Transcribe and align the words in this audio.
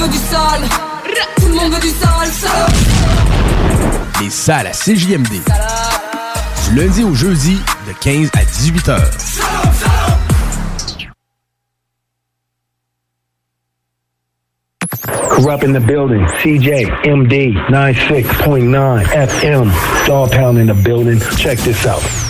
Veut 0.00 0.08
du 0.08 0.18
sale, 0.18 0.62
tout 1.36 1.48
le 1.48 1.54
monde 1.54 1.72
veut 1.74 1.80
du 1.80 1.88
sale, 1.88 2.28
sale. 2.28 2.72
Les 4.22 4.30
salles 4.30 4.66
à 4.66 4.70
CJMD. 4.70 5.42
Du 6.68 6.74
lundi 6.76 7.04
au 7.04 7.14
jeudi, 7.14 7.58
de 7.86 7.92
15 8.00 8.30
à 8.34 8.44
18 8.44 8.88
heures. 8.88 9.10
Corrupt 15.28 15.64
in 15.64 15.72
the 15.72 15.80
building. 15.80 16.26
CJ 16.42 16.86
MD 17.04 17.54
96.9 17.70 19.02
FM. 19.12 19.70
Dog 20.06 20.30
Pound 20.32 20.58
in 20.58 20.66
the 20.66 20.74
building. 20.74 21.20
Check 21.36 21.58
this 21.58 21.86
out. 21.86 22.29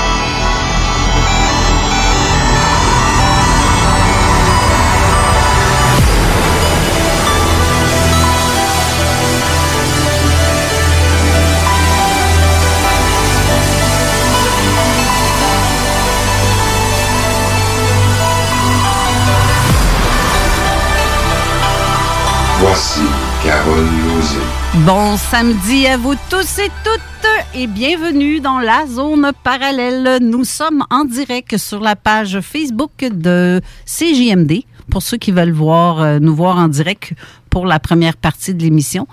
Bon 24.85 25.17
samedi 25.17 25.87
à 25.87 25.97
vous 25.97 26.15
tous 26.29 26.59
et 26.59 26.69
toutes 26.83 27.29
et 27.53 27.67
bienvenue 27.67 28.39
dans 28.39 28.59
la 28.59 28.85
zone 28.87 29.31
parallèle. 29.43 30.19
Nous 30.21 30.43
sommes 30.43 30.83
en 30.89 31.05
direct 31.05 31.57
sur 31.57 31.79
la 31.79 31.95
page 31.95 32.39
Facebook 32.41 32.91
de 32.99 33.61
CJMD 33.85 34.63
pour 34.89 35.01
ceux 35.01 35.17
qui 35.17 35.31
veulent 35.31 35.51
voir 35.51 36.01
euh, 36.01 36.19
nous 36.19 36.35
voir 36.35 36.57
en 36.57 36.67
direct 36.67 37.13
pour 37.49 37.65
la 37.65 37.79
première 37.79 38.17
partie 38.17 38.53
de 38.53 38.61
l'émission. 38.61 39.07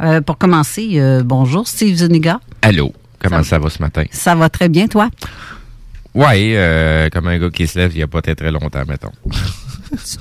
Euh, 0.00 0.20
pour 0.20 0.38
commencer, 0.38 0.92
euh, 0.94 1.22
bonjour 1.24 1.66
Steve 1.66 1.96
Zuniga. 1.96 2.40
Allô, 2.62 2.92
comment 3.20 3.42
ça, 3.42 3.58
va 3.58 3.70
ce 3.70 3.80
matin? 3.80 4.04
Ça 4.10 4.34
va 4.34 4.48
très 4.48 4.68
bien, 4.68 4.88
toi? 4.88 5.08
Ouais, 6.14 6.52
euh, 6.56 7.08
comme 7.10 7.26
un 7.28 7.38
gars 7.38 7.50
qui 7.50 7.66
se 7.66 7.78
lève 7.78 7.92
il 7.92 7.96
n'y 7.96 8.02
a 8.02 8.06
pas 8.08 8.22
très, 8.22 8.34
très 8.34 8.50
longtemps, 8.50 8.84
mettons. 8.86 9.12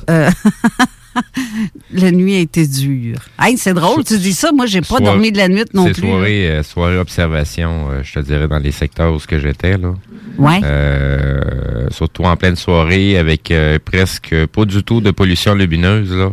La 1.93 2.11
nuit 2.11 2.35
a 2.35 2.39
été 2.39 2.67
dure. 2.67 3.19
Hey, 3.39 3.57
c'est 3.57 3.73
drôle, 3.73 4.03
tu 4.03 4.17
dis 4.17 4.33
ça. 4.33 4.51
Moi, 4.51 4.65
j'ai 4.65 4.81
pas 4.81 4.99
dormi 4.99 5.31
de 5.31 5.37
la 5.37 5.47
nuit 5.47 5.63
non 5.73 5.85
plus. 5.85 6.01
soirée, 6.01 6.49
euh, 6.49 6.63
soirée 6.63 6.97
observation, 6.97 7.89
euh, 7.89 8.03
je 8.03 8.13
te 8.13 8.19
dirais, 8.19 8.47
dans 8.47 8.59
les 8.59 8.71
secteurs 8.71 9.13
où 9.13 9.19
ce 9.19 9.27
que 9.27 9.39
j'étais, 9.39 9.77
là. 9.77 9.93
Ouais. 10.37 10.61
Euh, 10.63 11.87
surtout 11.91 12.23
en 12.23 12.35
pleine 12.35 12.55
soirée, 12.55 13.17
avec 13.17 13.53
presque 13.85 14.35
pas 14.47 14.65
du 14.65 14.83
tout 14.83 15.01
de 15.01 15.11
pollution 15.11 15.53
lumineuse, 15.53 16.11
là. 16.11 16.31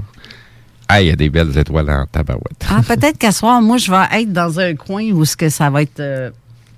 Ah, 0.92 1.00
il 1.00 1.06
y 1.06 1.10
a 1.12 1.16
des 1.16 1.30
belles 1.30 1.56
étoiles 1.56 1.88
en 1.88 2.04
tabarouette. 2.06 2.66
Ah, 2.68 2.80
peut-être 2.86 3.16
qu'à 3.16 3.30
soir, 3.30 3.62
moi, 3.62 3.76
je 3.76 3.92
vais 3.92 4.22
être 4.22 4.32
dans 4.32 4.58
un 4.58 4.74
coin 4.74 5.04
où 5.12 5.24
ce 5.24 5.36
que 5.36 5.48
ça 5.48 5.70
va 5.70 5.82
être 5.82 6.00
euh, 6.00 6.30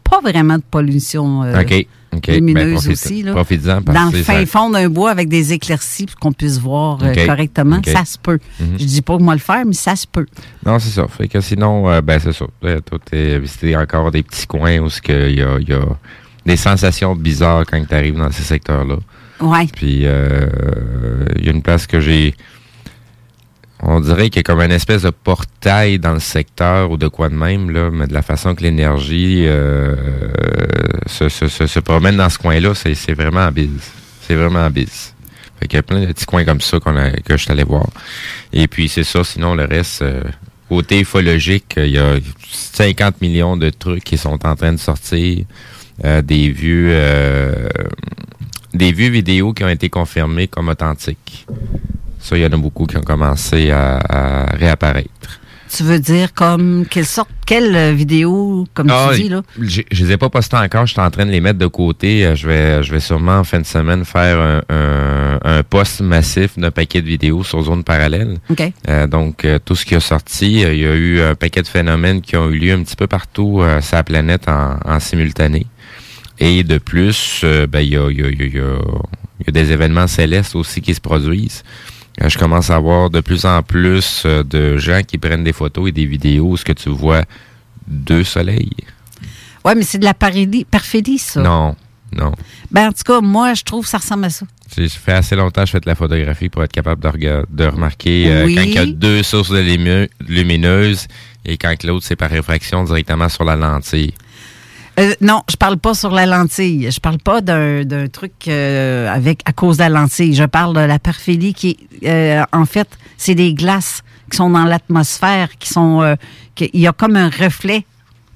pas 0.04 0.20
vraiment 0.20 0.58
de 0.58 0.62
pollution 0.70 1.42
euh, 1.42 1.62
OK, 1.62 1.86
OK. 2.14 2.26
lumineuse 2.26 2.84
Ben, 2.86 2.92
aussi. 2.92 3.22
Là. 3.22 3.32
Dans 3.32 4.04
le 4.06 4.10
que 4.12 4.22
fin 4.22 4.40
ça- 4.40 4.46
fond 4.46 4.70
d'un 4.70 4.88
bois 4.88 5.10
avec 5.10 5.28
des 5.28 5.52
éclaircies 5.52 6.06
pour 6.06 6.16
qu'on 6.16 6.32
puisse 6.32 6.58
voir 6.58 6.98
euh, 7.02 7.14
correctement, 7.26 7.80
ça 7.86 8.04
se 8.04 8.18
peut. 8.18 8.38
Mhm. 8.60 8.78
Je 8.78 8.84
dis 8.84 9.02
pas 9.02 9.16
moi 9.18 9.34
le 9.34 9.40
faire, 9.40 9.64
mais 9.64 9.72
ça 9.72 9.96
se 9.96 10.06
peut. 10.06 10.26
Non, 10.66 10.78
c'est 10.78 10.90
ça. 10.90 11.06
Fait 11.08 11.26
que 11.28 11.40
sinon, 11.40 11.88
euh, 11.90 12.00
ben 12.02 12.18
c'est 12.18 12.32
ça. 12.32 12.44
Euh, 12.64 12.80
Tout 12.80 13.00
est 13.12 13.38
visité 13.38 13.76
encore 13.76 14.10
des 14.10 14.22
petits 14.22 14.46
coins 14.46 14.78
où 14.78 14.88
que 15.02 15.30
il 15.30 15.38
y 15.38 15.42
a, 15.42 15.56
il 15.58 15.68
y 15.68 15.72
a 15.72 15.80
des 16.44 16.56
sensations 16.56 17.14
bizarres 17.16 17.64
quand 17.70 17.82
tu 17.88 17.94
arrives 17.94 18.16
dans 18.18 18.30
ces 18.30 18.42
secteurs-là. 18.42 18.96
Ouais. 19.40 19.66
Puis 19.74 20.02
euh, 20.04 20.46
il 21.38 21.46
y 21.46 21.48
a 21.48 21.52
une 21.52 21.62
place 21.62 21.86
que 21.86 22.00
j'ai. 22.00 22.34
On 23.82 24.00
dirait 24.00 24.30
qu'il 24.30 24.36
y 24.36 24.40
a 24.40 24.42
comme 24.44 24.60
une 24.60 24.72
espèce 24.72 25.02
de 25.02 25.10
portail 25.10 25.98
dans 25.98 26.12
le 26.12 26.20
secteur 26.20 26.90
ou 26.90 26.96
de 26.96 27.08
quoi 27.08 27.28
de 27.28 27.34
même, 27.34 27.70
là, 27.70 27.90
mais 27.90 28.06
de 28.06 28.14
la 28.14 28.22
façon 28.22 28.54
que 28.54 28.62
l'énergie 28.62 29.44
euh, 29.46 29.96
se, 31.06 31.80
promène 31.80 32.16
dans 32.16 32.28
ce 32.28 32.38
coin-là, 32.38 32.74
c'est 32.74 33.14
vraiment 33.14 33.40
en 33.40 33.50
bise. 33.50 33.90
C'est 34.20 34.36
vraiment 34.36 34.64
en 34.64 34.70
bise. 34.70 35.14
Fait 35.58 35.66
qu'il 35.66 35.76
y 35.76 35.80
a 35.80 35.82
plein 35.82 36.00
de 36.00 36.06
petits 36.06 36.26
coins 36.26 36.44
comme 36.44 36.60
ça 36.60 36.78
qu'on 36.78 36.96
a, 36.96 37.10
que 37.10 37.36
je 37.36 37.42
suis 37.42 37.50
allé 37.50 37.64
voir. 37.64 37.86
Et 38.52 38.68
puis 38.68 38.88
c'est 38.88 39.04
ça, 39.04 39.24
sinon 39.24 39.54
le 39.54 39.64
reste, 39.64 40.02
euh, 40.02 40.22
côté 40.68 41.04
il 41.16 41.88
y 41.88 41.98
a 41.98 42.16
50 42.50 43.20
millions 43.20 43.56
de 43.56 43.70
trucs 43.70 44.04
qui 44.04 44.16
sont 44.16 44.44
en 44.46 44.56
train 44.56 44.72
de 44.72 44.78
sortir. 44.78 45.44
Euh, 46.04 46.22
des 46.22 46.50
vues 46.50 46.88
euh, 46.90 47.68
des 48.72 48.92
vues 48.92 49.10
vidéo 49.10 49.52
qui 49.52 49.62
ont 49.62 49.68
été 49.68 49.90
confirmées 49.90 50.48
comme 50.48 50.68
authentiques. 50.68 51.46
Ça, 52.22 52.36
il 52.36 52.42
y 52.42 52.46
en 52.46 52.52
a 52.52 52.56
beaucoup 52.56 52.86
qui 52.86 52.96
ont 52.96 53.02
commencé 53.02 53.70
à, 53.72 53.98
à 53.98 54.56
réapparaître. 54.56 55.40
Tu 55.74 55.82
veux 55.84 55.98
dire 55.98 56.34
comme 56.34 56.84
quelle 56.88 57.06
sorte, 57.06 57.30
quelle 57.46 57.74
euh, 57.74 57.92
vidéo, 57.92 58.66
comme 58.74 58.90
Ah, 58.90 59.08
tu 59.14 59.22
dis, 59.22 59.28
là? 59.30 59.40
Je 59.58 59.80
je 59.90 60.04
les 60.04 60.12
ai 60.12 60.16
pas 60.18 60.28
postés 60.28 60.56
encore, 60.58 60.84
je 60.86 60.92
suis 60.92 61.00
en 61.00 61.10
train 61.10 61.24
de 61.24 61.30
les 61.30 61.40
mettre 61.40 61.58
de 61.58 61.66
côté. 61.66 62.26
Euh, 62.26 62.34
Je 62.36 62.46
vais, 62.46 62.82
je 62.82 62.92
vais 62.92 63.00
sûrement 63.00 63.38
en 63.38 63.44
fin 63.44 63.58
de 63.58 63.64
semaine 63.66 64.04
faire 64.04 64.38
un, 64.38 64.60
un, 64.68 65.38
un 65.42 65.62
post 65.62 66.02
massif 66.02 66.58
d'un 66.58 66.70
paquet 66.70 67.00
de 67.00 67.06
vidéos 67.06 67.42
sur 67.42 67.62
zone 67.62 67.84
parallèle. 67.84 68.36
OK. 68.50 68.62
Euh, 68.88 69.06
donc, 69.06 69.46
euh, 69.46 69.58
tout 69.64 69.74
ce 69.74 69.86
qui 69.86 69.94
a 69.94 70.00
sorti, 70.00 70.60
il 70.60 70.78
y 70.78 70.84
a 70.86 70.94
eu 70.94 71.22
un 71.22 71.34
paquet 71.34 71.62
de 71.62 71.68
phénomènes 71.68 72.20
qui 72.20 72.36
ont 72.36 72.50
eu 72.50 72.58
lieu 72.58 72.74
un 72.74 72.82
petit 72.82 72.96
peu 72.96 73.06
partout 73.06 73.60
euh, 73.62 73.80
sur 73.80 73.96
la 73.96 74.04
planète 74.04 74.48
en, 74.50 74.76
en 74.84 75.00
simultané. 75.00 75.66
Et 76.38 76.64
de 76.64 76.76
plus, 76.78 77.40
euh, 77.44 77.66
ben, 77.66 77.80
il 77.80 77.94
y, 77.94 77.96
a, 77.96 78.10
il 78.10 78.20
y, 78.20 78.22
a, 78.22 78.28
il 78.28 78.38
y, 78.38 78.42
a, 78.42 78.46
il 78.46 78.54
y 78.56 78.58
a- 78.60 78.78
il 79.40 79.46
y 79.46 79.58
a 79.58 79.62
des 79.64 79.72
événements 79.72 80.06
célestes 80.06 80.54
aussi 80.54 80.80
qui 80.82 80.94
se 80.94 81.00
produisent. 81.00 81.64
Euh, 82.22 82.28
je 82.28 82.38
commence 82.38 82.70
à 82.70 82.78
voir 82.78 83.10
de 83.10 83.20
plus 83.20 83.44
en 83.44 83.62
plus 83.62 84.22
euh, 84.26 84.42
de 84.42 84.76
gens 84.78 85.02
qui 85.06 85.18
prennent 85.18 85.44
des 85.44 85.52
photos 85.52 85.88
et 85.88 85.92
des 85.92 86.06
vidéos 86.06 86.50
où 86.50 86.56
ce 86.56 86.64
que 86.64 86.72
tu 86.72 86.88
vois 86.90 87.22
deux 87.86 88.24
soleils. 88.24 88.70
Ouais, 89.64 89.74
mais 89.74 89.82
c'est 89.82 89.98
de 89.98 90.04
la 90.04 90.14
perfidie, 90.14 91.18
ça. 91.18 91.40
Non, 91.40 91.74
Non. 92.14 92.32
Ben, 92.70 92.88
en 92.88 92.92
tout 92.92 93.02
cas, 93.04 93.20
moi, 93.20 93.54
je 93.54 93.62
trouve 93.62 93.84
que 93.84 93.90
ça 93.90 93.98
ressemble 93.98 94.24
à 94.24 94.30
ça. 94.30 94.46
Ça 94.68 94.82
fait 94.88 95.12
assez 95.12 95.36
longtemps 95.36 95.62
que 95.62 95.66
je 95.66 95.72
fais 95.72 95.80
de 95.80 95.88
la 95.88 95.94
photographie 95.94 96.48
pour 96.48 96.62
être 96.64 96.72
capable 96.72 97.02
de, 97.02 97.44
de 97.50 97.64
remarquer 97.66 98.30
euh, 98.32 98.44
Oui. 98.46 98.54
quand 98.54 98.62
il 98.62 98.74
y 98.74 98.78
a 98.78 98.86
deux 98.86 99.22
sources 99.22 99.50
de 99.50 100.08
et 101.44 101.58
quand 101.58 101.82
l'autre, 101.84 102.04
c'est 102.06 102.16
par 102.16 102.30
réfraction 102.30 102.84
directement 102.84 103.28
sur 103.28 103.44
la 103.44 103.56
lentille. 103.56 104.14
Euh, 105.00 105.14
non, 105.22 105.42
je 105.50 105.56
parle 105.56 105.78
pas 105.78 105.94
sur 105.94 106.10
la 106.10 106.26
lentille. 106.26 106.90
Je 106.90 107.00
parle 107.00 107.18
pas 107.18 107.40
d'un 107.40 107.82
d'un 107.84 108.08
truc 108.08 108.32
euh, 108.48 109.08
avec 109.10 109.40
à 109.46 109.52
cause 109.52 109.78
de 109.78 109.82
la 109.82 109.88
lentille. 109.88 110.34
Je 110.34 110.44
parle 110.44 110.74
de 110.74 110.80
la 110.80 110.98
parphélie 110.98 111.54
qui 111.54 111.78
euh, 112.04 112.42
en 112.52 112.66
fait, 112.66 112.88
c'est 113.16 113.34
des 113.34 113.54
glaces 113.54 114.02
qui 114.30 114.36
sont 114.36 114.50
dans 114.50 114.64
l'atmosphère, 114.64 115.48
qui 115.58 115.68
sont, 115.68 116.02
euh, 116.02 116.14
qui- 116.54 116.70
il 116.74 116.80
y 116.80 116.86
a 116.86 116.92
comme 116.92 117.16
un 117.16 117.28
reflet 117.30 117.84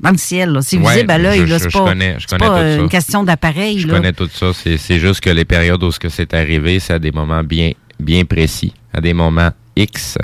dans 0.00 0.10
le 0.10 0.18
ciel. 0.18 0.50
là. 0.50 0.60
C'est 0.62 0.78
Ouais, 0.78 0.94
visible 0.94 1.10
à 1.10 1.18
l'œil. 1.18 1.44
C'est 1.48 1.68
je 1.70 1.78
pas, 1.78 1.84
connais- 1.84 2.16
je 2.18 2.26
connais 2.26 2.46
pas 2.46 2.60
tout 2.62 2.76
ça. 2.76 2.82
une 2.82 2.88
question 2.88 3.22
d'appareil. 3.24 3.78
Je 3.80 3.88
là. 3.88 3.94
connais 3.94 4.12
tout 4.14 4.28
ça. 4.32 4.52
C'est 4.54 4.78
c'est 4.78 4.98
juste 4.98 5.20
que 5.20 5.30
les 5.30 5.44
périodes 5.44 5.82
où 5.82 5.90
ce 5.92 5.98
que 5.98 6.08
c'est 6.08 6.32
arrivé, 6.32 6.80
c'est 6.80 6.94
à 6.94 6.98
des 6.98 7.12
moments 7.12 7.42
bien, 7.44 7.72
bien 8.00 8.24
précis, 8.24 8.72
à 8.94 9.00
des 9.02 9.12
moments 9.14 9.50
X. 9.76 10.16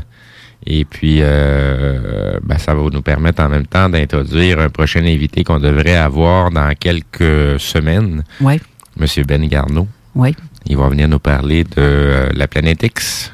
Et 0.66 0.84
puis, 0.84 1.18
euh, 1.20 2.38
ben, 2.42 2.58
ça 2.58 2.74
va 2.74 2.82
nous 2.92 3.02
permettre 3.02 3.42
en 3.42 3.48
même 3.48 3.66
temps 3.66 3.88
d'introduire 3.88 4.60
un 4.60 4.68
prochain 4.68 5.04
invité 5.04 5.42
qu'on 5.42 5.58
devrait 5.58 5.96
avoir 5.96 6.50
dans 6.50 6.72
quelques 6.78 7.58
semaines. 7.58 8.22
Oui. 8.40 8.60
Monsieur 8.96 9.24
Ben 9.24 9.44
Garneau. 9.46 9.88
Oui. 10.14 10.36
Il 10.66 10.76
va 10.76 10.88
venir 10.88 11.08
nous 11.08 11.18
parler 11.18 11.64
de 11.64 11.70
euh, 11.78 12.28
la 12.34 12.46
planète 12.46 12.82
X, 12.82 13.32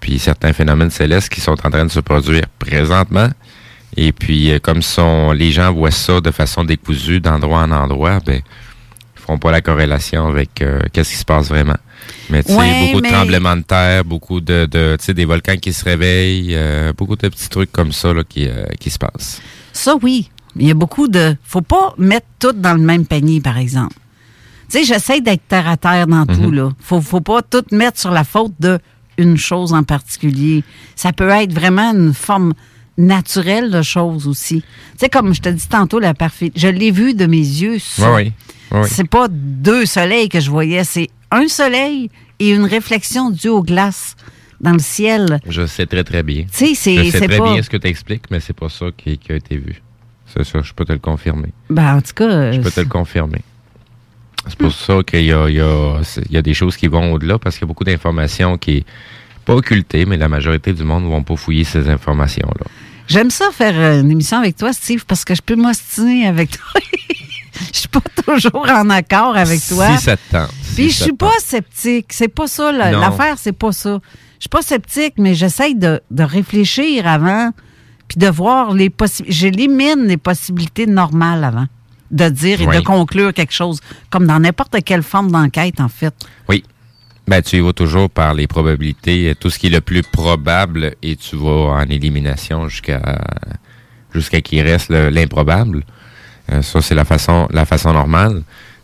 puis 0.00 0.18
certains 0.18 0.52
phénomènes 0.52 0.90
célestes 0.90 1.28
qui 1.28 1.40
sont 1.40 1.56
en 1.66 1.70
train 1.70 1.84
de 1.84 1.90
se 1.90 2.00
produire 2.00 2.44
présentement. 2.58 3.28
Et 3.96 4.12
puis, 4.12 4.52
euh, 4.52 4.58
comme 4.58 4.82
sont, 4.82 5.32
les 5.32 5.50
gens 5.50 5.72
voient 5.72 5.90
ça 5.90 6.20
de 6.20 6.30
façon 6.30 6.64
décousue 6.64 7.20
d'endroit 7.20 7.62
en 7.62 7.70
endroit, 7.70 8.20
ben, 8.24 8.40
ils 9.16 9.20
feront 9.20 9.38
pas 9.38 9.50
la 9.50 9.60
corrélation 9.60 10.26
avec 10.28 10.62
euh, 10.62 10.80
qu'est-ce 10.92 11.10
qui 11.10 11.16
se 11.16 11.24
passe 11.24 11.48
vraiment. 11.48 11.76
Mais 12.30 12.42
tu 12.42 12.52
sais, 12.52 12.58
Ouais, 12.58 12.86
beaucoup 12.88 13.00
mais- 13.02 13.08
de 13.10 13.14
tremblements 13.14 13.56
de 13.56 13.62
terre, 13.62 14.04
beaucoup 14.04 14.40
de, 14.40 14.66
de 14.66 14.96
tu 14.98 15.04
sais, 15.04 15.14
des 15.14 15.24
volcans 15.24 15.56
qui 15.56 15.72
se 15.72 15.84
réveillent, 15.84 16.54
euh, 16.54 16.92
beaucoup 16.96 17.16
de 17.16 17.28
petits 17.28 17.48
trucs 17.48 17.70
comme 17.72 17.92
ça 17.92 18.12
là, 18.12 18.22
qui, 18.28 18.46
euh, 18.48 18.64
qui 18.80 18.90
se 18.90 18.98
passent. 18.98 19.40
Ça, 19.72 19.94
oui. 20.02 20.30
Il 20.56 20.66
y 20.68 20.70
a 20.70 20.74
beaucoup 20.74 21.08
de. 21.08 21.36
Faut 21.42 21.62
pas 21.62 21.94
mettre 21.98 22.26
tout 22.38 22.52
dans 22.52 22.74
le 22.74 22.80
même 22.80 23.06
panier, 23.06 23.40
par 23.40 23.58
exemple. 23.58 23.96
Tu 24.70 24.78
sais, 24.78 24.84
j'essaie 24.84 25.20
d'être 25.20 25.42
terre 25.48 25.68
à 25.68 25.76
terre 25.76 26.06
dans 26.06 26.24
tout, 26.26 26.48
Mhm. 26.48 26.54
là. 26.54 26.70
Faut, 26.80 27.00
faut 27.00 27.20
pas 27.20 27.42
tout 27.42 27.64
mettre 27.72 27.98
sur 28.00 28.10
la 28.12 28.22
faute 28.24 28.52
de 28.60 28.78
une 29.18 29.36
chose 29.36 29.72
en 29.72 29.82
particulier. 29.82 30.62
Ça 30.96 31.12
peut 31.12 31.28
être 31.28 31.52
vraiment 31.52 31.92
une 31.92 32.14
forme 32.14 32.54
naturelle 32.96 33.70
de 33.70 33.82
choses 33.82 34.26
aussi. 34.28 34.62
Tu 34.62 34.66
sais, 34.98 35.08
comme 35.08 35.34
je 35.34 35.40
te 35.40 35.48
dis 35.48 35.66
tantôt, 35.68 35.98
la 35.98 36.14
parfaite. 36.14 36.52
Je 36.56 36.68
l'ai 36.68 36.90
vu 36.90 37.14
de 37.14 37.26
mes 37.26 37.36
yeux. 37.38 37.78
ça. 37.78 38.12
Oui, 38.14 38.22
oui. 38.24 38.32
Oui. 38.82 38.88
C'est 38.90 39.08
pas 39.08 39.26
deux 39.30 39.86
soleils 39.86 40.28
que 40.28 40.40
je 40.40 40.50
voyais, 40.50 40.84
c'est 40.84 41.08
un 41.30 41.48
soleil 41.48 42.10
et 42.38 42.50
une 42.50 42.64
réflexion 42.64 43.30
due 43.30 43.48
aux 43.48 43.62
glaces 43.62 44.16
dans 44.60 44.72
le 44.72 44.78
ciel. 44.78 45.38
Je 45.48 45.66
sais 45.66 45.86
très, 45.86 46.04
très 46.04 46.22
bien. 46.22 46.42
Tu 46.44 46.48
sais, 46.52 46.74
c'est- 46.74 46.96
Je 47.04 47.10
sais 47.10 47.18
c'est 47.18 47.28
très 47.28 47.38
pas- 47.38 47.52
bien 47.52 47.62
ce 47.62 47.68
que 47.70 47.76
tu 47.76 47.86
expliques, 47.88 48.30
mais 48.30 48.40
c'est 48.40 48.52
pas 48.56 48.68
ça 48.68 48.86
qui, 48.96 49.18
qui 49.18 49.32
a 49.32 49.36
été 49.36 49.56
vu. 49.56 49.82
C'est 50.26 50.44
ça, 50.44 50.60
je 50.62 50.72
peux 50.72 50.84
te 50.84 50.92
le 50.92 50.98
confirmer. 50.98 51.52
Ben, 51.70 51.96
en 51.96 52.00
tout 52.00 52.12
cas. 52.14 52.50
Je 52.52 52.60
peux 52.60 52.70
te 52.70 52.80
le 52.80 52.86
confirmer. 52.86 53.42
C'est 54.48 54.58
pour 54.58 54.72
ça 54.72 55.02
qu'il 55.06 55.24
y 55.24 55.32
a, 55.32 55.48
il 55.48 55.54
y, 55.56 55.60
a, 55.60 56.00
c'est- 56.02 56.22
il 56.28 56.32
y 56.32 56.36
a 56.36 56.42
des 56.42 56.54
choses 56.54 56.76
qui 56.76 56.86
vont 56.86 57.12
au-delà 57.12 57.38
parce 57.38 57.56
qu'il 57.56 57.62
y 57.62 57.66
a 57.66 57.68
beaucoup 57.68 57.84
d'informations 57.84 58.58
qui 58.58 58.84
pas 59.44 59.54
occultées, 59.54 60.06
mais 60.06 60.16
la 60.16 60.28
majorité 60.28 60.72
du 60.72 60.84
monde 60.84 61.04
ne 61.04 61.08
vont 61.08 61.22
pas 61.22 61.36
fouiller 61.36 61.64
ces 61.64 61.88
informations-là. 61.88 62.66
J'aime 63.06 63.30
ça 63.30 63.46
faire 63.52 63.74
euh, 63.76 64.00
une 64.00 64.10
émission 64.10 64.38
avec 64.38 64.56
toi, 64.56 64.72
Steve, 64.72 65.04
parce 65.06 65.24
que 65.24 65.34
je 65.34 65.42
peux 65.42 65.56
m'ostiner 65.56 66.26
avec 66.26 66.50
toi. 66.52 66.80
Je 67.72 67.78
suis 67.78 67.88
pas 67.88 68.00
toujours 68.26 68.66
en 68.68 68.90
accord 68.90 69.36
avec 69.36 69.64
toi. 69.66 69.96
Si 69.96 70.04
ça 70.04 70.16
te 70.16 70.32
tente. 70.32 70.50
Puis 70.74 70.90
je 70.90 71.04
suis 71.04 71.12
pas 71.12 71.30
sceptique. 71.38 72.06
C'est 72.10 72.26
pas 72.28 72.48
ça. 72.48 72.72
L'affaire, 72.72 73.36
c'est 73.38 73.52
pas 73.52 73.70
ça. 73.70 74.00
Je 74.38 74.42
suis 74.42 74.48
pas 74.48 74.60
sceptique, 74.62 75.14
mais 75.18 75.34
j'essaye 75.34 75.76
de, 75.76 76.00
de 76.10 76.22
réfléchir 76.24 77.06
avant, 77.06 77.50
puis 78.08 78.18
de 78.18 78.26
voir 78.26 78.72
les 78.74 78.90
possibilités. 78.90 79.32
J'élimine 79.38 80.04
les 80.06 80.16
possibilités 80.16 80.86
normales 80.86 81.44
avant 81.44 81.66
de 82.10 82.28
dire 82.28 82.60
et 82.60 82.66
Oui. 82.66 82.76
de 82.76 82.80
conclure 82.82 83.32
quelque 83.32 83.54
chose, 83.54 83.80
comme 84.10 84.26
dans 84.26 84.40
n'importe 84.40 84.82
quelle 84.84 85.02
forme 85.04 85.30
d'enquête, 85.30 85.80
en 85.80 85.88
fait. 85.88 86.14
Oui. 86.48 86.64
Ben, 87.26 87.40
tu 87.40 87.56
y 87.56 87.60
vas 87.60 87.72
toujours 87.72 88.10
par 88.10 88.34
les 88.34 88.46
probabilités, 88.46 89.34
tout 89.40 89.48
ce 89.48 89.58
qui 89.58 89.68
est 89.68 89.70
le 89.70 89.80
plus 89.80 90.02
probable, 90.02 90.94
et 91.02 91.16
tu 91.16 91.36
vas 91.36 91.72
en 91.80 91.88
élimination 91.88 92.68
jusqu'à 92.68 93.00
jusqu'à 94.12 94.40
qu'il 94.42 94.60
reste 94.60 94.90
le- 94.90 95.08
l'improbable. 95.08 95.84
Euh, 96.52 96.60
ça, 96.62 96.82
c'est 96.82 96.94
la 96.94 97.04
façon 97.06 97.48
la 97.50 97.64
façon 97.64 97.92
normale. 97.94 98.42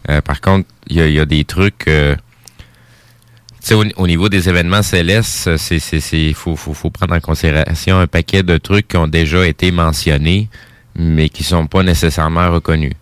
Euh, 0.09 0.23
par 0.23 0.41
contre, 0.41 0.67
il 0.89 0.97
y 0.97 1.01
a, 1.03 1.09
y 1.09 1.21
a 1.21 1.27
des 1.27 1.45
trucs. 1.45 1.87
euh, 1.89 2.17
au, 3.73 3.85
au 3.97 4.07
niveau 4.07 4.31
des 4.31 4.49
événements 4.49 4.83
célestes, 4.83 5.57
c'est 5.59 5.79
c'est 5.79 6.33
faut, 6.33 6.57
faut 6.57 6.73
faut 6.73 6.91
prendre 6.91 7.15
en 7.15 7.21
considération 7.21 7.99
un 8.01 8.07
paquet 8.07 8.43
de 8.43 8.57
trucs 8.57 8.89
qui 8.89 8.97
ont 8.97 9.07
déjà 9.07 9.47
été 9.47 9.71
mentionnés, 9.71 10.49
mais 10.97 11.29
qui 11.29 11.45
sont 11.45 11.67
pas 11.67 11.83
nécessairement 11.83 12.51
reconnus. 12.51 12.95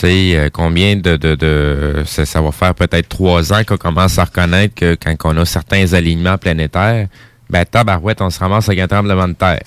Sais, 0.00 0.32
euh, 0.34 0.48
combien 0.50 0.96
de... 0.96 1.16
de, 1.16 1.34
de 1.34 2.02
ça, 2.06 2.24
ça 2.24 2.40
va 2.40 2.52
faire 2.52 2.74
peut-être 2.74 3.08
trois 3.10 3.52
ans 3.52 3.62
qu'on 3.66 3.76
commence 3.76 4.18
à 4.18 4.24
reconnaître 4.24 4.74
que 4.74 4.94
quand 4.94 5.14
on 5.24 5.36
a 5.36 5.44
certains 5.44 5.92
alignements 5.92 6.38
planétaires, 6.38 7.06
ben 7.50 7.64
tabarouette, 7.66 8.22
on 8.22 8.30
se 8.30 8.38
ramasse 8.38 8.68
avec 8.68 8.80
un 8.80 8.86
tremblement 8.88 9.28
de 9.28 9.34
terre. 9.34 9.60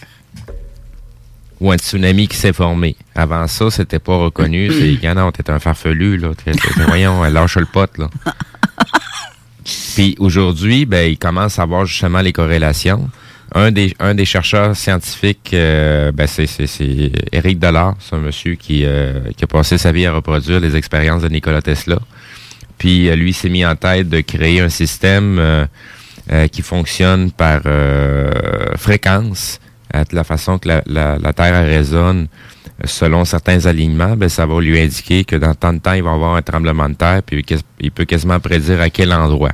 Ou 1.62 1.72
un 1.72 1.78
tsunami 1.78 2.28
qui 2.28 2.36
s'est 2.36 2.52
formé. 2.52 2.96
Avant 3.14 3.46
ça, 3.48 3.70
c'était 3.70 4.00
pas 4.00 4.18
reconnu. 4.18 4.72
C'est, 4.80 4.96
gars, 4.96 5.14
non, 5.14 5.32
t'es 5.32 5.50
un 5.52 5.60
farfelu, 5.60 6.18
là. 6.18 6.30
T'es- 6.44 6.52
t'es- 6.52 6.84
voyons, 6.88 7.22
lâche 7.24 7.58
le 7.58 7.66
pote, 7.68 7.98
là. 8.00 8.10
Puis 9.64 10.16
aujourd'hui, 10.20 10.86
ben, 10.86 11.12
il 11.12 11.18
commence 11.18 11.60
à 11.60 11.66
voir 11.66 11.86
justement 11.86 12.22
les 12.22 12.34
corrélations. 12.34 13.08
Un 13.56 13.72
des, 13.72 13.94
un 14.00 14.16
des 14.16 14.26
chercheurs 14.26 14.76
scientifiques, 14.76 15.52
euh, 15.54 16.12
ben, 16.12 16.26
c'est, 16.26 16.48
c'est, 16.48 16.66
c'est 16.66 17.12
Éric 17.32 17.60
Dollard, 17.60 17.96
c'est 18.00 18.18
monsieur 18.18 18.56
qui, 18.56 18.84
euh, 18.84 19.20
qui 19.38 19.44
a 19.44 19.48
passé 19.48 19.78
sa 19.78 19.92
vie 19.92 20.08
à 20.08 20.14
reproduire 20.14 20.60
les 20.60 20.76
expériences 20.76 21.22
de 21.22 21.30
Nikola 21.30 21.62
Tesla. 21.62 22.00
Puis 22.80 23.10
euh, 23.10 23.16
lui 23.16 23.32
s'est 23.32 23.50
mis 23.50 23.64
en 23.64 23.76
tête 23.76 24.10
de 24.10 24.22
créer 24.22 24.60
un 24.60 24.70
système 24.70 25.68
qui 26.54 26.62
fonctionne 26.62 27.32
par 27.32 27.64
fréquence, 28.78 29.60
à 29.94 30.04
la 30.14 30.24
façon 30.24 30.58
que 30.58 30.70
la, 30.70 30.82
la, 30.86 31.18
la 31.20 31.34
Terre 31.34 31.66
résonne 31.66 32.30
selon 32.86 33.26
certains 33.26 33.66
alignements, 33.66 34.16
ben, 34.16 34.30
ça 34.30 34.46
va 34.46 34.60
lui 34.60 34.80
indiquer 34.80 35.24
que 35.26 35.36
dans 35.36 35.54
tant 35.54 35.74
de 35.74 35.80
temps, 35.80 35.94
il 35.94 36.04
va 36.04 36.12
avoir 36.12 36.36
un 36.36 36.42
tremblement 36.42 36.90
de 36.90 36.96
terre, 36.96 37.22
puis 37.24 37.46
il 37.80 37.92
peut 37.92 38.06
quasiment 38.06 38.40
prédire 38.40 38.82
à 38.82 38.90
quel 38.90 39.14
endroit. 39.14 39.52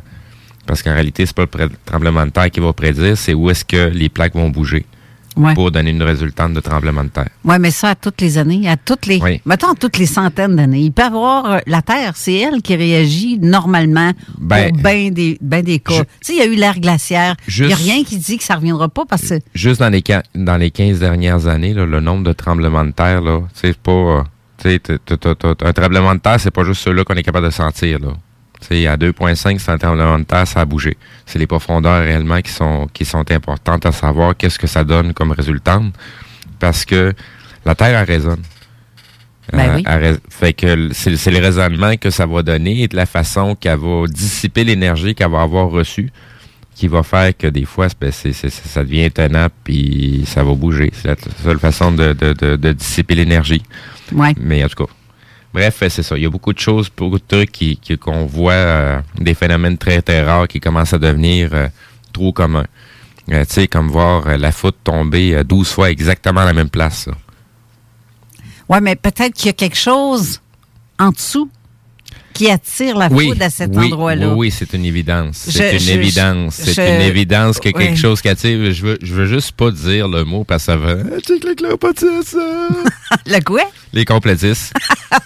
Parce 0.69 0.83
qu'en 0.83 0.93
réalité, 0.93 1.25
c'est 1.25 1.35
pas 1.35 1.45
le 1.57 1.69
tremblement 1.83 2.23
de 2.27 2.29
terre 2.31 2.51
qui 2.51 2.59
va 2.59 2.71
prédire, 2.73 3.17
c'est 3.17 3.33
où 3.33 3.49
est-ce 3.49 3.65
que 3.65 3.89
les 3.89 4.07
plaques 4.07 4.35
vont 4.35 4.49
bouger 4.49 4.85
Ouais. 5.37 5.53
pour 5.53 5.71
donner 5.71 5.91
une 5.91 6.03
résultante 6.03 6.53
de 6.53 6.59
tremblement 6.59 7.03
de 7.03 7.09
terre. 7.09 7.29
Oui, 7.45 7.55
mais 7.59 7.71
ça 7.71 7.89
à 7.91 7.95
toutes 7.95 8.19
les 8.19 8.37
années, 8.37 8.67
à 8.67 8.75
toutes 8.77 9.05
les, 9.05 9.19
Oui. 9.21 9.39
mettons 9.45 9.73
toutes 9.73 9.97
les 9.97 10.05
centaines 10.05 10.55
d'années. 10.55 10.81
Il 10.81 10.91
peut 10.91 11.03
y 11.03 11.05
avoir 11.05 11.45
euh, 11.51 11.59
la 11.65 11.81
Terre, 11.81 12.13
c'est 12.15 12.33
elle 12.35 12.61
qui 12.61 12.75
réagit 12.75 13.39
normalement 13.39 14.11
Ben, 14.37 14.73
pour 14.73 14.81
bien 14.83 15.11
des, 15.11 15.37
ben 15.39 15.63
des 15.63 15.79
cas. 15.79 16.01
tu 16.01 16.05
sais, 16.21 16.33
il 16.33 16.39
y 16.39 16.41
a 16.41 16.45
eu 16.45 16.55
l'ère 16.55 16.79
glaciaire. 16.79 17.35
Il 17.57 17.67
n'y 17.67 17.73
a 17.73 17.75
rien 17.75 18.03
qui 18.03 18.17
dit 18.17 18.37
que 18.37 18.43
ça 18.43 18.55
reviendra 18.55 18.89
pas 18.89 19.05
parce 19.07 19.29
que 19.29 19.35
Juste 19.53 19.79
dans 19.79 19.89
les, 19.89 20.03
dans 20.35 20.57
les 20.57 20.71
15 20.71 20.99
dernières 20.99 21.47
années, 21.47 21.73
là, 21.73 21.85
le 21.85 21.99
nombre 22.01 22.23
de 22.25 22.33
tremblements 22.33 22.83
de 22.85 22.91
terre, 22.91 23.21
là, 23.21 23.39
c'est 23.53 23.77
pas. 23.77 23.91
euh, 23.91 24.23
un 25.63 25.73
tremblement 25.73 26.15
de 26.15 26.19
terre, 26.19 26.39
c'est 26.39 26.51
pas 26.51 26.63
juste 26.65 26.81
ceux-là 26.81 27.03
qu'on 27.05 27.13
est 27.15 27.23
capable 27.23 27.45
de 27.45 27.51
sentir. 27.51 27.99
Là. 27.99 28.09
Tu 28.61 28.67
sais, 28.67 28.87
à 28.87 28.97
2,5, 28.97 29.57
c'est 29.59 29.71
un 29.71 29.77
tremblement 29.77 30.19
de 30.19 30.23
terre, 30.25 30.47
ça 30.47 30.61
a 30.61 30.65
bougé. 30.65 30.97
C'est 31.25 31.39
les 31.39 31.47
profondeurs 31.47 32.01
réellement 32.03 32.41
qui 32.41 32.51
sont, 32.51 32.87
qui 32.93 33.05
sont 33.05 33.29
importantes 33.31 33.85
à 33.85 33.91
savoir 33.91 34.35
qu'est-ce 34.35 34.59
que 34.59 34.67
ça 34.67 34.83
donne 34.83 35.13
comme 35.13 35.31
résultante. 35.31 35.93
Parce 36.59 36.83
que 36.83 37.13
la 37.65 37.73
Terre, 37.75 37.97
elle 37.99 38.05
résonne. 38.07 38.41
Ben 39.51 39.77
oui. 39.77 39.83
elle 39.87 40.03
rais- 40.03 40.19
fait 40.29 40.53
que 40.53 40.89
c'est 40.93 41.31
le 41.31 41.39
raisonnement 41.39 41.95
que 41.97 42.09
ça 42.11 42.25
va 42.27 42.43
donner 42.43 42.83
et 42.83 42.87
de 42.87 42.95
la 42.95 43.07
façon 43.07 43.55
qu'elle 43.55 43.79
va 43.79 44.05
dissiper 44.07 44.63
l'énergie 44.63 45.15
qu'elle 45.15 45.31
va 45.31 45.41
avoir 45.41 45.69
reçue 45.71 46.11
qui 46.75 46.87
va 46.87 47.01
faire 47.01 47.35
que 47.35 47.47
des 47.47 47.65
fois, 47.65 47.87
ben, 47.99 48.11
ça 48.11 48.83
devient 48.83 49.05
étonnant 49.05 49.47
puis 49.63 50.23
ça 50.27 50.43
va 50.43 50.53
bouger. 50.53 50.91
C'est 50.93 51.07
la 51.07 51.15
seule 51.43 51.59
façon 51.59 51.91
de, 51.91 52.13
de, 52.13 52.33
de, 52.33 52.55
de 52.57 52.73
dissiper 52.73 53.15
l'énergie. 53.15 53.63
Ouais. 54.13 54.33
Mais 54.39 54.63
en 54.63 54.67
tout 54.69 54.85
cas, 54.85 54.91
bref, 55.53 55.77
c'est 55.89 56.03
ça. 56.03 56.15
Il 56.17 56.23
y 56.23 56.25
a 56.25 56.29
beaucoup 56.29 56.53
de 56.53 56.59
choses, 56.59 56.89
beaucoup 56.95 57.19
de 57.19 57.23
trucs 57.27 57.51
qui- 57.51 57.77
qui- 57.77 57.97
qu'on 57.97 58.25
voit, 58.25 58.53
euh, 58.53 59.01
des 59.17 59.33
phénomènes 59.33 59.77
très, 59.77 60.01
très 60.01 60.21
rares 60.23 60.47
qui 60.47 60.59
commencent 60.59 60.93
à 60.93 60.97
devenir 60.99 61.49
euh, 61.53 61.67
trop 62.13 62.31
communs. 62.33 62.65
Euh, 63.31 63.45
tu 63.45 63.53
sais, 63.53 63.67
comme 63.67 63.89
voir 63.89 64.27
euh, 64.27 64.37
la 64.37 64.51
foudre 64.51 64.77
tomber 64.83 65.35
euh, 65.35 65.43
12 65.43 65.69
fois 65.69 65.91
exactement 65.91 66.41
à 66.41 66.45
la 66.45 66.53
même 66.53 66.69
place. 66.69 67.07
ouais, 68.69 68.81
mais 68.81 68.95
peut-être 68.95 69.33
qu'il 69.33 69.47
y 69.47 69.49
a 69.49 69.53
quelque 69.53 69.77
chose 69.77 70.41
en 70.99 71.09
dessous 71.11 71.49
qui 72.39 72.49
attire 72.49 72.97
la 72.97 73.09
foudre 73.09 73.41
à 73.41 73.49
cet 73.49 73.71
oui, 73.75 73.87
endroit-là. 73.87 74.29
Oui, 74.29 74.35
oui, 74.37 74.51
c'est 74.51 74.71
une 74.71 74.85
évidence. 74.85 75.35
C'est 75.49 75.73
une 75.73 75.79
je- 75.79 75.91
évidence. 75.91 76.55
C'est 76.55 76.95
une 76.95 77.01
évidence 77.01 77.59
qu'il 77.59 77.71
y 77.71 77.75
a 77.75 77.77
quelque 77.77 77.95
oui. 77.95 77.97
chose 77.97 78.21
qui 78.21 78.29
attire. 78.29 78.71
Je 78.71 78.81
veux, 78.81 78.97
je 79.01 79.13
veux 79.13 79.25
juste 79.25 79.51
pas 79.51 79.71
dire 79.71 80.07
le 80.07 80.23
mot 80.23 80.45
parce 80.45 80.63
que 80.63 80.71
ça 80.71 80.77
va. 80.77 80.93
Ah. 81.03 81.17
Le 83.25 83.43
quoi? 83.43 83.63
Les 83.91 84.05
complétistes. 84.05 84.71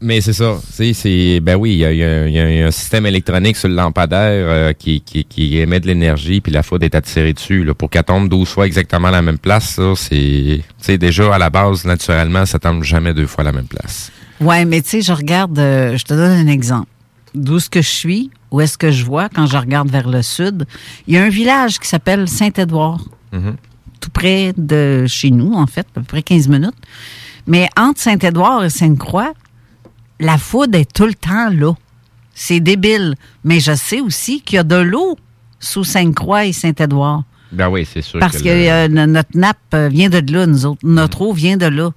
Mais 0.00 0.22
c'est 0.22 0.32
ça. 0.32 0.58
C'est, 0.70 1.40
ben 1.40 1.56
oui, 1.56 1.72
il 1.72 1.78
y 1.78 2.02
a, 2.02 2.66
un 2.66 2.70
système 2.70 3.04
électronique 3.04 3.56
sur 3.58 3.68
le 3.68 3.74
lampadaire 3.74 4.46
euh, 4.48 4.72
qui, 4.72 5.02
qui, 5.02 5.58
émet 5.58 5.80
de 5.80 5.86
l'énergie, 5.86 6.40
puis 6.40 6.52
la 6.52 6.62
foudre 6.62 6.86
est 6.86 6.94
attirée 6.94 7.34
dessus. 7.34 7.64
Là, 7.64 7.74
pour 7.74 7.90
qu'elle 7.90 8.04
tombe 8.04 8.30
12 8.30 8.48
fois 8.48 8.66
exactement 8.66 9.08
à 9.08 9.12
la 9.12 9.22
même 9.22 9.38
place, 9.38 9.78
c'est. 9.96 10.98
déjà, 10.98 11.34
à 11.34 11.38
la 11.38 11.50
base, 11.50 11.84
naturellement, 11.84 12.46
ça 12.46 12.58
tombe 12.58 12.82
jamais 12.82 13.12
deux 13.12 13.26
fois 13.26 13.42
à 13.42 13.44
la 13.44 13.52
même 13.52 13.68
place. 13.68 14.10
Ouais, 14.40 14.64
mais 14.64 14.82
tu 14.82 14.90
sais, 14.90 15.02
je 15.02 15.12
regarde, 15.12 15.58
euh, 15.58 15.96
je 15.96 16.04
te 16.04 16.14
donne 16.14 16.32
un 16.32 16.46
exemple. 16.46 16.88
D'où 17.34 17.58
ce 17.58 17.68
que 17.68 17.82
je 17.82 17.88
suis, 17.88 18.30
où 18.50 18.60
est-ce 18.60 18.78
que 18.78 18.90
je 18.90 19.04
vois 19.04 19.28
quand 19.28 19.46
je 19.46 19.56
regarde 19.56 19.90
vers 19.90 20.08
le 20.08 20.22
sud, 20.22 20.66
il 21.06 21.14
y 21.14 21.16
a 21.16 21.24
un 21.24 21.28
village 21.28 21.78
qui 21.78 21.88
s'appelle 21.88 22.28
Saint-Édouard. 22.28 23.04
Mm-hmm. 23.32 23.54
Tout 24.00 24.10
près 24.10 24.52
de 24.56 25.06
chez 25.08 25.30
nous, 25.30 25.54
en 25.54 25.66
fait, 25.66 25.86
à 25.96 26.00
peu 26.00 26.02
près 26.02 26.22
15 26.22 26.48
minutes. 26.48 26.74
Mais 27.46 27.68
entre 27.76 28.00
Saint-Édouard 28.00 28.64
et 28.64 28.70
Sainte-Croix, 28.70 29.32
la 30.20 30.38
foudre 30.38 30.78
est 30.78 30.92
tout 30.92 31.06
le 31.06 31.14
temps 31.14 31.50
là. 31.50 31.72
C'est 32.34 32.60
débile. 32.60 33.14
Mais 33.44 33.60
je 33.60 33.74
sais 33.74 34.00
aussi 34.00 34.40
qu'il 34.40 34.56
y 34.56 34.58
a 34.58 34.64
de 34.64 34.76
l'eau 34.76 35.16
sous 35.60 35.84
Sainte-Croix 35.84 36.46
et 36.46 36.52
Saint-Édouard. 36.52 37.24
Ben 37.52 37.68
oui, 37.68 37.86
c'est 37.90 38.02
sûr. 38.02 38.18
Parce 38.20 38.42
que, 38.42 38.48
euh, 38.48 38.88
notre 38.88 39.36
nappe 39.36 39.58
euh, 39.74 39.88
vient 39.88 40.08
de 40.08 40.32
là, 40.32 40.46
nous 40.46 40.66
autres. 40.66 40.80
Notre 40.82 41.22
eau 41.22 41.32
vient 41.32 41.56
de 41.56 41.66
là. 41.66 41.90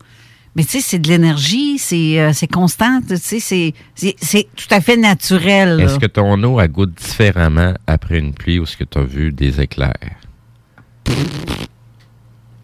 Mais 0.57 0.63
tu 0.63 0.71
sais, 0.71 0.81
c'est 0.81 0.97
de 0.97 1.07
l'énergie, 1.07 1.77
c'est 1.77 2.19
euh, 2.19 2.31
constant, 2.51 2.99
tu 3.07 3.15
sais, 3.15 3.73
c'est 3.95 4.47
tout 4.55 4.67
à 4.71 4.81
fait 4.81 4.97
naturel. 4.97 5.79
Est-ce 5.79 5.99
que 5.99 6.07
ton 6.07 6.41
eau 6.43 6.57
a 6.57 6.67
goûte 6.67 6.95
différemment 6.95 7.75
après 7.85 8.17
une 8.17 8.33
pluie 8.33 8.57
ou 8.57 8.63
est-ce 8.63 8.75
que 8.75 8.83
tu 8.83 8.97
as 8.97 9.03
vu 9.03 9.31
des 9.31 9.61
éclairs? 9.61 9.93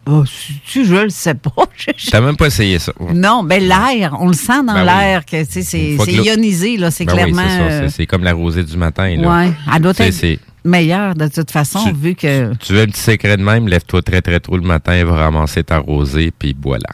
Oh, 0.08 0.24
tu, 0.66 0.86
je 0.86 0.96
le 0.96 1.10
sais 1.10 1.36
pas. 1.36 1.52
T'as 2.12 2.20
même 2.20 2.36
pas 2.36 2.48
essayé 2.48 2.80
ça. 2.80 2.94
Non, 3.14 3.44
mais 3.44 3.60
l'air, 3.60 4.18
on 4.20 4.28
le 4.28 4.34
sent 4.34 4.64
dans 4.66 4.74
ben 4.74 4.86
l'air 4.86 5.24
que 5.24 5.44
c'est 5.46 5.96
ionisé, 6.08 6.78
là, 6.78 6.90
c'est 6.90 7.06
ben 7.06 7.14
clairement. 7.14 7.44
Oui, 7.84 7.92
c'est 7.92 8.08
comme 8.08 8.24
la 8.24 8.34
rosée 8.34 8.64
du 8.64 8.76
matin. 8.76 9.16
Là. 9.16 9.46
Ouais, 9.46 9.54
elle 9.74 9.82
doit 9.84 9.94
être 10.00 10.40
meilleure 10.66 11.14
de 11.14 11.28
toute 11.28 11.52
façon, 11.52 11.94
vu 11.94 12.16
que. 12.16 12.56
Tu, 12.56 12.74
veux 12.74 12.82
un 12.82 12.88
petit 12.88 13.00
secret 13.00 13.38
de 13.38 13.44
même, 13.44 13.68
lève-toi 13.68 14.02
très 14.02 14.22
très 14.22 14.40
tôt 14.40 14.58
le 14.58 14.64
matin, 14.64 15.06
va 15.06 15.16
ramasser 15.16 15.64
ta 15.64 15.78
rosée, 15.78 16.32
puis 16.38 16.58
voilà. 16.60 16.90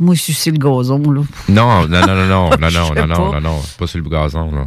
Moi, 0.00 0.14
je 0.14 0.22
suis 0.22 0.32
sur 0.32 0.52
le 0.52 0.58
gazon, 0.58 0.98
là. 1.10 1.22
Non, 1.48 1.88
non, 1.88 2.06
non, 2.06 2.14
non, 2.14 2.26
non, 2.26 2.50
non, 2.60 2.70
non, 2.70 2.94
non, 2.94 3.06
non, 3.06 3.32
non, 3.32 3.40
non, 3.40 3.62
pas 3.78 3.86
sur 3.86 4.00
le 4.00 4.08
gazon, 4.08 4.50
là. 4.52 4.66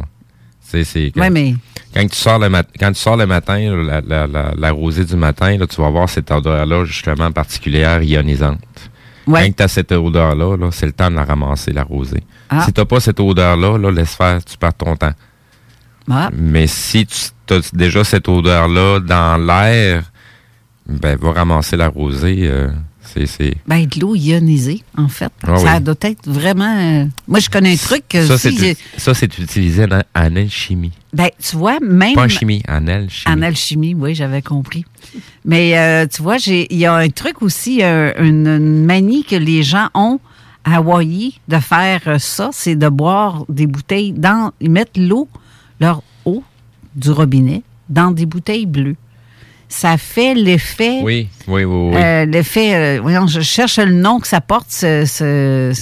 C'est, 0.84 1.12
quand, 1.14 1.30
mais... 1.30 1.54
quand, 1.94 2.06
tu 2.08 2.16
sors 2.16 2.38
le 2.38 2.48
quand 2.80 2.92
tu 2.92 2.98
sors 2.98 3.16
le 3.18 3.26
matin, 3.26 3.58
la, 3.76 4.00
la, 4.00 4.54
la, 4.56 4.70
rosée 4.72 5.04
du 5.04 5.16
matin, 5.16 5.58
là, 5.58 5.66
tu 5.66 5.78
vas 5.80 5.88
avoir 5.88 6.08
cette 6.08 6.30
odeur-là 6.30 6.86
justement 6.86 7.30
particulière, 7.30 8.02
ionisante. 8.02 8.58
Quand 9.26 9.50
tu 9.54 9.62
as 9.62 9.68
cette 9.68 9.92
odeur-là, 9.92 10.56
-là, 10.56 10.70
c'est 10.70 10.86
le 10.86 10.92
temps 10.92 11.10
de 11.10 11.16
la 11.16 11.24
ramasser, 11.24 11.72
la 11.72 11.84
rosée. 11.84 12.22
Ah. 12.48 12.62
Si 12.64 12.72
tu 12.72 12.80
n'as 12.80 12.86
pas 12.86 13.00
cette 13.00 13.20
odeur-là, 13.20 13.76
là, 13.76 13.90
laisse 13.90 14.14
faire, 14.14 14.42
tu 14.42 14.56
perds 14.56 14.74
ton 14.74 14.96
temps. 14.96 15.12
Ah. 16.10 16.30
Mais 16.32 16.66
si 16.66 17.06
tu 17.06 17.54
as 17.54 17.74
déjà 17.74 18.02
cette 18.02 18.28
odeur-là 18.28 19.00
dans 19.00 19.36
l'air, 19.36 20.04
ben 20.86 21.16
va 21.16 21.32
ramasser 21.32 21.76
la 21.76 21.88
rosée. 21.88 22.48
Euh, 22.48 22.70
c'est, 23.26 23.54
Ben, 23.66 23.86
de 23.86 24.00
l'eau 24.00 24.14
ionisée, 24.14 24.82
en 24.96 25.08
fait. 25.08 25.32
Ah 25.42 25.56
ça 25.56 25.80
doit 25.80 25.94
être 26.02 26.28
vraiment. 26.28 26.76
Euh, 26.78 27.04
moi, 27.28 27.40
je 27.40 27.50
connais 27.50 27.72
un 27.72 27.76
truc 27.76 28.04
que. 28.08 28.26
Ça, 28.26 28.38
c'est, 28.38 28.76
ça, 28.96 29.14
c'est 29.14 29.38
utilisé 29.38 29.84
en, 29.84 30.36
alchimie. 30.36 30.92
Ben, 31.12 31.28
tu 31.38 31.56
vois, 31.56 31.78
même. 31.80 32.14
Pas 32.14 32.24
en 32.24 32.28
chimie, 32.28 32.62
en 32.68 32.86
alchimie. 32.86 33.34
En 33.34 33.42
alchimie, 33.42 33.94
oui, 33.94 34.14
j'avais 34.14 34.42
compris. 34.42 34.84
Mais, 35.44 35.78
euh, 35.78 36.06
tu 36.06 36.22
vois, 36.22 36.36
il 36.46 36.76
y 36.76 36.86
a 36.86 36.94
un 36.94 37.08
truc 37.08 37.42
aussi, 37.42 37.82
euh, 37.82 38.12
une, 38.18 38.84
manie 38.84 39.24
que 39.24 39.36
les 39.36 39.62
gens 39.62 39.88
ont 39.94 40.20
à 40.64 40.76
Hawaii 40.76 41.40
de 41.48 41.58
faire 41.58 42.20
ça, 42.20 42.50
c'est 42.52 42.76
de 42.76 42.88
boire 42.88 43.44
des 43.48 43.66
bouteilles 43.66 44.12
dans. 44.12 44.52
Ils 44.60 44.70
mettent 44.70 44.96
l'eau, 44.96 45.28
leur 45.80 46.02
eau 46.24 46.42
du 46.94 47.10
robinet, 47.10 47.62
dans 47.88 48.10
des 48.10 48.26
bouteilles 48.26 48.66
bleues 48.66 48.96
ça 49.72 49.96
fait 49.96 50.34
l'effet. 50.34 51.00
Oui, 51.02 51.28
oui, 51.48 51.64
oui. 51.64 51.90
oui. 51.92 51.96
Euh, 51.96 52.24
l'effet. 52.26 52.74
Euh, 52.74 53.00
voyons, 53.00 53.26
je 53.26 53.40
cherche 53.40 53.78
le 53.78 53.92
nom 53.92 54.20
que 54.20 54.28
ça 54.28 54.40
porte, 54.40 54.66
ce, 54.70 55.04
ce, 55.06 55.72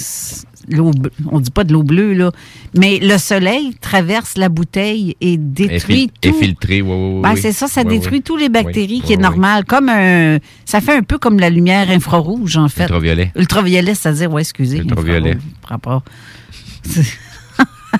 on 1.29 1.39
dit 1.39 1.51
pas 1.51 1.63
de 1.63 1.73
l'eau 1.73 1.83
bleue, 1.83 2.13
là. 2.13 2.31
Mais 2.73 2.99
le 3.01 3.17
soleil 3.17 3.75
traverse 3.81 4.37
la 4.37 4.47
bouteille 4.49 5.17
et 5.19 5.37
détruit 5.37 6.09
tout. 6.21 6.29
Effiltré, 6.29 6.81
oui, 6.81 6.89
oui, 6.91 7.21
ben, 7.21 7.35
C'est 7.35 7.51
ça, 7.51 7.67
ça 7.67 7.83
détruit 7.83 8.21
toutes 8.21 8.39
les 8.39 8.49
bactéries, 8.49 9.01
qui 9.01 9.13
est 9.13 9.17
normal. 9.17 9.65
Comme 9.65 9.89
un. 9.89 10.37
Ça 10.65 10.79
fait 10.79 10.95
un 10.95 11.03
peu 11.03 11.17
comme 11.17 11.39
la 11.39 11.49
lumière 11.49 11.89
infrarouge, 11.89 12.57
en 12.57 12.69
fait. 12.69 12.83
Ultraviolet. 12.83 13.31
Ultraviolet, 13.35 13.95
c'est-à-dire, 13.95 14.31
oui, 14.31 14.41
excusez. 14.41 14.77
Ultraviolet. 14.77 15.37
Rapport. 15.67 16.03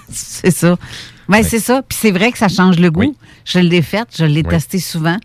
c'est 0.10 0.52
ça. 0.52 0.78
Ben, 1.28 1.44
c'est 1.44 1.60
ça. 1.60 1.82
Puis 1.88 1.98
c'est 2.02 2.12
vrai 2.12 2.32
que 2.32 2.38
ça 2.38 2.48
change 2.48 2.80
le 2.80 2.92
goût. 2.92 3.16
Je 3.46 3.60
l'ai 3.60 3.82
fait, 3.82 4.08
je 4.18 4.26
l'ai 4.26 4.44
testé 4.44 4.80
souvent. 4.80 5.18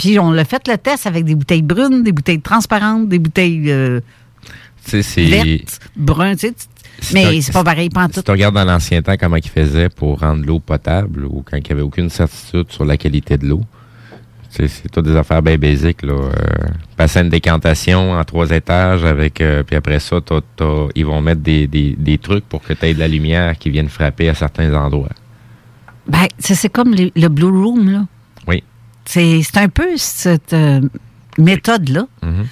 Puis 0.00 0.18
on 0.18 0.30
l'a 0.30 0.46
fait 0.46 0.66
le 0.66 0.78
test 0.78 1.06
avec 1.06 1.26
des 1.26 1.34
bouteilles 1.34 1.60
brunes, 1.60 2.02
des 2.02 2.12
bouteilles 2.12 2.40
transparentes, 2.40 3.10
des 3.10 3.18
bouteilles 3.18 3.70
euh, 3.70 4.00
vertes, 4.90 5.78
brunes, 5.94 6.36
tu 6.36 6.48
sais. 6.48 6.54
Mais 7.12 7.38
c'est 7.42 7.52
pas 7.52 7.62
pareil, 7.62 7.90
tout. 7.90 8.00
Si 8.14 8.22
tu 8.22 8.30
regardes 8.30 8.54
dans 8.54 8.64
l'ancien 8.64 9.02
temps 9.02 9.16
comment 9.20 9.36
ils 9.36 9.46
faisaient 9.46 9.90
pour 9.90 10.20
rendre 10.20 10.46
l'eau 10.46 10.58
potable 10.58 11.26
ou 11.26 11.44
quand 11.44 11.58
il 11.58 11.64
n'y 11.64 11.72
avait 11.72 11.82
aucune 11.82 12.08
certitude 12.08 12.72
sur 12.72 12.86
la 12.86 12.96
qualité 12.96 13.36
de 13.36 13.46
l'eau, 13.46 13.60
c'est 14.48 14.70
toutes 14.90 15.04
des 15.04 15.16
affaires 15.16 15.42
bien 15.42 15.58
basiques. 15.58 16.02
Là. 16.02 16.14
Euh, 16.14 16.30
bassin 16.96 17.24
de 17.24 17.28
décantation 17.28 18.12
en 18.12 18.24
trois 18.24 18.52
étages 18.52 19.04
avec 19.04 19.42
euh, 19.42 19.62
puis 19.64 19.76
après 19.76 20.00
ça, 20.00 20.16
ils 20.94 21.04
vont 21.04 21.20
mettre 21.20 21.42
des, 21.42 21.66
des, 21.66 22.18
trucs 22.18 22.46
pour 22.46 22.62
que 22.62 22.72
tu 22.72 22.86
aies 22.86 22.94
de 22.94 23.00
la 23.00 23.08
lumière 23.08 23.58
qui 23.58 23.68
vienne 23.68 23.90
frapper 23.90 24.30
à 24.30 24.34
certains 24.34 24.74
endroits. 24.74 25.10
Ben, 26.06 26.26
c'est 26.38 26.72
comme 26.72 26.94
le 26.94 27.28
Blue 27.28 27.50
Room, 27.50 27.90
là. 27.90 28.06
C'est 29.10 29.56
un 29.56 29.68
peu 29.68 29.96
cette 29.96 30.52
euh, 30.52 30.80
méthode-là. 31.36 32.06
Mm-hmm. 32.22 32.46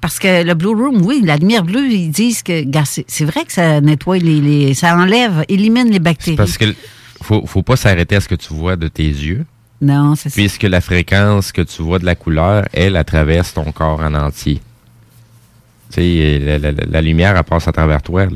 Parce 0.00 0.18
que 0.18 0.44
le 0.44 0.54
Blue 0.54 0.68
Room, 0.68 1.02
oui, 1.04 1.20
la 1.24 1.36
lumière 1.36 1.64
bleue, 1.64 1.90
ils 1.90 2.10
disent 2.10 2.42
que 2.42 2.64
c'est 2.84 3.24
vrai 3.24 3.44
que 3.44 3.52
ça 3.52 3.80
nettoie 3.80 4.18
les, 4.18 4.72
ça 4.74 4.96
enlève, 4.96 5.44
élimine 5.48 5.90
les 5.90 5.98
bactéries. 5.98 6.36
Parce 6.36 6.56
que 6.56 6.66
faut, 7.20 7.44
faut 7.46 7.62
pas 7.62 7.76
s'arrêter 7.76 8.16
à 8.16 8.20
ce 8.20 8.28
que 8.28 8.36
tu 8.36 8.54
vois 8.54 8.76
de 8.76 8.86
tes 8.88 9.08
yeux. 9.08 9.44
Non, 9.80 10.14
c'est 10.14 10.28
ça. 10.28 10.34
Puisque 10.34 10.62
la 10.62 10.80
fréquence 10.80 11.52
que 11.52 11.62
tu 11.62 11.82
vois 11.82 11.98
de 11.98 12.04
la 12.04 12.14
couleur, 12.14 12.64
elle, 12.72 12.96
elle 12.96 13.04
traverse 13.04 13.54
ton 13.54 13.70
corps 13.72 14.00
en 14.00 14.14
entier. 14.14 14.60
Sais, 15.90 16.60
la, 16.90 17.00
lumière, 17.00 17.34
elle 17.36 17.44
passe 17.44 17.66
à 17.66 17.72
travers 17.72 18.02
toi. 18.02 18.26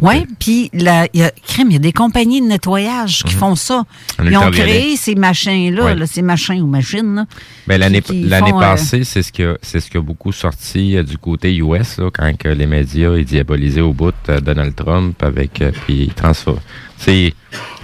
Oui, 0.00 0.26
puis 0.38 0.70
il 0.72 0.82
y 0.82 0.88
a, 0.88 1.08
crème, 1.46 1.68
il 1.70 1.72
y 1.72 1.76
a 1.76 1.80
des 1.80 1.92
compagnies 1.92 2.40
de 2.40 2.46
nettoyage 2.46 3.22
qui 3.24 3.34
mhm. 3.34 3.40
font 3.40 3.56
ça. 3.56 3.84
Ils 4.22 4.36
ont 4.36 4.50
créé 4.50 4.96
ces 4.96 5.14
machins-là, 5.14 6.06
ces 6.06 6.22
machins 6.22 6.60
ou 6.62 6.66
machines. 6.66 7.26
L'année 7.66 8.02
euh, 8.10 8.60
passée, 8.60 9.04
c'est 9.04 9.22
ce 9.22 9.30
ce 9.62 9.90
qui 9.90 9.96
a 9.96 10.00
beaucoup 10.00 10.32
sorti 10.32 10.96
euh, 10.96 11.02
du 11.02 11.18
côté 11.18 11.54
US, 11.56 11.98
là, 11.98 12.10
quand 12.12 12.36
que 12.38 12.48
les 12.48 12.66
médias 12.66 13.16
ils 13.16 13.24
diabolisaient 13.24 13.80
au 13.80 13.92
bout 13.92 14.14
euh, 14.28 14.40
Donald 14.40 14.74
Trump 14.74 15.20
avec 15.22 15.62
puis 15.84 16.12
ils 16.12 17.34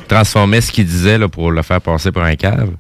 transformaient 0.09 0.61
ce 0.61 0.73
qu'il 0.73 0.87
disait 0.87 1.19
là, 1.19 1.29
pour 1.29 1.50
le 1.50 1.62
faire 1.62 1.81
passer 1.81 2.12
pour 2.12 2.23
un 2.23 2.37
cave. 2.37 2.71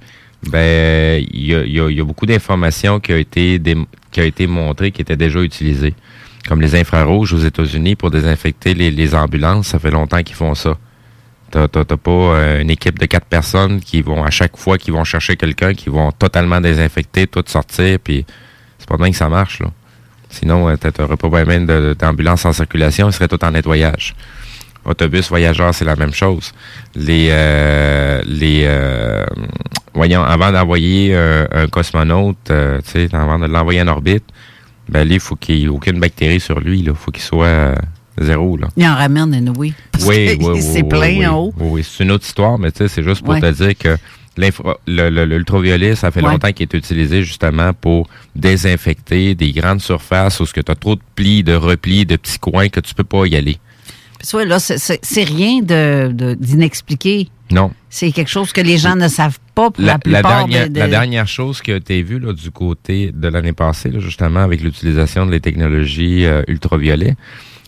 Ben, 0.42 1.22
il 1.32 1.46
y 1.46 1.54
a, 1.54 1.64
y 1.64 2.00
a, 2.00 2.04
beaucoup 2.04 2.24
d'informations 2.24 2.98
qui 2.98 3.12
ont 3.12 3.16
été 3.16 3.60
qui 4.10 4.20
a 4.20 4.24
été 4.24 4.46
montrées, 4.46 4.90
qui 4.90 5.02
étaient 5.02 5.16
déjà 5.16 5.40
utilisées 5.40 5.94
comme 6.48 6.60
les 6.60 6.74
infrarouges 6.74 7.32
aux 7.32 7.38
États-Unis 7.38 7.96
pour 7.96 8.10
désinfecter 8.10 8.74
les, 8.74 9.14
ambulances. 9.14 9.68
Ça 9.68 9.78
fait 9.78 9.90
longtemps 9.90 10.22
qu'ils 10.22 10.36
font 10.36 10.54
ça. 10.54 10.76
T'as 11.50 11.68
pas 11.68 12.10
euh, 12.10 12.60
une 12.60 12.70
équipe 12.70 12.98
de 12.98 13.06
quatre 13.06 13.26
personnes 13.26 13.80
qui 13.80 14.02
vont, 14.02 14.22
à 14.24 14.30
chaque 14.30 14.56
fois 14.56 14.78
qu'ils 14.78 14.94
vont 14.94 15.04
chercher 15.04 15.36
quelqu'un, 15.36 15.74
qui 15.74 15.90
vont 15.90 16.12
totalement 16.12 16.60
désinfecter, 16.60 17.26
tout 17.26 17.42
sortir, 17.46 17.98
puis 17.98 18.24
c'est 18.78 18.88
pas 18.88 18.96
bien 18.96 19.10
que 19.10 19.16
ça 19.16 19.28
marche, 19.28 19.60
là. 19.60 19.70
Sinon, 20.28 20.68
euh, 20.68 20.76
t'aurais 20.76 21.16
pas 21.16 21.44
même 21.44 21.66
d'ambulance 21.94 22.44
en 22.44 22.52
circulation, 22.52 23.08
il 23.08 23.12
serait 23.12 23.26
tout 23.26 23.44
en 23.44 23.50
nettoyage. 23.50 24.14
Autobus, 24.84 25.28
voyageurs, 25.28 25.74
c'est 25.74 25.84
la 25.84 25.96
même 25.96 26.12
chose. 26.12 26.52
Les, 26.94 27.28
euh, 27.30 28.22
les, 28.26 28.66
voyons, 29.94 30.22
avant 30.22 30.50
d'envoyer 30.52 31.14
un 31.14 31.66
cosmonaute, 31.68 32.38
tu 32.46 32.52
sais, 32.84 33.08
avant 33.12 33.38
de 33.38 33.46
l'envoyer 33.46 33.82
en 33.82 33.88
orbite, 33.88 34.24
ben 34.90 35.08
il 35.08 35.20
faut 35.20 35.36
qu'il 35.36 35.56
n'y 35.56 35.64
ait 35.64 35.68
aucune 35.68 36.00
bactérie 36.00 36.40
sur 36.40 36.60
lui. 36.60 36.80
Il 36.80 36.92
faut 36.94 37.10
qu'il 37.10 37.22
soit 37.22 37.46
euh, 37.46 37.74
zéro. 38.20 38.56
Là. 38.56 38.68
Il 38.76 38.86
en 38.86 38.94
ramène 38.94 39.34
une, 39.34 39.54
oui. 39.56 39.72
Oui, 40.06 40.36
oui, 40.40 40.62
C'est 40.62 40.82
plein 40.82 41.30
en 41.30 41.38
haut. 41.38 41.54
Oui, 41.58 41.84
c'est 41.84 42.04
une 42.04 42.10
autre 42.10 42.24
histoire, 42.24 42.58
mais 42.58 42.72
tu 42.72 42.78
sais, 42.78 42.88
c'est 42.88 43.02
juste 43.02 43.22
pour 43.22 43.38
te 43.38 43.50
dire 43.50 43.76
que 43.76 43.96
l'ultraviolet, 44.86 45.94
ça 45.94 46.10
fait 46.10 46.22
longtemps 46.22 46.50
qu'il 46.52 46.62
est 46.64 46.74
utilisé 46.74 47.22
justement 47.22 47.74
pour 47.74 48.08
désinfecter 48.34 49.34
des 49.34 49.52
grandes 49.52 49.82
surfaces 49.82 50.40
où 50.40 50.46
tu 50.46 50.60
as 50.66 50.74
trop 50.74 50.96
de 50.96 51.02
plis, 51.14 51.44
de 51.44 51.54
replis, 51.54 52.06
de 52.06 52.16
petits 52.16 52.38
coins 52.38 52.68
que 52.68 52.80
tu 52.80 52.94
peux 52.94 53.04
pas 53.04 53.26
y 53.26 53.36
aller. 53.36 53.58
Là, 54.34 54.58
c'est 54.60 55.24
rien 55.24 55.60
d'inexpliqué. 55.62 57.28
De, 57.50 57.54
non. 57.54 57.72
C'est 57.88 58.12
quelque 58.12 58.28
chose 58.30 58.52
que 58.52 58.60
les 58.60 58.78
gens 58.78 58.94
ne 58.96 59.08
savent 59.08 59.38
pas 59.54 59.70
pour 59.70 59.84
la, 59.84 59.98
plupart. 59.98 60.22
La 60.22 60.44
dernière, 60.46 60.68
la 60.72 60.88
dernière 60.88 61.28
chose 61.28 61.60
qui 61.60 61.72
a 61.72 61.76
été 61.76 62.02
vue 62.02 62.18
là, 62.18 62.32
du 62.32 62.50
côté 62.50 63.10
de 63.12 63.28
l'année 63.28 63.52
passée, 63.52 63.90
justement, 63.98 64.40
avec 64.40 64.60
l'utilisation 64.62 65.26
des 65.26 65.40
technologies 65.40 66.24
euh, 66.26 66.42
ultraviolets, 66.48 67.16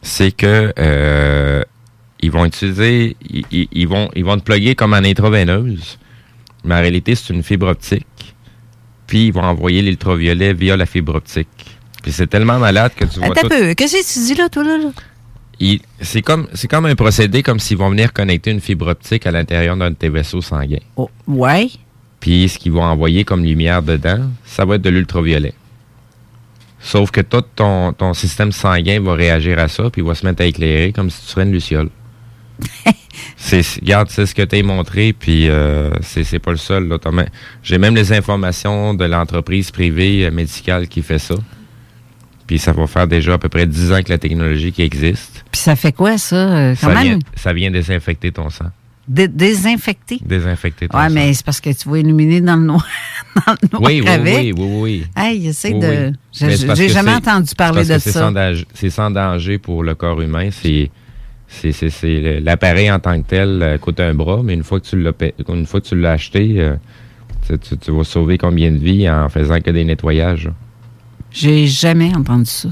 c'est 0.02 0.30
que 0.30 0.73
euh, 0.78 1.62
ils 2.21 2.30
vont 2.30 2.44
utiliser, 2.44 3.16
ils, 3.28 3.44
ils- 3.50 3.68
ils 3.73 3.88
vont, 3.88 4.09
ils 4.14 4.25
vont 4.25 4.37
te 4.38 4.44
plugger 4.44 4.75
comme 4.76 4.92
en 4.92 4.99
intraveineuse, 4.99 5.99
mais 6.64 6.76
en 6.76 6.80
réalité, 6.80 7.14
c'est 7.16 7.32
une 7.32 7.42
fibre 7.42 7.66
optique. 7.66 8.06
Puis 9.09 9.26
ils 9.26 9.32
vont 9.32 9.42
envoyer 9.42 9.82
l'ultraviolet 9.82 10.54
via 10.54 10.76
la 10.76 10.87
fibre 10.87 11.16
optique. 11.16 11.49
Puis 12.02 12.12
c'est 12.12 12.28
tellement 12.28 12.59
malade 12.59 12.92
que 12.97 13.04
tu 13.04 13.18
vois 13.18 13.28
Attends 13.28 13.49
tout. 13.49 13.54
un 13.54 13.59
peu. 13.59 13.75
Qu'est-ce 13.75 13.94
que 13.97 14.12
tu 14.21 14.26
dis 14.26 14.35
là, 14.35 14.49
toi, 14.49 14.62
là? 14.64 14.78
là? 14.78 14.90
C'est 16.00 16.23
comme, 16.23 16.49
c'est 16.54 16.68
comme 16.68 16.87
un 16.87 16.94
procédé 16.94 17.42
comme 17.42 17.61
s'ils 17.61 17.76
vont 17.76 17.90
venir 17.90 18.12
connecter 18.12 18.50
une 18.50 18.61
fibre 18.61 18.88
optique 18.88 19.26
à 19.26 19.30
l'intérieur 19.30 19.76
d'un 19.76 19.90
de 19.90 19.94
tes 19.94 20.09
vaisseaux 20.09 20.42
sanguins. 20.42 20.78
Oh, 20.97 21.09
ouais? 21.28 21.68
Puis 22.21 22.49
ce 22.49 22.59
qu'ils 22.59 22.73
vont 22.73 22.82
envoyer 22.82 23.25
comme 23.25 23.44
lumière 23.44 23.82
dedans, 23.82 24.30
ça 24.44 24.64
va 24.64 24.76
être 24.76 24.82
de 24.82 24.90
l'ultraviolet. 24.90 25.54
Sauf 26.80 27.12
que 27.12 27.21
tout 27.21 27.44
ton, 27.54 27.92
ton 27.92 28.12
système 28.12 28.50
sanguin 28.50 29.00
va 29.00 29.14
réagir 29.14 29.59
à 29.59 29.68
ça, 29.68 29.88
puis 29.90 30.02
va 30.02 30.14
se 30.14 30.26
mettre 30.26 30.42
à 30.42 30.47
éclairer 30.47 30.92
comme 30.92 31.11
si 31.11 31.21
tu 31.21 31.26
serais 31.28 31.44
une 31.44 31.52
luciole. 31.52 31.90
c'est, 33.37 33.62
regarde, 33.80 34.09
c'est 34.11 34.26
ce 34.26 34.35
que 34.35 34.42
tu 34.42 34.56
as 34.56 34.62
montré, 34.62 35.12
puis 35.12 35.49
euh, 35.49 35.90
c'est, 36.02 36.38
pas 36.38 36.50
le 36.50 36.56
seul. 36.56 36.88
J'ai 37.62 37.78
même 37.78 37.94
les 37.94 38.12
informations 38.12 38.94
de 38.94 39.04
l'entreprise 39.04 39.71
privée 39.71 40.26
euh, 40.26 40.30
médicale 40.30 40.88
qui 40.88 41.02
fait 41.02 41.18
ça. 41.18 41.35
Puis 42.52 42.59
ça 42.59 42.73
va 42.73 42.87
faire 42.87 43.06
déjà 43.06 43.32
à 43.32 43.38
peu 43.38 43.49
près 43.49 43.66
10 43.66 43.92
ans 43.92 44.02
que 44.02 44.11
la 44.11 44.18
technologie 44.18 44.73
qui 44.73 44.82
existe. 44.82 45.42
Puis 45.50 45.62
ça 45.62 45.75
fait 45.75 45.90
quoi, 45.92 46.18
ça? 46.18 46.37
euh, 46.37 46.75
Quand 46.78 46.88
Ça 46.88 46.94
même, 46.94 47.02
vient, 47.04 47.18
ça 47.35 47.52
vient 47.54 47.71
désinfecter 47.71 48.30
ton 48.30 48.50
sang. 48.50 48.66
dé- 49.09 49.26
désinfecté. 49.26 50.18
Désinfecter 50.23 50.87
ton 50.87 50.99
Ouais, 50.99 51.09
sang. 51.09 51.14
mais 51.14 51.32
c'est 51.32 51.47
parce 51.47 51.62
que 51.62 51.71
tu 51.71 51.88
vas 51.88 51.97
illuminer 51.99 52.42
dans 52.42 52.56
le 52.56 52.64
noir. 52.64 52.87
dans 53.47 53.52
le 53.62 53.68
noir 53.73 53.82
Oui, 53.90 54.02
oui, 54.02 54.09
avec. 54.11 54.37
oui, 54.37 54.52
oui, 54.54 54.66
oui. 54.82 55.06
Hey, 55.16 55.47
essaie 55.47 55.73
Oui, 55.73 55.80
de. 55.80 56.12
oui. 56.47 56.75
J'ai 56.76 56.88
jamais 56.90 57.14
entendu 57.14 57.54
parler 57.54 57.76
parce 57.76 57.88
de 57.88 57.94
que 57.94 58.00
ça. 58.11 58.30
C'est 58.75 58.90
sans 58.90 59.11
danger 59.11 59.56
pour 59.56 59.82
le 59.82 59.94
corps 59.94 60.21
humain. 60.21 60.50
C'est 60.52 60.90
l'appareil 62.42 62.90
en 62.90 62.99
tant 62.99 63.21
que 63.23 63.26
tel 63.26 63.62
euh, 63.62 63.78
coûte 63.78 63.99
un 64.00 64.12
bras, 64.12 64.42
mais 64.44 64.52
une 64.52 64.62
fois 64.62 64.78
que 64.78 64.87
tu 64.87 65.00
l'as 65.00 65.12
une 65.49 65.64
fois 65.66 65.80
que 65.80 65.87
tu 65.88 65.97
l'as 65.99 66.12
acheté, 66.12 66.56
euh, 66.59 66.75
tu, 67.49 67.59
tu- 67.59 67.78
tu 67.78 67.90
vas 67.92 68.04
sauver 68.04 68.37
combien 68.37 68.71
de 68.71 68.76
vies 68.78 69.09
en 69.09 69.30
faisant 69.30 69.59
que 69.61 69.71
des 69.71 69.85
nettoyages. 69.85 70.50
J'ai 71.32 71.66
jamais 71.66 72.14
entendu 72.14 72.46
ça. 72.50 72.68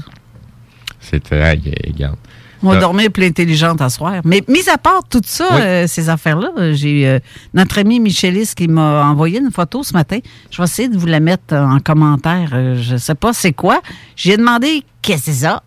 C'est 0.99 1.21
très 1.23 1.41
regarde. 1.87 2.17
On 2.63 2.69
dormir 2.79 3.09
plus 3.11 3.25
intelligente 3.25 3.81
à 3.81 3.89
soir. 3.89 4.21
Mais 4.23 4.43
mis 4.47 4.69
à 4.69 4.77
part 4.77 5.01
tout 5.09 5.21
ça, 5.25 5.47
Oui. 5.51 5.61
euh, 5.61 5.87
ces 5.87 6.09
affaires-là, 6.09 6.51
euh, 6.59 6.73
j'ai 6.75 7.07
euh, 7.07 7.17
notre 7.55 7.79
ami 7.79 7.99
Michelis 7.99 8.51
qui 8.55 8.67
m'a 8.67 9.03
envoyé 9.05 9.39
une 9.39 9.49
photo 9.51 9.81
ce 9.81 9.93
matin. 9.93 10.19
Je 10.51 10.57
vais 10.59 10.65
essayer 10.65 10.87
de 10.87 10.95
vous 10.95 11.07
la 11.07 11.19
mettre 11.19 11.55
en 11.55 11.79
commentaire. 11.79 12.51
Euh, 12.53 12.79
je 12.79 12.97
sais 12.97 13.15
pas 13.15 13.33
c'est 13.33 13.53
quoi. 13.53 13.81
J'ai 14.15 14.37
demandé 14.37 14.83
qu'est-ce 15.01 15.25
que 15.25 15.31
c'est 15.31 15.45
ça? 15.45 15.63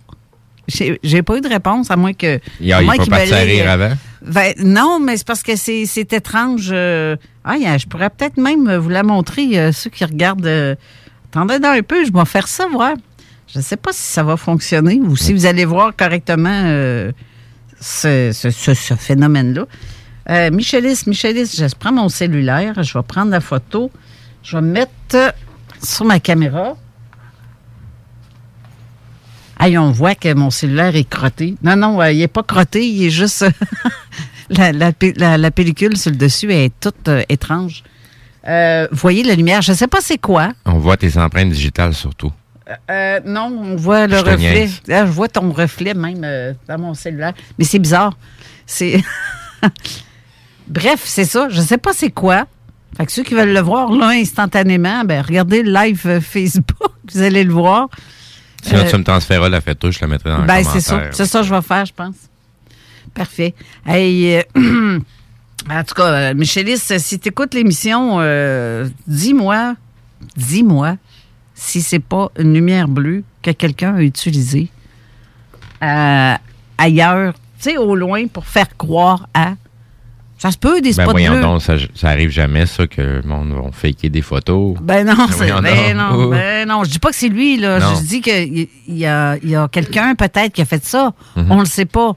J'ai 1.03 1.23
pas 1.23 1.37
eu 1.37 1.41
de 1.41 1.49
réponse, 1.49 1.91
à 1.91 1.97
moins 1.97 2.13
que. 2.15 2.39
Il 2.61 2.73
a- 2.73 2.79
à 2.79 2.83
il 2.83 2.87
pas 2.87 2.97
parti 3.09 3.35
à 3.35 3.39
rire 3.39 3.69
avant? 3.71 3.93
ben, 4.25 4.55
non, 4.61 4.99
mais 5.01 5.17
c'est 5.17 5.27
parce 5.27 5.43
que 5.43 5.57
c'est 5.57 6.13
étrange. 6.13 6.73
ah, 6.73 7.57
je 7.59 7.87
pourrais 7.87 8.09
peut-être 8.09 8.37
même 8.39 8.73
vous 8.77 8.89
la 8.89 9.03
montrer, 9.03 9.73
ceux 9.73 9.91
qui 9.91 10.05
regardent. 10.05 10.77
Attendez 11.35 11.59
dans 11.59 11.71
un 11.71 11.83
peu, 11.83 12.05
je 12.05 12.13
vais 12.13 12.25
faire 12.25 12.47
ça, 12.49 12.67
voir. 12.69 12.95
Je 13.53 13.59
ne 13.59 13.63
sais 13.65 13.77
pas 13.77 13.93
si 13.93 14.03
ça 14.03 14.23
va 14.23 14.37
fonctionner 14.37 15.01
ou 15.03 15.17
si 15.17 15.33
vous 15.33 15.47
allez 15.47 15.65
voir 15.65 15.95
correctement 15.97 16.63
euh, 16.65 17.13
ce, 17.81 18.31
ce- 18.33 18.51
ce- 18.51 18.75
ce 18.75 18.95
phénomène-là. 18.95 19.67
Euh, 20.31 20.51
Michelis, 20.51 21.03
Michelis, 21.07 21.55
je 21.59 21.75
prends 21.79 21.93
mon 21.93 22.09
cellulaire, 22.09 22.83
je 22.83 22.97
vais 22.97 23.03
prendre 23.03 23.31
la 23.31 23.41
photo, 23.41 23.91
je 24.43 24.57
vais 24.57 24.63
me 24.63 24.73
mettre 24.73 25.35
sur 25.83 26.05
ma 26.05 26.19
caméra. 26.21 26.77
Aïe, 29.59 29.77
on 29.79 29.91
voit 29.93 30.15
que 30.15 30.33
mon 30.35 30.51
cellulaire 30.51 30.97
est 30.97 31.09
crotté. 31.09 31.57
Non, 31.63 31.77
non, 31.77 32.01
euh, 32.01 32.11
il 32.13 32.19
n'est 32.19 32.29
pas 32.29 32.43
crotté, 32.43 32.87
il 32.89 33.05
est 33.05 33.11
juste. 33.11 33.45
la, 34.51 34.73
la 34.73 34.93
pe- 34.93 35.13
la- 35.17 35.37
la 35.39 35.51
pellicule 35.51 35.97
sur 35.97 36.11
le 36.11 36.17
dessus 36.17 36.53
est 36.53 36.73
toute 36.81 37.09
euh, 37.09 37.23
étrange. 37.29 37.83
Euh, 38.47 38.87
voyez 38.93 39.23
la 39.23 39.35
lumière, 39.35 39.63
je 39.63 39.73
ne 39.73 39.77
sais 39.77 39.87
pas 39.87 40.01
c'est 40.01 40.19
quoi. 40.19 40.53
On 40.67 40.79
voit 40.79 40.97
tes 40.97 41.17
empreintes 41.17 41.51
digitales 41.51 41.95
surtout. 41.95 42.31
Euh, 42.91 43.21
non, 43.25 43.47
on 43.63 43.77
voit 43.77 44.07
le 44.07 44.17
Je 44.17 44.23
reflet. 44.25 44.37
niaise. 44.39 44.81
Ah, 44.91 45.05
je 45.07 45.11
vois 45.11 45.29
ton 45.29 45.51
reflet 45.53 45.95
même 45.95 46.23
euh, 46.25 46.53
dans 46.69 46.79
mon 46.79 46.95
cellulaire. 46.95 47.33
Mais 47.59 47.65
c'est 47.65 47.79
bizarre. 47.79 48.17
C'est. 48.67 49.03
Bref, 50.67 51.03
c'est 51.05 51.25
ça. 51.25 51.49
Je 51.51 51.61
ne 51.61 51.65
sais 51.67 51.79
pas 51.79 51.93
c'est 51.93 52.11
quoi. 52.11 52.47
Fait 52.97 53.05
que 53.07 53.13
ceux 53.13 53.23
qui 53.23 53.35
veulent 53.35 53.53
le 53.53 53.61
voir 53.61 53.91
là 53.93 54.09
instantanément, 54.09 55.05
ben 55.05 55.21
regardez 55.21 55.63
le 55.63 55.73
live 55.73 56.03
euh, 56.07 56.21
Facebook, 56.21 56.91
vous 57.13 57.21
allez 57.23 57.45
le 57.45 57.53
voir. 57.53 57.89
Sinon, 58.63 58.81
Euh, 58.81 58.91
tu 58.91 58.97
me 58.97 59.05
transféreras 59.05 59.49
la 59.49 59.61
photo, 59.61 59.91
je 59.91 59.99
la 60.01 60.07
mettrai 60.07 60.31
dans 60.31 60.43
ben, 60.47 60.59
le 60.59 60.65
c'est 60.65 60.81
ça. 60.81 60.91
commentaire. 60.93 61.15
C'est 61.15 61.27
ça 61.27 61.41
que 61.41 61.47
je 61.47 61.55
vais 61.55 61.61
faire, 61.63 61.85
je 61.85 61.93
pense. 61.93 62.15
Parfait. 63.13 63.55
Hey, 63.87 64.37
euh, 64.57 64.99
en 65.71 65.85
tout 65.85 65.95
cas, 65.95 66.07
euh, 66.07 66.35
Michelis, 66.35 66.79
si 66.79 67.19
tu 67.19 67.29
écoutes 67.29 67.55
l'émission, 67.55 68.17
euh, 68.21 68.89
dis-moi, 69.07 69.75
dis-moi 70.37 70.97
si 71.55 71.81
c'est 71.83 72.01
pas 72.01 72.31
une 72.39 72.53
lumière 72.53 72.89
bleue 72.89 73.23
que 73.43 73.51
quelqu'un 73.53 73.95
a 73.95 74.03
utilisée 74.03 74.69
euh, 75.83 76.35
ailleurs, 76.79 77.35
tu 77.61 77.71
sais, 77.71 77.77
au 77.77 77.95
loin, 77.95 78.27
pour 78.27 78.47
faire 78.47 78.77
croire 78.77 79.29
à. 79.35 79.55
Ça 80.39 80.51
se 80.51 80.59
peut, 80.59 80.81
des 80.81 80.93
Ben 80.93 81.05
spots 81.05 81.13
voyons 81.13 81.33
bleus. 81.33 81.43
donc, 81.43 81.63
ça, 81.63 81.77
ça 81.95 82.09
arrive 82.09 82.31
jamais, 82.31 82.67
ça, 82.67 82.87
que 82.87 83.01
le 83.01 83.23
monde 83.23 83.53
va 83.53 83.71
faker 83.73 84.11
des 84.11 84.21
photos. 84.21 84.75
Ben 84.83 85.07
non, 85.07 85.15
c'est, 85.29 85.37
voyons 85.37 85.61
ben 85.63 85.97
non, 85.97 86.29
ben 86.29 86.69
non. 86.69 86.85
Je 86.85 86.91
dis 86.91 86.99
pas 86.99 87.11
que 87.11 87.17
c'est 87.17 87.29
lui, 87.29 87.57
là. 87.57 87.79
Non. 87.79 87.95
Je 87.97 88.03
dis 88.03 88.21
qu'il 88.21 88.69
il 88.89 88.99
y 88.99 89.07
a, 89.07 89.37
y 89.43 89.55
a 89.55 89.69
quelqu'un 89.69 90.15
peut-être 90.15 90.53
qui 90.53 90.61
a 90.61 90.65
fait 90.65 90.85
ça. 90.85 91.15
Mhm. 91.37 91.47
On 91.51 91.61
le 91.61 91.67
sait 91.67 91.87
pas. 91.87 92.17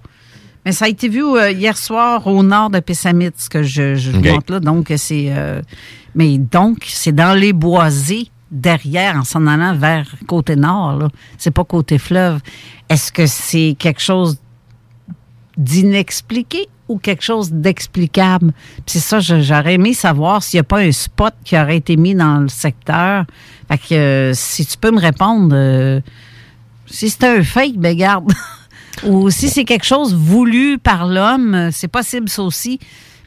Mais 0.67 0.73
ça 0.73 0.84
a 0.84 0.89
été 0.89 1.08
vu 1.08 1.23
euh, 1.23 1.49
hier 1.49 1.77
soir 1.77 2.27
au 2.27 2.43
nord 2.43 2.69
de 2.69 2.82
Pessamit, 2.82 3.32
ce 3.38 3.49
que 3.49 3.63
je, 3.63 3.95
je 3.95 4.12
vous 4.12 4.19
montre 4.21 4.51
là. 4.51 4.60
Donc, 4.60 4.91
c'est. 4.97 5.27
euh, 5.30 5.62
mais 6.13 6.38
donc, 6.38 6.80
c'est 6.89 7.13
dans 7.13 7.34
les 7.34 7.53
boisés 7.53 8.30
derrière, 8.51 9.15
en 9.15 9.23
s'en 9.23 9.47
allant 9.47 9.73
vers 9.77 10.06
côté 10.27 10.58
nord, 10.58 10.97
là. 10.97 11.08
C'est 11.38 11.51
pas 11.51 11.63
côté 11.63 11.97
fleuve. 11.97 12.41
Est-ce 12.89 13.13
que 13.13 13.27
c'est 13.27 13.77
quelque 13.80 14.01
chose 14.01 14.39
d'inexpliqué 15.56 16.67
ou 16.89 16.97
quelque 16.97 17.23
chose 17.23 17.49
d'explicable? 17.49 18.51
C'est 18.86 18.99
ça, 18.99 19.21
j'aurais 19.21 19.75
aimé 19.75 19.93
savoir 19.93 20.43
s'il 20.43 20.58
n'y 20.58 20.62
a 20.62 20.65
pas 20.65 20.80
un 20.80 20.91
spot 20.91 21.34
qui 21.45 21.58
aurait 21.58 21.77
été 21.77 21.95
mis 21.95 22.13
dans 22.13 22.39
le 22.41 22.49
secteur. 22.49 23.23
Fait 23.69 23.77
que 23.77 23.95
euh, 23.95 24.34
si 24.34 24.65
tu 24.65 24.77
peux 24.77 24.91
me 24.91 24.99
répondre, 24.99 25.56
euh, 25.56 26.01
si 26.88 27.10
c'est 27.10 27.23
un 27.23 27.41
fake, 27.41 27.77
ben 27.77 27.95
garde. 27.95 28.34
ou 29.05 29.29
si 29.29 29.49
c'est 29.49 29.65
quelque 29.65 29.86
chose 29.86 30.15
voulu 30.15 30.77
par 30.77 31.05
l'homme, 31.07 31.69
c'est 31.71 31.88
possible 31.88 32.29
ça 32.29 32.43
aussi. 32.43 32.79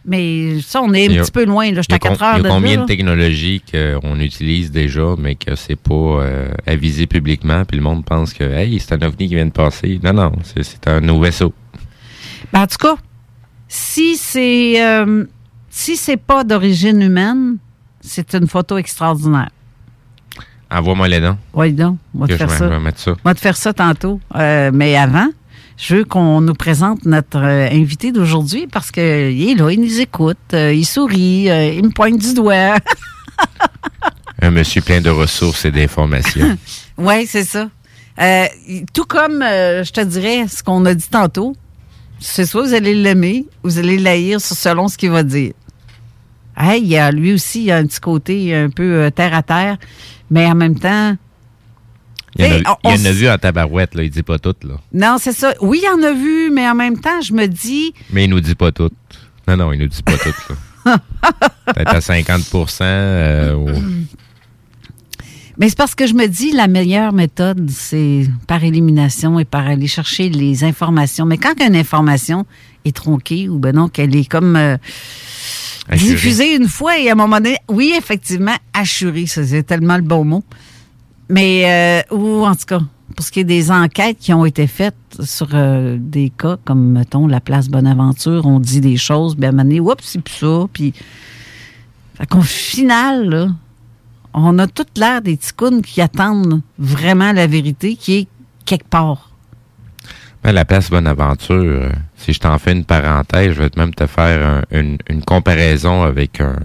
Mais 0.06 0.61
ça, 0.62 0.80
on 0.80 0.94
est 0.94 1.09
un 1.09 1.20
a- 1.20 1.22
petit 1.22 1.30
peu 1.30 1.44
loin. 1.44 1.66
Là. 1.72 1.83
Je 1.83 1.83
suis 1.83 1.92
a 1.92 1.96
à 1.96 1.98
4 1.98 2.18
com- 2.18 2.26
heures 2.26 2.38
il 2.38 2.42
y 2.44 2.46
a 2.46 2.48
combien 2.50 2.80
de 2.80 2.87
technologies 2.87 3.62
qu'on 3.70 4.18
utilise 4.18 4.70
déjà, 4.70 5.14
mais 5.18 5.35
que 5.35 5.54
c'est 5.56 5.76
pas 5.76 5.94
euh, 5.94 6.48
avisé 6.66 7.06
publiquement, 7.06 7.64
puis 7.66 7.76
le 7.76 7.83
monde 7.83 8.04
pense 8.04 8.33
que 8.33 8.42
hey, 8.44 8.80
c'est 8.80 8.94
un 8.94 9.06
ovni 9.06 9.28
qui 9.28 9.35
vient 9.35 9.44
de 9.46 9.50
passer. 9.52 10.00
Non, 10.02 10.14
non, 10.14 10.33
c'est- 10.42 10.88
un 10.88 11.00
nouveau 11.00 11.20
vaisseau. 11.20 11.52
Ben, 12.52 12.62
en 12.62 12.66
tout 12.66 12.78
cas, 12.78 12.96
si 13.68 14.16
c'est 14.16 14.83
euh, 14.83 15.24
si 15.68 15.96
c'est 15.96 16.16
pas 16.16 16.44
d'origine 16.44 17.02
humaine, 17.02 17.59
c'est 18.00 18.35
une 18.35 18.48
photo 18.48 18.78
extraordinaire. 18.78 19.50
Envoie-moi 20.70 21.09
les 21.09 21.20
dents. 21.20 21.37
Oui, 21.52 21.72
donc, 21.72 21.98
on 22.14 22.20
va 22.20 22.28
te 22.28 22.37
faire 22.37 22.50
ça. 22.50 22.70
On 22.72 23.14
va 23.28 23.35
te 23.35 23.40
faire 23.40 23.56
ça 23.56 23.72
tantôt. 23.74 24.18
Euh, 24.37 24.70
mais 24.72 24.96
avant, 24.96 25.28
je 25.80 25.96
veux 25.96 26.04
qu'on 26.04 26.42
nous 26.42 26.54
présente 26.54 27.06
notre 27.06 27.38
euh, 27.38 27.68
invité 27.70 28.12
d'aujourd'hui 28.12 28.66
parce 28.70 28.90
qu'il 28.90 29.02
est 29.02 29.54
là, 29.54 29.70
il 29.70 29.80
nous 29.80 30.00
écoute, 30.00 30.36
euh, 30.52 30.74
il 30.74 30.84
sourit, 30.84 31.50
euh, 31.50 31.72
il 31.72 31.84
me 31.84 31.90
pointe 31.90 32.18
du 32.18 32.34
doigt. 32.34 32.76
Un 34.42 34.50
monsieur 34.50 34.82
plein 34.82 35.00
de 35.00 35.08
ressources 35.08 35.64
et 35.64 35.70
d'informations. 35.70 36.58
oui, 36.98 37.26
c'est 37.26 37.44
ça. 37.44 37.70
Euh, 38.20 38.46
tout 38.92 39.04
comme, 39.04 39.42
euh, 39.42 39.82
je 39.82 39.92
te 39.92 40.02
dirais, 40.02 40.46
ce 40.48 40.62
qu'on 40.62 40.84
a 40.84 40.94
dit 40.94 41.08
tantôt, 41.10 41.56
c'est 42.18 42.44
soit 42.44 42.66
vous 42.66 42.74
allez 42.74 42.94
l'aimer 42.94 43.46
ou 43.64 43.68
vous 43.68 43.78
allez 43.78 43.96
l'haïr 43.96 44.38
selon 44.38 44.88
ce 44.88 44.98
qu'il 44.98 45.10
va 45.10 45.22
dire. 45.22 45.54
Hey, 46.58 46.82
il 46.82 46.88
y 46.88 46.98
a, 46.98 47.10
lui 47.10 47.32
aussi, 47.32 47.64
il 47.64 47.70
a 47.70 47.78
un 47.78 47.86
petit 47.86 48.00
côté 48.00 48.54
un 48.54 48.68
peu 48.68 48.82
euh, 48.82 49.10
terre 49.10 49.32
à 49.32 49.42
terre, 49.42 49.78
mais 50.30 50.46
en 50.46 50.54
même 50.54 50.78
temps, 50.78 51.16
Il 52.36 52.44
y 52.44 52.48
en 52.48 52.52
a, 52.52 52.54
Hey, 52.54 52.62
on- 52.66 52.76
il 52.84 52.90
y 52.90 52.92
en 52.92 52.96
on 53.02 53.04
a 53.06 53.10
s- 53.10 53.16
vu 53.16 53.28
en 53.28 53.38
tabarouette, 53.38 53.94
là. 53.94 54.02
Il 54.04 54.10
dit 54.10 54.22
pas 54.22 54.38
tout, 54.38 54.54
là. 54.64 54.74
non, 54.92 55.16
c'est 55.20 55.32
ça. 55.32 55.52
Oui, 55.60 55.80
il 55.82 55.86
y 55.86 55.88
en 55.88 56.02
a 56.06 56.12
vu, 56.12 56.50
mais 56.52 56.68
en 56.68 56.74
même 56.74 56.98
temps, 57.00 57.20
je 57.20 57.32
me 57.32 57.46
dis, 57.46 57.92
Mais 58.12 58.24
il 58.24 58.30
nous 58.30 58.40
dit 58.40 58.54
pas 58.54 58.70
tout. 58.72 58.90
Non, 59.48 59.56
non, 59.56 59.72
il 59.72 59.80
nous 59.80 59.88
dit 59.88 60.02
pas 60.02 60.16
tout, 60.16 60.32
là. 60.84 60.98
Peut-être 61.74 61.94
à 61.94 62.00
50 62.00 62.42
euh, 62.82 63.54
ou- 63.54 63.68
Mais 65.58 65.68
c'est 65.68 65.76
parce 65.76 65.94
que 65.94 66.06
je 66.06 66.14
me 66.14 66.26
dis, 66.26 66.52
la 66.52 66.68
meilleure 66.68 67.12
méthode, 67.12 67.68
c'est 67.70 68.22
par 68.46 68.64
élimination 68.64 69.38
et 69.38 69.44
par 69.44 69.66
aller 69.66 69.88
chercher 69.88 70.30
les 70.30 70.64
informations. 70.64 71.26
Mais 71.26 71.36
quand 71.36 71.52
une 71.60 71.76
information 71.76 72.46
est 72.86 72.96
tronquée 72.96 73.48
ou 73.50 73.58
ben 73.58 73.74
non, 73.76 73.88
qu'elle 73.90 74.16
est 74.16 74.24
comme 74.24 74.56
euh, 74.56 74.78
diffusée 75.94 76.54
une 76.56 76.66
fois 76.68 76.98
et 76.98 77.10
à 77.10 77.12
un 77.12 77.16
moment 77.16 77.36
donné, 77.40 77.58
oui, 77.68 77.92
effectivement, 77.94 78.54
assurée, 78.72 79.26
c'est 79.26 79.62
tellement 79.64 79.96
le 79.96 80.02
bon 80.02 80.24
mot. 80.24 80.44
Mais, 81.30 82.02
euh, 82.10 82.14
ou 82.16 82.44
en 82.44 82.54
tout 82.54 82.66
cas, 82.66 82.80
pour 83.14 83.24
ce 83.24 83.30
qui 83.30 83.40
est 83.40 83.44
des 83.44 83.70
enquêtes 83.70 84.18
qui 84.18 84.32
ont 84.32 84.44
été 84.44 84.66
faites 84.66 84.96
sur 85.22 85.48
euh, 85.54 85.96
des 85.98 86.30
cas 86.36 86.56
comme, 86.64 86.92
mettons, 86.92 87.26
la 87.28 87.40
place 87.40 87.68
Bonaventure, 87.68 88.46
on 88.46 88.58
dit 88.58 88.80
des 88.80 88.96
choses, 88.96 89.36
bien, 89.36 89.50
à 89.50 89.52
un 89.62 89.64
moment 89.64 89.90
oups, 89.92 90.04
c'est 90.04 90.20
plus 90.20 90.34
ça. 90.34 90.64
Puis, 90.72 90.92
fait 92.16 92.26
qu'au 92.26 92.42
final, 92.42 93.28
là, 93.28 93.48
on 94.34 94.58
a 94.58 94.66
toute 94.66 94.98
l'air 94.98 95.22
des 95.22 95.36
ticounes 95.36 95.82
qui 95.82 96.00
attendent 96.00 96.60
vraiment 96.78 97.32
la 97.32 97.46
vérité 97.46 97.94
qui 97.96 98.14
est 98.18 98.28
quelque 98.64 98.88
part. 98.88 99.30
Ben, 100.42 100.52
la 100.52 100.64
place 100.64 100.90
Bonaventure, 100.90 101.54
euh, 101.56 101.90
si 102.16 102.32
je 102.32 102.40
t'en 102.40 102.58
fais 102.58 102.72
une 102.72 102.84
parenthèse, 102.84 103.54
je 103.54 103.62
vais 103.62 103.70
même 103.76 103.94
te 103.94 104.06
faire 104.06 104.46
un- 104.46 104.62
une, 104.78 104.96
une 105.08 105.22
comparaison 105.22 106.02
avec 106.02 106.40
un 106.40 106.56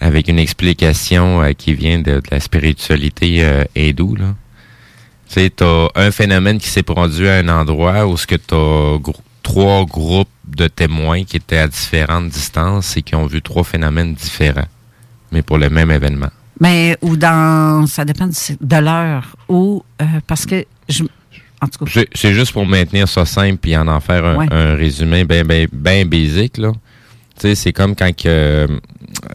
avec 0.00 0.28
une 0.28 0.38
explication 0.38 1.42
euh, 1.42 1.52
qui 1.52 1.74
vient 1.74 1.98
de, 1.98 2.12
de 2.12 2.22
la 2.30 2.40
spiritualité 2.40 3.44
euh, 3.44 3.64
hindoue. 3.76 4.16
Là. 4.16 4.34
Tu 5.28 5.34
sais, 5.34 5.50
t'as 5.50 5.88
un 5.94 6.10
phénomène 6.10 6.58
qui 6.58 6.68
s'est 6.68 6.82
produit 6.82 7.28
à 7.28 7.36
un 7.38 7.48
endroit 7.48 8.06
où 8.06 8.16
ce 8.16 8.26
que 8.26 8.36
t'as 8.36 8.98
grou- 8.98 9.14
trois 9.42 9.84
groupes 9.84 10.28
de 10.46 10.66
témoins 10.68 11.24
qui 11.24 11.36
étaient 11.36 11.58
à 11.58 11.68
différentes 11.68 12.28
distances 12.30 12.96
et 12.96 13.02
qui 13.02 13.14
ont 13.14 13.26
vu 13.26 13.42
trois 13.42 13.64
phénomènes 13.64 14.14
différents, 14.14 14.68
mais 15.32 15.42
pour 15.42 15.58
le 15.58 15.68
même 15.68 15.90
événement. 15.90 16.30
Mais, 16.60 16.96
ou 17.02 17.16
dans, 17.16 17.86
ça 17.86 18.04
dépend 18.04 18.26
de, 18.26 18.76
l'heure, 18.76 19.36
ou, 19.48 19.84
euh, 20.02 20.04
parce 20.26 20.44
que, 20.46 20.64
je, 20.88 21.04
en 21.60 21.68
tout 21.68 21.84
cas, 21.84 22.00
C'est- 22.14 22.32
juste 22.32 22.52
pour 22.52 22.66
maintenir 22.66 23.06
ça 23.08 23.24
simple 23.26 23.58
puis 23.58 23.76
en 23.76 23.86
en 23.88 24.00
faire 24.00 24.24
un, 24.24 24.36
Ouais. 24.36 24.46
un 24.50 24.74
résumé 24.74 25.24
bien 25.24 25.44
ben, 25.44 25.68
ben 25.72 26.08
basique, 26.08 26.56
là. 26.58 26.72
Tu 27.38 27.42
sais, 27.48 27.54
c'est 27.54 27.72
comme 27.72 27.94
quand 27.94 28.14
que, 28.16 28.66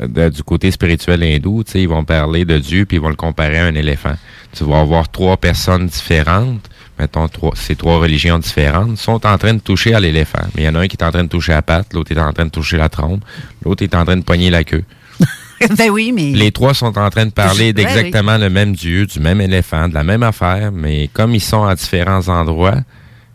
de- 0.07 0.29
du 0.29 0.43
côté 0.43 0.71
spirituel 0.71 1.23
hindou, 1.23 1.63
tu 1.63 1.71
sais, 1.71 1.81
ils 1.81 1.89
vont 1.89 2.03
parler 2.03 2.45
de 2.45 2.57
Dieu 2.57 2.85
puis 2.85 2.97
ils 2.97 3.01
vont 3.01 3.09
le 3.09 3.15
comparer 3.15 3.59
à 3.59 3.65
un 3.65 3.75
éléphant. 3.75 4.13
Tu 4.55 4.63
vas 4.63 4.79
avoir 4.81 5.09
trois 5.09 5.37
personnes 5.37 5.87
différentes, 5.87 6.69
mettons 6.99 7.27
trois, 7.27 7.53
ces 7.55 7.75
trois 7.75 7.97
religions 7.99 8.37
différentes, 8.39 8.97
sont 8.97 9.25
en 9.25 9.37
train 9.37 9.53
de 9.55 9.59
toucher 9.59 9.93
à 9.95 9.99
l'éléphant. 9.99 10.43
Mais 10.55 10.63
il 10.63 10.65
y 10.65 10.69
en 10.69 10.75
a 10.75 10.79
un 10.81 10.87
qui 10.87 10.95
est 10.97 11.03
en 11.03 11.11
train 11.11 11.23
de 11.23 11.29
toucher 11.29 11.53
la 11.53 11.61
patte, 11.61 11.93
l'autre 11.93 12.11
est 12.11 12.19
en 12.19 12.31
train 12.33 12.45
de 12.45 12.51
toucher 12.51 12.77
la 12.77 12.89
trompe, 12.89 13.23
l'autre 13.65 13.83
est 13.83 13.95
en 13.95 14.05
train 14.05 14.17
de 14.17 14.23
pogner 14.23 14.49
la 14.51 14.63
queue. 14.63 14.83
ben 15.77 15.89
oui, 15.89 16.11
mais. 16.11 16.31
Les 16.31 16.51
trois 16.51 16.73
sont 16.73 16.97
en 16.97 17.09
train 17.09 17.25
de 17.25 17.31
parler 17.31 17.67
Ouais, 17.67 17.73
d'exactement 17.73 18.37
le 18.37 18.49
même 18.49 18.75
Dieu, 18.75 19.05
du 19.05 19.19
même 19.19 19.41
éléphant, 19.41 19.87
de 19.87 19.93
la 19.93 20.03
même 20.03 20.23
affaire, 20.23 20.71
mais 20.71 21.09
comme 21.13 21.33
ils 21.33 21.39
sont 21.41 21.63
à 21.63 21.73
différents 21.75 22.27
endroits, 22.27 22.77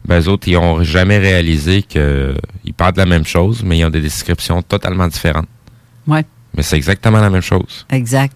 ben, 0.04 0.20
eux 0.20 0.28
autres, 0.28 0.46
ils 0.48 0.56
ont 0.56 0.82
jamais 0.84 1.18
réalisé 1.18 1.82
qu'ils 1.82 2.34
parlent 2.76 2.92
de 2.94 2.98
la 2.98 3.06
même 3.06 3.26
chose, 3.26 3.62
mais 3.64 3.78
ils 3.78 3.84
ont 3.84 3.90
des 3.90 4.00
descriptions 4.00 4.62
totalement 4.62 5.06
différentes. 5.08 5.46
Ouais. 6.08 6.24
Mais 6.56 6.62
c'est 6.64 6.76
exactement 6.76 7.20
la 7.20 7.30
même 7.30 7.42
chose. 7.42 7.86
Exact. 7.90 8.34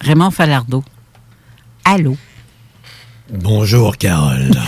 Raymond 0.00 0.30
Falardeau. 0.30 0.82
Allô? 1.84 2.16
Bonjour, 3.30 3.96
Carole. 3.98 4.50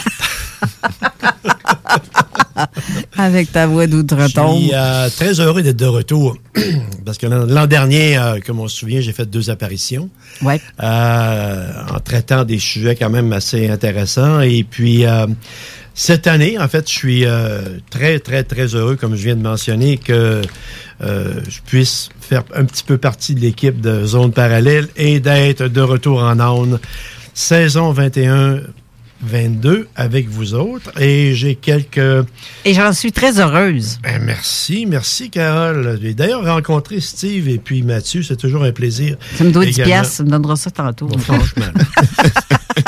Avec 3.17 3.53
ta 3.53 3.67
voix 3.67 3.85
Je 3.87 3.91
d'outre-tombe. 3.91 4.59
suis 4.61 4.71
euh, 4.75 5.09
très 5.11 5.39
heureux 5.41 5.63
d'être 5.63 5.77
de 5.77 5.85
retour 5.87 6.37
parce 7.05 7.19
que 7.19 7.27
l'an 7.27 7.47
l'an 7.47 7.67
dernier, 7.67 8.19
euh, 8.19 8.41
comme 8.45 8.59
on 8.61 8.69
se 8.69 8.77
souvient, 8.79 9.01
j'ai 9.01 9.13
fait 9.13 9.27
deux 9.27 9.51
apparitions 9.51 10.11
Ouais. 10.43 10.61
euh, 10.83 11.73
en 11.95 12.01
traitant 12.01 12.45
des 12.45 12.59
sujets 12.59 12.97
quand 12.97 13.11
même 13.11 13.33
assez 13.33 13.69
intéressants. 13.69 14.41
Et 14.41 14.65
puis, 14.65 15.05
euh, 15.07 15.27
cette 16.01 16.29
année, 16.29 16.57
en 16.61 16.69
fait, 16.69 16.89
je 16.89 16.95
suis 16.95 17.25
euh, 17.25 17.61
très, 17.91 18.21
très, 18.21 18.45
très 18.45 18.77
heureux, 18.77 18.95
comme 18.95 19.17
je 19.17 19.25
viens 19.25 19.35
de 19.35 19.43
mentionner, 19.43 19.97
que 19.97 20.43
euh, 21.03 21.41
je 21.49 21.59
puisse 21.67 22.11
faire 22.21 22.45
un 22.55 22.65
petit 22.67 22.85
peu 22.85 22.99
partie 22.99 23.35
de 23.35 23.41
l'équipe 23.41 23.81
de 23.81 24.07
Zone 24.07 24.31
Parallèle 24.31 24.87
et 24.97 25.19
d'être 25.19 25.65
de 25.65 25.81
retour 25.81 26.23
en 26.23 26.39
aune 26.39 26.79
saison 27.35 27.91
21 27.91 28.61
22 29.23 29.89
avec 29.97 30.29
vous 30.29 30.55
autres. 30.55 30.93
Et 31.01 31.35
j'ai 31.35 31.57
quelques... 31.57 32.25
Et 32.65 32.75
j'en 32.75 32.93
suis 32.93 33.11
très 33.11 33.41
heureuse. 33.41 33.99
Ben, 34.01 34.23
merci, 34.25 34.87
merci 34.87 35.31
Carole. 35.31 35.99
J'ai 36.01 36.15
d'ailleurs 36.15 36.45
rencontré 36.45 37.01
Steve 37.01 37.49
et 37.49 37.59
puis 37.59 37.83
Mathieu, 37.83 38.23
c'est 38.23 38.37
toujours 38.37 38.63
un 38.63 38.71
plaisir. 38.71 39.17
Tu 39.37 39.43
me 39.43 39.51
dois 39.51 39.65
10 39.65 39.71
Également. 39.71 39.95
piastres, 39.95 40.17
tu 40.19 40.23
me 40.23 40.31
donneras 40.31 40.55
ça 40.55 40.71
tantôt. 40.71 41.07
Bon, 41.07 41.19
franchement. 41.19 41.67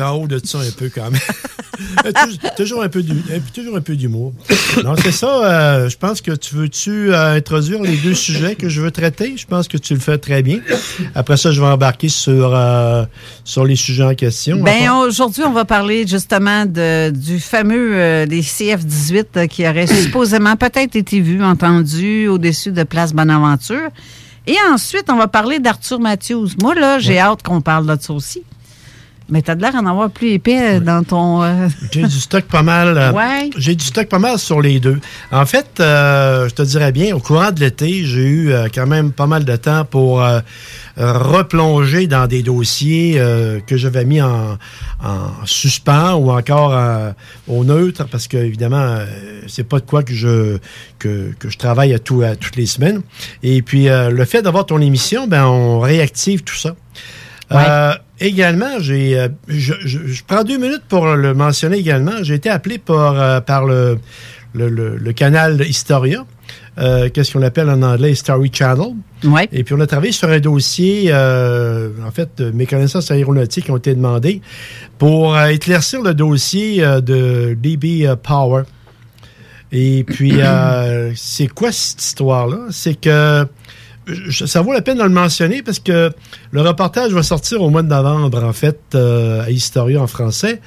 En 0.00 0.12
haut 0.12 0.26
de 0.26 0.40
ça 0.42 0.58
un 0.58 0.70
peu 0.76 0.90
quand 0.94 1.10
même. 1.10 1.20
toujours, 2.14 2.54
toujours 2.56 2.82
un 2.82 2.88
peu 2.88 3.00
euh, 3.00 3.38
toujours 3.54 3.76
un 3.76 3.80
peu 3.80 3.96
d'humour. 3.96 4.32
Non, 4.84 4.94
c'est 4.96 5.12
ça. 5.12 5.28
euh, 5.44 5.88
je 5.88 5.96
pense 5.96 6.20
que 6.20 6.32
tu 6.32 6.54
veux-tu 6.54 7.12
euh, 7.12 7.36
introduire 7.36 7.82
les 7.82 7.96
deux 7.96 8.14
sujets 8.14 8.54
que 8.54 8.68
je 8.68 8.80
veux 8.80 8.90
traiter? 8.90 9.34
Je 9.36 9.46
pense 9.46 9.68
que 9.68 9.76
tu 9.76 9.94
le 9.94 10.00
fais 10.00 10.18
très 10.18 10.42
bien. 10.42 10.60
Après 11.14 11.36
ça, 11.36 11.50
je 11.50 11.60
vais 11.60 11.66
embarquer 11.66 12.08
sur, 12.08 12.54
euh, 12.54 13.04
sur 13.44 13.64
les 13.64 13.76
sujets 13.76 14.04
en 14.04 14.14
question. 14.14 14.60
Ben, 14.62 14.90
aujourd'hui, 14.92 15.42
on 15.44 15.52
va 15.52 15.64
parler 15.64 16.06
justement 16.06 16.64
de, 16.66 17.10
du 17.10 17.38
fameux 17.40 17.90
euh, 17.94 18.26
des 18.26 18.42
CF-18 18.42 19.24
euh, 19.36 19.46
qui 19.46 19.66
aurait 19.68 19.86
supposément 20.02 20.56
peut-être 20.56 20.96
été 20.96 21.20
vu, 21.20 21.42
entendu 21.42 22.28
au-dessus 22.28 22.72
de 22.72 22.82
Place 22.82 23.12
Bonaventure. 23.12 23.88
Et 24.46 24.56
ensuite, 24.72 25.04
on 25.10 25.16
va 25.16 25.28
parler 25.28 25.58
d'Arthur 25.58 26.00
Matthews. 26.00 26.48
Moi, 26.62 26.74
là, 26.74 26.98
j'ai 26.98 27.18
hâte 27.18 27.42
qu'on 27.42 27.60
parle 27.60 27.86
de 27.86 28.00
ça 28.02 28.12
aussi. 28.14 28.42
Mais 29.30 29.42
t'as 29.42 29.54
de 29.54 29.60
l'air 29.60 29.72
d'en 29.72 29.84
avoir 29.84 30.10
plus 30.10 30.28
épais 30.30 30.76
euh, 30.76 30.80
dans 30.80 31.04
ton... 31.04 31.42
euh, 31.42 31.68
J'ai 31.92 32.02
du 32.02 32.18
stock 32.18 32.44
pas 32.44 32.62
mal. 32.62 32.96
euh, 32.96 33.12
Ouais. 33.12 33.50
J'ai 33.58 33.74
du 33.74 33.84
stock 33.84 34.08
pas 34.08 34.18
mal 34.18 34.38
sur 34.38 34.62
les 34.62 34.80
deux. 34.80 35.00
En 35.30 35.44
fait, 35.44 35.66
euh, 35.80 36.48
je 36.48 36.54
te 36.54 36.62
dirais 36.62 36.92
bien, 36.92 37.14
au 37.14 37.20
courant 37.20 37.50
de 37.52 37.60
l'été, 37.60 38.04
j'ai 38.04 38.22
eu 38.26 38.52
euh, 38.52 38.68
quand 38.74 38.86
même 38.86 39.12
pas 39.12 39.26
mal 39.26 39.44
de 39.44 39.54
temps 39.56 39.84
pour 39.84 40.22
replonger 40.96 42.06
dans 42.06 42.26
des 42.26 42.42
dossiers 42.42 43.14
euh, 43.18 43.60
que 43.66 43.76
j'avais 43.76 44.04
mis 44.04 44.20
en, 44.20 44.58
en 45.04 45.28
suspens 45.44 46.14
ou 46.14 46.30
encore 46.30 46.74
au 47.46 47.64
neutre 47.64 48.04
parce 48.10 48.28
que 48.28 48.36
évidemment, 48.36 48.96
c'est 49.46 49.64
pas 49.68 49.78
de 49.80 49.84
quoi 49.86 50.02
que 50.02 50.14
je 50.14 50.58
que, 50.98 51.32
que 51.38 51.48
je 51.50 51.58
travaille 51.58 51.94
à, 51.94 51.98
tout, 51.98 52.22
à 52.22 52.34
toutes 52.36 52.56
les 52.56 52.66
semaines. 52.66 53.02
Et 53.42 53.62
puis 53.62 53.88
euh, 53.88 54.10
le 54.10 54.24
fait 54.24 54.42
d'avoir 54.42 54.66
ton 54.66 54.80
émission, 54.80 55.26
ben 55.26 55.44
on 55.46 55.80
réactive 55.80 56.42
tout 56.42 56.56
ça. 56.56 56.74
Euh, 57.52 57.94
également, 58.20 58.78
j'ai, 58.80 59.18
euh, 59.18 59.28
je, 59.48 59.74
je- 59.84 60.06
je 60.06 60.22
prends 60.26 60.44
deux 60.44 60.58
minutes 60.58 60.82
pour 60.88 61.06
le 61.06 61.34
mentionner 61.34 61.78
également. 61.78 62.12
J'ai 62.22 62.34
été 62.34 62.48
appelé 62.50 62.78
par, 62.78 63.20
euh, 63.20 63.40
par 63.40 63.64
le, 63.64 63.98
le, 64.54 64.68
le- 64.68 64.96
le 64.96 65.12
canal 65.12 65.60
Historia, 65.66 66.24
euh, 66.78 67.08
qu'est-ce 67.12 67.32
qu'on 67.32 67.42
appelle 67.42 67.68
en 67.70 67.82
anglais 67.82 68.14
Story 68.14 68.50
Channel. 68.52 68.94
Ouais. 69.24 69.48
Et 69.52 69.64
puis 69.64 69.74
on 69.74 69.80
a 69.80 69.86
travaillé 69.86 70.12
sur 70.12 70.28
un 70.28 70.38
dossier, 70.40 71.10
euh, 71.12 71.90
en 72.06 72.10
fait, 72.10 72.40
mes 72.40 72.66
connaissances 72.66 73.10
aéronautiques 73.10 73.68
ont 73.70 73.76
été 73.76 73.94
demandées 73.94 74.40
pour 74.98 75.36
euh, 75.36 75.48
éclaircir 75.48 76.02
le 76.02 76.14
dossier 76.14 76.82
euh, 76.84 77.00
de 77.00 77.54
DB 77.60 78.06
euh, 78.06 78.16
Power. 78.16 78.62
Et 79.72 80.04
puis, 80.04 80.40
euh, 80.40 81.12
c'est 81.16 81.48
quoi 81.48 81.72
cette 81.72 82.02
histoire-là? 82.02 82.66
C'est 82.70 82.98
que 82.98 83.46
ça 84.30 84.62
vaut 84.62 84.72
la 84.72 84.82
peine 84.82 84.98
de 84.98 85.02
le 85.02 85.08
mentionner 85.08 85.62
parce 85.62 85.78
que 85.78 86.10
le 86.50 86.60
reportage 86.62 87.12
va 87.12 87.22
sortir 87.22 87.62
au 87.62 87.70
mois 87.70 87.82
de 87.82 87.88
novembre, 87.88 88.42
en 88.44 88.52
fait, 88.52 88.78
euh, 88.94 89.42
à 89.44 89.50
Historia 89.50 90.00
en 90.02 90.06
français. 90.06 90.60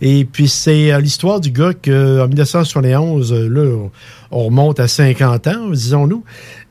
Et 0.00 0.24
puis, 0.24 0.48
c'est 0.48 0.92
euh, 0.92 1.00
l'histoire 1.00 1.40
du 1.40 1.50
gars 1.50 1.72
que, 1.74 2.20
en 2.20 2.26
1971, 2.28 3.32
euh, 3.32 3.48
là, 3.48 3.62
on- 3.62 3.90
on 4.30 4.44
remonte 4.44 4.80
à 4.80 4.88
50 4.88 5.46
ans, 5.46 5.70
disons-nous, 5.70 6.22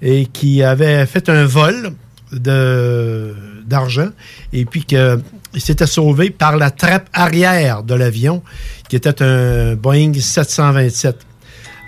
et 0.01 0.25
qui 0.27 0.61
avait 0.63 1.05
fait 1.05 1.29
un 1.29 1.45
vol 1.45 1.91
d'argent 3.65 4.09
et 4.53 4.65
puis 4.65 4.83
que 4.85 5.19
il 5.53 5.61
s'était 5.61 5.87
sauvé 5.87 6.29
par 6.29 6.57
la 6.57 6.71
trappe 6.71 7.07
arrière 7.13 7.81
de 7.83 7.95
l'avion 7.95 8.43
qui 8.89 8.95
était 8.95 9.21
un 9.23 9.75
Boeing 9.75 10.13
727. 10.13 11.15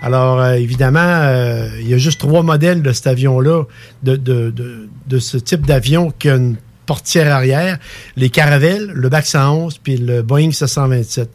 Alors, 0.02 0.40
euh, 0.40 0.54
évidemment, 0.54 1.00
euh, 1.00 1.68
il 1.80 1.88
y 1.88 1.94
a 1.94 1.98
juste 1.98 2.20
trois 2.20 2.42
modèles 2.42 2.82
de 2.82 2.92
cet 2.92 3.06
avion-là, 3.06 3.64
de, 4.02 5.18
ce 5.18 5.36
type 5.36 5.66
d'avion 5.66 6.10
qui 6.18 6.30
a 6.30 6.36
une 6.36 6.56
portière 6.86 7.32
arrière, 7.32 7.78
les 8.16 8.30
Caravelles, 8.30 8.90
le 8.94 9.08
BAC 9.08 9.26
111, 9.26 9.78
puis 9.78 9.96
le 9.96 10.22
Boeing 10.22 10.50
727. 10.52 11.30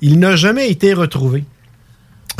Il 0.00 0.18
n'a 0.18 0.36
jamais 0.36 0.70
été 0.70 0.94
retrouvé. 0.94 1.44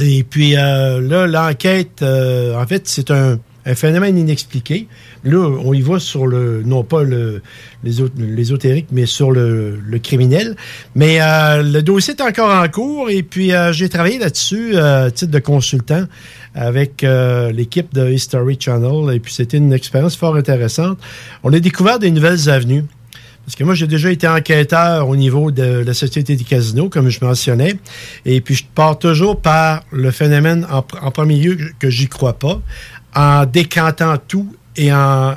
Et 0.00 0.24
puis 0.24 0.56
euh, 0.56 1.00
là, 1.00 1.26
l'enquête, 1.26 2.02
euh, 2.02 2.60
en 2.60 2.66
fait, 2.66 2.88
c'est 2.88 3.10
un, 3.10 3.38
un 3.64 3.74
phénomène 3.74 4.18
inexpliqué. 4.18 4.88
Là, 5.24 5.38
on 5.64 5.72
y 5.72 5.80
va 5.80 5.98
sur 5.98 6.26
le, 6.26 6.62
non 6.64 6.82
pas 6.84 7.02
le, 7.04 7.42
l'ésot- 7.84 8.10
l'ésotérique, 8.18 8.86
mais 8.90 9.06
sur 9.06 9.30
le, 9.30 9.78
criminel. 10.02 10.56
Mais 10.94 11.20
euh, 11.20 11.62
le 11.62 11.82
dossier 11.82 12.14
est 12.14 12.22
encore 12.22 12.50
en 12.50 12.68
cours 12.68 13.10
et 13.10 13.22
puis 13.22 13.52
euh, 13.52 13.72
j'ai 13.72 13.88
travaillé 13.88 14.18
là-dessus 14.18 14.74
euh, 14.74 15.06
à 15.06 15.10
titre 15.10 15.30
de 15.30 15.38
consultant 15.38 16.04
avec 16.54 17.04
euh, 17.04 17.52
l'équipe 17.52 17.94
de 17.94 18.10
History 18.10 18.56
Channel 18.58 19.14
et 19.14 19.20
puis 19.20 19.32
c'était 19.32 19.58
une 19.58 19.72
expérience 19.72 20.16
fort 20.16 20.36
intéressante. 20.36 20.98
On 21.44 21.52
a 21.52 21.60
découvert 21.60 21.98
des 21.98 22.10
nouvelles 22.10 22.48
avenues. 22.50 22.84
Parce 23.44 23.56
que 23.56 23.64
moi, 23.64 23.74
j'ai 23.74 23.88
déjà 23.88 24.12
été 24.12 24.28
enquêteur 24.28 25.08
au 25.08 25.16
niveau 25.16 25.50
de 25.50 25.82
la 25.84 25.94
Société 25.94 26.36
des 26.36 26.44
casinos, 26.44 26.88
comme 26.88 27.08
je 27.08 27.18
mentionnais. 27.24 27.74
Et 28.24 28.40
puis, 28.40 28.54
je 28.54 28.62
pars 28.72 28.96
toujours 28.96 29.40
par 29.40 29.82
le 29.90 30.12
phénomène 30.12 30.64
en, 30.70 30.84
en 31.00 31.10
premier 31.10 31.36
lieu 31.38 31.58
que 31.80 31.90
j'y 31.90 32.06
crois 32.06 32.34
pas, 32.34 32.62
en 33.14 33.44
décantant 33.46 34.16
tout 34.28 34.54
et 34.76 34.92
en 34.92 35.34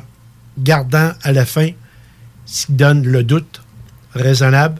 gardant 0.57 1.11
à 1.23 1.31
la 1.31 1.45
fin 1.45 1.69
ce 2.45 2.67
qui 2.67 2.73
donne 2.73 3.05
le 3.05 3.23
doute 3.23 3.61
raisonnable 4.13 4.79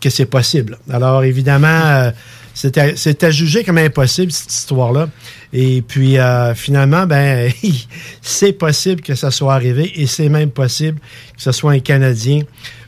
que 0.00 0.10
c'est 0.10 0.26
possible. 0.26 0.78
Alors, 0.90 1.24
évidemment, 1.24 1.66
euh, 1.68 2.10
c'était 2.54 2.96
c'était 2.96 3.32
jugé 3.32 3.64
comme 3.64 3.78
impossible, 3.78 4.30
cette 4.32 4.52
histoire-là. 4.52 5.08
Et 5.52 5.82
puis, 5.82 6.18
euh, 6.18 6.54
finalement, 6.54 7.04
ben, 7.06 7.50
c'est 8.22 8.52
possible 8.52 9.02
que 9.02 9.14
ça 9.14 9.30
soit 9.30 9.54
arrivé 9.54 9.92
et 10.00 10.06
c'est 10.06 10.28
même 10.28 10.50
possible 10.50 10.98
que 11.36 11.42
ce 11.42 11.52
soit 11.52 11.72
un 11.72 11.80
Canadien. 11.80 12.42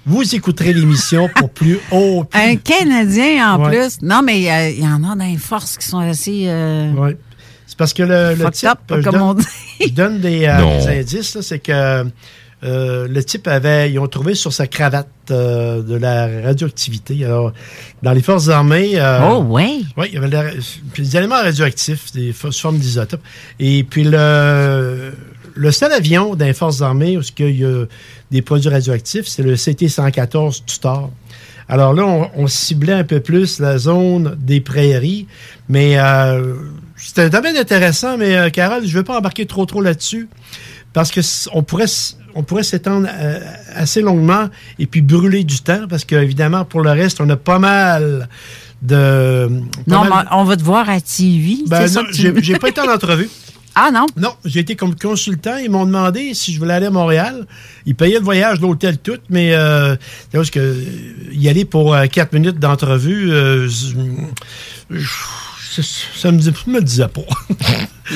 Vous 0.07 0.35
écouterez 0.35 0.73
l'émission 0.73 1.29
pour 1.37 1.51
plus 1.53 1.79
haut. 1.91 2.25
Un 2.33 2.57
Canadien 2.57 3.55
en 3.55 3.63
Ouais. 3.65 3.71
plus. 3.71 3.99
Non, 4.03 4.23
mais 4.23 4.51
euh, 4.51 4.71
il 4.71 4.83
y 4.85 4.87
en 4.89 5.03
a 5.05 5.15
dans 5.15 5.25
les 5.25 5.37
forces 5.37 5.77
qui 5.77 5.87
sont 5.87 5.99
assez. 5.99 6.45
euh, 6.47 6.93
Ouais. 6.95 7.17
C'est 7.71 7.79
parce 7.79 7.95
que 7.95 8.03
le, 8.03 8.35
le 8.35 8.51
type, 8.51 8.69
up, 8.69 8.79
je 8.91 8.95
comme 8.97 9.13
donne, 9.13 9.23
on 9.23 9.35
dit. 9.35 9.47
je 9.81 9.89
donne 9.91 10.19
des, 10.19 10.45
euh, 10.47 10.81
des 10.81 10.99
indices, 11.01 11.37
là, 11.37 11.43
c'est 11.43 11.61
que 11.61 12.05
euh, 12.65 13.07
le 13.09 13.25
type 13.25 13.47
avait, 13.47 13.93
ils 13.93 13.99
ont 14.01 14.09
trouvé 14.09 14.35
sur 14.35 14.53
sa 14.53 14.67
cravate 14.67 15.07
euh, 15.31 15.81
de 15.81 15.95
la 15.95 16.27
radioactivité. 16.43 17.25
Alors, 17.25 17.53
dans 18.03 18.11
les 18.13 18.23
forces 18.23 18.49
armées, 18.49 18.95
euh, 19.01 19.21
Oh, 19.31 19.43
ouais. 19.45 19.79
oui, 19.97 20.07
il 20.09 20.15
y 20.15 20.17
avait 20.19 20.29
la- 20.29 20.51
des 20.99 21.17
éléments 21.17 21.37
radioactifs, 21.41 22.11
des 22.13 22.33
fo- 22.33 22.53
formes 22.59 22.79
d'isotopes. 22.79 23.23
Et 23.61 23.85
puis 23.85 24.03
le, 24.03 25.13
le 25.55 25.71
seul 25.73 25.93
avion 25.93 26.35
dans 26.35 26.45
les 26.47 26.53
forces 26.55 26.83
armées 26.83 27.17
où 27.17 27.23
il 27.39 27.57
y 27.61 27.65
a 27.65 27.85
des 28.33 28.43
produits 28.43 28.69
radioactifs, 28.69 29.29
c'est 29.29 29.43
le 29.45 29.55
CT-114 29.55 30.65
Tutor. 30.67 31.11
Alors 31.69 31.95
là, 31.95 32.05
on, 32.05 32.29
on 32.35 32.47
ciblait 32.49 32.95
un 32.95 33.05
peu 33.05 33.21
plus 33.21 33.61
la 33.61 33.79
zone 33.79 34.37
des 34.41 34.61
prairies, 34.61 35.29
mais 35.69 35.99
euh, 35.99 36.57
c'était 37.03 37.23
un 37.23 37.29
domaine 37.29 37.57
intéressant, 37.57 38.17
mais 38.19 38.37
euh, 38.37 38.51
Carole, 38.51 38.83
je 38.87 38.93
ne 38.93 38.99
veux 38.99 39.05
pas 39.05 39.17
embarquer 39.19 39.47
trop 39.47 39.67
trop 39.67 39.81
là-dessus, 39.81 40.29
parce 40.93 41.11
que 41.11 41.21
on 41.53 41.63
pourrait 41.63 41.87
on 42.35 42.43
pourrait 42.45 42.63
s'étendre 42.63 43.09
euh, 43.13 43.41
assez 43.75 44.03
longuement 44.03 44.49
et 44.79 44.87
puis 44.87 45.01
brûler 45.03 45.43
du 45.45 45.61
temps, 45.61 45.87
parce 45.89 46.05
qu'évidemment, 46.05 46.65
pour 46.65 46.81
le 46.83 46.91
reste, 46.93 47.21
on 47.21 47.29
a 47.29 47.37
pas 47.37 47.59
mal 47.59 48.29
de... 48.83 49.49
pas 49.49 49.83
Non, 49.89 50.05
mal- 50.05 50.27
mais 50.31 50.37
on 50.37 50.45
va 50.45 50.57
te 50.57 50.63
voir 50.63 50.89
à 50.89 51.01
TV. 51.01 51.57
ben 51.67 51.87
c'est 51.89 52.01
non, 52.01 52.07
tu- 52.13 52.33
j'ai 52.43 52.57
pas 52.59 52.69
été 52.69 52.81
en 52.81 52.89
entrevue. 52.93 53.29
Ah 53.75 53.91
non? 53.93 54.07
Non, 54.17 54.33
j'ai 54.45 54.61
été 54.61 54.75
comme 54.77 54.95
consultant. 54.97 55.57
Ils 55.57 55.71
m'ont 55.71 55.87
demandé 55.87 56.35
si 56.35 56.53
je 56.53 56.59
voulais 56.59 56.75
aller 56.75 56.87
à 56.87 56.91
Montréal. 56.91 57.47
Ils 57.87 57.95
payaient 57.95 58.19
le 58.19 58.25
voyage, 58.25 58.61
l'hôtel, 58.61 58.99
tout, 58.99 59.19
mais 59.29 59.55
euh, 59.55 59.95
c'est 60.31 60.37
parce 60.39 60.51
que 60.51 60.59
euh, 60.61 60.75
y 61.33 61.49
aller 61.49 61.65
pour 61.65 61.95
euh, 61.95 62.07
quatre 62.07 62.33
minutes 62.33 62.59
d'entrevue, 62.59 63.31
euh, 63.33 63.69
je- 63.69 65.05
ça 65.83 66.31
me, 66.33 66.39
me 66.67 66.81
disait 66.81 67.09
pas. 67.09 67.23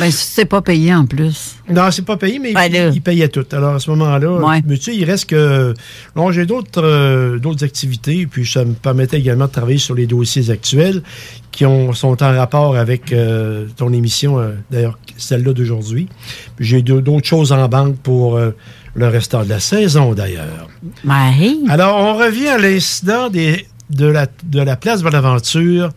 Ben, 0.00 0.10
c'est 0.10 0.46
pas 0.46 0.60
payé 0.60 0.92
en 0.92 1.06
plus. 1.06 1.54
non, 1.70 1.88
c'est 1.92 2.04
pas 2.04 2.16
payé, 2.16 2.40
mais 2.40 2.52
Ben 2.52 2.64
ils, 2.68 2.94
ils 2.96 3.00
payaient 3.00 3.28
tout. 3.28 3.46
Alors 3.52 3.76
à 3.76 3.78
ce 3.78 3.88
moment-là, 3.90 4.28
Ouais. 4.40 4.60
mais 4.66 4.76
tu 4.76 4.82
sais, 4.90 4.96
il 4.96 5.04
reste 5.04 5.26
que. 5.30 5.72
Non, 6.16 6.32
j'ai 6.32 6.46
d'autres 6.46 6.82
euh, 6.82 7.38
d'autres 7.38 7.64
activités, 7.64 8.26
puis 8.26 8.44
ça 8.44 8.64
me 8.64 8.72
permettait 8.72 9.20
également 9.20 9.46
de 9.46 9.52
travailler 9.52 9.78
sur 9.78 9.94
les 9.94 10.08
dossiers 10.08 10.50
actuels 10.50 11.00
qui 11.52 11.64
ont, 11.64 11.92
sont 11.92 12.20
en 12.24 12.36
rapport 12.36 12.76
avec 12.76 13.12
euh, 13.12 13.66
ton 13.76 13.92
émission, 13.92 14.40
euh, 14.40 14.54
d'ailleurs 14.68 14.98
celle-là 15.16 15.52
d'aujourd'hui. 15.52 16.08
J'ai 16.58 16.82
d'au- 16.82 17.00
d'autres 17.00 17.28
choses 17.28 17.52
en 17.52 17.68
banque 17.68 17.96
pour 17.98 18.36
le 18.36 19.06
restant 19.08 19.44
de 19.44 19.48
la 19.48 19.60
saison, 19.60 20.12
d'ailleurs. 20.12 20.68
Ben, 21.04 21.30
hey. 21.38 21.60
Alors, 21.68 21.98
on 21.98 22.14
revient 22.16 22.48
à 22.48 22.58
l'incident 22.58 23.30
des- 23.30 23.64
de, 23.90 24.06
la, 24.06 24.26
de 24.42 24.60
la 24.60 24.74
place 24.74 25.04
Bonaventure 25.04 25.90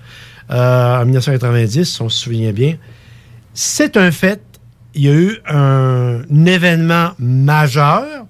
euh, 0.52 1.02
en 1.02 1.06
1990, 1.06 2.02
on 2.02 2.10
se 2.10 2.20
souvient 2.20 2.52
bien. 2.52 2.78
C'est 3.54 3.98
un 3.98 4.12
fait. 4.12 4.42
Il 4.94 5.04
y 5.04 5.10
a 5.10 5.14
eu 5.14 5.38
un, 5.48 6.24
événement 6.46 7.12
majeur 7.20 8.26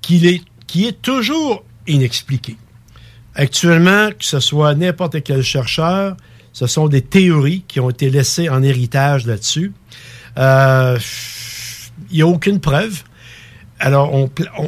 qui 0.00 0.26
est, 0.26 1.02
toujours 1.02 1.64
inexpliqué. 1.86 2.56
Actuellement, 3.34 4.10
que 4.10 4.24
ce 4.24 4.40
soit 4.40 4.74
n'importe 4.74 5.22
quel 5.22 5.42
chercheur, 5.42 6.16
ce 6.52 6.66
sont 6.66 6.88
des 6.88 7.02
théories 7.02 7.64
qui 7.68 7.80
ont 7.80 7.90
été 7.90 8.10
laissées 8.10 8.48
en 8.48 8.62
héritage 8.62 9.26
là-dessus. 9.26 9.72
Euh, 10.38 10.98
Il 12.10 12.16
n'y 12.16 12.22
a 12.22 12.26
aucune 12.26 12.60
preuve. 12.60 13.02
Alors, 13.82 14.12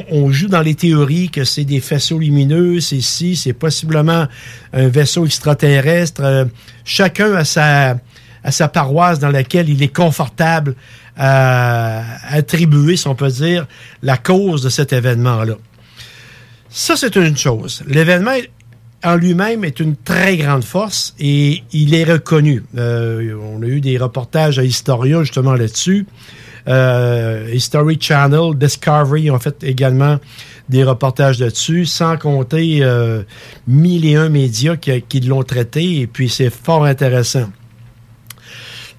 on, 0.09 0.31
joue 0.31 0.47
dans 0.47 0.61
les 0.61 0.73
théories 0.73 1.29
que 1.29 1.43
c'est 1.43 1.65
des 1.65 1.79
faisceaux 1.79 2.17
lumineux, 2.17 2.79
c'est 2.79 2.99
si, 2.99 3.35
c'est 3.35 3.53
possiblement 3.53 4.27
un 4.73 4.87
vaisseau 4.87 5.27
extraterrestre. 5.27 6.21
Euh, 6.23 6.45
chacun 6.83 7.35
a 7.35 7.45
sa, 7.45 7.97
a 8.43 8.51
sa 8.51 8.67
paroisse 8.67 9.19
dans 9.19 9.29
laquelle 9.29 9.69
il 9.69 9.83
est 9.83 9.95
confortable 9.95 10.75
à 11.15 12.03
attribuer, 12.27 12.97
si 12.97 13.07
on 13.07 13.13
peut 13.13 13.29
dire, 13.29 13.67
la 14.01 14.17
cause 14.17 14.63
de 14.63 14.69
cet 14.69 14.93
événement-là. 14.93 15.57
Ça, 16.69 16.95
c'est 16.95 17.15
une 17.15 17.37
chose. 17.37 17.83
L'événement 17.85 18.33
en 19.03 19.15
lui-même 19.15 19.63
est 19.63 19.79
une 19.79 19.95
très 19.95 20.37
grande 20.37 20.63
force 20.63 21.13
et 21.19 21.61
il 21.71 21.93
est 21.93 22.05
reconnu. 22.05 22.63
Euh, 22.77 23.37
on 23.53 23.61
a 23.61 23.67
eu 23.67 23.79
des 23.79 23.97
reportages 23.99 24.57
à 24.57 24.63
Historia 24.63 25.21
justement 25.21 25.53
là-dessus. 25.53 26.07
Euh, 26.67 27.49
History 27.53 27.97
Channel, 27.99 28.55
Discovery 28.55 29.29
ont 29.31 29.39
fait 29.39 29.63
également 29.63 30.19
des 30.69 30.83
reportages 30.83 31.39
là-dessus, 31.39 31.85
sans 31.85 32.17
compter 32.17 32.79
euh, 32.81 33.23
mille 33.67 34.05
et 34.05 34.15
un 34.15 34.29
médias 34.29 34.77
qui, 34.77 35.19
l'ont 35.19 35.43
traité, 35.43 35.99
et 35.99 36.07
puis 36.07 36.29
c'est 36.29 36.49
fort 36.49 36.85
intéressant. 36.85 37.49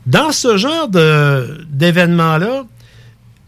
Dans 0.06 0.32
ce 0.32 0.58
genre 0.58 0.88
d'événements-là, 0.88 2.64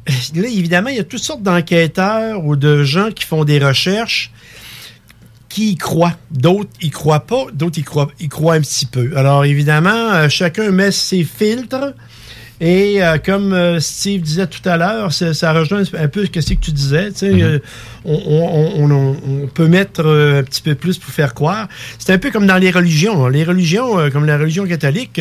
là, 0.34 0.48
évidemment, 0.48 0.88
il 0.88 0.96
y 0.96 1.00
a 1.00 1.04
toutes 1.04 1.22
sortes 1.22 1.42
d'enquêteurs 1.42 2.44
ou 2.44 2.56
de 2.56 2.84
gens 2.84 3.10
qui 3.10 3.24
font 3.24 3.44
des 3.44 3.58
recherches 3.58 4.32
qui 5.56 5.70
y 5.70 5.76
croient. 5.76 6.16
D'autres 6.30 6.70
y 6.82 6.90
croient 6.90 7.26
pas, 7.26 7.46
d'autres 7.52 7.78
y 7.78 7.82
croient, 7.82 8.08
y 8.20 8.28
croient 8.28 8.54
un 8.54 8.60
petit 8.60 8.86
peu. 8.86 9.12
Alors, 9.16 9.44
évidemment, 9.44 10.12
euh, 10.12 10.28
chacun 10.28 10.70
met 10.70 10.90
ses 10.90 11.24
filtres. 11.24 11.94
Et 12.60 13.02
euh, 13.02 13.18
comme 13.18 13.52
euh, 13.52 13.80
Steve 13.80 14.22
disait 14.22 14.46
tout 14.46 14.66
à 14.66 14.78
l'heure, 14.78 15.12
ça, 15.12 15.52
rejoint 15.52 15.82
un 15.98 16.08
peu 16.08 16.24
ce 16.24 16.30
que 16.30 16.40
c'est 16.40 16.56
que 16.56 16.64
tu 16.64 16.72
disais. 16.72 17.10
tu 17.12 17.18
sais, 17.18 17.42
euh, 17.42 17.58
on, 18.06 18.14
on- 18.14 18.82
on- 18.84 18.90
on- 18.90 19.16
on 19.42 19.46
peut 19.46 19.68
mettre 19.68 20.02
euh, 20.06 20.40
un 20.40 20.42
petit 20.42 20.62
peu 20.62 20.74
plus 20.74 20.96
pour 20.96 21.12
faire 21.12 21.34
croire. 21.34 21.68
C'est 21.98 22.12
un 22.14 22.18
peu 22.18 22.30
comme 22.30 22.46
dans 22.46 22.56
les 22.56 22.70
religions. 22.70 23.26
hein. 23.26 23.30
Les 23.30 23.44
religions, 23.44 24.10
comme 24.10 24.24
la 24.24 24.38
religion 24.38 24.66
catholique, 24.66 25.20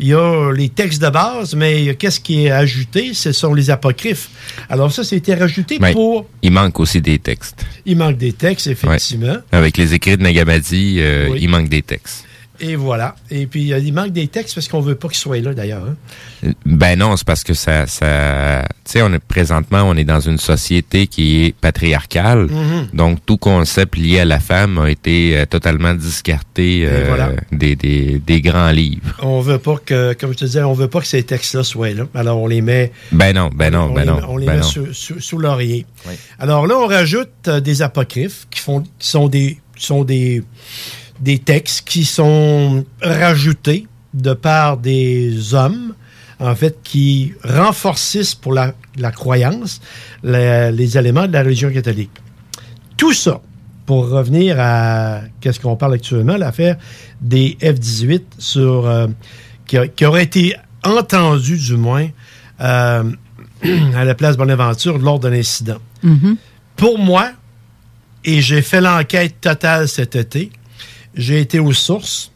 il 0.00 0.06
y 0.06 0.14
a 0.14 0.50
les 0.52 0.68
textes 0.68 1.00
de 1.00 1.08
base, 1.10 1.54
mais 1.54 1.94
qu'est-ce 1.94 2.18
qui 2.20 2.46
est 2.46 2.50
ajouté? 2.50 3.14
Ce 3.14 3.30
sont 3.32 3.54
les 3.54 3.70
apocryphes. 3.70 4.28
Alors 4.68 4.90
ça, 4.92 5.04
c'était 5.04 5.34
rajouté 5.34 5.78
Mais 5.80 5.92
pour... 5.92 6.26
il 6.42 6.50
manque 6.50 6.80
aussi 6.80 7.00
des 7.00 7.18
textes. 7.20 7.64
Il 7.86 7.96
manque 7.98 8.16
des 8.18 8.32
textes, 8.32 8.66
effectivement. 8.66 9.36
Avec 9.52 9.76
les 9.76 9.94
écrits 9.94 10.16
de 10.16 10.22
Nagamadi, 10.24 11.00
Oui. 11.30 11.38
il 11.40 11.48
manque 11.48 11.68
des 11.68 11.82
textes. 11.82 12.24
Et 12.60 12.74
voilà. 12.76 13.14
Et 13.30 13.46
puis, 13.46 13.68
il 13.68 13.92
manque 13.94 14.12
des 14.12 14.26
textes 14.26 14.54
parce 14.54 14.66
qu'on 14.68 14.80
veut 14.80 14.96
pas 14.96 15.08
qu'ils 15.08 15.16
soient 15.18 15.38
là, 15.38 15.54
d'ailleurs. 15.54 15.84
hein. 15.84 16.50
Ben 16.66 16.98
non, 16.98 17.16
c'est 17.16 17.26
parce 17.26 17.44
que 17.44 17.54
ça, 17.54 17.86
ça, 17.86 18.64
tu 18.84 18.92
sais, 18.92 19.02
on 19.02 19.12
est 19.12 19.18
présentement, 19.18 19.82
on 19.82 19.94
est 19.96 20.04
dans 20.04 20.20
une 20.20 20.38
société 20.38 21.06
qui 21.06 21.44
est 21.44 21.52
patriarcale, 21.52 22.46
Mhm. 22.50 22.88
donc 22.94 23.18
tout 23.26 23.36
concept 23.36 23.96
lié 23.96 24.20
à 24.20 24.24
la 24.24 24.38
femme 24.40 24.78
a 24.78 24.88
été 24.90 25.36
euh, 25.36 25.46
totalement 25.46 25.94
discarté 25.94 26.84
euh, 26.86 27.04
voilà. 27.08 27.32
des, 27.52 27.76
des, 27.76 28.20
des 28.24 28.40
grands 28.40 28.70
livres. 28.70 29.16
On 29.22 29.40
veut 29.40 29.58
pas 29.58 29.76
que, 29.84 30.12
comme 30.14 30.32
je 30.32 30.38
te 30.38 30.44
disais, 30.44 30.62
on 30.62 30.74
veut 30.74 30.88
pas 30.88 31.00
que 31.00 31.06
ces 31.06 31.22
textes-là 31.22 31.62
soient 31.64 31.90
là. 31.90 32.04
Alors, 32.14 32.38
on 32.40 32.46
les 32.46 32.60
met... 32.60 32.92
Ben 33.12 33.32
non, 33.34 33.50
ben 33.54 33.70
non, 33.72 33.88
on 33.90 33.94
ben 33.94 34.00
les, 34.00 34.06
non, 34.06 34.20
on 34.28 34.36
les 34.36 34.46
ben 34.46 34.52
met 34.54 34.60
non. 34.60 34.66
sous, 34.66 34.92
sous- 34.94 35.20
sous 35.20 35.38
l'oreiller. 35.38 35.86
Oui. 36.08 36.14
Alors 36.38 36.66
là, 36.66 36.76
on 36.78 36.86
rajoute 36.86 37.28
euh, 37.48 37.60
des 37.60 37.82
apocryphes 37.82 38.46
qui, 38.50 38.60
font, 38.60 38.80
qui 38.98 39.08
sont, 39.08 39.28
des, 39.28 39.58
qui 39.76 39.86
sont 39.86 40.04
des, 40.04 40.42
des 41.20 41.38
textes 41.38 41.86
qui 41.88 42.04
sont 42.04 42.84
rajoutés 43.02 43.86
de 44.14 44.32
par 44.34 44.76
des 44.76 45.54
hommes, 45.54 45.94
en 46.40 46.54
fait, 46.54 46.78
qui 46.82 47.34
renforcissent 47.44 48.34
pour 48.34 48.52
la, 48.52 48.74
la 48.96 49.10
croyance 49.10 49.80
la- 50.22 50.70
les 50.70 50.96
éléments 50.96 51.26
de 51.26 51.32
la 51.32 51.42
religion 51.42 51.70
catholique. 51.72 52.10
Tout 52.96 53.12
ça, 53.12 53.40
pour 53.86 54.08
revenir 54.08 54.56
à 54.58 55.22
qu'est-ce 55.40 55.60
qu'on 55.60 55.76
parle 55.76 55.94
actuellement, 55.94 56.36
l'affaire 56.36 56.76
des 57.20 57.56
F-18 57.60 58.22
sur 58.38 58.86
euh, 58.86 59.06
qui, 59.66 59.76
qui 59.96 60.04
aurait 60.04 60.24
été 60.24 60.54
entendu 60.84 61.56
du 61.56 61.76
moins 61.76 62.08
euh, 62.60 63.04
à 63.94 64.04
la 64.04 64.14
place 64.14 64.36
Bonaventure 64.36 64.98
lors 64.98 65.18
d'un 65.18 65.32
incident. 65.32 65.78
Mhm. 66.02 66.36
Pour 66.76 66.98
moi, 66.98 67.30
et 68.24 68.40
j'ai 68.40 68.62
fait 68.62 68.80
l'enquête 68.80 69.40
totale 69.40 69.88
cet 69.88 70.14
été, 70.16 70.50
j'ai 71.18 71.40
été 71.40 71.58
aux 71.58 71.72
sources, 71.74 72.32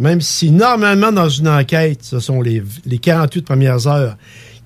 même 0.00 0.20
si 0.20 0.50
normalement 0.50 1.12
dans 1.12 1.28
une 1.28 1.46
enquête, 1.48 2.00
ce 2.02 2.18
sont 2.18 2.40
les, 2.42 2.62
les 2.86 2.98
48 2.98 3.42
premières 3.42 3.86
heures 3.86 4.16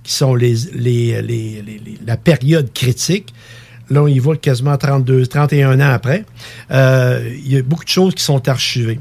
qui 0.02 0.12
sont 0.12 0.35
les, 0.35 0.55
les- 0.72 1.20
les- 1.20 1.98
la 2.07 2.16
période 2.16 2.72
critique. 2.72 3.35
Là, 3.90 4.02
on 4.02 4.07
y 4.07 4.18
va 4.18 4.37
quasiment 4.37 4.76
32, 4.76 5.26
31 5.26 5.81
ans 5.81 5.92
après. 5.92 6.24
Euh, 6.70 7.29
il 7.44 7.52
y 7.52 7.57
a 7.59 7.62
beaucoup 7.62 7.85
de 7.85 7.88
choses 7.90 8.14
qui 8.14 8.22
sont 8.22 8.48
archivées. 8.48 9.00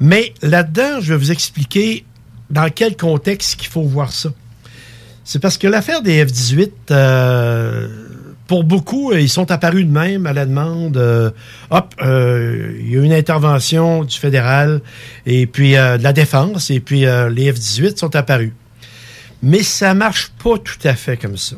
Mais 0.00 0.32
là-dedans, 0.42 1.00
je 1.00 1.12
vais 1.12 1.18
vous 1.18 1.30
expliquer 1.32 2.04
dans 2.50 2.68
quel 2.68 2.96
contexte 2.96 3.56
qu'il 3.56 3.68
faut 3.68 3.82
voir 3.82 4.12
ça. 4.12 4.30
C'est 5.24 5.38
parce 5.40 5.56
que 5.58 5.68
l'affaire 5.68 6.02
des 6.02 6.24
F-18, 6.24 6.70
euh, 6.90 7.88
pour 8.52 8.64
beaucoup, 8.64 9.14
ils 9.14 9.30
sont 9.30 9.50
apparus 9.50 9.86
de 9.86 9.90
même 9.90 10.26
à 10.26 10.34
la 10.34 10.44
demande. 10.44 10.98
euh, 10.98 11.30
hop, 11.70 11.94
euh, 12.02 12.76
il 12.80 12.90
y 12.90 12.96
a 12.96 13.00
eu 13.00 13.02
une 13.02 13.14
intervention 13.14 14.04
du 14.04 14.14
fédéral 14.18 14.82
et 15.24 15.46
puis 15.46 15.74
euh, 15.74 15.96
de 15.96 16.02
la 16.02 16.12
défense 16.12 16.68
et 16.68 16.78
puis 16.78 17.00
les 17.00 17.50
F-18 17.50 17.96
sont 17.96 18.14
apparus. 18.14 18.52
Mais 19.42 19.62
ça 19.62 19.94
marche 19.94 20.32
pas 20.44 20.58
tout 20.58 20.76
à 20.84 20.94
fait 20.94 21.16
comme 21.16 21.38
ça. 21.38 21.56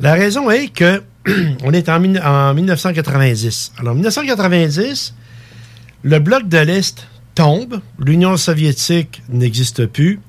La 0.00 0.14
raison 0.14 0.50
est 0.50 0.68
que 0.68 1.02
on 1.62 1.74
est 1.74 1.90
en, 1.90 2.02
en 2.02 2.54
1990. 2.54 3.72
Alors, 3.78 3.92
en 3.92 3.96
1990, 3.96 5.12
le 6.04 6.18
bloc 6.20 6.48
de 6.48 6.56
l'Est 6.56 7.06
tombe, 7.34 7.82
l'Union 7.98 8.38
soviétique 8.38 9.22
n'existe 9.28 9.84
plus, 9.84 10.20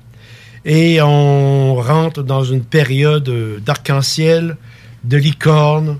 et 0.66 1.00
on 1.00 1.76
rentre 1.76 2.22
dans 2.22 2.44
une 2.44 2.64
période 2.64 3.30
d'arc-en-ciel, 3.64 4.58
de 5.04 5.16
licorne, 5.18 5.98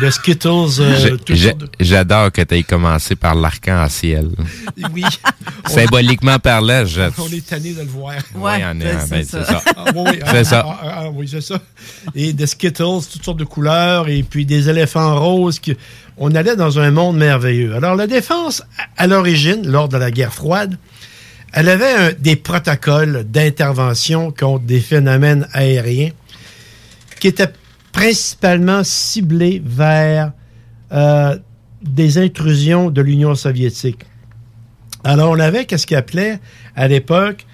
de 0.00 0.10
Skittles, 0.10 0.80
euh, 0.80 1.16
de- 1.26 1.54
J'adore 1.78 2.32
que 2.32 2.42
tu 2.42 2.56
aies 2.56 2.62
commencé 2.62 3.14
par 3.16 3.34
l'arc-en-ciel. 3.34 4.28
Oui. 4.92 5.04
Symboliquement 5.66 6.38
parlant, 6.38 6.84
je... 6.84 7.02
On 7.18 7.28
est 7.28 7.46
tanné 7.46 7.72
de 7.72 7.80
le 7.82 7.86
voir. 7.86 8.14
Ouais, 8.34 8.62
on 8.64 8.80
est- 8.80 8.84
ben, 8.84 9.06
c'est 9.08 9.24
ça. 9.24 9.62
Ah, 9.76 9.84
oui, 9.94 10.02
oui, 10.06 10.18
C'est 10.26 10.38
ah, 10.38 10.44
ça. 10.44 10.64
ah, 10.66 10.80
ah, 10.82 10.94
ah, 11.04 11.10
oui, 11.12 11.28
c'est 11.30 11.40
ça. 11.40 11.60
Et 12.14 12.32
des 12.32 12.46
Skittles, 12.46 13.00
toutes 13.12 13.24
sortes 13.24 13.38
de 13.38 13.44
couleurs, 13.44 14.08
et 14.08 14.22
puis 14.22 14.44
des 14.44 14.68
éléphants 14.68 15.18
roses. 15.20 15.58
qui- 15.60 15.76
On 16.18 16.34
allait 16.34 16.56
dans 16.56 16.78
un 16.78 16.90
monde 16.90 17.16
merveilleux. 17.16 17.74
Alors, 17.74 17.94
la 17.94 18.06
défense, 18.06 18.62
à 18.96 19.04
à 19.04 19.06
l'origine, 19.06 19.66
lors 19.66 19.88
de 19.88 19.96
la 19.96 20.10
guerre 20.10 20.34
froide, 20.34 20.76
elle 21.52 21.68
avait 21.68 21.92
un- 21.92 22.12
des 22.18 22.36
protocoles 22.36 23.24
d'intervention 23.28 24.30
contre 24.32 24.64
des 24.64 24.80
phénomènes 24.80 25.48
aériens 25.52 26.10
qui 27.20 27.28
étaient 27.28 27.52
principalement 27.92 28.82
ciblés 28.84 29.62
vers 29.64 30.32
euh, 30.92 31.36
des 31.82 32.18
intrusions 32.18 32.90
de 32.90 33.00
l'Union 33.00 33.34
soviétique. 33.34 34.04
Alors, 35.04 35.30
on 35.30 35.38
avait 35.38 35.64
qu'est-ce 35.64 35.86
qu'ils 35.86 35.96
appelaient 35.96 36.38
à 36.76 36.88
l'époque 36.88 37.46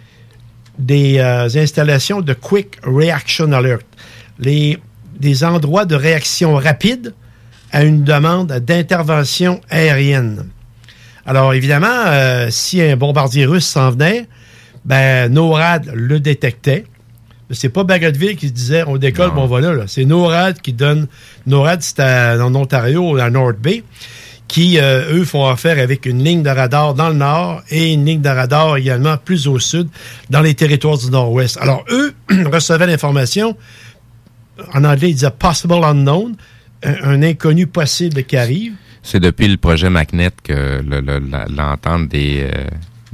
des 0.79 1.19
euh, 1.19 1.49
installations 1.55 2.21
de 2.21 2.35
Quick 2.35 2.79
Reaction 2.83 3.53
Alert, 3.53 3.87
les, 4.39 4.79
des 5.19 5.45
endroits 5.45 5.85
de 5.85 5.95
réaction 5.95 6.55
rapide 6.55 7.15
à 7.73 7.85
une 7.85 8.05
demande 8.05 8.53
d'intervention 8.53 9.61
aérienne. 9.71 10.49
Alors, 11.25 11.55
évidemment, 11.55 12.05
euh, 12.07 12.49
si 12.51 12.81
un 12.81 12.97
bombardier 12.97 13.47
russe 13.47 13.67
s'en 13.67 13.91
venait, 13.91 14.29
ben, 14.85 15.33
NORAD 15.33 15.91
le 15.93 16.21
détectait. 16.21 16.85
C'est 17.51 17.69
pas 17.69 17.85
Bagotville 17.85 18.37
qui 18.37 18.49
se 18.49 18.53
disait 18.53 18.83
on 18.87 18.97
décolle, 18.97 19.31
bon 19.33 19.47
voilà. 19.47 19.73
Là. 19.73 19.85
C'est 19.87 20.05
NORAD 20.05 20.61
qui 20.61 20.73
donne. 20.73 21.07
NORAD, 21.47 21.81
c'est 21.83 22.03
en 22.41 22.55
Ontario, 22.55 23.17
à 23.19 23.31
North 23.31 23.59
Bay, 23.61 23.85
qui, 24.49 24.79
euh, 24.81 25.13
eux, 25.15 25.25
font 25.25 25.47
affaire 25.47 25.79
avec 25.79 26.07
une 26.07 26.25
ligne 26.25 26.43
de 26.43 26.51
radar 26.51 26.95
dans 26.95 27.09
le 27.09 27.15
nord 27.15 27.63
et 27.71 27.93
une 27.93 28.05
ligne 28.05 28.21
de 28.21 28.29
radar 28.29 28.77
également 28.77 29.17
plus 29.17 29.47
au 29.47 29.59
sud, 29.61 29.89
dans 30.31 30.41
les 30.41 30.55
territoires 30.55 30.99
du 30.99 31.09
nord-ouest. 31.11 31.57
Alors, 31.61 31.85
eux 31.91 32.15
recevaient 32.53 32.87
l'information. 32.87 33.57
En 34.75 34.83
anglais, 34.85 35.11
ils 35.11 35.15
disaient 35.15 35.31
possible 35.31 35.75
unknown, 35.75 36.35
un, 36.83 36.95
un 37.05 37.23
inconnu 37.23 37.67
possible 37.67 38.25
qui 38.25 38.37
arrive. 38.37 38.73
C'est 39.03 39.21
depuis 39.21 39.47
le 39.47 39.57
projet 39.57 39.89
MACNET 39.89 40.31
que 40.43 40.83
le- 40.85 41.01
le- 41.01 41.19
la- 41.21 41.47
l'entente 41.47 42.09
des, 42.09 42.41
euh, 42.53 42.65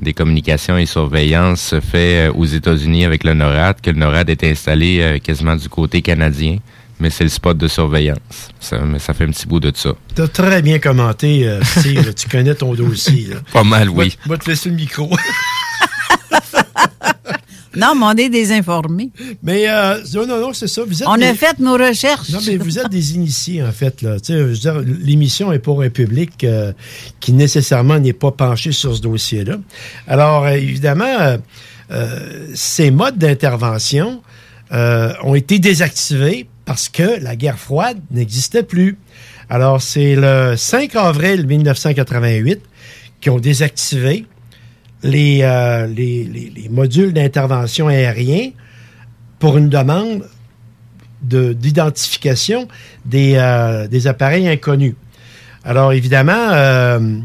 des 0.00 0.12
communications 0.14 0.78
et 0.78 0.86
surveillance 0.86 1.60
se 1.60 1.80
fait 1.80 2.28
euh, 2.28 2.32
aux 2.32 2.44
États-Unis 2.46 3.04
avec 3.04 3.24
le 3.24 3.34
NORAD, 3.34 3.80
que 3.80 3.90
le 3.90 3.98
NORAD 3.98 4.30
est 4.30 4.44
installé 4.44 5.00
euh, 5.00 5.18
quasiment 5.18 5.54
du 5.56 5.68
côté 5.68 6.00
canadien, 6.02 6.56
mais 6.98 7.10
c'est 7.10 7.24
le 7.24 7.30
spot 7.30 7.56
de 7.58 7.68
surveillance. 7.68 8.18
Ça, 8.60 8.78
mais 8.78 8.98
ça 8.98 9.12
fait 9.14 9.24
un 9.24 9.30
petit 9.30 9.46
bout 9.46 9.60
de 9.60 9.72
ça. 9.74 9.90
Tu 10.14 10.22
as 10.22 10.28
très 10.28 10.62
bien 10.62 10.78
commenté, 10.78 11.46
euh, 11.46 11.62
Steve. 11.64 12.14
tu 12.14 12.28
connais 12.28 12.54
ton 12.54 12.74
dossier. 12.74 13.28
là. 13.30 13.36
Pas 13.52 13.64
mal, 13.64 13.88
oui. 13.90 14.16
Va 14.26 14.38
te 14.38 14.48
laisser 14.48 14.70
le 14.70 14.76
micro. 14.76 15.10
Non, 17.76 17.94
mais 17.94 18.04
on 18.04 18.12
est 18.12 18.28
désinformés. 18.28 19.10
Mais 19.42 19.68
euh, 19.68 19.98
non, 20.14 20.26
non, 20.26 20.40
non, 20.40 20.52
c'est 20.52 20.66
ça. 20.68 20.82
Vous 20.86 21.02
êtes 21.02 21.08
On 21.08 21.16
des- 21.16 21.24
a 21.26 21.34
fait 21.34 21.58
nos 21.58 21.74
recherches. 21.74 22.30
Non, 22.30 22.40
mais 22.46 22.56
vous 22.56 22.78
êtes 22.78 22.90
des 22.90 23.14
initiés, 23.14 23.62
en 23.62 23.72
fait. 23.72 24.02
Là. 24.02 24.16
L'émission 25.00 25.52
est 25.52 25.58
pour 25.58 25.82
un 25.82 25.88
public 25.90 26.44
euh, 26.44 26.72
qui 27.20 27.32
nécessairement 27.32 27.98
n'est 27.98 28.12
pas 28.12 28.30
penché 28.32 28.72
sur 28.72 28.94
ce 28.94 29.00
dossier-là. 29.00 29.56
Alors, 30.06 30.44
euh, 30.44 30.50
évidemment, 30.52 31.04
euh, 31.20 31.38
euh, 31.90 32.46
ces 32.54 32.90
modes 32.90 33.18
d'intervention 33.18 34.22
euh, 34.72 35.12
ont 35.22 35.34
été 35.34 35.58
désactivés 35.58 36.46
parce 36.64 36.88
que 36.88 37.20
la 37.22 37.36
guerre 37.36 37.58
froide 37.58 37.98
n'existait 38.10 38.62
plus. 38.62 38.96
Alors, 39.50 39.82
c'est 39.82 40.14
le 40.16 40.54
5 40.56 40.94
avril 40.96 41.46
1988 41.46 42.60
qui 43.20 43.30
ont 43.30 43.38
désactivé 43.38 44.24
les, 45.02 45.40
euh, 45.42 45.86
les, 45.86 46.24
les- 46.24 46.52
les 46.56 46.68
modules 46.68 47.12
d'intervention 47.12 47.88
aérien 47.88 48.50
pour 49.38 49.56
une 49.58 49.68
demande 49.68 50.26
de- 51.22 51.52
d'identification 51.52 52.68
des, 53.04 53.34
euh, 53.36 53.88
des 53.88 54.06
appareils 54.06 54.48
inconnus. 54.48 54.94
Alors, 55.64 55.92
évidemment, 55.92 56.50
euh, 56.52 57.18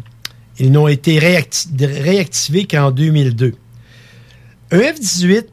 ils 0.59 0.71
n'ont 0.71 0.87
été 0.87 1.19
réacti- 1.19 1.69
réactivés 1.85 2.65
qu'en 2.65 2.91
2002. 2.91 3.53
Un 4.71 4.77
F-18, 4.79 5.45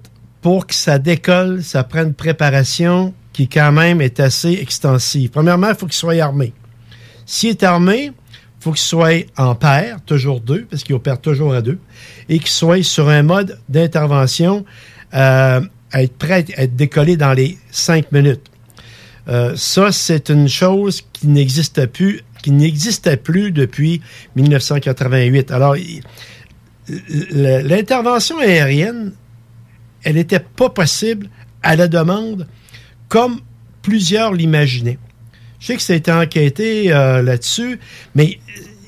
pour 0.43 0.67
que 0.67 0.75
ça 0.75 0.99
décolle, 0.99 1.63
ça 1.63 1.85
prend 1.85 2.03
une 2.03 2.15
préparation 2.15 3.15
qui, 3.33 3.49
quand 3.49 3.73
même, 3.73 4.01
est 4.01 4.21
assez 4.21 4.53
extensive. 4.53 5.31
Premièrement, 5.31 5.69
il 5.71 5.75
faut 5.75 5.87
qu'il 5.87 5.95
soit 5.95 6.21
armé. 6.23 6.53
S'il 7.27 7.51
est 7.51 7.63
armé, 7.63 8.13
faut 8.65 8.73
qu'il 8.73 8.81
soit 8.81 9.27
en 9.37 9.55
paire, 9.55 9.99
toujours 10.07 10.41
deux, 10.41 10.65
parce 10.65 10.85
qu'il 10.85 10.95
opère 10.95 11.21
toujours 11.21 11.53
à 11.53 11.61
deux, 11.61 11.79
et 12.31 12.39
qu'il 12.39 12.49
soit 12.49 12.83
sur 12.83 13.11
un 13.11 13.23
mode 13.23 13.61
d'intervention 13.69 14.65
euh, 15.13 15.61
à 15.93 16.03
être 16.03 16.17
prêt 16.17 16.47
à 16.57 16.63
être 16.63 16.75
décollé 16.75 17.19
dans 17.19 17.35
les 17.35 17.59
cinq 17.71 18.11
minutes. 18.11 18.51
Euh, 19.29 19.53
ça, 19.55 19.93
c'est 19.93 20.31
une 20.31 20.49
chose 20.49 21.03
qui 21.13 21.29
n'existait 21.29 21.87
plus, 21.87 22.23
qui 22.43 22.53
n'existait 22.53 23.19
plus 23.19 23.53
depuis 23.53 24.01
1988. 24.37 25.51
Alors, 25.51 25.77
l'intervention 27.31 28.39
aérienne, 28.39 29.13
elle 30.05 30.15
n'était 30.15 30.41
pas 30.41 30.71
possible 30.71 31.29
à 31.63 31.77
la 31.77 31.87
demande 31.87 32.49
comme 33.09 33.41
plusieurs 33.83 34.33
l'imaginaient. 34.33 34.99
Je 35.65 35.69
sais 35.69 35.77
que 35.77 35.83
ça 35.83 35.95
a 35.95 35.97
été 35.97 36.13
enquêté 36.13 36.93
euh, 36.93 37.23
là-dessus, 37.23 37.81
mais 38.15 38.39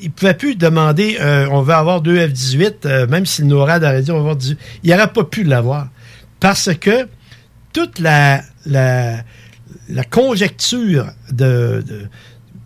il 0.03 0.09
ne 0.09 0.13
pouvait 0.13 0.35
plus 0.35 0.57
demander 0.57 1.17
euh, 1.23 1.49
on 1.51 1.63
va 1.63 1.79
avoir 1.79 2.03
deux 2.03 2.19
F-18, 2.19 2.75
euh, 2.85 3.07
même 3.07 3.25
si 3.25 3.41
le 3.41 3.49
NORAD 3.49 3.83
aurait 3.83 4.03
dit 4.03 4.11
on 4.11 4.17
va 4.17 4.21
avoir 4.21 4.37
18. 4.37 4.59
Il 4.85 4.91
n'aurait 4.91 5.11
pas 5.11 5.25
pu 5.25 5.43
l'avoir. 5.43 5.89
Parce 6.39 6.69
que 6.75 7.09
toute 7.73 7.99
la, 7.99 8.43
la, 8.67 9.17
la 9.89 10.05
conjecture 10.05 11.07
de, 11.33 11.83
de- 11.87 12.09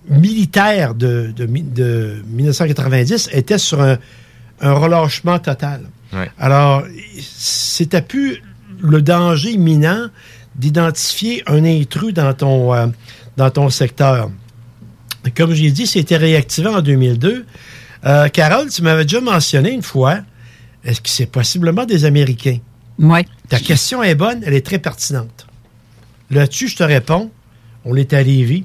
militaire 0.09 0.97
de, 0.97 1.33
de, 1.37 1.47
mi- 1.47 1.63
de 1.63 2.17
1990 2.27 3.29
était 3.33 3.59
sur 3.59 3.81
un, 3.81 3.97
un 4.61 4.73
relâchement 4.73 5.39
total. 5.39 5.83
Ouais. 6.13 6.29
Alors, 6.37 6.83
c'était 7.21 8.03
plus 8.03 8.43
le 8.81 9.03
danger 9.03 9.53
imminent 9.53 10.09
d'identifier 10.57 11.45
un 11.47 11.65
intrus 11.65 12.13
dans 12.13 12.35
ton, 12.35 12.75
euh, 12.75 12.87
dans 13.41 13.51
ton 13.51 13.71
secteur. 13.71 14.31
Comme 15.35 15.55
j'ai 15.55 15.71
dit, 15.71 15.87
c'était 15.87 16.19
réactivé 16.19 16.69
en 16.69 16.83
2002. 16.83 17.47
Euh, 18.05 18.29
Carole, 18.29 18.69
tu 18.71 18.83
m'avais 18.83 19.05
déjà 19.05 19.21
mentionné 19.23 19.71
une 19.73 19.83
fois, 19.83 20.19
est-ce 20.85 21.01
que 21.01 21.09
c'est 21.09 21.25
possiblement 21.27 21.87
des 21.87 22.05
Américains? 22.05 22.59
Oui. 22.99 23.21
Ta 23.49 23.59
question 23.59 24.03
est 24.03 24.15
bonne, 24.15 24.43
elle 24.45 24.53
est 24.53 24.65
très 24.65 24.79
pertinente. 24.79 25.47
Là-dessus, 26.31 26.69
je 26.69 26.77
te 26.77 26.83
réponds, 26.83 27.31
on 27.87 27.97
est 27.97 28.13
à 28.13 28.23
Lévis. 28.23 28.65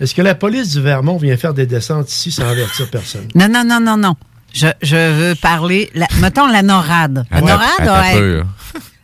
Est-ce 0.00 0.14
que 0.14 0.22
la 0.22 0.34
police 0.34 0.70
du 0.72 0.80
Vermont 0.80 1.18
vient 1.18 1.36
faire 1.36 1.52
des 1.52 1.66
descentes 1.66 2.10
ici 2.10 2.32
sans 2.32 2.48
avertir 2.48 2.88
personne? 2.90 3.28
Non, 3.34 3.48
non, 3.48 3.62
non, 3.64 3.78
non, 3.80 3.96
non. 3.98 4.14
Je, 4.54 4.68
je 4.82 4.96
veux 4.96 5.34
parler. 5.34 5.90
La, 5.94 6.06
mettons 6.20 6.46
la 6.46 6.62
NORAD. 6.62 7.26
La 7.30 7.36
Attends- 7.36 7.46
NORAD, 7.46 7.88
a, 7.88 8.44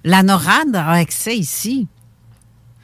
la 0.04 0.22
NORAD 0.22 0.74
a 0.76 0.90
accès 0.92 1.36
ici, 1.36 1.86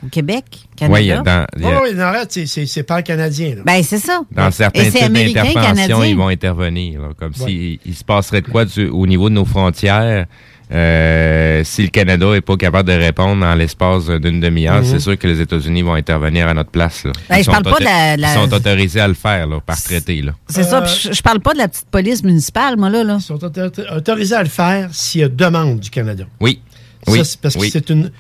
au 0.04 0.08
Québec, 0.08 0.44
Canada. 0.76 1.00
Il 1.00 1.12
a 1.12 1.20
dans- 1.22 1.46
il 1.56 1.62
y 1.62 1.66
a- 1.66 1.68
Oh, 1.80 1.84
oui, 1.84 1.94
NORAD, 1.94 2.26
c'est- 2.30 2.46
c'est 2.46 2.66
c'est 2.66 2.82
pas 2.82 3.02
canadien. 3.02 3.56
là. 3.56 3.62
Ben, 3.64 3.82
c'est 3.82 3.98
ça. 3.98 4.20
Dans 4.30 4.50
certains 4.50 4.84
types 4.90 5.12
d'interventions, 5.12 5.62
canadien. 5.62 6.04
ils 6.04 6.16
vont 6.16 6.28
intervenir. 6.28 7.00
là, 7.00 7.08
comme 7.18 7.32
Ouais. 7.40 7.46
s'il 7.48 7.78
il 7.86 7.94
se 7.94 8.04
passerait 8.04 8.42
de 8.42 8.48
quoi 8.48 8.64
du- 8.64 8.88
au 8.88 9.06
niveau 9.06 9.28
de 9.28 9.34
nos 9.34 9.44
frontières. 9.44 10.26
euh, 10.72 11.62
si 11.64 11.82
le 11.82 11.88
Canada 11.88 12.26
est 12.34 12.40
pas 12.40 12.56
capable 12.56 12.88
de 12.88 12.94
répondre 12.96 13.44
en 13.46 13.54
l'espace 13.54 14.06
d'une 14.08 14.40
demi-heure, 14.40 14.80
Mhm. 14.82 14.84
c'est 14.84 14.98
sûr 14.98 15.16
que 15.16 15.26
les 15.28 15.40
États-Unis 15.40 15.82
vont 15.82 15.94
intervenir 15.94 16.48
à 16.48 16.54
notre 16.54 16.70
place. 16.70 17.04
Là. 17.04 17.12
Ben, 17.28 17.36
Ils 17.36 17.38
je 17.38 17.44
sont 17.44 17.52
parle 17.52 17.64
pas 17.64 17.78
de 17.78 17.84
la- 17.84 18.16
la- 18.16 18.32
Ils 18.34 18.34
sont 18.34 18.52
autorisés 18.52 19.00
à 19.00 19.06
le 19.08 19.14
faire 19.14 19.46
là, 19.46 19.60
par 19.64 19.80
traité. 19.80 20.24
C'est 20.48 20.64
ça. 20.64 20.78
Euh, 20.78 20.80
puis 20.84 20.92
Je, 21.04 21.12
je 21.12 21.22
parle 21.22 21.38
pas 21.40 21.52
de 21.52 21.58
la 21.58 21.68
petite 21.68 21.86
police 21.88 22.22
municipale, 22.24 22.76
moi, 22.76 22.90
là. 22.90 23.04
là. 23.04 23.16
Ils 23.20 23.22
sont 23.22 23.42
autor- 23.44 23.70
autorisés 23.96 24.34
à 24.34 24.42
le 24.42 24.48
faire 24.48 24.88
s'il 24.92 25.20
y 25.20 25.24
a 25.24 25.28
demande 25.28 25.78
du 25.80 25.88
Canada. 25.90 26.24
Oui. 26.40 26.60
Ça, 27.06 27.12
Oui. 27.12 27.20
c'est 27.24 27.40
parce 27.40 27.54
oui. 27.54 27.68
que 27.68 27.72
c'est 27.74 27.90
une 27.90 28.10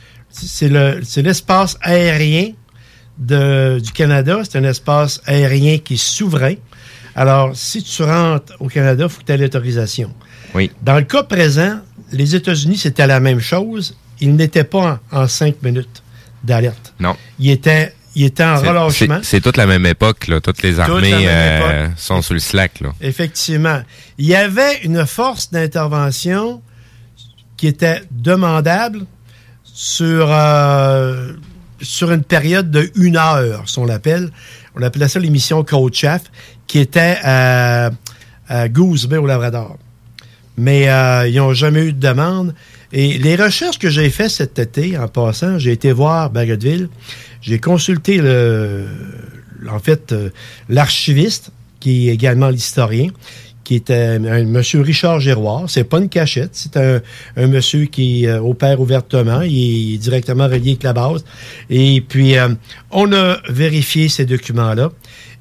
c'est 0.46 0.68
le 0.68 1.00
c'est 1.04 1.22
l'espace 1.22 1.76
aérien 1.80 2.50
de, 3.18 3.80
du 3.82 3.92
Canada, 3.92 4.40
c'est 4.44 4.58
un 4.58 4.64
espace 4.64 5.20
aérien 5.26 5.78
qui 5.78 5.94
est 5.94 5.96
souverain. 5.96 6.54
Alors, 7.14 7.56
si 7.56 7.82
tu 7.82 8.02
rentres 8.02 8.52
au 8.60 8.68
Canada, 8.68 9.04
il 9.04 9.10
faut 9.10 9.20
que 9.20 9.24
tu 9.26 9.32
aies 9.32 9.38
l'autorisation. 9.38 10.12
Oui. 10.54 10.70
Dans 10.82 10.96
le 10.96 11.02
cas 11.04 11.22
présent, 11.22 11.80
les 12.12 12.34
États-Unis, 12.34 12.76
c'était 12.76 13.06
la 13.06 13.20
même 13.20 13.40
chose. 13.40 13.96
Ils 14.20 14.34
n'étaient 14.36 14.64
pas 14.64 15.00
en, 15.12 15.20
en 15.22 15.26
cinq 15.28 15.62
minutes 15.62 16.02
d'alerte. 16.44 16.92
Non. 17.00 17.16
Ils 17.38 17.50
étaient, 17.52 17.94
ils 18.14 18.26
étaient 18.26 18.44
en 18.44 18.56
relâchement. 18.60 19.20
c'est- 19.22 19.40
toute 19.40 19.56
la 19.56 19.66
même 19.66 19.86
époque, 19.86 20.26
là. 20.28 20.40
Toutes 20.42 20.62
les 20.62 20.78
armées 20.78 21.26
euh, 21.26 21.88
sont 21.96 22.20
sur 22.20 22.34
le 22.34 22.40
slack, 22.40 22.80
là. 22.80 22.92
Effectivement. 23.00 23.80
Il 24.18 24.26
y 24.26 24.34
avait 24.34 24.80
une 24.84 25.06
force 25.06 25.50
d'intervention 25.50 26.60
qui 27.56 27.66
était 27.66 28.02
demandable 28.10 29.06
sur, 29.76 30.28
euh, 30.30 31.32
sur 31.82 32.10
une 32.10 32.22
période 32.24 32.70
de 32.70 32.90
une 32.96 33.18
heure, 33.18 33.68
si 33.68 33.78
on 33.78 33.84
l'appelle. 33.84 34.30
On 34.74 34.80
appelait 34.80 35.06
ça 35.06 35.20
l'émission 35.20 35.64
Chef, 35.92 36.22
qui 36.66 36.78
était 36.78 37.18
à, 37.22 37.90
à 38.48 38.68
Goose 38.70 39.06
Bay 39.06 39.18
au 39.18 39.26
Labrador. 39.26 39.76
Mais 40.56 40.88
euh, 40.88 41.28
ils 41.28 41.36
n'ont 41.36 41.52
jamais 41.52 41.84
eu 41.84 41.92
de 41.92 42.00
demande. 42.00 42.54
Et 42.92 43.18
les 43.18 43.36
recherches 43.36 43.78
que 43.78 43.90
j'ai 43.90 44.08
faites 44.08 44.30
cet 44.30 44.58
été, 44.58 44.96
en 44.96 45.08
passant, 45.08 45.58
j'ai 45.58 45.72
été 45.72 45.92
voir 45.92 46.30
Bagotville. 46.30 46.88
J'ai 47.42 47.58
consulté 47.58 48.16
le, 48.16 48.86
en 49.70 49.78
fait, 49.78 50.12
euh, 50.12 50.30
l'archiviste, 50.70 51.50
qui 51.80 52.08
est 52.08 52.14
également 52.14 52.48
l'historien, 52.48 53.10
qui 53.66 53.74
est 53.74 53.90
euh, 53.90 54.40
un 54.40 54.44
monsieur 54.44 54.80
Richard 54.80 55.18
Giroir. 55.20 55.64
C'est 55.68 55.84
pas 55.84 55.98
une 55.98 56.08
cachette, 56.08 56.50
c'est 56.52 56.76
un, 56.76 57.00
un 57.36 57.46
monsieur 57.48 57.86
qui 57.86 58.26
euh, 58.26 58.40
opère 58.40 58.80
ouvertement, 58.80 59.40
il 59.42 59.94
est 59.94 59.98
directement 59.98 60.44
relié 60.44 60.70
avec 60.70 60.82
la 60.84 60.92
base. 60.92 61.24
Et 61.68 62.00
puis, 62.00 62.38
euh, 62.38 62.48
on 62.90 63.12
a 63.12 63.38
vérifié 63.48 64.08
ces 64.08 64.24
documents-là 64.24 64.90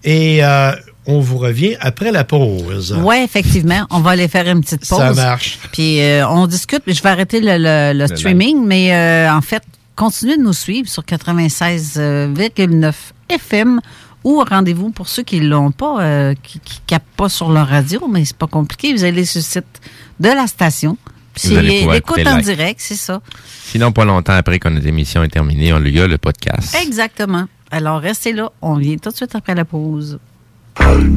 et 0.03 0.43
euh, 0.43 0.71
on 1.05 1.19
vous 1.19 1.37
revient 1.37 1.75
après 1.81 2.11
la 2.11 2.23
pause. 2.23 2.97
Oui, 3.03 3.17
effectivement. 3.23 3.85
On 3.91 3.99
va 3.99 4.11
aller 4.11 4.27
faire 4.27 4.47
une 4.49 4.61
petite 4.61 4.87
pause. 4.89 4.97
Ça 4.97 5.13
marche. 5.13 5.59
Puis 5.71 6.01
euh, 6.01 6.27
on 6.27 6.47
discute, 6.47 6.81
mais 6.87 6.93
je 6.93 7.03
vais 7.03 7.09
arrêter 7.09 7.39
le, 7.41 7.57
le- 7.59 7.93
le 7.97 8.07
streaming, 8.07 8.65
mais 8.65 8.91
euh, 8.93 9.31
en 9.31 9.41
fait, 9.41 9.61
continuez 9.95 10.37
de 10.37 10.41
nous 10.41 10.53
suivre 10.53 10.89
sur 10.89 11.03
96,9 11.03 12.93
FM 13.29 13.79
ou 14.25 14.43
rendez-vous 14.43 14.89
pour 14.89 15.07
ceux 15.07 15.23
qui 15.23 15.39
l'ont 15.39 15.71
pas, 15.71 16.01
euh, 16.01 16.33
qui 16.43 16.57
ne 16.57 16.87
captent 16.87 17.15
pas 17.15 17.29
sur 17.29 17.51
leur 17.51 17.67
radio, 17.67 18.07
mais 18.11 18.25
c'est 18.25 18.35
pas 18.35 18.47
compliqué. 18.47 18.91
Vous 18.91 19.03
allez 19.03 19.23
sur 19.23 19.39
le 19.39 19.43
site 19.43 19.81
de 20.19 20.29
la 20.29 20.47
station. 20.47 20.97
C'est 21.35 21.61
l'écoute 21.61 22.25
en 22.27 22.39
direct, 22.39 22.79
c'est 22.81 22.95
ça. 22.95 23.21
Sinon, 23.65 23.91
pas 23.91 24.03
longtemps 24.03 24.33
après 24.33 24.57
que 24.57 24.67
notre 24.69 24.87
émission 24.87 25.23
est 25.23 25.29
terminée, 25.29 25.71
on 25.73 25.79
y 25.83 25.99
a 25.99 26.07
le 26.07 26.17
podcast. 26.17 26.75
Exactement. 26.81 27.45
Alors, 27.71 27.99
restez 28.01 28.33
là. 28.33 28.51
On 28.61 28.75
vient 28.75 28.97
tout 28.97 29.09
de 29.09 29.15
suite 29.15 29.35
après 29.35 29.53
la 29.53 29.65
pause. 29.65 30.17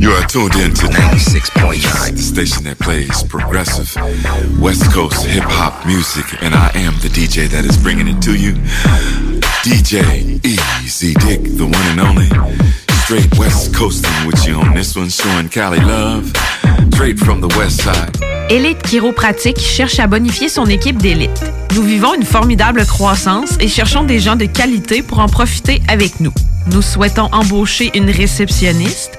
You 0.00 0.12
are 0.12 0.26
tuned 0.28 0.54
in 0.54 0.72
to 0.74 0.86
96.9, 0.86 2.14
the 2.14 2.18
station 2.18 2.62
that 2.64 2.78
plays 2.78 3.24
progressive 3.24 3.92
West 4.60 4.92
Coast 4.92 5.24
hip 5.26 5.42
hop 5.44 5.84
music, 5.84 6.26
and 6.42 6.54
I 6.54 6.70
am 6.76 6.94
the 7.02 7.08
DJ 7.08 7.48
that 7.48 7.64
is 7.64 7.76
bringing 7.76 8.06
it 8.06 8.22
to 8.22 8.34
you. 8.36 8.52
DJ 9.64 10.44
Easy 10.46 11.14
Dick, 11.14 11.42
the 11.56 11.64
one 11.64 11.74
and 11.74 12.00
only. 12.00 12.87
Straight 13.08 13.38
West 13.38 13.74
Coasting 13.74 14.26
with 14.26 14.46
you 14.46 14.56
on 14.56 14.74
this 14.74 14.94
one, 14.94 15.08
showing 15.08 15.48
Cali 15.48 15.80
love. 15.80 16.30
Straight 16.92 17.18
from 17.18 17.40
the 17.40 17.48
West 17.56 17.80
Side. 17.80 18.14
Élite 18.50 18.82
Chiropratique 18.82 19.58
cherche 19.58 19.98
à 19.98 20.06
bonifier 20.06 20.50
son 20.50 20.66
équipe 20.66 20.98
d'élite. 20.98 21.42
Nous 21.74 21.82
vivons 21.82 22.12
une 22.12 22.26
formidable 22.26 22.84
croissance 22.84 23.56
et 23.60 23.68
cherchons 23.68 24.04
des 24.04 24.20
gens 24.20 24.36
de 24.36 24.44
qualité 24.44 25.00
pour 25.00 25.20
en 25.20 25.26
profiter 25.26 25.80
avec 25.88 26.20
nous. 26.20 26.34
Nous 26.70 26.82
souhaitons 26.82 27.30
embaucher 27.32 27.90
une 27.94 28.10
réceptionniste, 28.10 29.18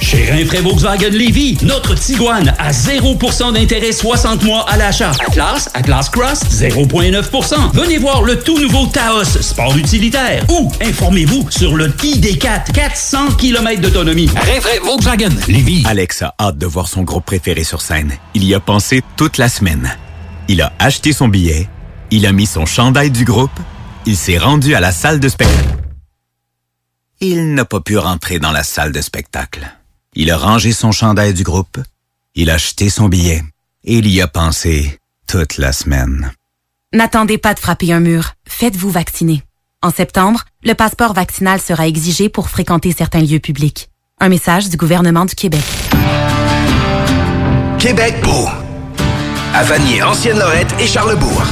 Chez 0.00 0.30
Rinfraie 0.30 0.60
Volkswagen 0.60 1.10
Lévy, 1.10 1.58
notre 1.62 1.94
Tiguan 1.94 2.54
à 2.58 2.70
0% 2.70 3.52
d'intérêt 3.52 3.92
60 3.92 4.44
mois 4.44 4.68
à 4.68 4.76
l'achat. 4.76 5.12
Atlas, 5.26 5.68
Atlas 5.74 6.08
Cross, 6.08 6.40
0,9%. 6.50 7.72
Venez 7.74 7.98
voir 7.98 8.22
le 8.22 8.38
tout 8.38 8.58
nouveau 8.58 8.86
Taos, 8.86 9.24
sport 9.24 9.76
utilitaire. 9.76 10.44
Ou 10.50 10.70
informez-vous 10.80 11.50
sur 11.50 11.76
le 11.76 11.88
ID4, 11.88 12.72
400 12.72 13.32
km 13.38 13.80
d'autonomie. 13.80 14.28
Rinfraie 14.34 14.78
Volkswagen 14.80 15.30
Lévy. 15.48 15.82
Alex 15.86 16.22
a 16.22 16.34
hâte 16.40 16.58
de 16.58 16.66
voir 16.66 16.88
son 16.88 17.02
groupe 17.02 17.24
préféré 17.24 17.64
sur 17.64 17.82
scène. 17.82 18.12
Il 18.34 18.44
y 18.44 18.54
a 18.54 18.60
pensé 18.60 19.02
toute 19.16 19.38
la 19.38 19.48
semaine. 19.48 19.96
Il 20.48 20.62
a 20.62 20.72
acheté 20.78 21.12
son 21.12 21.28
billet, 21.28 21.68
il 22.10 22.24
a 22.24 22.32
mis 22.32 22.46
son 22.46 22.64
chandail 22.64 23.10
du 23.10 23.24
groupe, 23.24 23.50
il 24.06 24.16
s'est 24.16 24.38
rendu 24.38 24.74
à 24.74 24.80
la 24.80 24.92
salle 24.92 25.20
de 25.20 25.28
spectacle. 25.28 25.76
Il 27.20 27.52
n'a 27.54 27.64
pas 27.64 27.80
pu 27.80 27.98
rentrer 27.98 28.38
dans 28.38 28.52
la 28.52 28.62
salle 28.62 28.92
de 28.92 29.00
spectacle. 29.00 29.68
Il 30.20 30.32
a 30.32 30.36
rangé 30.36 30.72
son 30.72 30.90
chandail 30.90 31.32
du 31.32 31.44
groupe, 31.44 31.78
il 32.34 32.50
a 32.50 32.54
acheté 32.54 32.90
son 32.90 33.08
billet 33.08 33.40
et 33.84 33.98
il 33.98 34.08
y 34.08 34.20
a 34.20 34.26
pensé 34.26 34.98
toute 35.28 35.58
la 35.58 35.72
semaine. 35.72 36.32
N'attendez 36.92 37.38
pas 37.38 37.54
de 37.54 37.60
frapper 37.60 37.92
un 37.92 38.00
mur. 38.00 38.32
Faites-vous 38.44 38.90
vacciner. 38.90 39.44
En 39.80 39.92
septembre, 39.92 40.42
le 40.64 40.74
passeport 40.74 41.14
vaccinal 41.14 41.60
sera 41.60 41.86
exigé 41.86 42.28
pour 42.28 42.50
fréquenter 42.50 42.92
certains 42.92 43.20
lieux 43.20 43.38
publics. 43.38 43.90
Un 44.18 44.28
message 44.28 44.68
du 44.68 44.76
gouvernement 44.76 45.24
du 45.24 45.36
Québec. 45.36 45.62
Québec 47.78 48.16
beau. 48.24 48.48
À 49.54 49.62
Vanier, 49.62 50.02
Ancienne-Lorette 50.02 50.74
et 50.80 50.88
Charlebourg. 50.88 51.44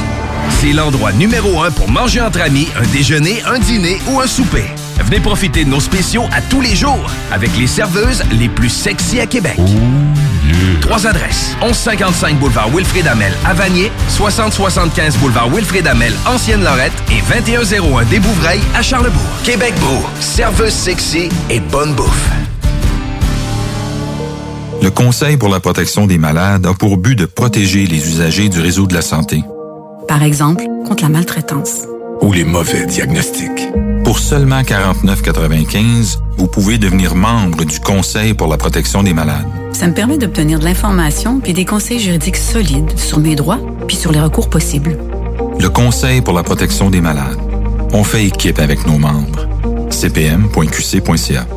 C'est 0.59 0.73
l'endroit 0.73 1.13
numéro 1.13 1.61
un 1.61 1.71
pour 1.71 1.89
manger 1.89 2.19
entre 2.19 2.41
amis, 2.41 2.67
un 2.77 2.85
déjeuner, 2.87 3.41
un 3.43 3.59
dîner 3.59 3.97
ou 4.09 4.19
un 4.19 4.27
souper. 4.27 4.65
Venez 5.03 5.19
profiter 5.19 5.63
de 5.63 5.69
nos 5.69 5.79
spéciaux 5.79 6.23
à 6.31 6.41
tous 6.41 6.61
les 6.61 6.75
jours 6.75 7.09
avec 7.31 7.55
les 7.57 7.67
serveuses 7.67 8.23
les 8.31 8.49
plus 8.49 8.69
sexy 8.69 9.19
à 9.19 9.25
Québec. 9.25 9.57
Trois 10.81 11.05
adresses. 11.07 11.55
1155 11.61 12.39
boulevard 12.39 12.69
Wilfrid 12.69 13.07
Amel 13.07 13.31
à 13.45 13.53
Vanier, 13.53 13.91
6075 14.09 15.17
boulevard 15.17 15.49
Wilfrid 15.49 15.87
Amel, 15.87 16.13
Ancienne-Lorette 16.25 16.93
et 17.11 17.21
2101 17.41 18.05
des 18.05 18.19
Bouvrailles 18.19 18.61
à 18.75 18.81
Charlebourg. 18.81 19.21
Québec 19.43 19.73
beau. 19.79 20.05
Serveuse 20.19 20.73
sexy 20.73 21.29
et 21.49 21.59
bonne 21.59 21.93
bouffe. 21.93 22.29
Le 24.81 24.91
Conseil 24.91 25.37
pour 25.37 25.49
la 25.49 25.59
protection 25.59 26.05
des 26.05 26.17
malades 26.17 26.65
a 26.65 26.73
pour 26.73 26.97
but 26.97 27.15
de 27.15 27.25
protéger 27.25 27.85
les 27.87 28.07
usagers 28.07 28.47
du 28.47 28.59
réseau 28.59 28.85
de 28.87 28.93
la 28.93 29.01
santé 29.01 29.43
Par 30.07 30.23
exemple, 30.23 30.63
contre 30.87 31.03
la 31.03 31.09
maltraitance. 31.09 31.81
Ou 32.27 32.33
les 32.33 32.43
mauvais 32.43 32.85
diagnostics. 32.85 33.69
Pour 34.03 34.19
seulement 34.19 34.61
49,95, 34.61 36.19
vous 36.37 36.47
pouvez 36.47 36.77
devenir 36.77 37.15
membre 37.15 37.63
du 37.63 37.79
Conseil 37.79 38.33
pour 38.33 38.49
la 38.49 38.57
protection 38.57 39.01
des 39.01 39.13
malades. 39.13 39.47
Ça 39.71 39.87
me 39.87 39.93
permet 39.93 40.17
d'obtenir 40.17 40.59
de 40.59 40.65
l'information 40.65 41.39
puis 41.39 41.53
des 41.53 41.63
conseils 41.63 41.99
juridiques 41.99 42.35
solides 42.35 42.97
sur 42.99 43.19
mes 43.19 43.35
droits 43.35 43.59
puis 43.87 43.95
sur 43.95 44.11
les 44.11 44.19
recours 44.19 44.49
possibles. 44.49 44.97
Le 45.57 45.69
Conseil 45.69 46.19
pour 46.21 46.33
la 46.33 46.43
protection 46.43 46.89
des 46.89 46.99
malades. 46.99 47.39
On 47.93 48.03
fait 48.03 48.25
équipe 48.25 48.59
avec 48.59 48.85
nos 48.85 48.97
membres. 48.97 49.47
cpm.qc.ca 49.89 51.47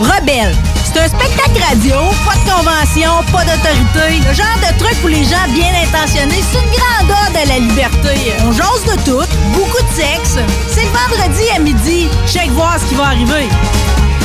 Rebelle, 0.00 0.54
c'est 0.84 1.00
un 1.00 1.08
spectacle 1.08 1.60
radio, 1.68 1.96
pas 2.24 2.34
de 2.34 2.50
convention, 2.50 3.10
pas 3.32 3.44
d'autorité. 3.44 4.22
Le 4.28 4.32
genre 4.34 4.46
de 4.62 4.78
truc 4.78 4.94
pour 5.00 5.08
les 5.08 5.24
gens 5.24 5.46
bien 5.52 5.72
intentionnés, 5.82 6.42
c'est 6.50 6.58
une 6.58 6.70
grande 6.70 7.10
ode 7.28 7.36
à 7.36 7.44
la 7.46 7.58
liberté. 7.58 8.32
On 8.46 8.52
jase 8.52 8.84
de 8.84 9.02
tout, 9.02 9.26
beaucoup 9.54 9.82
de 9.82 10.00
sexe. 10.00 10.36
C'est 10.70 10.82
le 10.84 10.88
vendredi 10.90 11.44
à 11.54 11.58
midi. 11.58 12.06
Check 12.32 12.48
voir 12.50 12.76
ce 12.80 12.84
qui 12.88 12.94
va 12.94 13.06
arriver. 13.06 13.48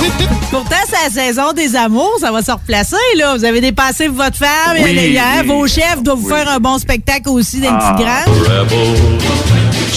Pourtant, 0.51 0.76
c'est 0.88 1.03
la 1.17 1.24
saison 1.26 1.53
des 1.53 1.76
amours, 1.76 2.13
ça 2.19 2.32
va 2.32 2.43
se 2.43 2.51
replacer, 2.51 2.95
là. 3.17 3.36
Vous 3.36 3.43
avez 3.45 3.61
dépassé 3.61 4.07
votre 4.09 4.38
femme, 4.38 4.78
Oui, 4.80 4.91
et 4.91 5.09
hier, 5.11 5.24
oui. 5.41 5.47
vos 5.47 5.65
chefs 5.67 6.03
doivent 6.03 6.19
vous 6.19 6.30
faire 6.30 6.49
un 6.49 6.59
bon 6.59 6.78
spectacle 6.78 7.30
aussi 7.30 7.59
d'un 7.61 7.80
Ah. 7.80 7.93
petit 7.95 8.03
grand. 8.03 8.34
Rebel, 8.43 8.99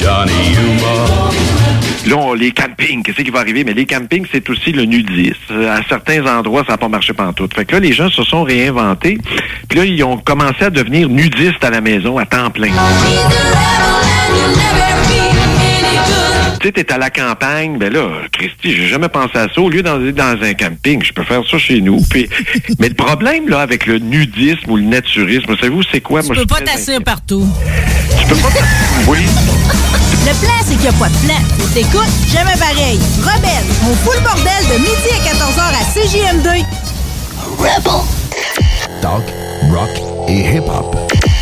Johnny 0.01 0.55
Yuma. 0.55 1.31
Là, 2.07 2.17
on- 2.17 2.35
les 2.35 2.53
campings, 2.53 3.03
qu'est-ce 3.03 3.23
qui 3.23 3.31
va 3.31 3.41
arriver? 3.41 3.65
Mais 3.65 3.75
les 3.75 3.85
campings, 3.87 4.27
c'est 4.31 4.49
aussi 4.49 4.73
le 4.73 4.85
nudisme. 4.85 5.35
À 5.69 5.81
certains 5.89 6.25
endroits, 6.27 6.63
ça 6.67 6.73
n'a 6.73 6.79
pas 6.79 6.89
marché 6.89 7.13
pantoute. 7.13 7.55
Fait 7.55 7.65
que 7.65 7.73
là, 7.73 7.81
les 7.81 7.93
gens 7.93 8.09
se 8.11 8.23
sont 8.23 8.43
réinventés. 8.45 9.19
Puis 9.69 9.79
là, 9.79 9.85
ils 9.85 10.03
ont 10.05 10.17
commencé 10.19 10.65
à 10.65 10.71
devenir 10.71 11.09
nudistes 11.09 11.63
à 11.65 11.71
la 11.71 11.81
maison 11.81 12.17
à 12.19 12.25
temps 12.27 12.51
plein. 12.51 12.71
Tu 16.61 16.69
sais, 16.69 16.73
t'es 16.73 16.93
à 16.93 16.99
la 16.99 17.11
campagne, 17.11 17.79
ben 17.79 17.93
là, 17.93 18.09
Christy, 18.33 18.75
j'ai 18.75 18.89
jamais 18.89 19.09
pensé 19.09 19.37
à 19.37 19.47
ça. 19.53 19.61
Au 19.61 19.69
lieu 19.69 19.83
d'aller 19.83 20.13
dans 20.13 20.37
un 20.43 20.55
camping, 20.55 21.03
je 21.03 21.13
peux 21.13 21.23
faire 21.25 21.43
ça 21.49 21.59
chez 21.59 21.81
nous. 21.81 22.01
Puis, 22.09 22.29
mais 22.79 22.89
le 22.89 22.95
problème, 22.95 23.49
là, 23.49 23.61
avec 23.61 23.87
le 23.87 23.99
nudisme 23.99 24.71
ou 24.71 24.77
le 24.77 24.83
naturisme, 24.83 25.55
savez-vous, 25.57 25.83
c'est 25.93 26.01
quoi? 26.01 26.23
Tu 26.23 26.29
Moi, 26.29 26.37
peux 26.37 26.43
je 26.43 26.47
pas 26.47 26.61
t'asseoir 26.61 27.03
partout. 27.03 27.47
Tu 28.19 28.27
peux 28.27 28.37
pas... 28.37 28.49
Oui. 29.07 29.19
Le 30.25 30.33
plan, 30.41 30.55
c'est 30.65 30.73
qu'il 30.73 30.81
n'y 30.81 30.89
a 30.89 30.93
pas 30.93 31.09
de 31.09 31.17
plan. 31.27 31.69
T'écoutes, 31.75 32.33
jamais 32.33 32.57
pareil. 32.59 32.99
Rebelle, 33.21 33.67
mon 33.85 33.95
full 33.95 34.21
bordel 34.23 34.65
de 34.73 34.79
midi 34.81 35.11
à 35.13 35.19
14h 35.33 35.61
à 35.61 35.85
CJM2. 35.95 36.65
Talk, 39.03 39.23
rock 39.71 39.91
et 40.29 40.57
hip-hop. 40.57 40.97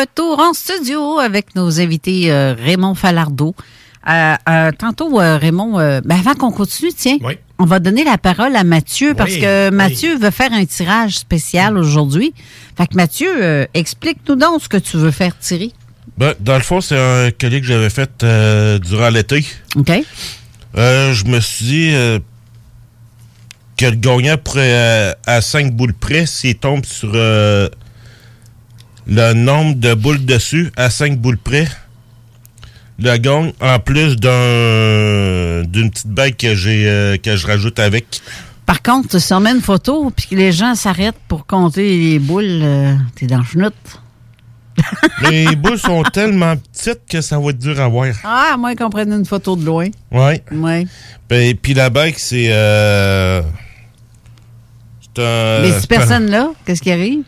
Retour 0.00 0.38
en 0.38 0.52
studio 0.52 1.18
avec 1.18 1.54
nos 1.54 1.80
invités 1.80 2.30
euh, 2.30 2.54
Raymond 2.54 2.94
Falardeau. 2.94 3.54
Euh, 4.08 4.34
euh, 4.48 4.70
tantôt, 4.78 5.16
Raymond, 5.16 5.78
ben 6.04 6.18
avant 6.18 6.34
qu'on 6.34 6.52
continue, 6.52 6.92
tiens, 6.96 7.16
on 7.58 7.64
va 7.64 7.80
donner 7.80 8.04
la 8.04 8.18
parole 8.18 8.54
à 8.54 8.62
Mathieu 8.62 9.14
parce 9.14 9.32
Oui, 9.32 9.40
que 9.40 9.68
oui. 9.70 9.74
Mathieu 9.74 10.16
veut 10.16 10.30
faire 10.30 10.52
un 10.52 10.64
tirage 10.64 11.18
spécial 11.18 11.76
aujourd'hui. 11.76 12.32
Fait 12.76 12.86
que 12.86 12.94
Mathieu, 12.94 13.66
explique-nous 13.74 14.36
donc 14.36 14.62
ce 14.62 14.68
que 14.68 14.76
tu 14.76 14.96
veux 14.96 15.10
faire 15.10 15.36
tirer. 15.38 15.72
Ben, 16.18 16.34
dans 16.38 16.54
le 16.56 16.62
fond, 16.62 16.80
c'est 16.80 16.98
un 16.98 17.30
collier 17.32 17.60
que 17.60 17.66
j'avais 17.66 17.90
fait 17.90 18.24
durant 18.80 19.08
l'été. 19.08 19.44
OK. 19.74 19.92
Je 20.76 21.24
me 21.24 21.40
suis 21.40 21.64
dit 21.64 22.20
que 23.76 23.86
le 23.86 23.96
gagnant 23.96 24.36
pourrait, 24.38 25.16
à 25.26 25.40
5 25.40 25.72
boules 25.72 25.94
près, 25.94 26.26
s'il 26.26 26.54
tombe 26.56 26.84
sur 26.86 27.10
le 29.06 29.32
nombre 29.34 29.74
de 29.76 29.94
boules 29.94 30.24
dessus, 30.24 30.72
à 30.76 30.90
5 30.90 31.18
boules 31.18 31.38
près, 31.38 31.68
le 32.98 33.16
gagne 33.18 33.52
en 33.60 33.78
plus 33.78 34.16
d'un 34.16 35.62
d'une 35.64 35.90
petite 35.90 36.08
bague 36.08 36.36
que 36.36 36.54
j'ai 36.54 36.88
euh, 36.88 37.16
que 37.18 37.36
je 37.36 37.46
rajoute 37.46 37.78
avec. 37.78 38.20
Par 38.64 38.82
contre, 38.82 39.08
tu 39.10 39.20
s'en 39.20 39.40
mets 39.40 39.52
une 39.52 39.60
photo 39.60 40.10
puis 40.10 40.26
que 40.26 40.34
les 40.34 40.50
gens 40.50 40.74
s'arrêtent 40.74 41.20
pour 41.28 41.46
compter 41.46 41.88
les 41.88 42.18
boules, 42.18 42.44
euh, 42.62 42.94
t'es 43.14 43.26
dans 43.26 43.38
le 43.38 43.44
chenoute. 43.44 43.74
Les 45.30 45.56
boules 45.56 45.78
sont 45.78 46.02
tellement 46.02 46.54
petites 46.54 47.00
que 47.08 47.22
ça 47.22 47.38
va 47.38 47.48
être 47.48 47.58
dur 47.58 47.80
à 47.80 47.88
voir. 47.88 48.08
Ah, 48.24 48.56
moi, 48.58 48.76
qu'on 48.76 48.90
prenne 48.90 49.10
une 49.10 49.24
photo 49.24 49.56
de 49.56 49.64
loin. 49.64 49.86
Ouais. 50.12 50.42
Ouais. 50.52 50.86
Ben, 51.30 51.56
puis 51.56 51.72
la 51.72 51.88
bague, 51.88 52.12
c'est. 52.18 52.48
Euh, 52.50 53.40
c'est 55.00 55.22
un. 55.22 55.64
C'est 55.80 55.88
pas- 55.88 55.96
personnes-là, 55.96 56.50
qu'est-ce 56.66 56.82
qui 56.82 56.90
arrive? 56.90 57.22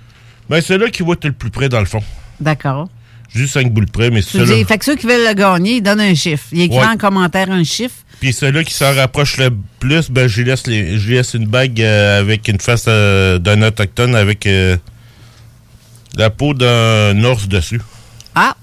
Ben, 0.48 0.60
c'est 0.60 0.78
là 0.78 0.88
qui 0.90 1.02
va 1.02 1.12
être 1.12 1.24
le 1.26 1.32
plus 1.32 1.50
près, 1.50 1.68
dans 1.68 1.80
le 1.80 1.86
fond. 1.86 2.02
D'accord. 2.40 2.88
Juste 3.34 3.54
5 3.54 3.70
boules 3.72 3.86
près, 3.90 4.08
mais 4.10 4.22
c'est 4.22 4.38
là. 4.38 4.44
dis, 4.46 4.64
fait 4.64 4.78
que 4.78 4.84
ceux 4.86 4.96
qui 4.96 5.06
veulent 5.06 5.26
le 5.28 5.34
gagner, 5.34 5.76
ils 5.76 5.82
donnent 5.82 6.00
un 6.00 6.14
chiffre. 6.14 6.44
Ils 6.52 6.62
écrivent 6.62 6.80
Ouais. 6.80 6.86
en 6.86 6.96
commentaire 6.96 7.50
un 7.50 7.62
chiffre. 7.64 7.96
Puis 8.20 8.32
celui 8.32 8.64
qui 8.64 8.72
s'en 8.72 8.94
rapproche 8.94 9.36
le 9.36 9.50
plus, 9.78 10.10
ben, 10.10 10.26
je 10.26 10.40
lui 10.40 10.48
laisse, 10.48 10.66
les, 10.66 10.98
je 10.98 11.06
lui 11.08 11.14
laisse 11.16 11.34
une 11.34 11.46
bague 11.46 11.80
euh, 11.82 12.20
avec 12.20 12.48
une 12.48 12.58
face 12.58 12.86
euh, 12.88 13.38
d'un 13.38 13.60
autochtone 13.62 14.14
avec 14.16 14.46
euh, 14.46 14.76
la 16.16 16.30
peau 16.30 16.54
d'un 16.54 17.22
ours 17.24 17.46
dessus. 17.48 17.80
Ah, 18.34 18.56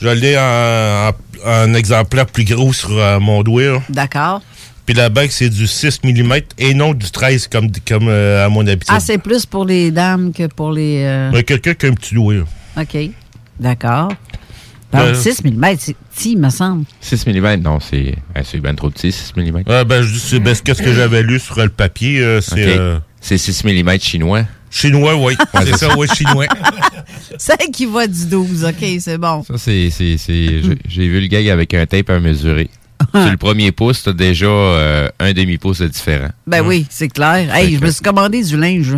Je 0.00 0.08
l'ai 0.08 0.36
en, 0.38 1.10
en- 1.10 1.12
en 1.46 1.74
exemplaire 1.74 2.26
plus 2.26 2.44
gros 2.44 2.72
sur 2.72 2.96
euh, 2.98 3.20
mon 3.20 3.42
doigt. 3.42 3.62
là. 3.74 3.82
d'accord. 3.90 4.40
Puis 4.86 4.94
la 4.94 5.08
bague, 5.08 5.30
c'est 5.30 5.48
du 5.50 5.66
6 5.66 6.00
mm 6.02 6.32
et 6.58 6.74
non 6.74 6.94
du 6.94 7.10
13 7.10 7.46
comme, 7.48 7.68
comme 7.86 8.08
euh, 8.08 8.44
à 8.44 8.48
mon 8.48 8.66
habitude. 8.66 8.88
Ah, 8.94 9.00
c'est 9.00 9.18
plus 9.18 9.46
pour 9.46 9.64
les 9.64 9.90
dames 9.90 10.32
que 10.32 10.46
pour 10.46 10.72
les. 10.72 11.02
euh, 11.04 11.30
Ben, 11.30 11.42
Quelqu'un 11.44 11.74
qui 11.74 11.86
a 11.86 11.88
un 11.90 11.94
petit 11.94 12.14
doigt. 12.14 12.34
OK. 12.76 12.96
D'accord. 13.58 14.12
Euh, 14.94 15.12
Donc, 15.12 15.22
6 15.22 15.44
mm, 15.44 15.64
c'est 15.78 15.94
petit, 16.16 16.34
me 16.36 16.48
semble. 16.50 16.84
6 17.00 17.24
mm, 17.28 17.54
non, 17.62 17.78
c'est 17.78 18.16
ben, 18.34 18.42
c'est 18.44 18.58
bien 18.58 18.74
trop 18.74 18.90
petit, 18.90 19.12
6 19.12 19.32
mm. 19.36 19.62
Ouais, 19.68 19.84
ben, 19.84 20.02
je 20.02 20.12
dis, 20.12 20.18
c'est 20.18 20.40
ben, 20.40 20.56
qu'est-ce 20.56 20.82
que 20.82 20.92
j'avais 20.92 21.22
lu 21.22 21.38
sur 21.38 21.56
le 21.62 21.68
papier. 21.68 22.20
euh, 22.20 22.40
c'est 22.40 22.76
euh, 22.76 22.98
C'est 23.20 23.38
6 23.38 23.62
mm 23.64 24.00
chinois. 24.00 24.42
chinois, 24.70 25.14
oui. 25.14 25.34
c'est 25.64 25.76
ça, 25.76 25.96
oui, 25.96 26.08
chinois. 26.16 26.46
C'est 27.38 27.70
qui 27.72 27.86
va 27.86 28.06
du 28.08 28.26
12. 28.26 28.64
OK, 28.64 28.84
c'est 28.98 29.16
bon. 29.18 29.44
Ça, 29.44 29.54
c'est. 29.56 29.90
c'est- 29.90 30.18
c'est- 30.18 30.62
j'ai- 30.62 30.78
J'ai 30.88 31.08
vu 31.08 31.20
le 31.20 31.26
gag 31.28 31.48
avec 31.48 31.72
un 31.74 31.86
tape 31.86 32.10
à 32.10 32.18
mesurer. 32.18 32.68
Sur 33.22 33.30
le 33.30 33.36
premier 33.36 33.72
pouce, 33.72 34.02
t'as 34.02 34.12
déjà 34.12 34.46
euh, 34.46 35.08
un 35.18 35.32
demi-pouce 35.32 35.78
de 35.80 35.88
différent. 35.88 36.28
Ben 36.46 36.64
oui, 36.66 36.86
c'est 36.90 37.08
clair. 37.08 37.54
Hey, 37.54 37.76
je 37.76 37.84
me 37.84 37.90
suis 37.90 38.02
commandé 38.02 38.42
du 38.42 38.56
linge. 38.56 38.96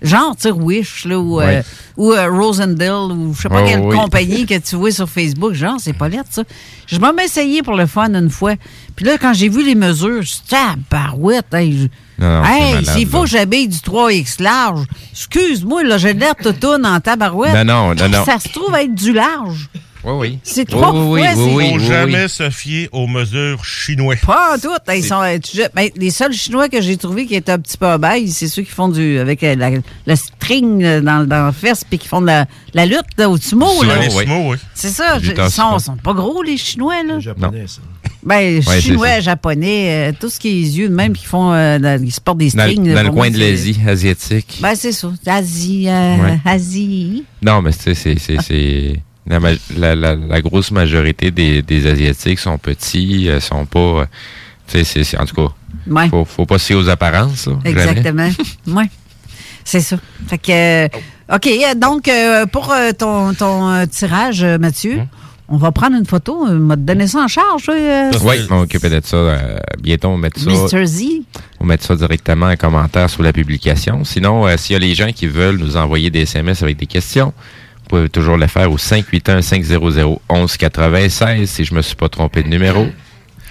Genre, 0.00 0.34
tu 0.34 0.42
sais, 0.42 0.50
Wish, 0.50 1.04
là, 1.04 1.16
ou, 1.16 1.40
euh, 1.40 1.62
ou 1.96 2.12
euh, 2.12 2.28
Rosendale, 2.28 3.12
ou 3.12 3.32
je 3.36 3.42
sais 3.42 3.48
pas 3.48 3.62
Oh, 3.62 3.66
quelle 3.68 3.78
oui. 3.80 3.96
compagnie 3.96 4.46
que 4.46 4.58
tu 4.58 4.74
vois 4.74 4.90
sur 4.90 5.08
Facebook. 5.08 5.52
Genre, 5.54 5.76
c'est 5.78 5.92
pas 5.92 6.08
lettre, 6.08 6.26
ça. 6.30 6.42
Je 6.88 6.98
m'en 6.98 7.16
ai 7.16 7.24
essayé 7.26 7.62
pour 7.62 7.76
le 7.76 7.86
fun 7.86 8.12
une 8.12 8.28
fois. 8.28 8.54
Puis 8.96 9.04
là, 9.04 9.16
quand 9.16 9.32
j'ai 9.32 9.48
vu 9.48 9.64
les 9.64 9.76
mesures, 9.76 10.22
ah, 10.52 10.74
barouette, 10.90 11.54
hey, 11.54 11.88
Hey, 12.20 12.84
s'il 12.84 13.06
faut 13.08 13.22
que 13.22 13.28
j'habille 13.28 13.68
du 13.68 13.78
3X 13.78 14.42
large, 14.42 14.84
excuse-moi, 15.12 15.84
là, 15.84 15.98
j'ai 15.98 16.12
l'air 16.14 16.34
toutoune 16.36 16.84
en 16.84 17.00
tabarouette. 17.00 17.54
Non, 17.54 17.64
non, 17.64 17.94
non, 17.94 18.08
non. 18.08 18.24
Ça 18.24 18.38
se 18.40 18.48
trouve 18.48 18.74
être 18.74 18.94
du 18.94 19.12
large. 19.12 19.68
Oui, 20.04 20.12
oui. 20.18 20.38
C'est 20.42 20.64
trois 20.68 20.92
oui, 20.92 20.98
fois, 20.98 21.04
oui, 21.06 21.22
c'est- 21.34 21.54
oui, 21.54 21.68
faut 21.70 21.76
oui, 21.78 21.86
jamais 21.86 22.22
oui. 22.24 22.28
se 22.28 22.50
fier 22.50 22.88
aux 22.92 23.06
mesures 23.06 23.64
chinois. 23.64 24.16
Pas 24.26 24.54
en 24.54 24.58
tout. 24.58 24.68
Ils 24.94 25.04
sont, 25.04 25.22
euh, 25.22 25.38
ben, 25.74 25.88
les 25.96 26.10
seuls 26.10 26.32
Chinois 26.32 26.68
que 26.68 26.80
j'ai 26.80 26.96
trouvés 26.96 27.24
qui 27.26 27.34
étaient 27.36 27.52
un 27.52 27.58
petit 27.60 27.76
peu 27.78 27.86
obèses, 27.86 28.34
c'est 28.36 28.48
ceux 28.48 28.62
qui 28.62 28.70
font 28.72 28.88
du 28.88 29.18
avec 29.18 29.42
euh, 29.44 29.54
la, 29.54 29.70
la 30.06 30.16
string 30.16 30.82
dans, 31.00 31.26
dans 31.26 31.46
la 31.46 31.52
fesse 31.52 31.84
puis 31.84 31.98
qui 31.98 32.08
font 32.08 32.20
de 32.20 32.26
la, 32.26 32.46
la 32.74 32.84
lutte 32.86 32.98
là, 33.16 33.28
au 33.30 33.36
sumo. 33.36 33.68
Sumo, 33.68 33.84
là. 33.84 33.98
les 33.98 34.10
sumo, 34.10 34.50
oui. 34.50 34.56
C'est 34.74 34.88
ça. 34.88 35.18
Ils 35.22 35.50
sont, 35.50 35.78
sont 35.78 35.96
pas 35.96 36.14
gros, 36.14 36.42
les 36.42 36.56
Chinois. 36.56 37.02
Là. 37.06 37.20
japonais, 37.20 37.64
ça. 37.68 37.80
Ben, 38.24 38.60
Chinois, 38.80 39.20
japonais, 39.20 40.10
euh, 40.10 40.12
tout 40.18 40.28
ce 40.30 40.38
qui 40.38 40.48
est 40.48 40.60
yeux, 40.78 40.88
même 40.88 41.12
qui 41.12 41.24
font, 41.24 41.52
euh, 41.52 41.78
dans- 41.78 42.02
ils 42.02 42.12
se 42.12 42.20
portent 42.20 42.38
des 42.38 42.50
strings. 42.50 42.86
le- 42.88 42.94
dans 42.94 43.02
le 43.02 43.10
coin 43.10 43.30
de 43.30 43.38
l'Asie 43.38 43.78
asiatique. 43.86 44.58
Ben, 44.60 44.74
c'est 44.74 44.92
ça. 44.92 45.12
Asie, 45.26 45.84
euh, 45.88 46.16
Ouais. 46.16 46.38
Asie. 46.44 47.24
Non, 47.42 47.62
mais 47.62 47.72
tu 47.72 47.80
sais, 47.82 47.94
c'est- 47.94 48.18
c'est. 48.18 48.40
c'est- 48.42 49.00
La, 49.26 49.38
la, 49.76 49.94
la, 49.94 50.14
la 50.16 50.40
grosse 50.40 50.70
majorité 50.72 51.30
des, 51.30 51.62
des 51.62 51.86
Asiatiques 51.86 52.38
sont 52.40 52.58
petits, 52.58 53.28
euh, 53.28 53.38
sont 53.40 53.64
pas. 53.66 53.78
euh, 53.78 54.04
tu 54.66 54.84
sais, 54.84 55.04
c'est- 55.04 55.18
en 55.18 55.24
tout 55.26 55.34
cas, 55.36 55.52
Ouais. 55.88 56.08
faut, 56.08 56.24
faut 56.24 56.46
pas 56.46 56.58
se 56.58 56.74
aux 56.74 56.88
apparences. 56.88 57.46
là. 57.46 57.54
Exactement. 57.64 58.30
oui. 58.66 58.84
C'est 59.64 59.80
ça. 59.80 59.96
Fait 60.28 60.38
que, 60.38 60.84
euh, 60.84 60.88
OK. 61.32 61.48
Donc, 61.76 62.08
euh, 62.08 62.46
pour 62.46 62.72
euh, 62.72 62.90
ton, 62.92 63.32
ton 63.34 63.70
euh, 63.70 63.86
tirage, 63.86 64.44
Mathieu, 64.44 64.98
Hein? 65.00 65.06
on 65.48 65.56
va 65.56 65.70
prendre 65.70 65.96
une 65.96 66.06
photo. 66.06 66.44
On 66.48 66.66
va 66.66 66.74
te 66.76 66.80
donner 66.80 67.06
ça 67.06 67.20
en 67.20 67.28
charge. 67.28 67.66
euh, 67.68 68.10
Oui, 68.24 68.36
on 68.50 68.54
va 68.56 68.60
s'occuper 68.62 68.90
de 68.90 69.00
ça. 69.04 69.16
euh, 69.16 69.58
bientôt, 69.80 70.08
on 70.08 70.14
va 70.16 70.22
mettre 70.22 70.40
ça. 70.40 70.50
Mr. 70.50 70.84
Z. 70.86 71.02
On 71.60 71.64
va 71.64 71.68
mettre 71.74 71.84
ça 71.84 71.94
directement 71.94 72.46
en 72.46 72.56
commentaire 72.56 73.08
sous 73.08 73.22
la 73.22 73.32
publication. 73.32 74.02
Sinon, 74.04 74.46
euh, 74.48 74.56
s'il 74.56 74.74
y 74.74 74.76
a 74.76 74.80
les 74.80 74.94
gens 74.94 75.12
qui 75.12 75.26
veulent 75.28 75.58
nous 75.58 75.76
envoyer 75.76 76.10
des 76.10 76.22
SMS 76.22 76.62
avec 76.64 76.76
des 76.76 76.86
questions, 76.86 77.32
pouvez 77.96 78.08
toujours 78.08 78.38
le 78.38 78.46
faire 78.46 78.72
au 78.72 78.78
581-500-1196 78.78 81.46
si 81.46 81.64
je 81.64 81.74
me 81.74 81.82
suis 81.82 81.96
pas 81.96 82.08
trompé 82.08 82.42
de 82.42 82.48
numéro. 82.48 82.86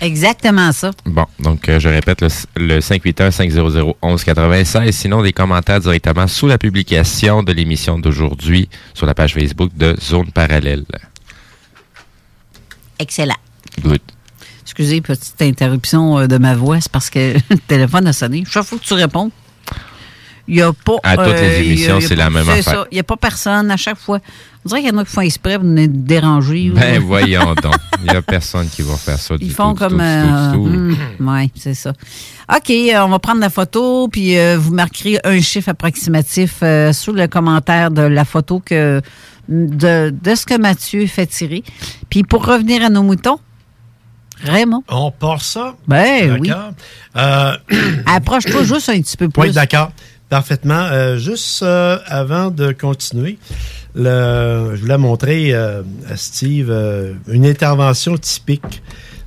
Exactement 0.02 0.72
ça. 0.72 0.92
Bon, 1.06 1.28
donc 1.40 1.70
euh, 1.70 1.80
je 1.80 1.88
répète 1.88 2.22
le, 2.22 2.30
le 2.56 2.80
581-500-1196. 2.80 4.92
Sinon, 4.94 5.22
des 5.22 5.32
commentaires 5.32 5.80
directement 5.80 6.26
sous 6.26 6.48
la 6.48 6.58
publication 6.58 7.44
de 7.44 7.54
l'émission 7.54 8.00
d'aujourd'hui 8.00 8.68
sur 8.96 9.06
la 9.06 9.14
page 9.14 9.36
Facebook 9.36 9.70
de 9.78 9.96
Zone 10.02 10.32
Parallèle. 10.32 10.86
Excellent. 12.98 13.38
Good. 13.84 14.02
Excusez, 14.64 15.02
petite 15.02 15.40
interruption 15.42 16.18
euh, 16.18 16.26
de 16.26 16.40
ma 16.40 16.56
voix, 16.56 16.82
c'est 16.82 16.92
parce 16.92 17.12
que 17.12 17.36
le 17.52 17.58
téléphone 17.68 18.08
a 18.08 18.14
sonné. 18.14 18.44
Chaque 18.50 18.64
fois 18.64 18.80
que 18.80 18.86
tu 18.86 18.96
réponds, 18.96 19.30
Il 20.48 20.56
y 20.56 20.62
a 20.62 20.72
pas. 20.74 20.98
À 21.04 21.16
toutes 21.18 21.26
les 21.28 21.60
euh, 21.60 21.64
émissions, 21.64 22.02
c'est 22.02 22.16
la 22.16 22.30
même 22.30 22.44
c'est 22.46 22.52
affaire. 22.60 22.64
ça. 22.64 22.86
Il 22.92 22.96
n'y 22.96 23.00
a 23.00 23.04
pas 23.04 23.16
personne 23.18 23.70
à 23.72 23.78
chaque 23.78 23.98
fois. 23.98 24.20
On 24.66 24.70
dirait 24.70 24.82
qu'il 24.82 24.90
y 24.92 24.94
en 24.94 24.98
a 25.00 25.06
qui 25.06 25.12
font 25.12 25.22
exprès 25.22 25.56
pour 25.58 25.68
nous 25.68 25.88
déranger. 25.88 26.70
ou- 26.72 26.76
Ben 26.76 27.00
voyons 27.06 27.54
donc. 27.56 27.76
Il 28.04 28.12
n'y 28.12 28.18
a 28.18 28.22
personne 28.22 28.68
qui 28.70 28.82
va 28.82 28.96
faire 28.96 29.18
ça. 29.20 29.38
du 29.38 29.46
Ils 29.46 29.52
font 29.52 29.74
tout, 29.74 29.80
comme. 29.88 29.98
du 29.98 30.54
tout, 30.54 30.68
du 30.68 30.72
tout, 30.74 30.88
du 30.90 30.96
tout. 30.96 31.24
oui, 31.24 31.52
c'est 31.56 31.74
ça. 31.74 31.94
OK, 32.54 32.70
euh, 32.70 33.00
on 33.06 33.10
va 33.10 33.20
prendre 33.20 33.40
la 33.42 33.50
photo, 33.50 34.08
puis 34.08 34.38
euh, 34.38 34.58
vous 34.60 34.74
marquerez 34.74 35.20
un 35.24 35.40
chiffre 35.42 35.70
approximatif 35.70 36.56
euh, 36.64 36.92
sous 36.94 37.14
le 37.14 37.28
commentaire 37.28 37.92
de 37.92 38.02
la 38.02 38.26
photo 38.26 38.62
que 38.64 39.02
de, 39.48 40.14
de 40.22 40.36
ce 40.36 40.46
que 40.46 40.58
Mathieu 40.58 41.06
fait 41.08 41.28
tirer. 41.28 41.64
Puis 42.10 42.24
pour 42.24 42.46
revenir 42.46 42.84
à 42.84 42.90
nos 42.90 43.04
moutons, 43.04 43.40
Raymond. 44.44 44.84
On 44.90 45.12
part 45.12 45.42
ça? 45.44 45.76
Ben 45.88 46.38
oui. 46.40 46.48
D'accord. 46.50 46.72
Euh, 47.16 47.56
Approche-toi 48.08 48.64
juste 48.64 48.90
un 48.90 49.00
petit 49.00 49.16
peu 49.18 49.30
plus. 49.30 49.42
Oui, 49.42 49.52
d'accord. 49.52 49.92
Parfaitement. 50.32 50.88
Euh, 50.94 51.18
juste 51.18 51.62
euh, 51.62 51.98
avant 52.06 52.52
de 52.52 52.72
continuer, 52.72 53.38
le, 53.94 54.72
je 54.76 54.80
voulais 54.80 54.98
montrer 54.98 55.54
euh, 55.54 55.82
à 56.10 56.16
Steve 56.16 56.70
euh, 56.72 57.16
une 57.28 57.46
intervention 57.46 58.18
typique 58.18 58.82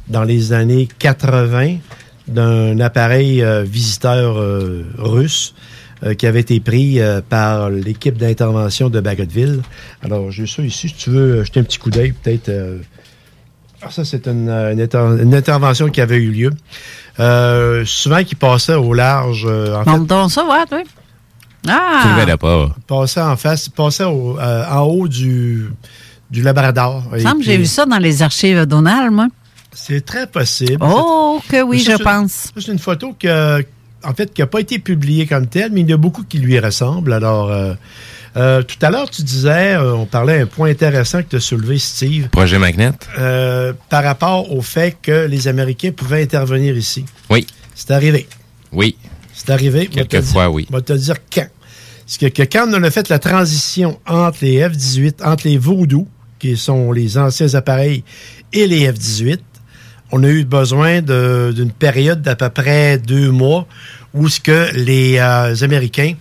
dans 0.08 0.24
les 0.24 0.54
années 0.54 0.88
80 0.98 1.76
d'un 2.26 2.80
appareil 2.80 3.42
euh, 3.42 3.64
visiteur 3.64 4.38
euh, 4.38 4.84
russe 4.96 5.54
qui 6.18 6.26
avait 6.26 6.40
été 6.40 6.60
pris 6.60 6.98
par 7.30 7.70
l'équipe 7.70 8.18
d'intervention 8.18 8.90
de 8.90 9.00
Bagotville. 9.00 9.62
Alors, 10.02 10.30
j'ai 10.30 10.46
ça 10.46 10.60
ici. 10.62 10.88
Si 10.88 10.94
tu 10.94 11.08
veux 11.08 11.44
jeter 11.44 11.60
un 11.60 11.62
petit 11.62 11.78
coup 11.78 11.88
d'œil, 11.90 12.12
peut-être. 12.12 12.50
ah, 13.80 13.90
ça, 13.90 14.04
c'est 14.04 14.26
une, 14.26 14.50
une 14.50 15.34
intervention 15.34 15.88
qui 15.88 16.02
avait 16.02 16.18
eu 16.18 16.30
lieu. 16.30 16.50
Euh, 17.20 17.84
souvent, 17.84 18.22
qui 18.24 18.34
passait 18.34 18.74
au 18.74 18.92
large. 18.92 19.46
euh, 19.48 19.76
en 19.76 19.84
fait, 19.84 20.04
donc 20.06 20.30
ça, 20.30 20.44
ouais, 20.44 20.66
toi. 20.68 20.82
Ah! 21.68 22.00
passait 22.86 23.20
en 23.22 23.36
face, 23.36 23.68
passait 23.68 24.04
au- 24.04 24.38
euh, 24.38 24.64
en 24.68 24.82
haut 24.82 25.08
du, 25.08 25.70
du 26.30 26.42
Labrador. 26.42 27.02
Il 27.12 27.18
me 27.18 27.20
semble 27.20 27.38
que 27.38 27.44
j'ai 27.44 27.56
vu 27.56 27.66
ça 27.66 27.86
dans 27.86 27.98
les 27.98 28.22
archives 28.22 28.58
de 28.58 28.64
Donald, 28.64 29.12
moi. 29.12 29.28
C'est 29.72 30.04
très 30.04 30.26
possible. 30.26 30.78
Oh, 30.82 31.40
que 31.48 31.62
oui, 31.62 31.80
Ça, 31.82 31.96
je 31.96 32.02
pense. 32.02 32.52
C'est 32.56 32.70
une 32.70 32.78
photo 32.78 33.16
que, 33.18 33.64
en 34.04 34.12
fait, 34.14 34.32
qui 34.34 34.40
n'a 34.42 34.46
pas 34.46 34.60
été 34.60 34.78
publiée 34.78 35.26
comme 35.26 35.46
telle, 35.46 35.72
mais 35.72 35.80
il 35.80 35.88
y 35.90 35.92
en 35.92 35.96
a 35.96 35.98
beaucoup 35.98 36.22
qui 36.24 36.38
lui 36.38 36.58
ressemblent. 36.60 37.12
Alors, 37.12 37.50
euh, 38.36 38.62
tout 38.62 38.76
à 38.82 38.90
l'heure, 38.90 39.08
tu 39.08 39.22
disais, 39.22 39.74
euh, 39.74 39.94
on 39.94 40.06
parlait 40.06 40.40
un 40.40 40.46
point 40.46 40.70
intéressant 40.70 41.22
que 41.22 41.28
tu 41.30 41.36
as 41.36 41.40
soulevé, 41.40 41.78
Steve. 41.78 42.28
Projet 42.30 42.58
Magnet? 42.58 42.90
euh, 43.18 43.72
par 43.88 44.02
rapport 44.02 44.52
au 44.52 44.60
fait 44.60 44.96
que 45.00 45.26
les 45.26 45.46
Américains 45.46 45.92
pouvaient 45.92 46.22
intervenir 46.22 46.76
ici. 46.76 47.04
Oui. 47.30 47.46
C'est 47.74 47.92
arrivé. 47.92 48.26
Oui. 48.72 48.96
C'est 49.32 49.50
arrivé. 49.50 49.86
Quelquefois, 49.86 50.50
oui. 50.50 50.66
moi, 50.70 50.80
te 50.80 50.92
dire 50.92 51.16
quand? 51.32 51.46
Parce 52.06 52.18
que, 52.18 52.26
que 52.26 52.42
quand 52.42 52.66
on 52.68 52.82
a 52.82 52.90
fait 52.90 53.08
la 53.08 53.18
transition 53.18 53.98
entre 54.06 54.38
les 54.42 54.58
F-18, 54.68 55.24
entre 55.24 55.46
les 55.46 55.56
Voodoo, 55.56 56.06
qui 56.38 56.56
sont 56.56 56.92
les 56.92 57.16
anciens 57.16 57.54
appareils, 57.54 58.04
et 58.52 58.66
les 58.66 58.90
F-18, 58.92 59.38
on 60.12 60.22
a 60.22 60.28
eu 60.28 60.44
besoin 60.44 61.00
d'une 61.02 61.72
période 61.72 62.20
d'à 62.20 62.36
peu 62.36 62.50
près 62.50 62.98
deux 62.98 63.30
mois 63.30 63.66
où 64.12 64.28
ce 64.28 64.38
que 64.38 64.70
les 64.74 65.18
Américains 65.18 66.14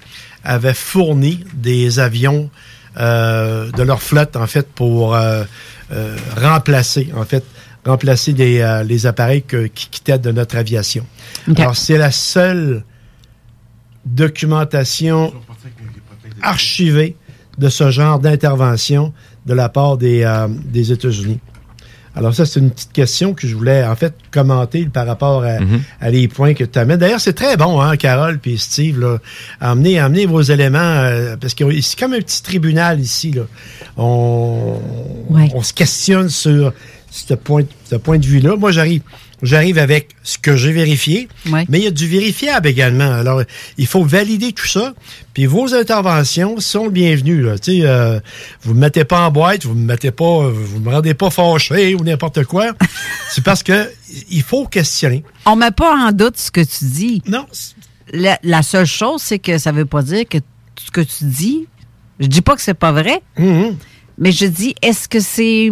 avaient 0.43 0.73
fourni 0.73 1.43
des 1.53 1.99
avions 1.99 2.49
euh, 2.97 3.71
de 3.71 3.81
leur 3.83 4.01
flotte, 4.01 4.35
en 4.35 4.45
fait, 4.47 4.67
pour 4.71 5.15
euh, 5.15 5.43
euh, 5.91 6.15
remplacer, 6.37 7.09
en 7.15 7.23
fait, 7.25 7.43
remplacer 7.85 8.33
les, 8.33 8.61
euh, 8.61 8.83
les 8.83 9.05
appareils 9.07 9.41
que- 9.43 9.67
qui 9.67 9.87
quittaient 9.89 10.19
de 10.19 10.31
notre 10.31 10.55
aviation. 10.57 11.05
Alors, 11.63 11.75
c'est 11.75 11.97
la 11.97 12.11
seule 12.11 12.83
documentation 14.05 15.33
archivée 16.41 17.15
de 17.57 17.69
ce 17.69 17.91
genre 17.91 18.19
d'intervention 18.19 19.13
de 19.45 19.53
la 19.53 19.69
part 19.69 19.97
des, 19.97 20.23
euh, 20.23 20.47
des 20.49 20.91
États-Unis. 20.91 21.39
Alors 22.15 22.35
ça, 22.35 22.45
c'est 22.45 22.59
une 22.59 22.69
petite 22.69 22.91
question 22.93 23.33
que 23.33 23.47
je 23.47 23.55
voulais 23.55 23.83
en 23.83 23.95
fait 23.95 24.13
commenter 24.29 24.85
par 24.85 25.07
rapport 25.07 25.43
à, 25.43 25.59
Mhm. 25.59 25.81
à 25.99 26.09
les 26.11 26.27
points 26.27 26.53
que 26.53 26.63
tu 26.63 26.77
amènes. 26.77 26.99
D'ailleurs, 26.99 27.19
c'est 27.19 27.33
très 27.33 27.57
bon, 27.57 27.81
hein, 27.81 27.97
Carole 27.97 28.37
puis 28.39 28.57
Steve, 28.59 28.99
là, 28.99 29.17
amenez, 29.59 29.97
amenez 29.99 30.25
vos 30.27 30.41
éléments, 30.41 30.77
euh, 30.79 31.35
parce 31.41 31.55
que 31.55 31.63
c'est 31.81 31.99
comme 31.99 32.13
un 32.13 32.19
petit 32.19 32.43
tribunal 32.43 32.99
ici. 32.99 33.31
Là. 33.31 33.43
On, 33.97 34.79
on 35.55 35.61
se 35.63 35.73
questionne 35.73 36.29
sur 36.29 36.71
ce 37.09 37.33
point, 37.33 37.63
ce 37.89 37.95
point 37.95 38.17
de 38.19 38.25
vue-là. 38.25 38.55
Moi, 38.57 38.71
j'arrive. 38.71 39.01
J'arrive 39.41 39.77
avec 39.77 40.09
ce 40.23 40.37
que 40.37 40.55
j'ai 40.55 40.71
vérifié, 40.71 41.27
mais 41.45 41.65
il 41.79 41.83
y 41.83 41.87
a 41.87 41.91
du 41.91 42.07
vérifiable 42.07 42.67
également. 42.67 43.11
Alors, 43.11 43.41
il 43.77 43.87
faut 43.87 44.03
valider 44.05 44.53
tout 44.53 44.67
ça. 44.67 44.93
Puis 45.33 45.47
vos 45.47 45.73
interventions 45.73 46.59
sont 46.61 46.87
bienvenues. 46.87 47.41
Là. 47.41 47.57
Tu 47.59 47.79
sais, 47.79 47.85
euh, 47.85 48.19
vous 48.61 48.69
ne 48.71 48.75
me 48.75 48.81
mettez 48.81 49.03
pas 49.03 49.25
en 49.27 49.31
boîte, 49.31 49.65
vous 49.65 49.73
me 49.73 49.85
mettez 49.85 50.11
pas, 50.11 50.47
vous 50.49 50.79
me 50.79 50.89
rendez 50.89 51.13
pas 51.13 51.29
fâché 51.29 51.93
ou 51.95 52.03
n'importe 52.05 52.45
quoi. 52.45 52.67
C'est 53.31 53.43
parce 53.43 53.63
que 53.63 53.89
il 54.29 54.43
faut 54.43 54.65
questionner. 54.67 55.23
On 55.45 55.55
met 55.57 55.71
pas 55.71 55.93
en 55.93 56.11
doute 56.11 56.37
ce 56.37 56.51
que 56.51 56.61
tu 56.61 56.85
dis. 56.85 57.21
Non. 57.27 57.45
La, 58.13 58.39
la 58.43 58.61
seule 58.61 58.85
chose, 58.85 59.21
c'est 59.21 59.39
que 59.39 59.57
ça 59.57 59.71
veut 59.71 59.85
pas 59.85 60.03
dire 60.03 60.23
que 60.29 60.37
ce 60.83 60.91
que 60.91 61.01
tu 61.01 61.23
dis, 61.25 61.67
je 62.19 62.27
dis 62.27 62.41
pas 62.41 62.55
que 62.55 62.61
c'est 62.61 62.73
pas 62.75 62.91
vrai, 62.91 63.21
Mm-hmm. 63.39 63.75
mais 64.19 64.31
je 64.31 64.45
dis, 64.45 64.75
est-ce 64.81 65.07
que 65.09 65.19
c'est 65.19 65.71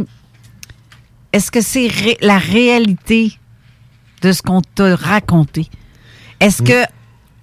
est-ce 1.33 1.51
que 1.51 1.61
c'est 1.61 1.87
ré- 1.87 2.17
la 2.21 2.37
réalité 2.37 3.31
de 4.21 4.31
ce 4.31 4.41
qu'on 4.41 4.61
t'a 4.61 4.95
raconté? 4.95 5.67
Est-ce 6.39 6.61
que 6.61 6.83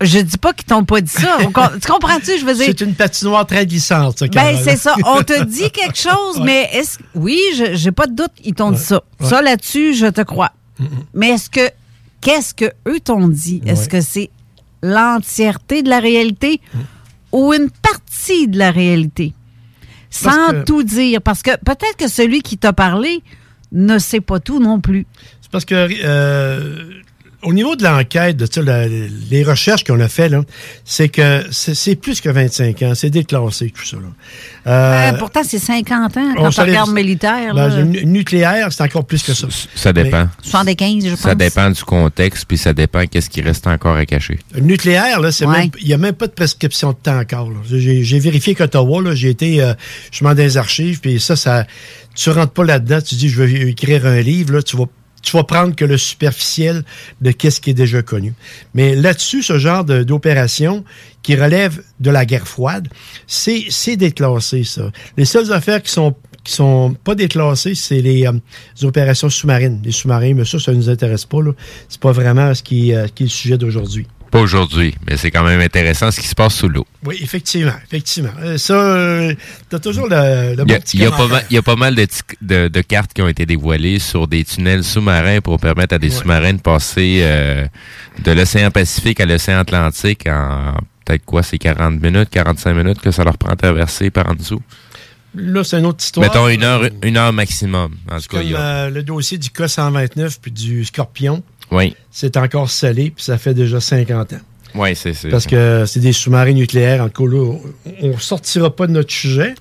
je 0.00 0.18
dis 0.20 0.38
pas 0.38 0.52
qu'ils 0.52 0.64
t'ont 0.66 0.84
pas 0.84 1.00
dit 1.00 1.10
ça. 1.10 1.38
On 1.40 1.46
tu 1.80 1.88
comprends-tu? 1.90 2.38
Je 2.38 2.44
veux 2.44 2.54
dire. 2.54 2.66
C'est 2.66 2.80
une 2.82 2.94
patinoire 2.94 3.44
très 3.46 3.66
glissante, 3.66 4.18
ça, 4.20 4.26
Ben, 4.28 4.56
c'est 4.62 4.76
ça. 4.76 4.94
On 5.04 5.22
te 5.22 5.42
dit 5.44 5.70
quelque 5.72 5.98
chose, 5.98 6.38
Ouais. 6.38 6.44
mais 6.44 6.68
est-ce 6.72 6.98
oui, 7.16 7.40
je- 7.56 7.74
j'ai 7.74 7.90
pas 7.90 8.06
de 8.06 8.14
doute, 8.14 8.30
ils 8.44 8.54
t'ont 8.54 8.70
dit 8.70 8.78
ça. 8.82 9.02
Ouais. 9.20 9.26
Ça 9.28 9.42
là-dessus, 9.42 9.94
je 9.94 10.06
te 10.06 10.20
crois. 10.20 10.52
Mais 11.14 11.30
est-ce 11.30 11.50
que 11.50 11.68
qu'est-ce 12.20 12.54
que 12.54 12.66
eux 12.86 13.00
t'ont 13.00 13.26
dit? 13.28 13.60
Est-ce 13.66 13.88
que 13.88 14.00
c'est 14.00 14.30
l'entièreté 14.82 15.82
de 15.82 15.88
la 15.88 15.98
réalité 16.00 16.60
ou 17.32 17.52
une 17.52 17.70
partie 17.70 18.46
de 18.48 18.58
la 18.58 18.70
réalité? 18.70 19.34
Parce 20.22 20.34
Sans 20.36 20.52
que- 20.52 20.62
tout 20.64 20.82
dire 20.84 21.20
parce 21.22 21.42
que 21.42 21.50
peut-être 21.56 21.96
que 21.98 22.08
celui 22.08 22.40
qui 22.42 22.56
t'a 22.56 22.72
parlé 22.72 23.22
ne 23.72 23.98
sait 23.98 24.20
pas 24.22 24.40
tout 24.40 24.60
non 24.60 24.80
plus. 24.80 25.06
C'est 25.48 25.52
parce 25.52 25.64
que 25.64 25.88
euh, 26.04 26.84
au 27.42 27.52
niveau 27.54 27.76
de 27.76 27.84
l'enquête, 27.84 28.36
de 28.36 28.60
la- 28.60 28.86
les 28.88 29.44
recherches 29.44 29.84
qu'on 29.84 29.98
a 30.00 30.08
fait 30.08 30.28
là, 30.28 30.42
c'est 30.84 31.08
que 31.08 31.44
c'est 31.52 31.94
plus 31.94 32.20
que 32.20 32.28
25 32.28 32.82
ans, 32.82 32.92
c'est 32.96 33.08
déclassé 33.10 33.70
tout 33.74 33.86
ça. 33.86 33.96
Là. 33.96 34.70
Euh, 34.70 35.12
pourtant 35.18 35.42
c'est 35.44 35.58
50 35.60 36.16
ans 36.16 36.20
on 36.36 36.42
quand 36.42 36.50
savait- 36.50 36.72
regardes 36.72 36.92
militaire 36.92 37.54
ben, 37.54 37.68
là. 37.68 37.82
nucléaire, 37.84 38.72
c'est 38.72 38.82
encore 38.82 39.06
plus 39.06 39.22
que 39.22 39.32
ça. 39.32 39.46
Ça 39.74 39.92
dépend. 39.92 40.28
75, 40.42 41.04
je 41.04 41.10
pense. 41.10 41.20
Ça 41.20 41.34
dépend 41.36 41.70
du 41.70 41.82
contexte, 41.84 42.44
puis 42.46 42.58
ça 42.58 42.72
dépend 42.74 43.06
qu'est-ce 43.06 43.30
qui 43.30 43.40
reste 43.40 43.66
encore 43.68 43.96
à 43.96 44.04
cacher. 44.04 44.38
Le 44.52 44.60
nucléaire, 44.60 45.20
là, 45.20 45.30
c'est 45.32 45.46
Ouais. 45.46 45.58
même- 45.60 45.70
il 45.80 45.86
n'y 45.86 45.94
a 45.94 45.98
même 45.98 46.14
pas 46.14 46.26
de 46.26 46.32
prescription 46.32 46.90
de 46.90 46.96
temps 47.02 47.18
encore. 47.20 47.50
là. 47.50 47.56
J'ai 47.70 48.18
vérifié 48.18 48.54
qu'Ottawa, 48.56 49.00
là, 49.00 49.14
j'ai 49.14 49.30
été 49.30 49.62
euh, 49.62 49.72
justement 50.10 50.34
dans 50.34 50.42
les 50.42 50.56
archives, 50.58 51.00
puis 51.00 51.20
ça, 51.20 51.36
ça, 51.36 51.66
tu 52.16 52.28
rentres 52.30 52.52
pas 52.52 52.64
là-dedans, 52.64 53.00
tu 53.00 53.14
dis 53.14 53.28
je 53.30 53.40
vais 53.42 53.70
écrire 53.70 54.04
un 54.06 54.20
livre, 54.20 54.52
là, 54.54 54.62
tu 54.62 54.76
vas 54.76 54.86
tu 55.22 55.36
vas 55.36 55.44
prendre 55.44 55.74
que 55.74 55.84
le 55.84 55.98
superficiel 55.98 56.84
de 57.20 57.30
qu'est-ce 57.30 57.60
qui 57.60 57.70
est 57.70 57.74
déjà 57.74 58.02
connu. 58.02 58.34
Mais 58.74 58.94
là-dessus, 58.94 59.42
ce 59.42 59.58
genre 59.58 59.84
d'opération 59.84 60.84
qui 61.22 61.34
relève 61.34 61.82
de 62.00 62.10
la 62.10 62.24
guerre 62.24 62.46
froide, 62.46 62.88
c'est 63.26 63.96
déclassé, 63.96 64.64
ça. 64.64 64.90
Les 65.16 65.24
seules 65.24 65.52
affaires 65.52 65.82
qui 65.82 65.90
sont 65.90 66.14
qui 66.44 66.54
sont 66.54 66.96
pas 67.04 67.14
déclassées, 67.14 67.74
c'est 67.74 68.00
les, 68.00 68.26
euh, 68.26 68.32
opérations 68.86 69.28
sous-marines. 69.28 69.82
Les 69.84 69.92
sous-marins, 69.92 70.32
mais 70.32 70.46
ça, 70.46 70.58
ça 70.58 70.72
nous 70.72 70.88
intéresse 70.88 71.26
pas. 71.26 71.42
là. 71.42 71.52
C'est 71.90 72.00
pas 72.00 72.12
vraiment 72.12 72.54
ce 72.54 72.62
qui, 72.62 72.94
euh, 72.94 73.06
qui 73.14 73.24
est 73.24 73.26
le 73.26 73.30
sujet 73.30 73.58
d'aujourd'hui. 73.58 74.06
Pas 74.30 74.40
aujourd'hui, 74.40 74.94
mais 75.06 75.16
c'est 75.16 75.30
quand 75.30 75.42
même 75.44 75.60
intéressant 75.60 76.10
ce 76.10 76.20
qui 76.20 76.26
se 76.26 76.34
passe 76.34 76.54
sous 76.54 76.68
l'eau. 76.68 76.86
Oui, 77.04 77.18
effectivement, 77.22 77.72
effectivement. 77.86 78.32
Euh, 78.40 78.58
ça, 78.58 78.74
euh, 78.74 79.34
t'as 79.70 79.78
toujours 79.78 80.06
le, 80.08 80.52
y, 80.52 80.56
bon 80.56 80.64
il 80.92 81.00
y 81.00 81.04
il 81.50 81.54
y 81.54 81.58
a 81.58 81.62
pas 81.62 81.76
mal 81.76 81.94
de, 81.94 82.04
tic- 82.04 82.36
de- 82.42 82.68
de 82.68 82.80
cartes 82.82 83.12
qui 83.14 83.22
ont 83.22 83.28
été 83.28 83.46
dévoilées 83.46 83.98
sur 83.98 84.28
des 84.28 84.44
tunnels 84.44 84.84
sous-marins 84.84 85.40
pour 85.40 85.58
permettre 85.58 85.94
à 85.94 85.98
des 85.98 86.10
sous-marins 86.10 86.52
de 86.54 86.60
passer 86.60 87.20
euh, 87.22 87.66
de 88.22 88.32
l'océan 88.32 88.70
Pacifique 88.70 89.20
à 89.20 89.26
l'océan 89.26 89.60
Atlantique 89.60 90.26
en 90.28 90.74
peut-être 91.06 91.24
quoi, 91.24 91.42
c'est 91.42 91.56
40 91.56 92.02
minutes, 92.02 92.28
45 92.30 92.74
minutes 92.74 93.00
que 93.00 93.10
ça 93.10 93.24
leur 93.24 93.38
prend 93.38 93.50
à 93.50 93.56
traverser 93.56 94.10
par 94.10 94.28
en 94.28 94.34
dessous. 94.34 94.60
Là, 95.34 95.62
c'est 95.64 95.78
une 95.78 95.86
autre 95.86 96.02
histoire. 96.04 96.26
Mettons 96.26 96.48
une 96.48 96.64
heure, 96.64 96.82
une 97.02 97.16
heure 97.16 97.32
maximum. 97.32 97.94
En 98.10 98.16
tout 98.16 98.22
cas, 98.28 98.38
Comme 98.38 98.42
il 98.42 98.50
y 98.50 98.54
a- 98.54 98.90
le 98.90 99.02
dossier 99.02 99.38
du 99.38 99.48
K-129 99.50 100.38
puis 100.42 100.50
du 100.50 100.84
Scorpion, 100.84 101.42
Oui, 101.70 101.94
c'est 102.10 102.36
encore 102.36 102.70
salé, 102.70 103.10
puis 103.14 103.24
ça 103.24 103.38
fait 103.38 103.54
déjà 103.54 103.80
50 103.80 104.32
ans. 104.32 104.36
oui, 104.74 104.94
c'est 104.96 105.12
c'est- 105.14 105.28
Parce 105.28 105.46
que 105.46 105.84
c'est 105.86 106.00
des 106.00 106.12
sous-marins 106.12 106.52
nucléaires. 106.52 107.02
En 107.04 107.08
tout 107.08 107.24
cas, 107.28 107.36
là, 107.36 107.54
on 108.02 108.08
ne 108.08 108.16
sortira 108.18 108.74
pas 108.74 108.86
de 108.86 108.92
notre 108.92 109.12
sujet. 109.12 109.54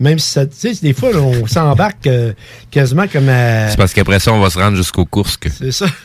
Même 0.00 0.18
si 0.18 0.30
ça, 0.30 0.46
tu 0.46 0.56
sais, 0.56 0.72
des 0.82 0.92
fois, 0.94 1.12
là, 1.12 1.20
on 1.20 1.46
s'embarque 1.46 2.06
euh, 2.08 2.32
quasiment 2.70 3.06
comme 3.06 3.28
à... 3.28 3.68
c'est 3.70 3.76
parce 3.76 3.92
qu'après 3.94 4.18
ça, 4.18 4.32
on 4.32 4.40
va 4.40 4.50
se 4.50 4.58
rendre 4.58 4.76
jusqu'aux 4.76 5.04
courses. 5.04 5.36
que- 5.36 5.48
C'est 5.50 5.70
ça. 5.72 5.86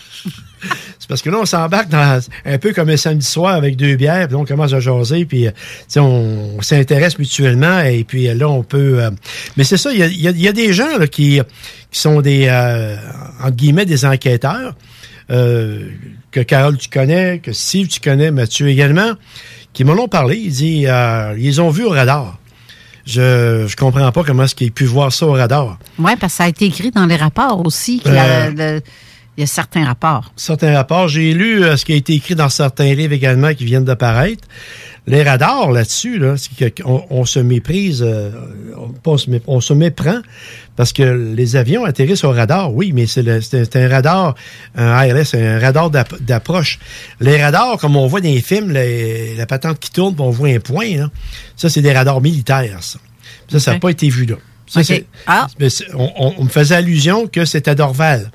C'est 0.99 1.07
parce 1.07 1.21
que 1.21 1.29
là, 1.29 1.37
on 1.39 1.45
s'embarque 1.45 1.89
dans 1.89 2.19
un 2.45 2.57
peu 2.57 2.73
comme 2.73 2.89
un 2.89 2.97
samedi 2.97 3.25
soir 3.25 3.53
avec 3.53 3.75
deux 3.77 3.95
bières, 3.95 4.27
puis 4.27 4.35
on 4.35 4.43
commence 4.43 4.73
à 4.73 4.79
jaser, 4.79 5.23
puis 5.25 5.47
euh, 5.47 5.51
tu 5.51 5.57
sais, 5.87 5.99
on, 5.99 6.57
on 6.57 6.61
s'intéresse 6.61 7.17
mutuellement, 7.19 7.79
et 7.81 8.03
puis 8.03 8.27
euh, 8.27 8.33
là, 8.33 8.49
on 8.49 8.63
peut... 8.63 9.01
euh, 9.03 9.11
mais 9.55 9.63
c'est 9.63 9.77
ça, 9.77 9.91
il 9.93 9.99
y 9.99 10.03
a, 10.03 10.07
il 10.07 10.19
y 10.19 10.27
a- 10.27 10.31
il 10.31 10.41
y 10.41 10.47
a 10.47 10.51
des 10.51 10.73
gens 10.73 10.97
là, 10.97 11.07
qui, 11.07 11.39
qui 11.91 11.99
sont 11.99 12.21
des, 12.21 12.47
euh, 12.49 12.95
entre 13.41 13.55
guillemets, 13.55 13.85
des 13.85 14.03
enquêteurs, 14.03 14.75
euh, 15.29 15.89
que 16.31 16.39
Carole, 16.41 16.77
tu 16.77 16.89
connais, 16.89 17.39
que 17.39 17.51
Steve, 17.53 17.87
tu 17.87 17.99
connais, 17.99 18.31
Mathieu 18.31 18.67
également, 18.69 19.11
qui 19.73 19.83
m'en 19.83 19.93
ont 19.93 20.07
parlé. 20.07 20.37
Ils 20.37 20.51
disent, 20.51 20.87
euh, 20.89 21.35
ils 21.37 21.61
ont 21.61 21.69
vu 21.69 21.83
au 21.83 21.89
radar. 21.89 22.37
Je 23.05 23.65
je 23.67 23.75
comprends 23.75 24.11
pas 24.11 24.23
comment 24.23 24.43
est-ce 24.43 24.55
qu'ils 24.55 24.71
pu 24.71 24.83
voir 24.85 25.11
ça 25.13 25.25
au 25.25 25.31
radar. 25.33 25.79
Oui, 25.97 26.11
parce 26.19 26.33
que 26.33 26.37
ça 26.37 26.43
a 26.43 26.47
été 26.49 26.65
écrit 26.65 26.91
dans 26.91 27.05
les 27.05 27.15
rapports 27.15 27.65
aussi. 27.65 28.01
y 28.05 28.09
a 28.09 28.23
Euh, 28.47 28.51
le- 28.79 28.81
il 29.37 29.41
y 29.41 29.43
a 29.43 29.47
certains 29.47 29.85
rapports. 29.85 30.31
certains 30.35 30.73
rapports. 30.75 31.07
J'ai 31.07 31.31
lu 31.33 31.63
euh, 31.63 31.77
ce 31.77 31.85
qui 31.85 31.93
a 31.93 31.95
été 31.95 32.13
écrit 32.13 32.33
dans 32.33 32.49
certains 32.49 32.91
livres 32.95 33.13
également 33.13 33.53
qui 33.53 33.65
viennent 33.65 33.85
d'apparaître. 33.85 34.47
Les 35.09 35.23
radars 35.23 35.71
là-dessus, 35.71 36.19
là, 36.19 36.35
c'est 36.37 36.73
on, 36.83 37.01
on 37.09 37.23
se 37.25 37.39
méprise, 37.39 38.03
euh, 38.05 38.29
on, 39.05 39.61
se 39.61 39.73
méprend 39.73 40.19
parce 40.75 40.91
que 40.91 41.01
les 41.33 41.55
avions 41.55 41.85
atterrissent 41.85 42.25
au 42.25 42.31
radar, 42.31 42.73
oui, 42.73 42.91
mais 42.93 43.05
c'est 43.07 43.23
c'est 43.41 43.61
un, 43.61 43.63
c'est 43.63 43.75
un 43.77 43.87
radar, 43.87 44.35
un 44.75 44.87
ALS, 44.91 45.33
un 45.33 45.59
radar 45.59 45.89
d'app- 45.89 46.21
d'approche. 46.21 46.77
Les 47.21 47.41
radars, 47.41 47.77
comme 47.77 47.95
on 47.95 48.05
voit 48.07 48.19
dans 48.19 48.27
les 48.27 48.41
films, 48.41 48.71
les- 48.71 49.35
la 49.37 49.45
patente 49.45 49.79
qui 49.79 49.91
tourne, 49.91 50.13
on 50.19 50.29
voit 50.29 50.49
un 50.49 50.59
point, 50.59 50.97
là, 50.97 51.09
ça, 51.55 51.69
c'est 51.69 51.81
des 51.81 51.93
radars 51.93 52.19
militaires, 52.19 52.83
ça. 52.83 52.99
Ça, 53.49 53.59
ça 53.61 53.71
n'a 53.73 53.79
pas 53.79 53.89
été 53.91 54.09
vu 54.09 54.25
là. 54.25 54.35
Ça, 54.69 54.81
c'est- 54.83 55.05
Ah. 55.25 55.47
mais 55.57 55.69
c'est- 55.69 55.87
on, 55.95 56.11
on- 56.17 56.33
on 56.39 56.43
me 56.43 56.49
faisait 56.49 56.75
allusion 56.75 57.27
que 57.27 57.45
c'était 57.45 57.75
Dorval. 57.75 58.29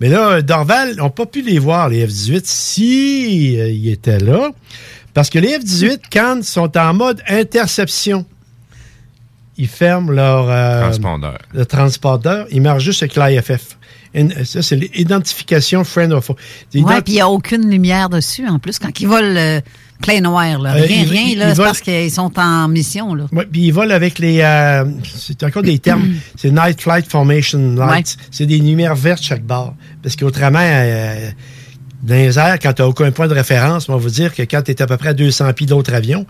Mais 0.00 0.08
là, 0.08 0.40
Dorval, 0.40 0.94
on 0.98 1.04
n'a 1.04 1.10
pas 1.10 1.26
pu 1.26 1.42
les 1.42 1.58
voir, 1.58 1.90
les 1.90 2.06
F-18, 2.06 2.40
si 2.46 3.60
euh, 3.60 3.68
ils 3.68 3.90
étaient 3.90 4.18
là. 4.20 4.50
Parce 5.14 5.30
que 5.30 5.38
les 5.38 5.58
F-18, 5.58 6.00
quand 6.12 6.36
ils 6.38 6.44
sont 6.44 6.76
en 6.76 6.92
mode 6.92 7.22
interception, 7.28 8.26
ils 9.56 9.68
ferment 9.68 10.10
leur 10.10 10.50
euh, 10.50 10.80
Transpondeur. 10.82 11.38
le 11.52 11.64
transpondeur. 11.64 12.46
Ils 12.50 12.60
marchent 12.60 12.82
juste 12.84 13.02
avec 13.02 13.16
l'IFF. 13.16 13.76
In- 14.16 14.44
Ça, 14.44 14.62
c'est 14.62 14.76
l'identification 14.76 15.84
friend 15.84 16.12
of 16.12 16.24
foe. 16.24 16.36
Oui, 16.74 16.82
puis 16.82 17.02
il 17.06 17.14
n'y 17.14 17.20
a 17.20 17.28
aucune 17.28 17.68
lumière 17.70 18.08
dessus, 18.08 18.46
en 18.48 18.58
plus, 18.58 18.78
quand 18.78 19.00
ils 19.00 19.06
volent 19.08 19.36
euh, 19.36 19.60
plein 20.02 20.20
noir. 20.20 20.58
Là. 20.60 20.70
Euh, 20.74 20.82
Rien, 20.82 21.02
ils- 21.02 21.08
rien, 21.08 21.36
là, 21.36 21.54
c'est 21.54 21.62
parce 21.62 21.80
qu'ils 21.80 22.10
sont 22.10 22.32
en 22.38 22.66
mission. 22.68 23.14
Là. 23.14 23.26
Ouais, 23.32 23.46
puis 23.46 23.62
ils 23.66 23.72
volent 23.72 23.94
avec 23.94 24.18
les. 24.18 24.40
euh, 24.40 24.84
c'est 25.16 25.42
encore 25.44 25.62
des 25.62 25.78
termes. 25.78 26.14
c'est 26.36 26.50
Night 26.50 26.80
Flight 26.80 27.08
Formation 27.08 27.74
Lights. 27.76 28.16
C'est 28.32 28.46
des 28.46 28.58
lumières 28.58 28.96
vertes 28.96 29.22
chaque 29.22 29.44
barre. 29.44 29.74
Parce 30.02 30.16
qu'autrement, 30.16 30.58
euh, 30.60 31.30
dans 32.04 32.14
les 32.14 32.38
airs, 32.38 32.58
quand 32.60 32.72
tu 32.72 32.82
n'as 32.82 32.88
aucun 32.88 33.10
point 33.10 33.28
de 33.28 33.34
référence, 33.34 33.88
on 33.88 33.92
va 33.92 33.98
vous 33.98 34.10
dire 34.10 34.34
que 34.34 34.42
quand 34.42 34.62
tu 34.62 34.70
es 34.70 34.82
à 34.82 34.86
peu 34.86 34.96
près 34.96 35.10
à 35.10 35.14
200 35.14 35.52
pieds 35.54 35.66
d'autres 35.66 35.94
avions, 35.94 36.26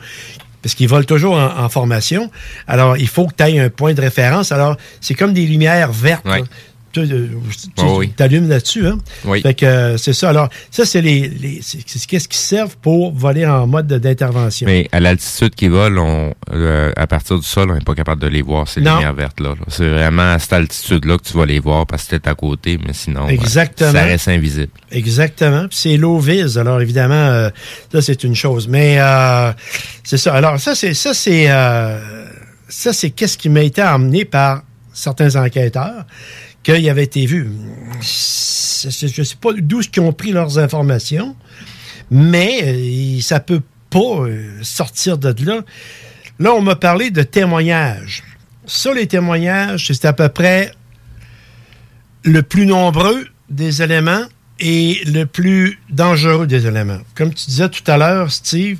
parce 0.62 0.74
qu'ils 0.74 0.88
volent 0.88 1.04
toujours 1.04 1.34
en, 1.34 1.64
en 1.64 1.68
formation, 1.68 2.30
alors 2.66 2.96
il 2.96 3.08
faut 3.08 3.26
que 3.26 3.34
tu 3.36 3.44
aies 3.44 3.58
un 3.58 3.68
point 3.68 3.92
de 3.92 4.00
référence. 4.00 4.50
Alors, 4.52 4.76
c'est 5.00 5.14
comme 5.14 5.34
des 5.34 5.46
lumières 5.46 5.92
vertes. 5.92 6.24
Ouais. 6.24 6.42
Là. 7.02 7.06
Tu 7.50 7.56
tu- 7.56 7.70
Oh 7.78 7.96
oui. 7.98 8.10
t'allumes 8.16 8.48
là-dessus, 8.48 8.86
hein? 8.86 8.98
Oui. 9.24 9.42
Fait 9.42 9.54
que 9.54 9.66
euh, 9.66 9.96
c'est 9.96 10.12
ça. 10.12 10.28
Alors, 10.30 10.48
ça, 10.70 10.84
c'est 10.86 11.00
les, 11.02 11.28
les 11.28 11.60
c'est 11.62 12.06
qu'est-ce 12.06 12.28
qui 12.28 12.38
servent 12.38 12.76
pour 12.78 13.12
voler 13.12 13.46
en 13.46 13.66
mode 13.66 13.86
de- 13.86 13.98
d'intervention. 13.98 14.66
Mais 14.66 14.88
à 14.92 15.00
l'altitude 15.00 15.54
qu'ils 15.54 15.70
volent, 15.70 16.02
on, 16.04 16.34
euh, 16.54 16.92
à 16.96 17.06
partir 17.06 17.38
du 17.38 17.44
sol, 17.46 17.70
on 17.70 17.74
n'est 17.74 17.80
pas 17.80 17.94
capable 17.94 18.20
de 18.22 18.28
les 18.28 18.42
voir, 18.42 18.68
ces 18.68 18.80
Non. 18.80 18.94
lumières 18.94 19.14
vertes-là. 19.14 19.50
là. 19.50 19.64
C'est 19.68 19.88
vraiment 19.88 20.32
à 20.32 20.38
cette 20.38 20.52
altitude-là 20.52 21.18
que 21.18 21.22
tu 21.24 21.36
vas 21.36 21.46
les 21.46 21.58
voir 21.60 21.86
parce 21.86 22.04
que 22.04 22.16
t'es 22.16 22.28
à 22.28 22.34
côté, 22.34 22.78
mais 22.84 22.92
sinon, 22.92 23.26
euh, 23.26 23.30
Exactement. 23.30 23.92
ça 23.92 24.02
reste 24.04 24.28
invisible. 24.28 24.68
Exactement. 24.90 25.66
Puis 25.68 25.78
c'est 25.78 25.96
low 25.96 26.18
vis. 26.18 26.56
Alors 26.58 26.80
évidemment, 26.80 27.14
euh, 27.14 27.50
ça 27.92 28.02
c'est 28.02 28.24
une 28.24 28.34
chose. 28.34 28.68
Mais 28.68 28.96
euh, 28.98 29.52
c'est 30.02 30.18
ça. 30.18 30.34
Alors 30.34 30.58
ça 30.60 30.74
c'est 30.74 30.94
ça 30.94 31.14
c'est 31.14 31.46
ça 32.68 32.92
c'est 32.92 33.10
qu'est-ce 33.10 33.36
qui 33.38 33.48
m'a 33.48 33.62
été 33.62 33.82
emmené 33.82 34.24
par 34.24 34.62
certains 34.92 35.34
enquêteurs 35.36 36.04
qu'il 36.64 36.88
avait 36.90 37.04
été 37.04 37.26
vu. 37.26 37.48
Je 38.00 38.88
sais 39.22 39.36
pas 39.40 39.50
d'où 39.56 39.80
ils 39.82 40.00
ont 40.00 40.12
pris 40.12 40.32
leurs 40.32 40.58
informations, 40.58 41.36
mais 42.10 42.60
euh, 42.64 43.20
ça 43.20 43.38
peut 43.40 43.62
pas 43.90 43.98
euh, 44.26 44.58
sortir 44.62 45.16
de 45.18 45.34
là. 45.44 45.60
Là, 46.40 46.52
on 46.54 46.60
m'a 46.62 46.74
parlé 46.74 47.10
de 47.10 47.22
témoignages. 47.22 48.24
Ça, 48.66 48.92
les 48.92 49.06
témoignages, 49.06 49.86
c'est 49.86 50.04
à 50.04 50.12
peu 50.12 50.28
près 50.28 50.72
le 52.24 52.42
plus 52.42 52.66
nombreux 52.66 53.24
des 53.50 53.82
éléments 53.82 54.24
et 54.58 55.00
le 55.06 55.24
plus 55.24 55.78
dangereux 55.90 56.46
des 56.46 56.66
éléments. 56.66 56.98
Comme 57.14 57.32
tu 57.34 57.46
disais 57.46 57.68
tout 57.68 57.88
à 57.90 57.96
l'heure, 57.96 58.32
Steve, 58.32 58.78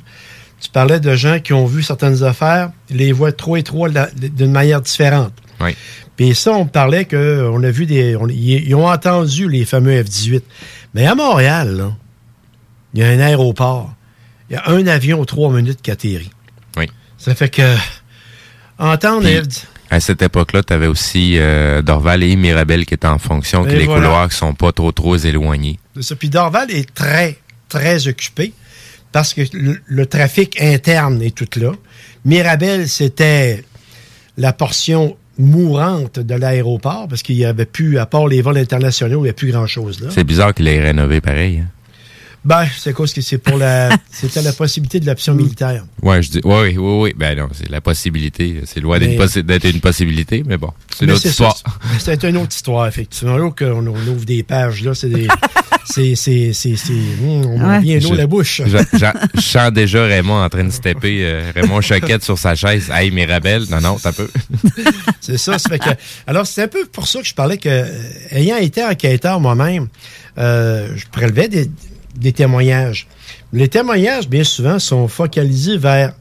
tu 0.59 0.69
parlais 0.69 0.99
de 0.99 1.15
gens 1.15 1.39
qui 1.39 1.53
ont 1.53 1.65
vu 1.65 1.83
certaines 1.83 2.23
affaires, 2.23 2.71
les 2.89 3.11
voient 3.11 3.31
trop 3.31 3.55
la- 3.87 4.09
d'une 4.11 4.51
manière 4.51 4.81
différente. 4.81 5.33
Oui. 5.61 5.75
Puis 6.17 6.33
ça, 6.35 6.51
on 6.53 6.65
parlait 6.65 7.05
que 7.05 7.49
on 7.51 7.61
a 7.63 7.69
vu 7.71 7.85
des. 7.85 8.15
on- 8.15 8.27
ils, 8.29 8.67
ils 8.67 8.75
ont 8.75 8.87
entendu 8.87 9.49
les 9.49 9.65
fameux 9.65 10.01
F-18. 10.03 10.41
Mais 10.93 11.05
à 11.05 11.15
Montréal, 11.15 11.75
là, 11.75 11.91
il 12.93 13.01
y 13.01 13.03
a 13.03 13.07
un 13.09 13.19
aéroport. 13.19 13.93
Il 14.49 14.53
y 14.53 14.55
a 14.57 14.69
un 14.69 14.87
avion 14.87 15.19
aux 15.19 15.25
trois 15.25 15.51
minutes 15.51 15.81
qui 15.81 15.91
atterrit. 15.91 16.29
Oui. 16.77 16.89
Ça 17.17 17.35
fait 17.35 17.49
que 17.49 17.75
entendre 18.77 19.21
Puis, 19.21 19.29
les 19.33 19.41
F- 19.41 19.63
à 19.89 19.99
cette 19.99 20.21
époque-là, 20.21 20.63
tu 20.63 20.73
avais 20.73 20.87
aussi 20.87 21.37
euh, 21.37 21.81
Dorval 21.81 22.23
et 22.23 22.35
Mirabel 22.35 22.85
qui 22.85 22.93
étaient 22.95 23.07
en 23.07 23.19
fonction, 23.19 23.63
que 23.63 23.69
les 23.69 23.85
voilà. 23.85 24.01
couloirs 24.01 24.29
qui 24.29 24.35
sont 24.35 24.53
pas 24.53 24.71
trop 24.71 24.91
trop 24.91 25.15
éloignés. 25.17 25.79
ça. 26.01 26.15
Puis 26.15 26.29
Dorval 26.29 26.71
est 26.71 26.91
très, 26.93 27.37
très 27.69 28.07
occupé 28.07 28.53
parce 29.11 29.33
que 29.33 29.41
le, 29.53 29.79
le 29.85 30.05
trafic 30.05 30.59
interne 30.61 31.21
est 31.21 31.35
tout 31.35 31.59
là. 31.59 31.71
Mirabel, 32.25 32.89
c'était 32.89 33.63
la 34.37 34.53
portion 34.53 35.15
mourante 35.37 36.19
de 36.19 36.35
l'aéroport 36.35 37.07
parce 37.07 37.23
qu'il 37.23 37.35
n'y 37.35 37.45
avait 37.45 37.65
plus, 37.65 37.97
à 37.97 38.05
part 38.05 38.27
les 38.27 38.41
vols 38.41 38.57
internationaux, 38.57 39.19
il 39.19 39.23
n'y 39.23 39.27
avait 39.29 39.33
plus 39.33 39.51
grand-chose 39.51 40.01
là. 40.01 40.07
C'est 40.11 40.23
bizarre 40.23 40.53
qu'il 40.53 40.67
ait 40.67 40.79
rénové 40.79 41.21
pareil. 41.21 41.59
hein. 41.59 41.67
Ben, 42.45 42.67
c'est 42.77 42.93
quoi 42.93 43.07
que 43.07 43.21
c'est 43.21 43.39
pour 43.39 43.57
la. 43.57 43.89
C'était 44.11 44.43
la 44.43 44.53
possibilité 44.53 44.99
de 44.99 45.07
l'option 45.07 45.33
militaire. 45.33 45.83
Ouais, 46.03 46.21
je 46.21 46.29
dis, 46.29 46.41
oui, 46.43 46.53
oui, 46.53 46.77
oui, 46.77 46.99
oui. 47.01 47.13
Ben 47.17 47.35
non, 47.37 47.49
c'est 47.51 47.69
la 47.69 47.81
possibilité. 47.81 48.61
C'est 48.65 48.79
loin 48.79 48.99
d'être 48.99 49.19
possi- 49.19 49.69
une 49.73 49.79
possibilité, 49.81 50.43
mais 50.45 50.57
bon, 50.57 50.71
c'est 50.95 51.05
une 51.05 51.11
autre 51.11 51.21
ça, 51.23 51.29
histoire. 51.29 51.57
C'est 51.99 52.23
une 52.23 52.37
autre 52.37 52.55
histoire, 52.55 52.87
effectivement. 52.87 53.37
Là, 53.37 53.49
qu'on 53.49 53.87
on 53.87 54.07
ouvre 54.07 54.25
des 54.25 54.43
pages, 54.43 54.83
là, 54.83 54.93
c'est 54.93 55.09
des. 55.09 55.27
c'est. 55.85 56.15
c'est- 56.15 56.53
c'est- 56.53 56.75
c'est- 56.75 56.93
hum, 56.93 57.45
on 57.47 57.65
Ouais. 57.81 57.99
l'eau 57.99 58.13
la 58.13 58.27
bouche. 58.27 58.61
Je, 58.65 58.77
je- 58.77 59.05
je 59.35 59.41
sens 59.41 59.71
déjà 59.73 60.03
Raymond 60.05 60.43
en 60.43 60.49
train 60.49 60.63
de 60.65 60.69
se 60.71 60.79
taper, 60.81 61.21
euh, 61.25 61.51
Raymond 61.55 61.81
Choquette 61.81 62.23
sur 62.23 62.37
sa 62.37 62.53
chaise. 62.53 62.91
Hey, 62.93 63.09
Mirabel. 63.09 63.63
Non, 63.71 63.81
non, 63.81 63.97
t'as 64.01 64.11
peu. 64.11 64.29
C'est 65.19 65.37
ça, 65.37 65.57
ça 65.57 65.69
fait 65.69 65.79
que. 65.79 65.89
Alors, 66.27 66.45
c'est 66.45 66.61
un 66.63 66.67
peu 66.67 66.85
pour 66.85 67.07
ça 67.07 67.19
que 67.21 67.27
je 67.27 67.33
parlais 67.33 67.57
que, 67.57 67.67
euh, 67.69 67.85
ayant 68.31 68.57
été 68.57 68.83
enquêteur 68.83 69.39
moi-même, 69.39 69.87
euh, 70.37 70.89
je 70.95 71.05
prélevais 71.11 71.47
des, 71.47 71.69
des 72.15 72.33
témoignages. 72.33 73.07
Les 73.53 73.67
témoignages, 73.67 74.27
bien 74.27 74.43
souvent, 74.43 74.79
sont 74.79 75.07
focalisés 75.07 75.77
vers 75.77 76.13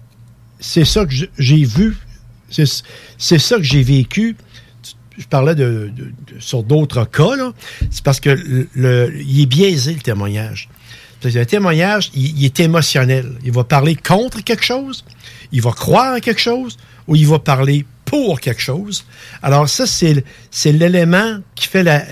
c'est 0.61 0.85
ça 0.85 1.05
que 1.05 1.13
j'ai 1.39 1.65
vu, 1.65 1.97
c'est 2.49 3.39
ça 3.39 3.57
que 3.57 3.63
j'ai 3.63 3.83
vécu. 3.83 4.37
Je 5.17 5.27
parlais 5.27 5.55
de, 5.55 5.93
sur 6.41 6.63
d'autres 6.63 7.05
cas, 7.05 7.37
là. 7.37 7.53
C'est 7.91 8.03
parce 8.03 8.19
que 8.21 8.67
le, 8.75 9.13
il 9.21 9.43
est 9.43 9.47
biaisé, 9.47 9.95
le 9.95 10.01
témoignage. 10.01 10.69
Le 11.23 11.45
témoignage, 11.45 12.11
il, 12.15 12.39
il 12.39 12.45
est 12.45 12.61
émotionnel. 12.61 13.33
Il 13.45 13.53
va 13.53 13.65
parler 13.65 13.95
contre 13.97 14.43
quelque 14.43 14.65
chose, 14.65 15.05
il 15.53 15.63
va 15.63 15.71
croire 15.73 16.17
en 16.17 16.21
quelque 16.21 16.41
chose, 16.41 16.77
ou 17.07 17.17
il 17.17 17.27
va 17.27 17.39
parler 17.39 17.85
pour 18.05 18.41
quelque 18.41 18.61
chose. 18.61 19.05
Alors 19.43 19.69
ça, 19.69 19.85
c'est 19.87 20.73
l'élément 20.73 21.39
qui 21.55 21.69
fait 21.69 21.83
la- 21.83 22.05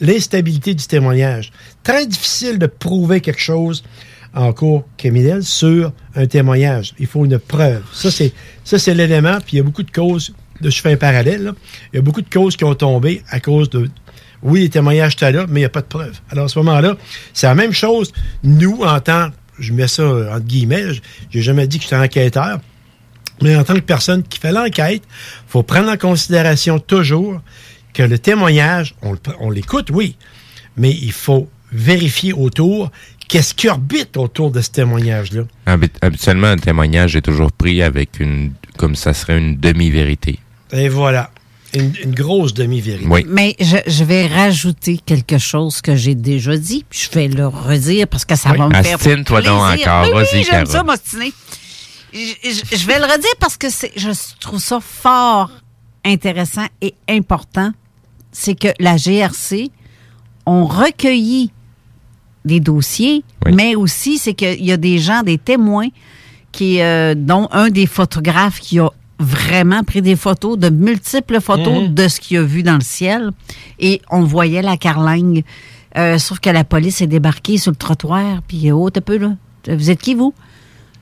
l'instabilité 0.00 0.74
du 0.74 0.86
témoignage. 0.86 1.52
Très 1.82 2.06
difficile 2.06 2.58
de 2.58 2.66
prouver 2.66 3.20
quelque 3.20 3.40
chose 3.40 3.84
en 4.34 4.52
cours 4.52 4.84
criminel 4.96 5.42
sur 5.42 5.92
un 6.14 6.26
témoignage. 6.26 6.94
Il 6.98 7.06
faut 7.06 7.24
une 7.24 7.38
preuve. 7.38 7.82
Ça, 7.92 8.10
c'est 8.10 8.32
ça 8.64 8.78
c'est 8.78 8.94
l'élément. 8.94 9.38
Puis 9.40 9.54
il 9.54 9.56
y 9.56 9.60
a 9.60 9.62
beaucoup 9.62 9.82
de 9.82 9.90
causes, 9.90 10.32
de, 10.60 10.70
je 10.70 10.80
fais 10.80 10.92
un 10.92 10.96
parallèle, 10.96 11.52
il 11.92 11.96
y 11.96 11.98
a 11.98 12.02
beaucoup 12.02 12.22
de 12.22 12.30
causes 12.30 12.56
qui 12.56 12.64
ont 12.64 12.74
tombé 12.74 13.22
à 13.30 13.40
cause 13.40 13.70
de... 13.70 13.88
Oui, 14.42 14.60
les 14.60 14.70
témoignages 14.70 15.14
étaient 15.14 15.32
là, 15.32 15.44
mais 15.48 15.60
il 15.60 15.62
n'y 15.62 15.66
a 15.66 15.70
pas 15.70 15.82
de 15.82 15.86
preuve. 15.86 16.18
Alors 16.30 16.46
à 16.46 16.48
ce 16.48 16.58
moment-là, 16.60 16.96
c'est 17.34 17.46
la 17.46 17.54
même 17.54 17.72
chose. 17.72 18.12
Nous, 18.42 18.80
en 18.82 19.00
tant, 19.00 19.28
je 19.58 19.72
mets 19.72 19.88
ça 19.88 20.04
entre 20.04 20.46
guillemets, 20.46 20.84
j'ai 21.30 21.42
jamais 21.42 21.66
dit 21.66 21.78
que 21.78 21.84
j'étais 21.84 21.96
enquêteur, 21.96 22.58
mais 23.42 23.56
en 23.56 23.64
tant 23.64 23.74
que 23.74 23.80
personne 23.80 24.22
qui 24.22 24.38
fait 24.38 24.52
l'enquête, 24.52 25.02
faut 25.46 25.62
prendre 25.62 25.90
en 25.90 25.96
considération 25.96 26.78
toujours 26.78 27.40
que 27.94 28.02
le 28.02 28.18
témoignage, 28.18 28.94
on, 29.40 29.50
l'écoute, 29.50 29.88
oui, 29.90 30.16
mais 30.76 30.90
il 30.90 31.12
faut 31.12 31.48
vérifier 31.72 32.32
autour 32.32 32.90
qu'est-ce 33.28 33.54
qui 33.54 33.68
orbite 33.68 34.16
autour 34.16 34.50
de 34.50 34.60
ce 34.60 34.70
témoignage-là. 34.70 35.42
Habi- 35.66 35.90
Habituellement, 36.00 36.48
un 36.48 36.56
témoignage 36.56 37.14
est 37.16 37.22
toujours 37.22 37.52
pris 37.52 37.82
avec 37.82 38.18
une, 38.20 38.52
comme 38.76 38.96
ça 38.96 39.14
serait 39.14 39.38
une 39.38 39.56
demi-vérité. 39.56 40.38
Et 40.72 40.88
voilà. 40.88 41.30
Une, 41.72 41.92
une 42.02 42.12
grosse 42.14 42.52
demi-vérité. 42.52 43.06
Mais 43.28 43.54
je, 43.60 43.76
je 43.86 44.02
vais 44.02 44.26
rajouter 44.26 44.98
quelque 44.98 45.38
chose 45.38 45.80
que 45.80 45.94
j'ai 45.94 46.16
déjà 46.16 46.56
dit, 46.56 46.84
puis 46.90 46.98
je 47.08 47.16
vais 47.16 47.28
le 47.28 47.46
redire 47.46 48.08
parce 48.08 48.24
que 48.24 48.34
ça 48.34 48.50
Oui. 48.50 48.58
va 48.58 48.68
me 48.68 48.82
faire 48.82 48.96
Astine-toi 48.96 49.42
donc 49.42 49.68
plaisir. 49.68 49.88
encore. 49.88 50.08
Oui, 50.08 50.12
Vas-y, 50.22 50.38
oui, 50.40 50.46
j'aime 50.50 50.66
ça, 50.66 50.82
m'ostiner. 50.82 51.32
Je, 52.12 52.18
je- 52.42 52.76
je 52.76 52.86
vais 52.88 52.98
le 52.98 53.04
redire 53.04 53.30
parce 53.38 53.56
que 53.56 53.68
je 53.68 54.10
trouve 54.40 54.58
ça 54.58 54.80
fort 54.80 55.50
intéressant 56.04 56.66
et 56.80 56.94
important. 57.08 57.70
C'est 58.32 58.54
que 58.54 58.68
la 58.78 58.96
GRC 58.96 59.70
ont 60.46 60.64
recueilli 60.66 61.50
des 62.44 62.60
dossiers, 62.60 63.22
mais 63.52 63.74
aussi 63.74 64.18
c'est 64.18 64.34
qu'il 64.34 64.64
y 64.64 64.72
a 64.72 64.76
des 64.76 64.98
gens, 64.98 65.22
des 65.22 65.38
témoins, 65.38 65.88
qui, 66.52 66.80
euh, 66.80 67.14
dont 67.16 67.48
un 67.52 67.68
des 67.68 67.86
photographes 67.86 68.60
qui 68.60 68.80
a 68.80 68.88
vraiment 69.18 69.84
pris 69.84 70.00
des 70.00 70.16
photos, 70.16 70.56
de 70.58 70.70
multiples 70.70 71.40
photos 71.40 71.88
Mhm. 71.88 71.94
de 71.94 72.08
ce 72.08 72.18
qu'il 72.20 72.38
a 72.38 72.42
vu 72.42 72.62
dans 72.62 72.74
le 72.76 72.80
ciel. 72.80 73.30
Et 73.78 74.00
on 74.10 74.22
voyait 74.22 74.62
la 74.62 74.76
carlingue. 74.78 75.44
Euh, 75.98 76.18
sauf 76.18 76.38
que 76.40 76.48
la 76.50 76.64
police 76.64 77.02
est 77.02 77.06
débarquée 77.06 77.58
sur 77.58 77.70
le 77.72 77.76
trottoir, 77.76 78.40
puis 78.48 78.72
oh, 78.72 78.88
t'as 78.90 79.00
peu 79.02 79.18
là. 79.18 79.32
Vous 79.68 79.90
êtes 79.90 80.00
qui, 80.00 80.14
vous? 80.14 80.32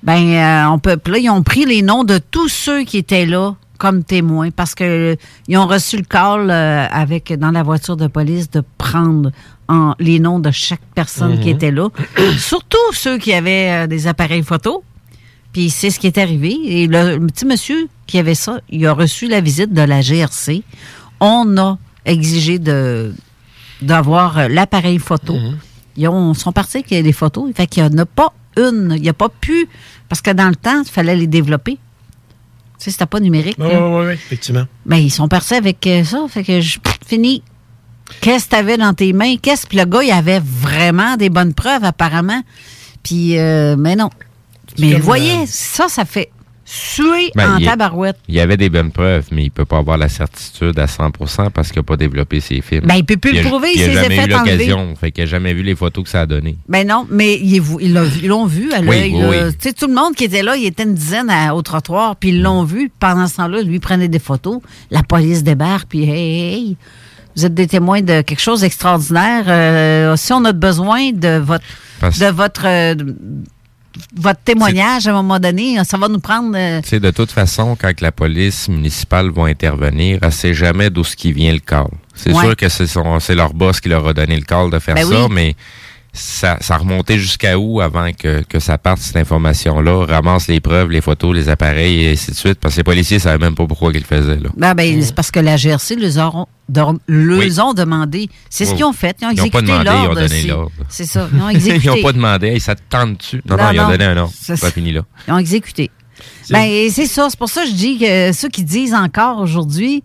Ben, 0.03 0.27
euh, 0.29 0.71
on 0.73 0.79
peut. 0.79 0.97
puis 0.97 1.13
là, 1.13 1.19
ils 1.19 1.31
ont 1.31 1.43
pris 1.43 1.65
les 1.65 1.83
noms 1.83 2.05
de 2.05 2.19
tous 2.19 2.49
ceux 2.49 2.83
qui 2.85 2.99
étaient 2.99 3.27
là 3.27 3.55
comme 3.79 4.03
témoins 4.05 4.51
parce 4.51 4.75
que 4.75 5.13
euh, 5.13 5.17
ils 5.47 5.57
ont 5.57 5.67
reçu 5.67 5.97
le 5.97 6.03
call 6.03 6.51
euh, 6.51 6.87
avec 6.91 7.33
dans 7.39 7.51
la 7.53 7.63
voiture 7.63 7.97
de 7.97 8.09
police 8.09 8.51
de 8.51 8.63
prendre 8.77 9.31
en, 9.69 9.95
les 9.99 10.19
noms 10.19 10.41
de 10.41 10.51
chaque 10.51 10.83
personne 10.95 11.39
qui 11.41 11.49
Mhm. 11.51 11.55
était 11.57 11.71
là, 11.71 11.89
surtout 12.39 12.77
ceux 12.93 13.19
qui 13.19 13.33
avaient 13.33 13.85
euh, 13.85 13.87
des 13.87 14.07
appareils 14.07 14.43
photo. 14.43 14.83
Puis 15.53 15.71
c'est 15.71 15.91
ce 15.91 15.99
qui 15.99 16.07
est 16.07 16.19
arrivé. 16.19 16.59
Et 16.65 16.87
le, 16.87 17.17
le 17.17 17.27
petit 17.27 17.47
monsieur 17.47 17.89
qui 18.07 18.19
avait 18.19 18.35
ça, 18.35 18.61
il 18.69 18.87
a 18.87 18.93
reçu 18.93 19.29
la 19.29 19.41
visite 19.41 19.73
de 19.73 19.81
la 19.83 20.01
GRC. 20.03 20.63
On 21.21 21.57
a 21.57 21.79
exigé 22.05 22.59
de 22.59 23.15
d'avoir 23.81 24.49
l'appareil 24.49 24.99
photo. 24.99 25.37
Ils 25.97 26.09
ont, 26.09 26.35
sont 26.35 26.53
partis 26.53 26.79
avec 26.79 26.91
les 26.91 27.13
photos. 27.13 27.51
Fait 27.55 27.67
qu'il 27.67 27.83
n'y 27.85 27.89
en 27.95 27.99
a 27.99 28.07
pas 28.07 28.33
une. 28.57 28.93
Il 28.97 29.03
n'y 29.03 29.09
a 29.09 29.13
pas 29.15 29.29
pu. 29.29 29.69
Parce 30.09 30.21
que 30.21 30.31
dans 30.33 30.49
le 30.49 30.57
temps, 30.57 30.83
il 30.85 30.91
fallait 30.91 31.17
les 31.17 31.27
développer. 31.27 31.79
Tu 32.79 32.85
sais, 32.85 32.91
c'était 32.93 33.07
pas 33.07 33.19
numérique. 33.21 33.57
Oui, 33.59 33.67
oui, 33.73 34.07
oui, 34.07 34.13
effectivement. 34.13 34.65
Mais 34.87 35.03
ils 35.03 35.11
sont 35.11 35.27
partis 35.27 35.55
avec 35.55 35.85
euh, 35.87 36.05
ça. 36.05 36.25
Fait 36.29 36.45
que 36.45 36.61
je 36.61 36.79
pff, 36.79 36.99
fini. 37.07 37.43
Qu'est-ce 38.21 38.47
que 38.47 38.51
tu 38.51 38.57
avais 38.57 38.77
dans 38.77 38.95
tes 38.95 39.13
mains? 39.13 39.37
Qu'est-ce 39.37 39.67
que 39.67 39.77
le 39.77 39.85
gars, 39.85 40.03
il 40.03 40.13
avait 40.13 40.41
vraiment 40.41 41.17
des 41.17 41.29
bonnes 41.29 41.55
preuves, 41.55 41.85
apparemment? 41.85 42.43
Puis, 43.03 43.39
euh, 43.39 43.77
mais 43.77 43.97
non. 43.97 44.11
Mais 44.79 44.95
voyez, 44.95 45.33
euh, 45.33 45.47
ça, 45.47 45.89
ça 45.89 46.05
fait 46.05 46.31
suer 46.71 47.31
Ben, 47.35 47.55
en 47.55 47.57
il 47.57 47.65
tabarouette. 47.67 48.19
Il 48.29 48.35
y 48.35 48.41
avait 48.41 48.59
des 48.59 48.69
bonnes 48.69 48.91
preuves, 48.93 49.27
mais 49.33 49.45
il 49.45 49.51
peut 49.51 49.65
pas 49.65 49.79
avoir 49.79 49.97
la 49.97 50.09
certitude 50.11 50.79
à 50.79 50.85
100% 50.87 51.49
parce 51.51 51.69
qu'il 51.73 51.79
n'a 51.79 51.83
pas 51.85 51.97
développé 51.97 52.41
ses 52.41 52.61
films. 52.61 52.85
Ben, 52.87 52.97
il 52.97 53.05
peut 53.05 53.17
plus 53.17 53.33
le 53.33 53.41
prouver, 53.43 53.69
il 53.75 53.81
il 53.81 53.95
s'est 53.95 54.11
fait 54.11 54.27
l'occasion. 54.27 54.95
Fait 55.01 55.11
qu'il 55.11 55.25
n'a 55.25 55.31
jamais 55.31 55.55
vu 55.55 55.63
les 55.63 55.75
photos 55.75 56.05
que 56.05 56.11
ça 56.11 56.21
a 56.23 56.27
donné. 56.27 56.57
Ben 56.69 56.87
non, 56.87 57.07
mais 57.11 57.37
ils, 57.37 57.57
l'ont 57.59 58.03
vu- 58.03 58.19
ils 58.23 58.29
l'ont 58.29 58.47
vu 58.47 58.73
à 58.75 58.81
Oui, 58.81 58.87
l'œil. 58.87 59.15
oui, 59.15 59.25
oui. 59.31 59.37
Tu 59.53 59.69
sais, 59.69 59.73
tout 59.73 59.87
le 59.87 59.95
monde 59.95 60.15
qui 60.15 60.25
était 60.25 60.43
là, 60.43 60.57
il 60.57 60.67
était 60.67 60.83
une 60.83 60.95
dizaine 60.95 61.31
à- 61.31 61.55
au 61.55 61.63
trottoir, 61.63 62.17
puis 62.17 62.29
ils 62.31 62.43
l'ont 62.43 62.65
vu. 62.65 62.91
Pendant 63.01 63.27
ce 63.27 63.37
temps-là, 63.37 63.63
lui 63.63 63.79
prenait 63.79 64.09
des 64.09 64.19
photos. 64.19 64.61
La 64.91 65.03
police 65.03 65.43
débarque, 65.43 65.89
puis 65.89 66.03
hey, 66.05 66.11
hey, 66.11 66.55
hey, 66.55 66.77
vous 67.35 67.47
êtes 67.47 67.55
des 67.55 67.67
témoins 67.67 68.03
de 68.03 68.21
quelque 68.23 68.41
chose 68.43 68.61
d'extraordinaire. 68.61 69.45
Euh, 69.49 70.17
si 70.17 70.33
on 70.35 70.45
a 70.45 70.53
besoin 70.53 71.13
de 71.13 71.39
votre, 71.39 71.65
Parce- 72.01 72.19
de 72.19 72.27
votre, 72.27 72.67
euh, 72.67 72.95
votre 74.17 74.41
témoignage 74.41 75.07
à 75.07 75.11
un 75.11 75.15
moment 75.15 75.39
donné, 75.39 75.79
ça 75.85 75.97
va 75.99 76.09
nous 76.09 76.19
prendre. 76.21 76.53
euh, 76.57 76.81
sais, 76.85 77.01
de 77.01 77.11
toute 77.11 77.31
façon, 77.31 77.77
quand 77.81 78.01
la 78.01 78.13
police 78.13 78.69
municipale 78.69 79.31
va 79.31 79.45
intervenir, 79.45 80.19
elle 80.23 80.33
sait 80.33 80.55
jamais 80.55 80.91
d'où 80.91 81.05
ce 81.05 81.17
qui 81.17 81.33
vient 81.33 81.53
le 81.53 81.59
call. 81.61 81.89
C'est 82.15 82.33
Ouais. 82.33 82.45
sûr 82.45 82.57
que 82.57 82.69
c'est 82.69 82.87
c'est 83.21 83.35
leur 83.35 83.55
boss 83.55 83.81
qui 83.81 83.89
leur 83.89 84.07
a 84.07 84.13
donné 84.13 84.37
le 84.37 84.43
call 84.45 84.71
de 84.71 84.79
faire 84.79 84.95
Ben 84.97 85.07
ça, 85.07 85.25
oui. 85.27 85.29
mais 85.31 85.57
ça, 86.13 86.57
ça 86.61 86.77
remontait 86.77 87.19
jusqu'à 87.19 87.59
où 87.59 87.81
avant 87.81 88.11
que, 88.13 88.43
que 88.43 88.59
ça 88.59 88.77
parte, 88.79 88.99
cette 88.99 89.17
information-là, 89.17 90.07
ramasse 90.07 90.49
les 90.49 90.59
preuves, 90.61 90.91
les 90.91 91.01
photos, 91.01 91.35
les 91.35 91.49
appareils 91.49 92.05
et 92.05 92.13
ainsi 92.13 92.31
de 92.33 92.37
suite, 92.37 92.59
parce 92.61 92.75
que 92.75 92.81
les 92.81 92.85
policiers 92.85 93.19
ne 93.19 93.23
savaient 93.23 93.39
même 93.45 93.55
pas 93.55 93.67
pourquoi 93.67 93.91
ils 93.93 93.99
le 94.01 94.05
faisaient. 94.05 94.39
Là. 94.41 94.49
Ben, 94.57 94.75
ben, 94.75 95.01
c'est 95.03 95.15
parce 95.15 95.31
que 95.31 95.39
la 95.41 95.57
GRC 95.57 95.95
les 95.97 96.13
leur- 96.15 96.47
Oui. 97.09 97.61
ont 97.61 97.73
demandé. 97.75 98.29
C'est 98.51 98.65
ce 98.65 98.75
qu'ils 98.75 98.85
ont 98.85 98.93
fait. 98.93 99.17
Ils 99.21 99.27
ont 99.27 99.31
Ils 99.31 99.41
ont 99.43 99.49
pas 99.49 99.61
exécuté 99.61 99.85
demandé, 99.85 99.91
ils 99.91 100.09
ont 100.09 100.15
donné 100.15 100.43
l'ordre. 100.43 100.73
C'est 100.89 101.07
ça. 101.07 101.29
Ils 101.33 101.41
ont 101.41 101.49
exécuté. 101.51 101.85
ils 101.85 101.97
n'ont 101.97 102.03
pas 102.03 102.13
demandé, 102.13 102.47
hey, 102.49 102.61
ça 102.61 102.75
te 102.75 102.83
tente 102.89 103.19
dessus. 103.19 103.43
Non, 103.49 103.57
non, 103.57 103.65
Non, 103.65 103.71
ils 103.73 103.81
ont 103.81 103.89
donné 103.89 104.05
un 104.05 104.17
ordre. 104.17 104.33
C'est 104.39 104.61
pas 104.61 104.71
fini 104.71 104.93
là. 104.93 105.03
Ils 105.29 105.33
ont 105.35 105.39
exécuté. 105.39 105.91
Ben, 106.51 106.89
c'est 106.91 107.07
ça. 107.07 107.29
C'est 107.31 107.39
pour 107.39 107.49
ça 107.49 107.63
que 107.63 107.69
je 107.69 107.75
dis 107.75 107.99
que 107.99 108.33
ceux 108.33 108.49
qui 108.49 108.65
disent 108.65 108.95
encore 108.95 109.39
aujourd'hui 109.39 110.03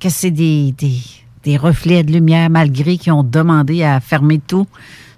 que 0.00 0.08
c'est 0.10 0.30
des, 0.30 0.72
des, 0.76 0.98
des 1.44 1.56
reflets 1.56 2.02
de 2.04 2.12
lumière, 2.12 2.50
malgré 2.50 2.98
qu'ils 2.98 3.12
ont 3.12 3.22
demandé 3.24 3.82
à 3.82 3.98
fermer 4.00 4.38
tout 4.46 4.66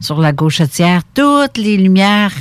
sur 0.00 0.20
la 0.20 0.32
gauchetière, 0.32 1.02
toutes 1.14 1.56
les 1.58 1.76
lumières, 1.76 2.32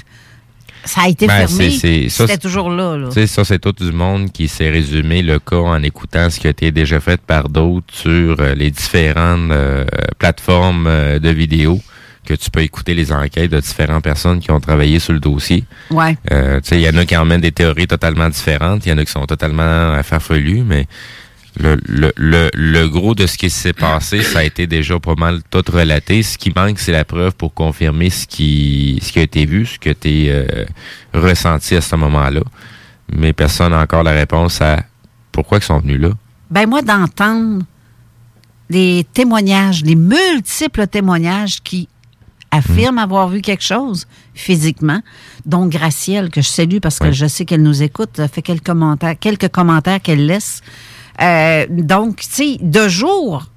ça 0.86 1.01
a 1.01 1.08
été 1.10 1.28
Ben, 1.28 1.47
fermé. 1.47 1.70
C'était 1.72 2.10
c'est- 2.10 2.38
toujours 2.38 2.70
là. 2.70 2.95
là. 2.97 3.10
Ça, 3.28 3.43
c'est 3.43 3.60
tout 3.60 3.74
du 3.74 3.91
monde 3.91 4.32
qui 4.32 4.47
s'est 4.47 4.70
résumé 4.70 5.22
le 5.22 5.39
cas 5.39 5.58
en 5.58 5.84
écoutant 5.84 6.30
ce 6.30 6.39
qui 6.39 6.47
a 6.47 6.51
été 6.51 6.72
déjà 6.72 6.99
fait 6.99 7.20
par 7.20 7.49
d'autres 7.49 7.93
sur 7.93 8.38
euh, 8.39 8.55
les 8.55 8.72
différentes 8.72 9.51
euh, 9.51 9.86
plateformes 10.18 10.88
euh, 10.88 11.20
de 11.20 11.30
vidéos 11.30 11.82
que 12.26 12.34
tu 12.34 12.49
peux 12.51 12.62
écouter 12.62 12.93
les 12.93 13.12
enquêtes 13.14 13.51
de 13.51 13.60
différentes 13.60 14.03
personnes 14.03 14.39
qui 14.39 14.51
ont 14.51 14.60
travaillé 14.60 14.99
sur 14.99 15.14
le 15.14 15.20
dossier. 15.22 15.64
Ouais. 15.91 16.18
Tu 16.30 16.36
sais, 16.64 16.76
il 16.76 16.82
y 16.82 16.89
en 16.89 16.97
a 16.97 17.05
qui 17.05 17.16
emmènent 17.16 17.39
des 17.39 17.53
théories 17.53 17.88
totalement 17.88 18.28
différentes, 18.28 18.86
il 18.86 18.89
y 18.89 18.91
en 18.91 18.97
a 18.97 19.05
qui 19.05 19.12
sont 19.14 19.26
totalement 19.26 20.01
farfelues, 20.03 20.64
mais 20.66 20.88
le, 21.60 21.78
le, 21.86 22.12
le, 22.16 22.49
le 22.53 22.88
gros 22.88 23.16
de 23.16 23.26
ce 23.26 23.38
qui 23.38 23.49
s'est 23.49 23.74
passé, 23.74 24.22
ça 24.22 24.39
a 24.39 24.43
été 24.43 24.68
déjà 24.68 24.99
pas 24.99 25.16
mal 25.16 25.41
tout 25.49 25.64
relaté. 25.72 26.24
Ce 26.24 26.38
qui 26.38 26.51
manque, 26.55 26.80
c'est 26.80 26.91
la 26.91 27.05
preuve 27.05 27.34
pour 27.36 27.53
confirmer 27.53 28.10
ce 28.10 28.28
qui, 28.28 28.99
ce 29.01 29.12
qui 29.12 29.20
a 29.20 29.24
été 29.24 29.45
vu, 29.45 29.66
ce 29.66 29.80
qui 29.80 29.89
a 29.89 29.91
été 29.91 30.28
euh, 30.30 30.66
ressenti 31.14 31.76
à 31.76 31.82
ce 31.82 31.95
moment-là. 31.95 32.41
Mais 33.12 33.34
personne 33.34 33.72
n'a 33.72 33.82
encore 33.82 34.03
la 34.03 34.12
réponse 34.12 34.62
à 34.62 34.84
pourquoi 35.32 35.58
ils 35.58 35.64
sont 35.64 35.80
venus 35.80 35.99
là. 35.99 36.10
Ben 36.49 36.68
moi, 36.68 36.82
d'entendre 36.82 37.64
les 38.70 39.05
témoignages, 39.14 39.84
les 39.84 39.95
multiples 39.95 40.88
témoignages 40.88 41.62
qui 41.64 41.88
affirment 42.51 42.99
avoir 42.99 43.28
vu 43.30 43.41
quelque 43.41 43.64
chose 43.64 44.08
physiquement, 44.34 45.01
dont 45.45 45.68
Gracielle, 45.68 46.30
que 46.30 46.41
je 46.41 46.47
salue 46.47 46.78
parce 46.82 46.99
que 46.99 47.12
je 47.12 47.26
sais 47.28 47.45
qu'elle 47.45 47.64
nous 47.64 47.84
écoute, 47.84 48.22
fait 48.32 48.41
quelques 48.41 48.66
commentaires, 48.66 49.16
quelques 49.20 49.49
commentaires 49.49 50.01
qu'elle 50.01 50.26
laisse. 50.26 50.62
Euh, 51.22 51.65
donc, 51.70 52.18
tu 52.18 52.28
sais, 52.30 52.57
de 52.61 52.88
jour, 52.88 53.47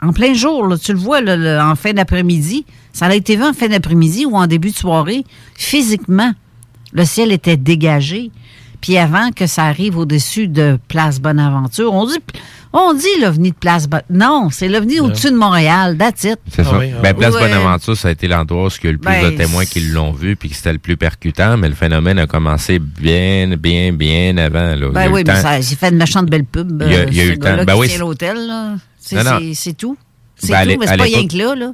en 0.00 0.12
plein 0.12 0.34
jour, 0.34 0.78
tu 0.78 0.92
le 0.92 0.98
vois 0.98 1.20
en 1.20 1.74
fin 1.74 1.92
d'après-midi, 1.92 2.66
ça 2.92 3.06
a 3.06 3.14
été 3.14 3.36
vu 3.36 3.44
en 3.44 3.52
fin 3.54 3.68
d'après-midi 3.68 4.26
ou 4.26 4.36
en 4.36 4.46
début 4.46 4.70
de 4.70 4.76
soirée, 4.76 5.24
physiquement, 5.54 6.32
le 6.92 7.04
ciel 7.04 7.32
était 7.32 7.56
dégagé. 7.56 8.30
Puis 8.82 8.98
avant 8.98 9.30
que 9.30 9.46
ça 9.46 9.62
arrive 9.64 9.96
au-dessus 9.96 10.48
de 10.48 10.78
Place 10.88 11.20
Bonaventure, 11.20 11.94
on 11.94 12.04
dit, 12.04 12.18
on 12.74 12.92
dit 12.94 13.06
l'OVNI 13.22 13.52
de 13.52 13.56
Place 13.56 13.88
Bon... 13.88 14.00
Non, 14.10 14.48
c'est 14.50 14.68
l'OVNI 14.68 14.98
au-dessus 15.00 15.30
de 15.30 15.36
Montréal, 15.36 15.96
that's 15.96 16.24
it. 16.24 16.36
C'est 16.50 16.64
ça. 16.64 16.72
ben, 17.02 17.14
Place 17.14 17.32
Ouais. 17.34 17.40
Bonaventure, 17.40 17.96
ça 17.96 18.08
a 18.08 18.10
été 18.10 18.26
l'endroit 18.28 18.66
où 18.66 18.68
il 18.82 18.84
y 18.84 18.86
a 18.88 18.90
eu 18.90 18.92
le 18.94 18.98
plus 18.98 19.08
Ben, 19.10 19.30
de 19.30 19.36
témoins 19.36 19.64
qui 19.64 19.80
l'ont 19.80 20.10
vu 20.12 20.34
puis 20.36 20.48
que 20.50 20.56
c'était 20.56 20.72
le 20.72 20.78
plus 20.80 20.96
percutant, 20.96 21.56
mais 21.56 21.68
le 21.68 21.74
phénomène 21.76 22.18
a 22.18 22.26
commencé 22.26 22.80
bien, 22.80 23.56
bien, 23.56 23.92
bien 23.92 24.36
avant. 24.36 24.74
Là. 24.74 24.88
Ben 24.92 25.10
oui, 25.12 25.22
mais 25.26 25.36
ça, 25.40 25.60
j'ai 25.60 25.76
fait 25.76 25.90
une 25.90 25.96
méchante 25.98 26.26
belle 26.26 26.44
pub. 26.44 26.82
Il 26.84 26.92
y 26.92 26.96
a- 26.96 26.98
euh, 26.98 27.04
il 27.08 27.16
y 27.16 27.20
a 27.20 27.22
ce 27.24 27.28
eu 27.28 27.32
le 27.32 27.38
temps. 27.38 27.64
Ben 27.64 27.76
oui, 27.76 27.88
c'est- 27.88 27.98
l'hôtel, 27.98 28.46
là. 28.48 28.74
C'est 28.98 29.16
Non, 29.16 29.24
non. 29.30 29.38
c'est- 29.40 29.54
c'est 29.54 29.72
tout. 29.74 29.96
C'est 30.36 30.48
Ben, 30.52 30.64
tout, 30.66 30.80
mais 30.80 30.86
c'est 30.88 30.96
pas 30.96 31.04
rien 31.04 31.26
que 31.28 31.36
là, 31.36 31.54
là. 31.54 31.72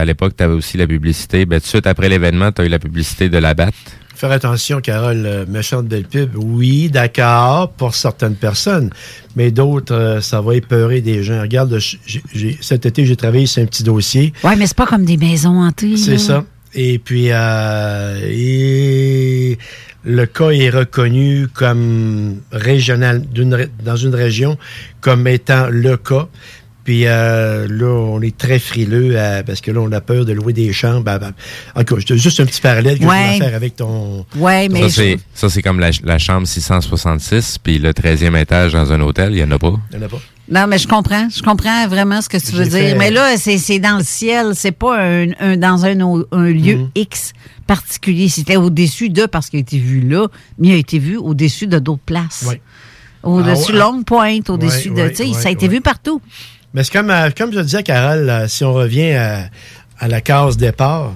À 0.00 0.04
l'époque, 0.06 0.34
tu 0.36 0.42
avais 0.42 0.54
aussi 0.54 0.76
la 0.78 0.86
publicité. 0.86 1.44
Ben, 1.46 1.60
tout 1.60 1.64
de 1.64 1.68
suite 1.68 1.86
après 1.86 2.08
l'événement, 2.08 2.50
tu 2.50 2.62
as 2.62 2.64
eu 2.64 2.68
la 2.68 2.78
publicité 2.78 3.28
de 3.28 3.38
la 3.38 3.52
batte. 3.54 3.74
Faire 4.14 4.30
attention, 4.30 4.80
Carole, 4.80 5.24
euh, 5.26 5.44
méchante 5.48 5.86
belle 5.86 6.04
pub. 6.04 6.36
Oui, 6.36 6.88
d'accord, 6.88 7.70
pour 7.70 7.94
certaines 7.94 8.36
personnes, 8.36 8.90
mais 9.34 9.50
d'autres, 9.50 9.94
euh, 9.94 10.20
ça 10.20 10.40
va 10.40 10.54
épeurer 10.54 11.00
des 11.00 11.24
gens. 11.24 11.40
Regarde, 11.40 11.78
cet 12.60 12.86
été, 12.86 13.06
j'ai 13.06 13.16
travaillé 13.16 13.46
sur 13.46 13.62
un 13.62 13.66
petit 13.66 13.82
dossier. 13.82 14.32
Ouais, 14.44 14.54
mais 14.56 14.66
c'est 14.66 14.76
pas 14.76 14.86
comme 14.86 15.04
des 15.04 15.16
maisons 15.16 15.60
hantées. 15.60 15.96
C'est 15.96 16.18
ça. 16.18 16.44
Et 16.74 16.98
puis, 16.98 17.28
euh, 17.30 18.20
et 18.24 19.58
le 20.04 20.26
cas 20.26 20.50
est 20.50 20.70
reconnu 20.70 21.48
comme 21.52 22.36
régional, 22.52 23.22
dans 23.84 23.96
une 23.96 24.14
région, 24.14 24.58
comme 25.00 25.26
étant 25.26 25.68
le 25.70 25.96
cas. 25.96 26.28
Puis 26.84 27.06
euh, 27.06 27.66
là, 27.68 27.86
on 27.86 28.20
est 28.20 28.36
très 28.36 28.58
frileux 28.58 29.18
à- 29.18 29.42
parce 29.42 29.60
que 29.62 29.70
là, 29.70 29.80
on 29.80 29.90
a 29.92 30.00
peur 30.02 30.24
de 30.26 30.32
louer 30.34 30.52
des 30.52 30.72
chambres. 30.72 31.10
à- 31.10 31.14
à- 31.14 31.30
en 31.80 31.84
tout 31.84 31.96
cas, 31.96 32.02
c'est 32.06 32.18
juste 32.18 32.40
un 32.40 32.44
petit 32.46 32.60
parallèle 32.60 32.96
que 32.98 33.04
je 33.04 33.08
voulais 33.08 33.38
faire 33.38 33.54
avec 33.54 33.76
ton. 33.76 34.26
Ouais, 34.36 34.68
mais 34.68 34.82
ça, 34.82 34.88
je- 34.88 34.92
c'est, 34.92 35.18
ça, 35.34 35.48
c'est 35.48 35.62
comme 35.62 35.80
la, 35.80 35.90
la 36.02 36.18
chambre 36.18 36.46
666, 36.46 37.58
puis 37.58 37.78
le 37.78 37.92
13e 37.94 38.36
étage 38.36 38.72
dans 38.74 38.92
un 38.92 39.00
hôtel, 39.00 39.30
il 39.32 39.36
n'y 39.36 39.42
en 39.44 39.50
a 39.52 39.58
pas? 39.58 39.72
Il 39.92 39.98
n'y 39.98 40.04
en 40.04 40.06
a 40.06 40.10
pas. 40.10 40.20
Non, 40.50 40.66
mais 40.66 40.76
je 40.76 40.86
comprends. 40.86 41.26
Je 41.34 41.42
comprends 41.42 41.88
vraiment 41.88 42.20
ce 42.20 42.28
que 42.28 42.36
tu 42.36 42.52
veux 42.52 42.64
dire. 42.64 42.72
fait- 42.72 42.94
Mais 42.96 43.10
là, 43.10 43.34
c'est 43.38 43.78
dans 43.78 43.96
le 43.96 44.04
ciel. 44.04 44.52
C'est 44.54 44.72
pas 44.72 45.00
un, 45.02 45.28
un- 45.40 45.56
dans 45.56 45.86
un, 45.86 45.94
lieu 45.94 46.76
Mm. 46.76 46.90
X 46.96 47.32
particulier. 47.66 48.28
C'était 48.28 48.56
au-dessus 48.56 49.08
de, 49.08 49.24
parce 49.24 49.48
qu'il 49.48 49.56
a 49.56 49.60
été 49.62 49.78
vu 49.78 50.02
là, 50.06 50.28
mais 50.58 50.68
il 50.68 50.74
a 50.74 50.76
été 50.76 50.98
vu 50.98 51.16
au-dessus 51.16 51.66
de 51.66 51.78
d'autres 51.78 52.02
places. 52.04 52.44
Oui. 52.46 52.56
Au-dessus 53.22 53.68
Ah, 53.68 53.72
de 53.72 53.76
ouais. 53.78 53.78
Longue 53.80 54.04
Pointe, 54.04 54.50
au-dessus 54.50 54.90
Ouais, 54.90 54.96
de. 54.96 55.00
ouais, 55.04 55.10
tu 55.12 55.16
sais, 55.16 55.24
ouais, 55.30 55.32
ça 55.42 55.48
a 55.48 55.52
été 55.52 55.66
ouais. 55.66 55.76
vu 55.76 55.80
partout. 55.80 56.20
Mais 56.74 56.82
c'est 56.82 56.92
comme, 56.92 57.10
euh, 57.10 57.30
comme 57.36 57.52
je 57.52 57.60
disais, 57.60 57.84
Carole, 57.84 58.46
si 58.48 58.64
on 58.64 58.74
revient 58.74 59.12
à, 59.12 59.48
à 60.00 60.08
la 60.08 60.20
case 60.20 60.56
départ, 60.56 61.12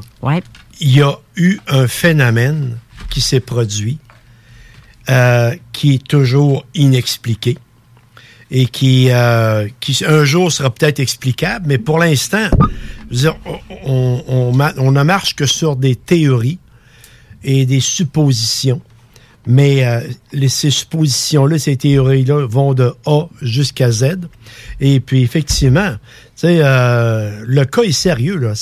il 0.80 0.96
y 0.96 1.02
a 1.02 1.18
eu 1.36 1.58
un 1.66 1.88
phénomène 1.88 2.78
qui 3.10 3.20
s'est 3.20 3.40
produit, 3.40 3.98
euh, 5.10 5.54
qui 5.72 5.94
est 5.94 6.06
toujours 6.06 6.64
inexpliqué 6.74 7.58
et 8.50 8.66
qui, 8.66 9.08
euh, 9.10 9.68
qui 9.80 10.04
un 10.06 10.24
jour 10.24 10.50
sera 10.52 10.70
peut-être 10.70 11.00
explicable, 11.00 11.66
mais 11.68 11.78
pour 11.78 11.98
l'instant, 11.98 12.48
on, 13.84 14.22
on, 14.28 14.52
on 14.78 14.92
ne 14.92 15.02
marche 15.02 15.34
que 15.34 15.44
sur 15.44 15.76
des 15.76 15.96
théories 15.96 16.58
et 17.42 17.66
des 17.66 17.80
suppositions. 17.80 18.80
Mais 19.50 19.82
euh, 19.86 20.00
ces 20.48 20.70
suppositions-là, 20.70 21.58
ces 21.58 21.76
théories-là 21.78 22.46
vont 22.46 22.74
de 22.74 22.92
A 23.06 23.22
jusqu'à 23.40 23.90
Z. 23.90 24.18
Et 24.78 25.00
puis, 25.00 25.22
effectivement, 25.22 25.92
euh, 26.44 27.42
le 27.46 27.64
cas 27.64 27.82
est 27.82 27.92
sérieux. 27.92 28.36
Là. 28.36 28.52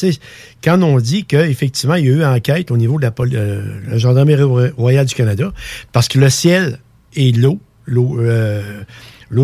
Quand 0.63 0.81
on 0.83 0.99
dit 1.01 1.25
qu'effectivement, 1.25 1.97
il 1.97 2.05
y 2.05 2.09
a 2.09 2.13
eu 2.13 2.25
enquête 2.25 2.71
au 2.71 2.77
niveau 2.77 2.99
de 3.01 3.03
la, 3.07 3.13
euh, 3.37 3.81
la 3.89 3.99
Gendarmerie 3.99 4.43
ro- 4.45 4.69
royale 4.77 5.07
du 5.07 5.15
Canada, 5.17 5.53
parce 5.91 6.07
que 6.07 6.21
le 6.21 6.31
ciel 6.31 6.79
et 7.17 7.33
l'eau, 7.33 7.59
l'eau 7.87 8.21
euh, 8.21 8.63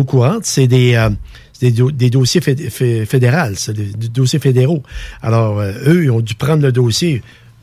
courante, 0.07 0.45
c'est 0.45 0.67
des, 0.67 0.95
euh, 0.95 1.09
des, 1.59 1.71
do- 1.71 1.91
des 1.91 2.09
dossiers 2.09 2.39
féd- 2.41 2.69
fé- 2.69 3.05
fédéraux, 3.05 3.53
c'est 3.55 3.73
des, 3.73 4.07
dossiers 4.07 4.39
fédéraux. 4.39 4.81
Alors, 5.21 5.59
euh, 5.59 5.73
eux, 5.87 6.03
ils 6.05 6.11
ont 6.11 6.21
dû 6.21 6.35
prendre 6.35 6.61
le 6.63 6.71
dossier 6.71 7.21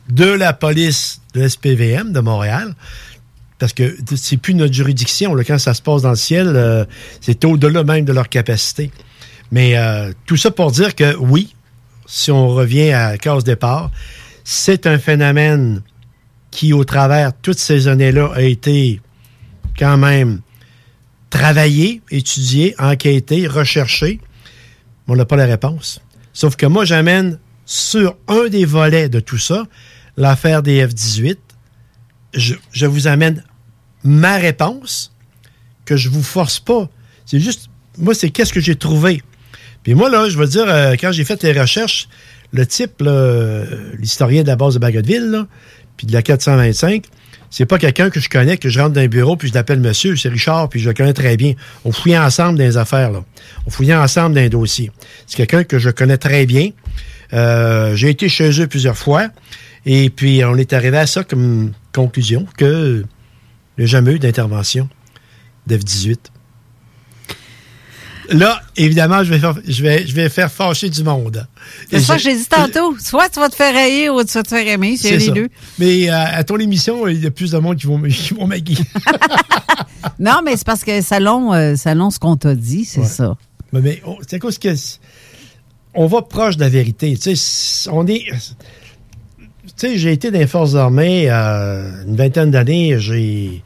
de 0.09 0.25
la 0.25 0.53
police 0.53 1.21
de 1.33 1.41
l'SPVM 1.41 2.11
de 2.11 2.19
Montréal, 2.19 2.75
parce 3.61 3.73
que 3.73 3.95
c'est 4.15 4.37
plus 4.37 4.55
notre 4.55 4.73
juridiction. 4.73 5.35
Quand 5.45 5.59
ça 5.59 5.75
se 5.75 5.83
passe 5.83 6.01
dans 6.01 6.09
le 6.09 6.15
ciel, 6.15 6.53
euh, 6.55 6.83
c'est 7.21 7.45
au-delà 7.45 7.83
même 7.83 8.05
de 8.05 8.11
leur 8.11 8.27
capacité. 8.27 8.89
Mais 9.51 9.77
euh, 9.77 10.13
tout 10.25 10.35
ça 10.35 10.49
pour 10.49 10.71
dire 10.71 10.95
que 10.95 11.15
oui, 11.17 11.53
si 12.07 12.31
on 12.31 12.47
revient 12.47 12.89
à 12.89 13.11
la 13.11 13.17
case 13.19 13.43
départ, 13.43 13.91
c'est 14.43 14.87
un 14.87 14.97
phénomène 14.97 15.83
qui, 16.49 16.73
au 16.73 16.83
travers 16.85 17.33
toutes 17.39 17.59
ces 17.59 17.87
années-là, 17.87 18.31
a 18.33 18.41
été 18.41 18.99
quand 19.77 19.97
même 19.97 20.41
travaillé, 21.29 22.01
étudié, 22.09 22.73
enquêté, 22.79 23.45
recherché. 23.45 24.19
Mais 25.05 25.13
on 25.13 25.15
n'a 25.17 25.25
pas 25.25 25.35
la 25.35 25.45
réponse. 25.45 26.01
Sauf 26.33 26.55
que 26.55 26.65
moi, 26.65 26.83
j'amène 26.83 27.37
sur 27.67 28.17
un 28.27 28.47
des 28.49 28.65
volets 28.65 29.07
de 29.07 29.19
tout 29.19 29.37
ça, 29.37 29.65
l'affaire 30.17 30.63
des 30.63 30.83
F-18. 30.83 31.37
Je, 32.33 32.55
je 32.71 32.85
vous 32.87 33.05
amène 33.05 33.43
ma 34.03 34.37
réponse, 34.37 35.11
que 35.85 35.95
je 35.97 36.09
vous 36.09 36.23
force 36.23 36.59
pas. 36.59 36.89
C'est 37.25 37.39
juste, 37.39 37.69
moi, 37.97 38.13
c'est 38.13 38.29
qu'est-ce 38.29 38.53
que 38.53 38.61
j'ai 38.61 38.75
trouvé. 38.75 39.21
Puis 39.83 39.93
moi, 39.93 40.09
là, 40.09 40.29
je 40.29 40.37
veux 40.37 40.47
dire, 40.47 40.65
euh, 40.67 40.93
quand 40.99 41.11
j'ai 41.11 41.23
fait 41.23 41.41
les 41.43 41.59
recherches, 41.59 42.07
le 42.51 42.65
type, 42.65 43.01
euh, 43.01 43.65
l'historien 43.97 44.43
de 44.43 44.47
la 44.47 44.55
base 44.55 44.75
de 44.75 44.79
Bagotville, 44.79 45.45
puis 45.97 46.07
de 46.07 46.13
la 46.13 46.21
425, 46.21 47.05
c'est 47.49 47.65
pas 47.65 47.77
quelqu'un 47.77 48.09
que 48.09 48.19
je 48.19 48.29
connais, 48.29 48.57
que 48.57 48.69
je 48.69 48.79
rentre 48.79 48.93
dans 48.93 49.01
un 49.01 49.07
bureau, 49.07 49.35
puis 49.35 49.49
je 49.49 49.53
l'appelle 49.53 49.79
monsieur, 49.79 50.15
c'est 50.15 50.29
Richard, 50.29 50.69
puis 50.69 50.79
je 50.79 50.87
le 50.87 50.93
connais 50.93 51.13
très 51.13 51.35
bien. 51.35 51.53
On 51.83 51.91
fouillait 51.91 52.17
ensemble 52.17 52.57
dans 52.57 52.63
les 52.63 52.77
affaires, 52.77 53.11
là. 53.11 53.23
On 53.65 53.69
fouillait 53.69 53.95
ensemble 53.95 54.35
dans 54.35 54.41
un 54.41 54.49
dossier. 54.49 54.91
C'est 55.27 55.35
quelqu'un 55.35 55.63
que 55.63 55.77
je 55.77 55.89
connais 55.89 56.17
très 56.17 56.45
bien. 56.45 56.69
Euh, 57.33 57.95
j'ai 57.95 58.09
été 58.09 58.29
chez 58.29 58.61
eux 58.61 58.67
plusieurs 58.67 58.97
fois, 58.97 59.27
et 59.85 60.09
puis 60.09 60.43
on 60.45 60.55
est 60.55 60.71
arrivé 60.73 60.97
à 60.97 61.07
ça 61.07 61.23
comme 61.23 61.71
conclusion, 61.91 62.45
que 62.57 63.03
il 63.77 63.81
n'y 63.81 63.83
a 63.85 63.87
jamais 63.87 64.13
eu 64.13 64.19
d'intervention 64.19 64.89
d'F-18. 65.67 66.17
Là, 68.29 68.61
évidemment, 68.77 69.23
je 69.23 69.31
vais 69.33 69.39
faire, 69.39 69.55
je 69.67 69.83
vais, 69.83 70.07
je 70.07 70.15
vais 70.15 70.29
faire 70.29 70.49
fâcher 70.49 70.89
du 70.89 71.03
monde. 71.03 71.45
C'est 71.89 71.99
ça 71.99 72.15
que 72.15 72.21
j'ai 72.21 72.35
dit 72.35 72.45
tantôt. 72.45 72.97
Soit 72.99 73.27
tu 73.29 73.39
vas 73.39 73.49
te 73.49 73.55
faire 73.55 73.73
railler 73.73 74.09
ou 74.09 74.23
tu 74.23 74.33
vas 74.33 74.43
te 74.43 74.47
faire 74.47 74.65
aimer. 74.65 74.95
C'est 74.95 75.17
les 75.17 75.25
ça. 75.25 75.31
deux. 75.33 75.49
Mais 75.79 76.09
euh, 76.09 76.13
à 76.15 76.43
ton 76.45 76.57
émission, 76.57 77.07
il 77.07 77.21
y 77.21 77.25
a 77.27 77.31
plus 77.31 77.51
de 77.51 77.57
monde 77.57 77.75
qui 77.77 77.87
vont, 77.87 78.01
qui 78.09 78.33
vont. 78.33 78.49
Non, 80.19 80.41
mais 80.45 80.55
c'est 80.55 80.65
parce 80.65 80.83
que 80.83 81.01
selon, 81.01 81.53
euh, 81.53 81.75
ce 81.75 82.19
qu'on 82.19 82.37
t'a 82.37 82.55
dit, 82.55 82.85
c'est 82.85 83.03
ça. 83.03 83.35
Mais, 83.73 83.81
mais 83.81 84.01
on- 84.05 84.17
c'est 84.27 84.39
quoi 84.39 84.51
ce 84.51 84.59
que. 84.59 84.69
On 85.93 86.07
va 86.07 86.21
proche 86.21 86.55
de 86.55 86.61
la 86.61 86.69
vérité. 86.69 87.17
Tu 87.21 87.35
sais, 87.35 87.89
on 87.91 88.07
est. 88.07 88.23
J'ai 89.83 90.11
été 90.11 90.29
dans 90.31 90.39
les 90.39 90.47
Forces 90.47 90.75
armées 90.75 91.25
euh, 91.29 92.03
une 92.05 92.15
vingtaine 92.15 92.51
d'années. 92.51 92.99
J'ai, 92.99 93.63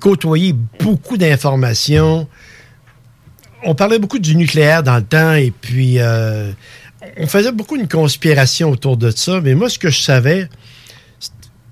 côtoyé 0.00 0.54
beaucoup 0.80 1.16
d'informations. 1.16 2.26
On 3.64 3.74
parlait 3.74 3.98
beaucoup 3.98 4.18
du 4.18 4.34
nucléaire 4.34 4.82
dans 4.82 4.96
le 4.96 5.04
temps 5.04 5.34
et 5.34 5.52
puis 5.52 5.98
euh, 5.98 6.50
on 7.18 7.26
faisait 7.26 7.52
beaucoup 7.52 7.76
une 7.76 7.88
conspiration 7.88 8.70
autour 8.70 8.96
de 8.96 9.10
ça. 9.10 9.40
Mais 9.40 9.54
moi, 9.54 9.68
ce 9.68 9.78
que 9.78 9.90
je 9.90 10.00
savais, 10.00 10.48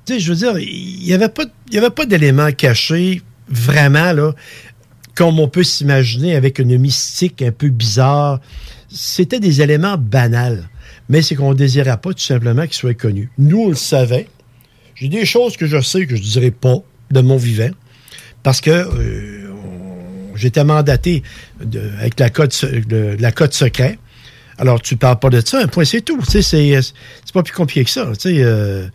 je 0.08 0.28
veux 0.32 0.36
dire, 0.36 0.58
il 0.58 1.04
n'y 1.04 1.12
avait 1.12 1.28
pas, 1.28 2.06
d'éléments 2.06 2.52
cachés 2.52 3.22
vraiment, 3.48 4.32
comme 5.14 5.38
on 5.40 5.48
peut 5.48 5.64
s'imaginer 5.64 6.36
avec 6.36 6.58
une 6.58 6.78
mystique 6.78 7.42
un 7.42 7.52
peu 7.52 7.68
bizarre. 7.68 8.40
C'était 8.88 9.40
des 9.40 9.62
éléments 9.62 9.96
banals. 9.98 10.68
Mais 11.10 11.20
c'est 11.20 11.34
qu'on 11.34 11.50
ne 11.50 11.56
désirait 11.56 11.98
pas 11.98 12.14
tout 12.14 12.20
simplement 12.20 12.62
qu'ils 12.62 12.74
soient 12.74 12.94
connus. 12.94 13.30
Nous, 13.36 13.60
on 13.60 13.68
le 13.68 13.74
savait. 13.74 14.28
J'ai 14.94 15.08
des 15.08 15.26
choses 15.26 15.56
que 15.56 15.66
je 15.66 15.80
sais 15.80 16.06
que 16.06 16.16
je 16.16 16.22
ne 16.22 16.26
dirais 16.26 16.50
pas 16.52 16.76
de 17.10 17.20
mon 17.20 17.36
vivant 17.36 17.70
parce 18.42 18.60
que 18.60 18.70
euh, 18.70 19.50
j'étais 20.36 20.64
mandaté 20.64 21.22
avec 21.98 22.18
la 22.18 22.30
de, 22.30 23.16
la 23.18 23.32
code 23.32 23.52
secret. 23.52 23.98
Alors, 24.56 24.80
tu 24.80 24.96
parles 24.96 25.18
pas 25.18 25.30
de 25.30 25.40
ça, 25.44 25.58
un 25.58 25.66
point, 25.66 25.84
c'est 25.84 26.02
tout. 26.02 26.20
Tu 26.22 26.30
sais, 26.30 26.42
c'est, 26.42 26.80
c'est 26.80 27.32
pas 27.32 27.42
plus 27.42 27.54
compliqué 27.54 27.84
que 27.84 27.90
ça. 27.90 28.12
Euh, 28.26 28.88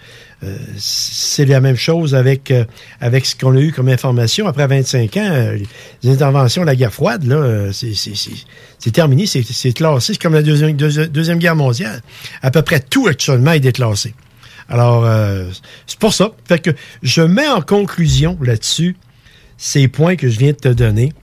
euh, 0.45 0.55
c'est 0.77 1.45
la 1.45 1.59
même 1.61 1.75
chose 1.75 2.13
avec, 2.15 2.51
euh, 2.51 2.65
avec 3.01 3.25
ce 3.25 3.35
qu'on 3.35 3.55
a 3.55 3.59
eu 3.59 3.71
comme 3.71 3.89
information 3.89 4.47
après 4.47 4.67
25 4.67 5.17
ans. 5.17 5.29
euh, 5.31 5.57
les 6.03 6.09
interventions 6.11 6.61
de 6.61 6.67
la 6.67 6.75
guerre 6.75 6.93
froide, 6.93 7.23
là, 7.25 7.71
c'est, 7.73 8.91
terminé, 8.91 9.25
c'est, 9.25 9.41
classé. 9.73 10.13
C'est 10.13 10.21
comme 10.21 10.33
la 10.33 10.43
deuxième, 10.43 10.75
deuxi- 10.77 11.07
deuxième 11.07 11.39
guerre 11.39 11.55
mondiale. 11.55 12.01
À 12.41 12.51
peu 12.51 12.61
près 12.61 12.79
tout 12.79 13.07
actuellement 13.07 13.51
est 13.51 13.59
déclassé. 13.59 14.13
Alors, 14.69 15.05
c'est 15.85 15.99
pour 15.99 16.13
ça. 16.13 16.31
Fait 16.47 16.59
que 16.59 16.71
je 17.03 17.21
mets 17.21 17.47
en 17.47 17.61
conclusion 17.61 18.37
là-dessus 18.41 18.95
ces 19.57 19.87
points 19.87 20.15
que 20.15 20.27
je 20.29 20.37
viens 20.39 20.51
de 20.51 20.57
te 20.57 20.67
donner. 20.69 21.13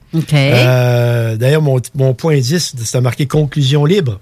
D'ailleurs, 1.37 1.61
mon, 1.61 1.79
mon 1.95 2.13
point 2.13 2.37
10, 2.39 2.75
c'est 2.83 3.01
marqué 3.01 3.25
conclusion 3.27 3.85
libre. 3.85 4.19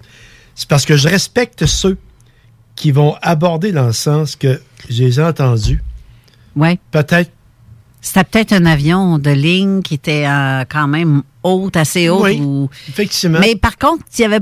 C'est 0.55 0.67
parce 0.67 0.85
que 0.85 0.97
je 0.97 1.07
respecte 1.07 1.65
ceux 1.65 1.97
qui 2.75 2.91
vont 2.91 3.15
aborder 3.21 3.71
dans 3.71 3.87
le 3.87 3.93
sens 3.93 4.35
que 4.35 4.59
je 4.89 5.03
les 5.03 5.19
ai 5.19 5.23
entendus. 5.23 5.81
Ouais. 6.55 6.79
Peut-être. 6.91 7.31
C'était 8.01 8.23
peut-être 8.23 8.53
un 8.53 8.65
avion 8.65 9.19
de 9.19 9.29
ligne 9.29 9.81
qui 9.83 9.93
était 9.93 10.25
euh, 10.25 10.63
quand 10.67 10.87
même 10.87 11.21
haute, 11.43 11.77
assez 11.77 12.09
haute. 12.09 12.23
Oui, 12.23 12.39
ou- 12.41 12.69
effectivement. 12.89 13.39
Mais 13.39 13.55
par 13.55 13.77
contre, 13.77 14.03
il 14.17 14.21
y 14.21 14.25
avait 14.25 14.39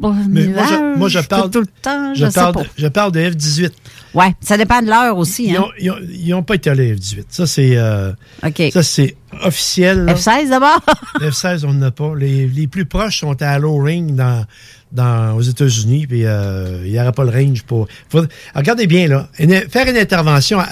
Mais 0.00 0.46
moi, 0.48 0.64
je, 0.68 0.98
moi, 0.98 1.08
je 1.08 1.20
parle. 1.20 1.50
tout 1.50 1.60
le 1.60 1.66
temps. 1.66 2.14
Je, 2.14 2.24
je, 2.24 2.30
sais 2.30 2.40
parle 2.40 2.54
pas. 2.54 2.62
je 2.76 2.86
parle 2.88 3.12
de 3.12 3.20
F-18. 3.20 3.70
Ouais, 4.16 4.34
ça 4.40 4.56
dépend 4.56 4.80
de 4.80 4.86
l'heure 4.86 5.16
aussi. 5.18 5.44
Ils 5.48 5.56
Hein? 5.56 5.64
ont- 5.64 5.98
Ils 6.10 6.30
n'ont 6.30 6.38
ont 6.38 6.42
pas 6.42 6.54
été 6.54 6.70
allés 6.70 6.94
F-18. 6.96 7.24
Ça, 7.28 7.46
c'est 7.46 7.76
euh, 7.76 8.12
OK. 8.44 8.62
ça, 8.72 8.82
c'est 8.82 9.14
officiel. 9.42 10.06
là. 10.06 10.14
F-16 10.14 10.48
d'abord? 10.48 10.80
F-16, 11.20 11.64
on 11.66 11.74
n'en 11.74 11.86
a 11.88 11.90
pas. 11.90 12.14
Les, 12.16 12.46
les 12.48 12.66
plus 12.66 12.86
proches 12.86 13.20
sont 13.20 13.40
à 13.42 13.58
Low 13.58 13.76
Ring 13.76 14.14
dans, 14.14 14.44
dans, 14.90 15.34
aux 15.36 15.42
États-Unis, 15.42 16.06
puis 16.06 16.24
euh, 16.24 16.80
il 16.86 16.92
n'y 16.92 16.98
aura 17.00 17.12
pas 17.12 17.24
le 17.24 17.30
range 17.30 17.62
pour. 17.64 17.88
faut- 18.08 18.24
regardez 18.54 18.86
bien, 18.86 19.06
là. 19.06 19.28
une- 19.38 19.68
faire 19.68 19.86
une 19.86 19.98
intervention 19.98 20.58
à, 20.60 20.64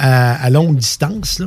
à 0.43 0.51
longue 0.51 0.77
distance, 0.79 1.39
là, 1.41 1.47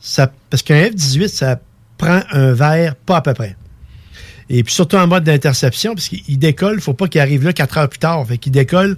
ça, 0.00 0.30
parce 0.50 0.62
qu'un 0.62 0.84
F-18, 0.90 1.26
ça 1.28 1.58
prend 1.98 2.20
un 2.30 2.52
verre 2.52 2.94
pas 2.94 3.16
à 3.16 3.20
peu 3.22 3.34
près. 3.34 3.56
Et 4.50 4.62
puis 4.62 4.72
surtout 4.74 4.96
en 4.98 5.06
mode 5.08 5.24
d'interception, 5.24 5.94
parce 5.94 6.08
qu'il 6.08 6.38
décolle, 6.38 6.74
il 6.74 6.76
ne 6.76 6.80
faut 6.82 6.94
pas 6.94 7.08
qu'il 7.08 7.20
arrive 7.20 7.44
là 7.44 7.52
quatre 7.52 7.76
heures 7.78 7.88
plus 7.88 7.98
tard. 7.98 8.24
Fait 8.28 8.38
qu'il 8.38 8.52
décolle, 8.52 8.96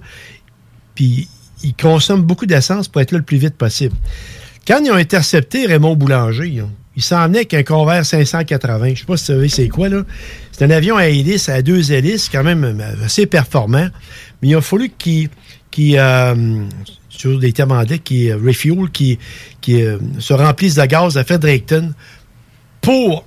puis 0.93 1.27
il 1.63 1.73
consomme 1.75 2.21
beaucoup 2.23 2.45
d'essence 2.45 2.87
pour 2.87 3.01
être 3.01 3.11
là 3.11 3.17
le 3.19 3.23
plus 3.23 3.37
vite 3.37 3.55
possible. 3.55 3.95
Quand 4.67 4.79
ils 4.83 4.91
ont 4.91 4.95
intercepté 4.95 5.65
Raymond 5.65 5.95
Boulanger, 5.95 6.47
ils 6.47 6.61
ont- 6.61 6.71
il 6.95 7.03
s'en 7.03 7.23
venait 7.27 7.39
avec 7.39 7.53
un 7.53 7.63
Convair 7.63 8.05
580. 8.05 8.93
Je 8.95 8.99
sais 9.01 9.05
pas 9.05 9.17
si 9.17 9.31
vous 9.31 9.37
savez 9.37 9.49
c'est 9.49 9.67
quoi, 9.69 9.87
là. 9.87 10.03
C'est 10.51 10.65
un 10.65 10.71
avion 10.71 10.97
à 10.97 11.07
hélice, 11.07 11.47
à 11.47 11.61
deux 11.61 11.91
hélices, 11.91 12.27
quand 12.29 12.43
même 12.43 12.63
euh, 12.63 13.05
assez 13.05 13.27
performant. 13.27 13.87
Mais 14.41 14.47
il 14.49 14.55
a 14.55 14.61
fallu 14.61 14.89
qu'il, 14.97 15.29
qu'il, 15.69 15.95
euh, 15.97 16.63
sur 17.09 17.37
des 17.39 17.53
termes 17.53 17.71
anglais, 17.73 17.99
qui 17.99 18.33
refuel, 18.33 18.89
qui, 18.91 19.17
euh, 19.69 19.97
se 20.19 20.33
remplisse 20.33 20.75
de 20.75 20.85
gaz 20.85 21.17
à 21.17 21.23
Fredericton 21.23 21.93
pour 22.81 23.25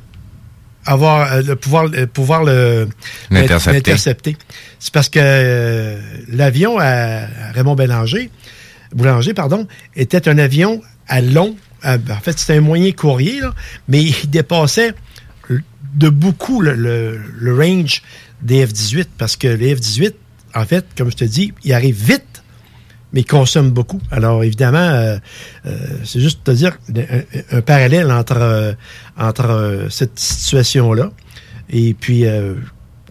avoir 0.86 1.32
euh, 1.32 1.42
le 1.42 1.56
pouvoir, 1.56 1.88
euh, 1.94 2.06
pouvoir 2.06 2.44
le 2.44 2.88
L'intercepter. 3.72 4.36
C'est 4.78 4.92
parce 4.92 5.08
que 5.08 5.18
euh, 5.22 6.00
l'avion 6.28 6.78
à, 6.78 6.84
à 6.86 7.52
Raymond 7.52 7.74
Bélanger, 7.74 8.30
Boulanger, 8.94 9.34
pardon, 9.34 9.66
était 9.94 10.28
un 10.28 10.38
avion 10.38 10.80
à 11.06 11.20
long. 11.20 11.56
à- 11.82 11.94
en 11.96 12.20
fait, 12.22 12.38
c'était 12.38 12.54
un 12.56 12.60
moyen 12.60 12.92
courrier, 12.92 13.40
là, 13.40 13.54
mais 13.88 14.02
il 14.02 14.30
dépassait 14.30 14.92
de 15.94 16.08
beaucoup 16.08 16.60
le, 16.60 16.74
le- 16.74 17.20
le 17.38 17.54
range 17.56 18.02
des 18.42 18.64
F-18 18.66 19.06
parce 19.18 19.36
que 19.36 19.48
les 19.48 19.74
F-18, 19.74 20.12
en 20.54 20.64
fait, 20.64 20.84
comme 20.96 21.10
je 21.10 21.16
te 21.16 21.24
dis, 21.24 21.52
ils 21.64 21.72
arrivent 21.72 22.02
vite, 22.04 22.24
mais 23.12 23.20
ils 23.20 23.26
consomment 23.26 23.70
beaucoup. 23.70 24.00
Alors, 24.10 24.44
évidemment, 24.44 24.78
euh, 24.78 25.16
euh, 25.66 25.76
c'est 26.04 26.20
juste 26.20 26.44
te 26.44 26.50
dire 26.50 26.78
un, 27.52 27.60
parallèle 27.62 28.10
entre, 28.10 28.36
euh, 28.38 28.72
entre 29.18 29.50
euh, 29.50 29.88
cette 29.90 30.18
situation-là 30.18 31.10
et 31.70 31.94
puis, 31.94 32.26
euh, 32.26 32.54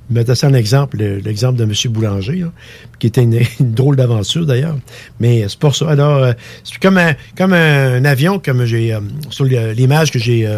mettre 0.09 0.33
ça 0.33 0.47
en 0.47 0.53
exemple, 0.55 0.97
le- 0.97 1.17
l'exemple 1.19 1.57
de 1.59 1.63
M. 1.65 1.73
Boulanger, 1.93 2.37
là, 2.37 2.51
qui 2.97 3.05
était 3.07 3.21
une, 3.23 3.39
drôle 3.59 3.95
d'aventure 3.95 4.45
d'ailleurs. 4.45 4.75
Mais 5.19 5.45
c'est 5.47 5.59
pour 5.59 5.75
ça. 5.75 5.87
Alors, 5.89 6.17
euh, 6.23 6.33
c'est 6.63 6.79
comme 6.79 6.97
un, 6.97 7.13
comme 7.37 7.53
un, 7.53 8.03
avion, 8.05 8.39
comme 8.39 8.65
j'ai 8.65 8.91
euh, 8.93 9.01
sur 9.29 9.45
l'image 9.45 10.11
que 10.11 10.17
j'ai 10.17 10.47
euh, 10.47 10.57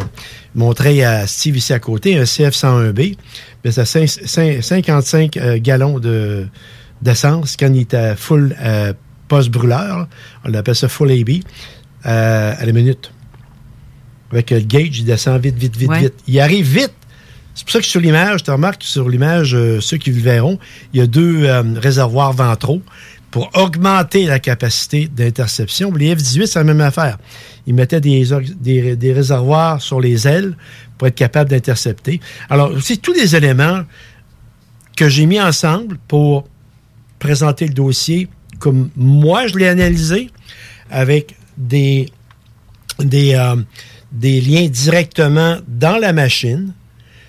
montré 0.55 1.03
à 1.03 1.27
Steve 1.27 1.57
ici 1.57 1.73
à 1.73 1.79
côté, 1.79 2.17
un 2.17 2.23
CF-101B. 2.23 3.17
Ben, 3.63 3.71
c'est 3.71 3.83
cin- 3.83 4.25
cin- 4.25 4.61
55 4.61 5.35
euh, 5.37 5.59
gallons 5.61 5.99
de 5.99 6.47
d'essence 7.01 7.57
quand 7.59 7.73
il 7.73 7.81
est 7.81 7.93
à 7.95 8.15
full 8.15 8.55
post-brûleur. 9.35 10.07
On 10.45 10.53
appelle 10.53 10.75
ça 10.75 10.89
full 10.89 11.09
AB 11.11 11.29
euh, 12.05 12.53
à 12.57 12.65
la 12.65 12.71
minute. 12.73 13.11
Avec 14.31 14.51
le 14.51 14.59
gauge, 14.61 14.99
il 14.99 15.05
descend 15.05 15.41
vite, 15.41 15.57
vite, 15.57 15.75
vite, 15.77 15.89
Ouais. 15.89 15.99
vite. 16.01 16.13
Il 16.27 16.39
arrive 16.39 16.65
vite. 16.67 16.93
C'est 17.55 17.63
pour 17.65 17.71
ça 17.71 17.79
que 17.79 17.85
sur 17.85 18.01
l'image, 18.01 18.43
tu 18.43 18.51
remarques 18.51 18.79
que 18.81 18.85
sur 18.87 19.07
l'image, 19.09 19.55
euh, 19.55 19.79
ceux 19.81 19.97
qui 19.97 20.11
le 20.11 20.21
verront, 20.21 20.57
il 20.93 20.99
y 20.99 21.03
a 21.03 21.07
deux 21.07 21.43
euh, 21.45 21.63
réservoirs 21.77 22.33
ventraux 22.33 22.81
pour 23.29 23.49
augmenter 23.55 24.25
la 24.25 24.39
capacité 24.39 25.07
d'interception. 25.07 25.93
Les 25.93 26.13
F-18, 26.15 26.45
c'est 26.47 26.59
la 26.59 26.65
même 26.65 26.81
affaire. 26.81 27.17
Ils 27.67 27.73
mettaient 27.73 28.01
des, 28.01 28.33
or- 28.33 28.41
des, 28.59 28.95
des 28.97 29.13
réservoirs 29.13 29.81
sur 29.81 30.01
les 30.01 30.27
ailes 30.27 30.55
pour 30.97 31.07
être 31.07 31.15
capable 31.15 31.49
d'intercepter. 31.49 32.19
Alors, 32.49 32.71
c'est 32.81 32.97
tous 33.01 33.13
les 33.13 33.35
éléments 33.35 33.83
que 34.97 35.07
j'ai 35.07 35.25
mis 35.25 35.39
ensemble 35.39 35.97
pour 36.09 36.45
présenter 37.19 37.67
le 37.67 37.73
dossier 37.73 38.27
comme 38.61 38.91
moi 38.95 39.47
je 39.47 39.57
l'ai 39.57 39.67
analysé 39.67 40.29
avec 40.89 41.35
des, 41.57 42.07
euh, 43.03 43.55
des 44.11 44.39
liens 44.39 44.67
directement 44.67 45.57
dans 45.67 45.97
la 45.97 46.13
machine. 46.13 46.73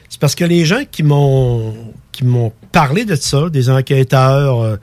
C'est 0.08 0.20
parce 0.20 0.34
que 0.34 0.44
les 0.44 0.64
gens 0.64 0.82
qui 0.88 1.02
m'ont 1.02 1.74
qui 2.12 2.26
m'ont 2.26 2.52
parlé 2.72 3.06
de 3.06 3.14
ça, 3.14 3.48
des 3.48 3.70
enquêteurs, 3.70 4.60
euh, 4.60 4.76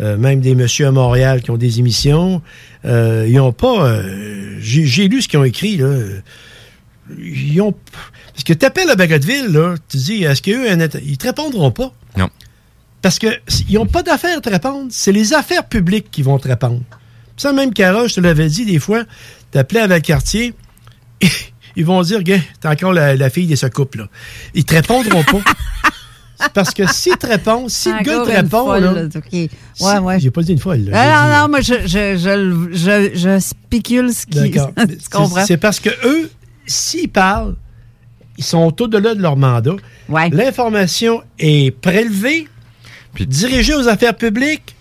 euh, 0.00 0.18
même 0.18 0.42
des 0.42 0.54
messieurs 0.54 0.88
à 0.88 0.90
Montréal 0.92 1.40
qui 1.40 1.50
ont 1.50 1.56
des 1.56 1.78
émissions, 1.78 2.42
ils 2.84 3.40
ont 3.40 3.52
pas. 3.52 4.02
J'ai 4.60 5.08
lu 5.08 5.22
ce 5.22 5.28
qu'ils 5.28 5.38
ont 5.38 5.44
écrit 5.44 5.78
là. 5.78 5.98
Ils 7.18 7.60
ont. 7.62 7.74
Parce 8.32 8.44
que 8.44 8.52
tu 8.52 8.66
appelles 8.66 8.90
à 8.90 8.96
Bagotville, 8.96 9.46
là, 9.52 9.76
tu 9.88 9.96
dis, 9.96 10.24
est-ce 10.24 10.42
qu'il 10.42 10.52
y 10.52 10.68
a 10.68 10.88
Ils 11.02 11.16
te 11.16 11.26
répondront 11.26 11.70
pas. 11.70 11.92
Parce 13.04 13.18
que 13.18 13.26
s- 13.26 13.64
ils 13.68 13.74
n'ont 13.74 13.84
pas 13.84 14.02
d'affaires 14.02 14.38
à 14.38 14.40
te 14.40 14.48
répondre. 14.48 14.86
C'est 14.88 15.12
les 15.12 15.34
affaires 15.34 15.64
publiques 15.66 16.10
qui 16.10 16.22
vont 16.22 16.38
te 16.38 16.48
répondre. 16.48 16.80
Ça, 17.36 17.52
même, 17.52 17.74
Cara, 17.74 18.06
je 18.06 18.14
te 18.14 18.20
l'avais 18.20 18.48
dit 18.48 18.64
des 18.64 18.78
fois, 18.78 19.02
t'appelais 19.50 19.80
à 19.80 19.86
Valcartier, 19.86 20.54
ils 21.76 21.84
vont 21.84 22.00
dire, 22.02 22.22
gars, 22.22 22.38
t'es 22.62 22.68
encore 22.68 22.94
la, 22.94 23.14
la 23.14 23.28
fille 23.28 23.46
de 23.46 23.56
ce 23.56 23.66
couple-là. 23.66 24.08
Ils 24.54 24.64
te 24.64 24.74
répondront 24.74 25.22
pas. 25.22 25.40
Parce 26.54 26.72
que 26.72 26.90
s'ils 26.90 27.16
te 27.18 27.26
répondent, 27.26 27.68
si 27.68 27.90
le 27.90 27.98
gars 28.02 28.20
te 28.24 28.30
répond, 28.30 28.64
folle, 28.64 28.82
là, 28.84 28.92
là, 28.92 29.02
OK. 29.14 29.32
Ouais, 29.32 29.48
si- 29.74 29.98
ouais. 29.98 30.20
J'ai 30.20 30.30
pas 30.30 30.42
dit 30.42 30.52
une 30.52 30.58
folle. 30.58 30.84
là. 30.84 31.28
Non, 31.28 31.42
non, 31.42 31.48
moi, 31.50 31.60
je, 31.60 31.74
je, 31.86 32.16
je, 32.16 32.68
je, 32.72 33.10
je 33.18 33.38
spécule 33.38 34.12
ce 34.14 34.24
qui. 34.26 34.38
D'accord. 34.50 34.72
tu 34.88 35.46
C'est 35.46 35.56
parce 35.58 35.78
que 35.78 35.90
eux, 36.06 36.30
s'ils 36.66 37.08
parlent, 37.10 37.54
ils 38.38 38.44
sont 38.44 38.74
au-delà 38.80 39.14
de 39.14 39.20
leur 39.22 39.36
mandat. 39.36 39.76
L'information 40.32 41.22
est 41.38 41.70
prélevée, 41.70 42.48
dirigée 43.20 43.74
aux 43.74 43.88
affaires 43.88 44.16
publiques, 44.16 44.74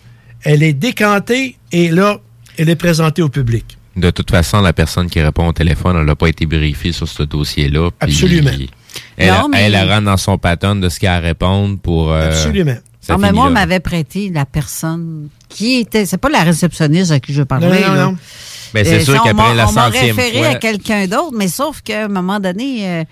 elle 0.43 0.63
est 0.63 0.73
décantée 0.73 1.57
et 1.71 1.89
là, 1.89 2.19
elle 2.57 2.69
est 2.69 2.75
présentée 2.75 3.21
au 3.21 3.29
public. 3.29 3.77
De 3.95 4.09
toute 4.09 4.31
façon, 4.31 4.61
la 4.61 4.73
personne 4.73 5.07
qui 5.09 5.21
répond 5.21 5.47
au 5.47 5.53
téléphone, 5.53 5.95
elle 5.99 6.05
n'a 6.05 6.15
pas 6.15 6.27
été 6.27 6.45
briefée 6.45 6.91
sur 6.91 7.07
ce 7.07 7.23
dossier-là. 7.23 7.89
puis 7.99 8.09
Absolument. 8.11 8.49
Elle, 9.17 9.31
Non, 9.31 9.47
mais- 9.49 9.61
elle, 9.61 9.75
elle 9.75 9.89
rentre 9.89 10.05
dans 10.05 10.17
son 10.17 10.37
pattern 10.37 10.79
de 10.81 10.89
ce 10.89 10.99
qu'elle 10.99 11.09
a 11.11 11.15
à 11.15 11.19
répondre 11.19 11.77
pour. 11.79 12.11
euh, 12.11 12.27
Absolument. 12.29 12.75
Non, 13.09 13.17
mais 13.17 13.31
moi, 13.31 13.47
on 13.47 13.51
m'avait 13.51 13.79
prêté 13.81 14.29
la 14.33 14.45
personne 14.45 15.27
qui 15.49 15.75
était. 15.75 16.05
C'est 16.05 16.17
pas 16.17 16.29
la 16.29 16.41
réceptionniste 16.43 17.11
à 17.11 17.19
qui 17.19 17.33
je 17.33 17.43
parlais. 17.43 17.67
Non, 17.81 17.87
non, 17.95 18.11
non. 18.11 18.17
Ben, 18.73 18.83
c'est 18.85 18.95
Euh, 18.95 18.99
sûr 19.03 19.15
qu'après 19.21 19.33
m'a- 19.33 19.53
la 19.53 19.67
On 19.67 19.71
m'a 19.73 19.91
centième 19.91 20.15
référé 20.15 20.45
à 20.47 20.55
quelqu'un 20.55 21.05
d'autre, 21.07 21.33
mais 21.37 21.47
sauf 21.47 21.81
qu'à 21.81 22.05
un 22.05 22.07
moment 22.07 22.39
donné, 22.39 22.87
euh, 22.87 23.03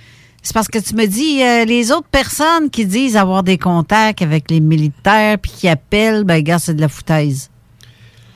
c'est 0.42 0.54
parce 0.54 0.68
que 0.68 0.80
tu 0.80 0.96
me 0.96 1.06
dis, 1.06 1.42
euh, 1.44 1.66
les 1.66 1.92
autres 1.92 2.08
personnes 2.12 2.70
qui 2.72 2.86
disent 2.86 3.16
avoir 3.18 3.44
des 3.44 3.58
contacts 3.58 4.22
avec 4.22 4.50
les 4.50 4.60
militaires 4.60 5.38
puis 5.40 5.52
qui 5.56 5.68
appellent, 5.68 6.24
ben, 6.24 6.42
gars, 6.42 6.60
c'est 6.60 6.74
de 6.74 6.82
la 6.82 6.90
foutaise. 6.90 7.50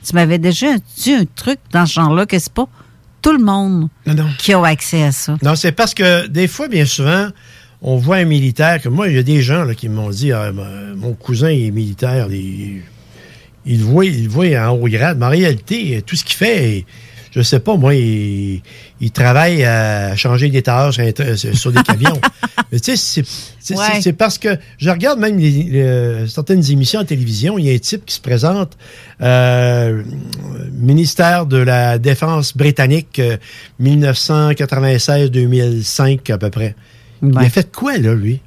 Tu 0.06 0.14
m'avais 0.14 0.38
déjà 0.38 0.68
dit 0.96 1.12
un 1.12 1.24
truc 1.34 1.58
dans 1.72 1.84
ce 1.84 1.94
genre-là 1.94 2.26
que 2.26 2.38
c'est 2.38 2.52
pas 2.52 2.68
tout 3.22 3.32
le 3.32 3.42
monde 3.42 3.88
qui 4.38 4.52
a 4.52 4.64
accès 4.64 5.02
à 5.02 5.10
ça. 5.10 5.36
Non, 5.42 5.56
c'est 5.56 5.72
parce 5.72 5.94
que 5.94 6.28
des 6.28 6.46
fois, 6.46 6.68
bien 6.68 6.84
souvent, 6.86 7.28
on 7.82 7.96
voit 7.96 8.16
un 8.16 8.24
militaire, 8.24 8.80
comme 8.80 8.94
moi, 8.94 9.08
il 9.08 9.16
y 9.16 9.18
a 9.18 9.24
des 9.24 9.42
gens 9.42 9.64
là, 9.64 9.74
qui 9.74 9.88
m'ont 9.88 10.10
dit 10.10 10.30
Ah, 10.30 10.52
mon- 10.52 10.96
mon 10.96 11.12
cousin 11.14 11.48
est 11.48 11.72
militaire, 11.72 12.28
il, 12.30 12.82
il 13.66 13.82
voit, 13.82 14.04
il 14.06 14.24
le 14.24 14.28
voit 14.30 14.46
en 14.60 14.70
haut 14.76 14.88
grade. 14.88 15.18
Mais 15.18 15.26
en 15.26 15.30
réalité, 15.30 16.00
tout 16.06 16.14
ce 16.14 16.24
qu'il 16.24 16.36
fait, 16.36 16.84
je 17.36 17.42
sais 17.42 17.60
pas, 17.60 17.76
moi, 17.76 17.94
il, 17.94 18.62
il 19.00 19.10
travaille 19.12 19.62
à 19.64 20.16
changer 20.16 20.48
des 20.48 20.62
tailleurs 20.62 20.92
sur, 20.92 21.70
des 21.70 21.82
camions. 21.86 22.18
Mais 22.72 22.80
tu 22.80 22.96
sais, 22.96 23.22
c'est- 23.60 23.74
Ouais. 23.76 24.12
parce 24.12 24.38
que 24.38 24.56
je 24.78 24.88
regarde 24.90 25.18
même 25.18 25.38
les- 25.38 25.64
les- 25.64 26.28
certaines 26.28 26.64
émissions 26.70 27.00
à 27.00 27.04
télévision, 27.04 27.58
il 27.58 27.66
y 27.66 27.70
a 27.70 27.74
un 27.74 27.78
type 27.78 28.04
qui 28.06 28.14
se 28.14 28.20
présente, 28.20 28.78
euh, 29.20 30.02
ministère 30.72 31.46
de 31.46 31.56
la 31.58 31.98
Défense 31.98 32.56
britannique, 32.56 33.18
euh, 33.18 33.36
1996-2005 34.96 36.30
à 36.30 36.38
peu 36.38 36.50
près. 36.50 36.74
Il 37.22 37.36
a 37.38 37.50
fait 37.50 37.70
quoi, 37.72 37.96
là, 37.98 38.14
lui? 38.14 38.40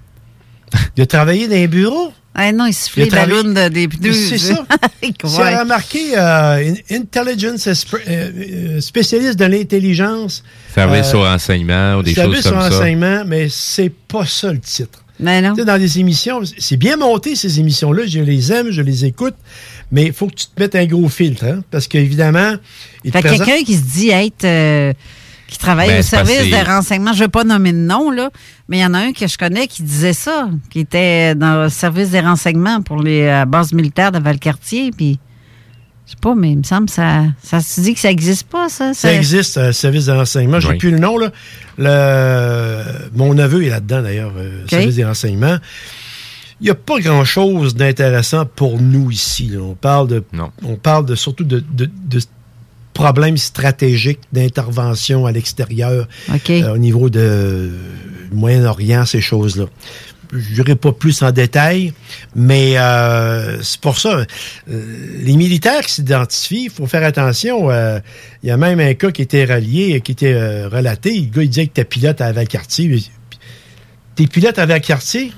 Il 0.95 1.03
a 1.03 1.05
travaillé 1.05 1.47
dans 1.47 1.55
un 1.55 1.67
bureau? 1.67 2.11
Ah 2.35 2.51
non, 2.51 2.65
il 2.67 2.73
sifflait 2.73 3.07
Il 3.07 3.17
a 3.17 3.25
ballons 3.25 3.43
de- 3.53 3.67
des 3.69 3.87
pneus. 3.87 4.13
C'est 4.13 4.37
ça. 4.37 4.65
Ouais. 5.01 5.11
C'est 5.25 5.57
remarqué 5.57 6.17
euh, 6.17 6.71
in- 6.91 6.95
intelligence 6.95 7.67
euh, 7.67 7.73
euh, 8.07 8.81
spécialiste 8.81 9.37
de 9.37 9.45
l'intelligence. 9.45 10.43
Service 10.73 11.13
euh, 11.13 11.17
au 11.17 11.23
renseignement 11.23 11.95
ou 11.95 12.03
des 12.03 12.13
choses 12.13 12.23
service 12.23 12.43
comme 12.43 12.57
au 12.59 12.61
ça. 12.61 12.69
renseignement, 12.69 13.23
mais 13.25 13.47
c'est 13.49 13.91
pas 14.07 14.25
ça 14.25 14.53
le 14.53 14.59
titre. 14.59 15.03
Mais 15.19 15.41
non. 15.41 15.53
Tu 15.53 15.61
sais, 15.61 15.65
dans 15.65 15.75
les 15.75 15.99
émissions, 15.99 16.39
c'est 16.59 16.77
bien 16.77 16.95
monté 16.95 17.35
ces 17.35 17.59
émissions-là, 17.59 18.03
je 18.07 18.19
les 18.21 18.53
aime, 18.53 18.71
je 18.71 18.81
les 18.81 19.03
écoute, 19.03 19.35
mais 19.91 20.05
il 20.05 20.13
faut 20.13 20.27
que 20.27 20.35
tu 20.35 20.45
te 20.45 20.61
mettes 20.61 20.75
un 20.75 20.85
gros 20.85 21.09
filtre, 21.09 21.43
hein, 21.43 21.61
parce 21.71 21.87
qu'évidemment, 21.89 22.53
Fait 23.03 23.11
présente- 23.21 23.45
quelqu'un 23.45 23.63
qui 23.65 23.75
se 23.75 23.81
dit 23.81 24.09
être. 24.11 24.95
Qui 25.49 25.57
travaille 25.57 25.89
Ben, 25.89 25.99
au 25.99 26.03
service 26.03 26.37
que- 26.49 26.59
de 26.63 26.65
renseignement, 26.65 27.13
je 27.13 27.19
ne 27.19 27.23
veux 27.25 27.29
pas 27.31 27.43
nommer 27.43 27.71
de 27.73 27.77
nom, 27.77 28.11
là, 28.11 28.29
mais 28.67 28.77
il 28.77 28.81
y 28.81 28.85
en 28.85 28.93
a 28.93 28.99
un 28.99 29.13
que 29.13 29.27
je 29.27 29.37
connais 29.37 29.67
qui 29.67 29.83
disait 29.83 30.13
ça, 30.13 30.47
qui 30.69 30.79
était 30.79 31.35
dans 31.35 31.63
le 31.63 31.69
service 31.69 32.11
des 32.11 32.19
renseignements 32.21 32.81
pour 32.81 33.01
les 33.01 33.23
euh, 33.23 33.45
bases 33.45 33.73
militaires 33.73 34.11
de 34.11 34.19
Valcartier, 34.19 34.91
puis 34.95 35.19
je 36.05 36.11
sais 36.11 36.17
pas, 36.21 36.33
mais 36.35 36.51
il 36.51 36.57
me 36.57 36.63
semble 36.63 36.87
que 36.87 36.93
ça, 36.93 37.23
ça 37.43 37.59
se 37.61 37.81
dit 37.81 37.93
que 37.93 37.99
ça 37.99 38.07
n'existe 38.07 38.47
pas, 38.47 38.67
ça. 38.69 38.93
Ça 38.95 39.13
existe, 39.13 39.57
euh, 39.57 39.71
service 39.71 40.05
de 40.07 40.11
renseignement. 40.13 40.59
J'ai 40.59 40.69
Oui. 40.69 40.77
plus 40.77 40.91
le 40.91 40.97
nom, 40.99 41.17
là. 41.17 41.31
Le... 41.77 42.83
Mon 43.15 43.33
neveu 43.33 43.63
est 43.65 43.69
là-dedans, 43.69 44.01
d'ailleurs, 44.01 44.33
euh, 44.37 44.65
service 44.67 44.95
des 44.95 45.05
renseignements. 45.05 45.57
Il 46.61 46.65
n'y 46.65 46.69
a 46.71 46.75
pas 46.75 46.99
grand-chose 46.99 47.75
d'intéressant 47.75 48.45
pour 48.45 48.81
nous 48.81 49.11
ici. 49.11 49.47
là. 49.47 49.59
On 49.61 49.75
parle 49.75 50.07
de, 50.09 50.23
on 50.65 50.75
parle 50.75 51.05
de 51.05 51.15
surtout 51.15 51.45
de, 51.45 51.63
de- 51.71 51.89
de 52.05 52.19
problèmes 52.99 53.37
stratégiques 53.37 54.19
d'intervention 54.33 55.25
à 55.25 55.31
l'extérieur, 55.31 56.05
euh, 56.49 56.73
au 56.73 56.77
niveau 56.77 57.09
de 57.09 57.71
Moyen-Orient, 58.33 59.05
ces 59.05 59.21
choses-là. 59.21 59.67
Je 60.33 60.53
n'irai 60.53 60.75
pas 60.75 60.91
plus 60.91 61.23
en 61.23 61.31
détail, 61.31 61.93
mais 62.35 62.77
euh, 62.77 63.63
c'est 63.63 63.79
pour 63.79 63.97
ça. 63.97 64.17
euh, 64.17 64.25
les 65.23 65.37
militaires 65.37 65.81
qui 65.81 65.93
s'identifient, 65.93 66.65
il 66.65 66.69
faut 66.69 66.87
faire 66.87 67.03
attention. 67.03 67.71
Il 68.43 68.49
y 68.49 68.51
a 68.51 68.57
même 68.57 68.81
un 68.81 68.93
cas 68.95 69.11
qui 69.11 69.21
était 69.21 69.45
relié, 69.45 70.01
qui 70.01 70.11
était 70.11 70.65
relaté. 70.65 71.21
Le 71.21 71.27
gars, 71.33 71.43
il 71.43 71.49
disait 71.49 71.67
que 71.67 71.73
t'es 71.73 71.85
pilote 71.85 72.19
à 72.19 72.31
Valcartier. 72.33 73.01
T'es 74.15 74.27
pilote 74.27 74.59
à 74.59 74.65
Valcartier? 74.65 75.31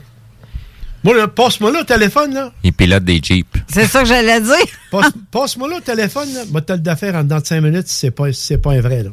Moi, 1.04 1.18
là, 1.18 1.28
passe-moi 1.28 1.72
là 1.72 1.80
le 1.80 1.86
téléphone, 1.86 2.34
là. 2.34 2.52
Il 2.64 2.74
pilote 2.74 3.04
des 3.04 3.20
Jeeps. 3.24 3.48
C'est 3.68 3.88
ça 3.88 4.02
que 4.02 4.08
j'allais 4.08 4.40
dire. 4.40 4.54
Passe- 4.92 5.12
Passe-moi 5.32 5.68
là 5.70 5.78
le 5.78 5.82
téléphone, 5.84 6.32
là. 6.34 6.42
Moi, 6.52 6.62
t'as 6.62 6.76
le 6.76 6.82
d'affaires 6.82 7.16
en 7.16 7.24
dedans 7.24 7.40
de 7.40 7.46
cinq 7.46 7.62
minutes 7.62 7.88
si 7.88 7.98
c'est 7.98 8.12
pas, 8.12 8.32
c'est 8.34 8.60
pas 8.60 8.74
un 8.74 8.82
vrai, 8.82 9.04
là. 9.04 9.10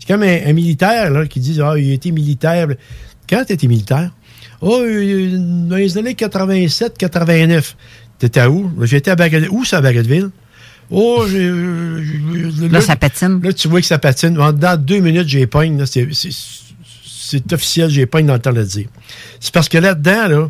C'est 0.00 0.08
comme 0.08 0.22
un, 0.22 0.38
un 0.46 0.52
militaire, 0.52 1.10
là, 1.10 1.26
qui 1.26 1.38
dit, 1.40 1.60
ah, 1.62 1.74
il 1.78 1.90
a 1.90 1.94
été 1.94 2.10
militaire. 2.10 2.66
Quand 3.28 3.44
t'étais 3.44 3.66
militaire? 3.68 4.10
Oh, 4.60 4.78
dans 4.80 5.76
les 5.76 5.96
années 5.98 6.14
87, 6.14 6.98
89. 6.98 7.76
T'étais 8.18 8.46
où? 8.46 8.72
J'étais 8.82 9.12
à 9.12 9.16
Bagotville. 9.16 9.48
Où, 9.50 9.64
c'est 9.64 9.76
à 9.76 9.80
Bagotville? 9.80 10.30
Oh, 10.90 11.24
j'ai. 11.30 11.48
Là, 12.68 12.80
ça 12.80 12.96
patine. 12.96 13.40
Là, 13.42 13.52
tu 13.52 13.68
vois 13.68 13.80
que 13.80 13.86
ça 13.86 13.98
patine. 13.98 14.36
En 14.40 14.52
dedans 14.52 14.76
de 14.76 14.82
deux 14.82 14.98
minutes, 14.98 15.28
j'ai 15.28 15.46
pogne. 15.46 15.78
là. 15.78 15.86
C'est- 15.86 16.08
c'est- 16.12 16.30
c'est 17.06 17.52
officiel, 17.52 17.90
j'ai 17.90 18.06
pas 18.06 18.22
dans 18.22 18.32
le 18.32 18.38
temps 18.40 18.52
de 18.52 18.58
le 18.60 18.64
dire. 18.64 18.88
C'est 19.38 19.52
parce 19.52 19.68
que 19.68 19.78
là-dedans, 19.78 20.28
là, 20.28 20.48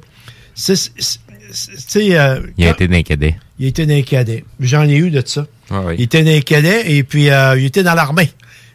c'est. 0.60 0.76
c'est- 0.76 1.18
c'est- 1.51 1.70
c'est, 1.78 2.18
euh, 2.18 2.40
Il 2.59 2.64
a 2.64 2.68
quand- 2.68 2.74
été 2.74 2.89
d'un 2.89 3.02
cadet. 3.02 3.35
il 3.59 3.66
était 3.68 3.86
dans 3.86 3.94
les 3.94 4.02
cadets. 4.02 4.44
J'en 4.60 4.86
ai 4.86 4.97
eu 4.97 5.10
de 5.10 5.22
ça. 5.24 5.47
Ah 5.70 5.82
oui. 5.86 5.94
Il 5.98 6.05
était 6.05 6.22
dans 6.22 6.30
les 6.30 6.43
cadets 6.43 6.93
et 6.94 7.02
puis 7.05 7.30
euh, 7.30 7.59
il 7.59 7.64
était 7.64 7.82
dans 7.82 7.94
l'armée. 7.94 8.30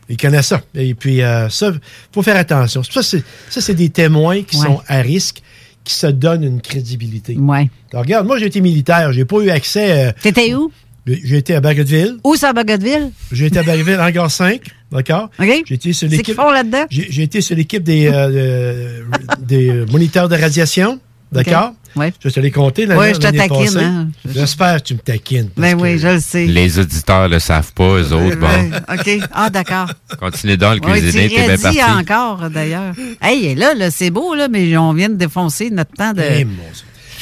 Il 0.10 0.18
connaît 0.18 0.42
ça. 0.42 0.62
Et 0.74 0.96
puis 0.96 1.22
euh, 1.22 1.50
ça, 1.50 1.72
faut 2.12 2.24
faire 2.24 2.36
attention. 2.36 2.82
Ça, 2.84 3.04
c'est, 3.04 3.24
ça, 3.50 3.62
c'est 3.62 3.76
des 3.76 3.90
témoins 3.90 4.42
qui 4.42 4.58
Ouais. 4.58 4.66
sont 4.66 4.82
à 4.88 5.02
risque, 5.02 5.42
qui 5.84 5.94
se 5.94 6.08
donnent 6.08 6.44
une 6.44 6.62
crédibilité. 6.62 7.36
Ouais. 7.38 7.70
Alors, 7.92 8.04
regarde, 8.06 8.26
moi, 8.26 8.40
j'ai 8.40 8.48
été 8.48 8.60
militaire. 8.60 9.14
J'ai 9.14 9.26
pas 9.26 9.38
eu 9.42 9.50
accès. 9.52 10.08
euh, 10.08 10.12
T'étais 10.22 10.54
où? 10.56 10.72
J'ai 11.06 11.38
été 11.38 11.54
à 11.56 11.62
Bagotville. 11.62 12.18
Où 12.24 12.36
ça, 12.36 12.50
à 12.50 12.54
Bagotville? 12.54 13.12
J'ai 13.32 13.48
été 13.48 13.60
à 13.60 13.64
Bagotville, 13.64 14.00
hangar 14.00 14.32
5. 14.32 14.62
D'accord? 14.92 15.30
OK. 15.40 15.64
J'ai 15.66 15.76
été 15.76 15.92
sur 15.94 16.08
C'est 16.08 16.12
l'équipe. 16.12 16.26
qu'ils 16.26 16.36
font 16.36 16.50
là-dedans? 16.52 16.86
J'ai, 16.90 17.08
j'ai 17.12 17.24
été 17.24 17.42
sur 17.42 17.56
l'équipe 17.56 17.84
des, 17.84 18.08
euh, 18.08 19.02
de- 19.40 19.46
des 19.46 19.92
moniteurs 19.92 20.28
de 20.30 20.36
radiation. 20.38 21.00
D'accord? 21.34 21.74
Oui. 21.96 22.08
Je 22.24 22.30
te 22.30 22.40
l'ai 22.40 22.50
compté 22.50 22.86
l'année 22.86 23.00
Ouais, 23.00 23.14
je 23.14 23.20
te 23.20 23.28
taquine, 23.36 23.78
hein. 23.78 24.08
J'espère 24.28 24.78
que 24.78 24.88
tu 24.88 24.94
me 24.96 25.00
taquines. 25.00 25.50
Ben 25.56 25.80
oui, 25.80 26.00
je 26.00 26.08
le 26.08 26.20
sais. 26.20 26.46
Les 26.46 26.80
auditeurs 26.80 27.28
le 27.30 27.40
savent 27.40 27.72
pas, 27.74 28.00
eux 28.00 28.14
autres. 28.14 28.38
Bon, 28.38 28.48
Ouais, 28.48 28.70
OK. 28.92 29.28
Ah, 29.32 29.50
d'accord. 29.50 29.90
continue 30.20 30.58
dans 30.58 30.74
le 30.74 30.80
Oui, 30.84 30.92
cuisiner, 31.00 31.30
tu 31.30 31.36
t'es 31.36 31.46
bien 31.46 31.58
parti. 31.58 31.84
encore, 31.84 32.50
d'ailleurs. 32.50 32.94
Hey, 33.22 33.54
là, 33.56 33.74
là 33.76 33.92
c'est 33.92 34.10
beau, 34.10 34.34
là, 34.34 34.48
mais 34.48 34.76
on 34.78 34.94
vient 34.94 35.10
de 35.10 35.16
défoncer 35.16 35.70
notre 35.70 35.92
temps 35.94 36.14
de. 36.14 36.22
Eh, 36.22 36.46
mon 36.46 36.54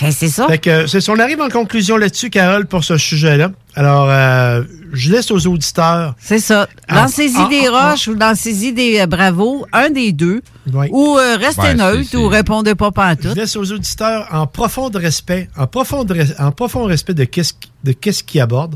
c'est 0.09 0.29
ça. 0.29 0.47
Fait 0.47 0.57
que, 0.57 0.87
c'est 0.87 1.01
ça, 1.01 1.11
on 1.11 1.19
arrive 1.19 1.41
en 1.41 1.49
conclusion 1.49 1.97
là-dessus, 1.97 2.29
Carole, 2.31 2.65
pour 2.65 2.83
ce 2.83 2.97
sujet-là. 2.97 3.51
Alors, 3.75 4.07
euh, 4.09 4.63
je 4.91 5.11
laisse 5.11 5.31
aux 5.31 5.47
auditeurs. 5.47 6.15
C'est 6.19 6.39
ça. 6.39 6.67
Ah, 6.87 7.01
Lancez-y 7.03 7.33
ah, 7.37 7.47
des 7.49 7.67
ah, 7.71 7.91
roches 7.91 8.07
ou 8.07 8.13
lancez-y 8.15 8.73
des 8.73 8.99
euh, 8.99 9.05
bravos, 9.07 9.65
un 9.73 9.89
des 9.89 10.11
deux. 10.11 10.41
Oui. 10.73 10.87
Ou 10.91 11.17
euh, 11.17 11.37
restez 11.37 11.61
Ouais, 11.61 11.73
neutre 11.73 12.15
ou 12.17 12.27
répondez 12.27 12.75
pas 12.75 12.87
Je 12.87 12.91
pantoute. 12.91 13.35
laisse 13.35 13.55
aux 13.55 13.71
auditeurs 13.71 14.27
en 14.31 14.47
profond 14.47 14.89
respect, 14.93 15.49
en 15.57 15.67
profond, 15.67 16.05
en 16.39 16.51
profond 16.51 16.83
respect 16.85 17.13
de 17.13 17.23
qu'est-ce 17.23 17.53
qui- 17.53 17.71
de 17.83 17.93
qu'est-ce 17.93 18.23
qui 18.23 18.39
aborde 18.39 18.75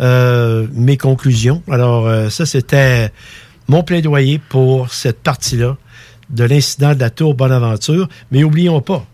euh, 0.00 0.66
mes 0.72 0.96
conclusions. 0.96 1.62
Alors, 1.70 2.06
euh, 2.06 2.28
ça, 2.28 2.44
c'était 2.46 3.10
mon 3.68 3.82
plaidoyer 3.82 4.38
pour 4.48 4.92
cette 4.92 5.22
partie-là 5.22 5.76
de 6.30 6.44
l'incident 6.44 6.94
de 6.94 7.00
la 7.00 7.10
Tour 7.10 7.34
Bonaventure. 7.34 8.08
Mais 8.30 8.42
oublions 8.44 8.80
pas, 8.80 9.04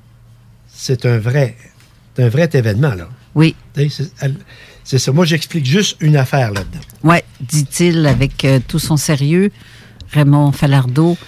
c'est 0.68 1.04
un 1.06 1.18
vrai, 1.18 1.56
c'est 2.16 2.24
un 2.24 2.28
vrai 2.28 2.48
événement, 2.52 2.94
là. 2.94 3.08
Oui. 3.34 3.54
C'est 4.88 4.98
ça. 4.98 5.12
Moi, 5.12 5.26
j'explique 5.26 5.66
juste 5.66 5.98
une 6.00 6.16
affaire 6.16 6.50
là-dedans. 6.50 6.78
Oui, 7.04 7.16
dit-il 7.42 8.06
avec 8.06 8.42
euh, 8.46 8.58
tout 8.66 8.78
son 8.78 8.96
sérieux, 8.96 9.50
Raymond 10.12 10.50
Falardeau 10.52 11.18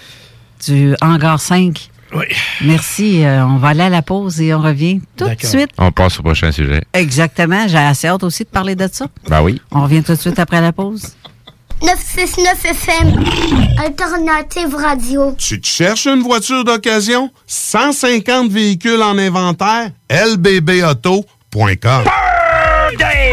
du 0.66 0.94
Hangar 1.02 1.38
5. 1.38 1.90
Oui. 2.14 2.24
Merci. 2.62 3.22
euh, 3.22 3.44
on 3.44 3.58
va 3.58 3.68
aller 3.68 3.82
à 3.82 3.90
la 3.90 4.00
pause 4.00 4.40
et 4.40 4.54
on 4.54 4.62
revient 4.62 5.02
tout 5.14 5.28
de 5.28 5.46
suite. 5.46 5.68
On 5.76 5.92
passe 5.92 6.18
au 6.18 6.22
prochain 6.22 6.50
sujet. 6.52 6.82
Exactement. 6.94 7.68
J'ai 7.68 7.76
assez 7.76 8.08
hâte 8.08 8.22
aussi 8.22 8.44
de 8.44 8.48
parler 8.48 8.76
de 8.76 8.88
ça. 8.90 9.08
Ben 9.28 9.42
oui. 9.42 9.60
On 9.72 9.82
revient 9.82 10.02
tout 10.02 10.14
de 10.14 10.18
suite 10.18 10.38
après 10.38 10.62
la 10.62 10.72
pause. 10.72 11.12
969 11.82 12.64
FM, 12.64 13.24
Alternative 13.78 14.74
Radio. 14.74 15.34
Tu 15.36 15.60
te 15.60 15.66
cherches 15.66 16.06
une 16.06 16.22
voiture 16.22 16.64
d'occasion? 16.64 17.30
150 17.46 18.50
véhicules 18.50 19.02
en 19.02 19.18
inventaire? 19.18 19.90
lbbauto.com 20.08 22.04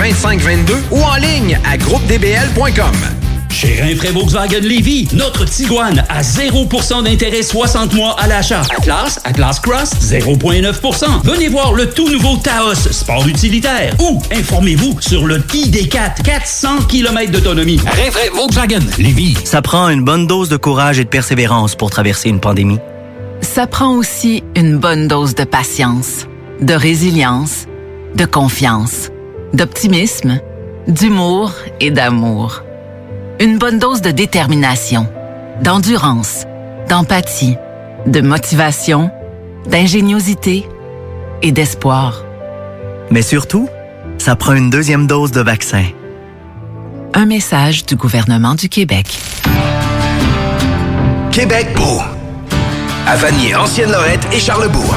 418-681-2522 0.00 0.74
ou 0.90 1.02
en 1.02 1.16
ligne 1.16 1.58
à 1.64 1.76
groupedbl.com. 1.76 2.94
Chez 3.50 3.82
Rinfraie 3.82 4.12
Volkswagen 4.12 4.60
Lévy, 4.60 5.08
notre 5.12 5.44
Tiguan 5.44 6.02
à 6.08 6.22
0% 6.22 7.02
d'intérêt 7.02 7.42
60 7.42 7.92
mois 7.92 8.16
à 8.18 8.26
l'achat. 8.26 8.62
Atlas, 8.78 9.20
Atlas 9.24 9.60
Cross, 9.60 9.90
0,9%. 10.00 11.04
Venez 11.24 11.48
voir 11.48 11.74
le 11.74 11.90
tout 11.90 12.08
nouveau 12.08 12.36
Taos, 12.36 12.74
sport 12.74 13.26
utilitaire. 13.26 13.94
Ou 14.00 14.22
informez-vous 14.32 15.00
sur 15.00 15.26
le 15.26 15.40
ID4, 15.40 16.22
400 16.22 16.84
km 16.88 17.32
d'autonomie. 17.32 17.78
Rinfraie 17.78 18.30
Volkswagen 18.34 18.86
Lévy. 18.98 19.36
Ça 19.44 19.60
prend 19.60 19.88
une 19.90 20.04
bonne 20.04 20.26
dose 20.26 20.48
de 20.48 20.56
courage 20.56 20.98
et 20.98 21.04
de 21.04 21.10
persévérance 21.10 21.74
pour 21.74 21.90
traverser 21.90 22.30
une 22.30 22.40
pandémie. 22.40 22.78
Ça 23.42 23.66
prend 23.66 23.94
aussi 23.94 24.42
une 24.56 24.78
bonne 24.78 25.08
dose 25.08 25.34
de 25.34 25.44
patience, 25.44 26.26
de 26.60 26.74
résilience, 26.74 27.66
de 28.14 28.24
confiance, 28.24 29.10
d'optimisme, 29.52 30.40
d'humour 30.86 31.52
et 31.80 31.90
d'amour. 31.90 32.62
Une 33.40 33.58
bonne 33.58 33.78
dose 33.78 34.02
de 34.02 34.10
détermination, 34.10 35.08
d'endurance, 35.62 36.46
d'empathie, 36.88 37.56
de 38.06 38.20
motivation, 38.20 39.10
d'ingéniosité 39.66 40.66
et 41.42 41.52
d'espoir. 41.52 42.24
Mais 43.10 43.22
surtout, 43.22 43.68
ça 44.18 44.36
prend 44.36 44.52
une 44.52 44.70
deuxième 44.70 45.06
dose 45.06 45.32
de 45.32 45.40
vaccin. 45.40 45.84
Un 47.14 47.26
message 47.26 47.84
du 47.86 47.96
gouvernement 47.96 48.54
du 48.54 48.68
Québec. 48.68 49.18
Québec 51.32 51.68
beau. 51.74 52.00
À 53.06 53.16
Vanier, 53.16 53.54
Ancienne-Lorette 53.54 54.26
et 54.32 54.38
Charlebourg. 54.38 54.96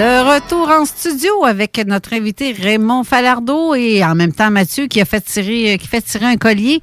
De 0.00 0.34
retour 0.34 0.66
en 0.70 0.86
studio 0.86 1.44
avec 1.44 1.76
notre 1.86 2.14
invité 2.14 2.52
Raymond 2.52 3.04
Falardeau 3.04 3.74
et 3.74 4.02
en 4.02 4.14
même 4.14 4.32
temps 4.32 4.50
Mathieu 4.50 4.86
qui 4.86 4.98
a 4.98 5.04
fait 5.04 5.20
tirer, 5.20 5.76
qui 5.76 5.86
fait 5.86 6.00
tirer 6.00 6.24
un 6.24 6.36
collier. 6.38 6.80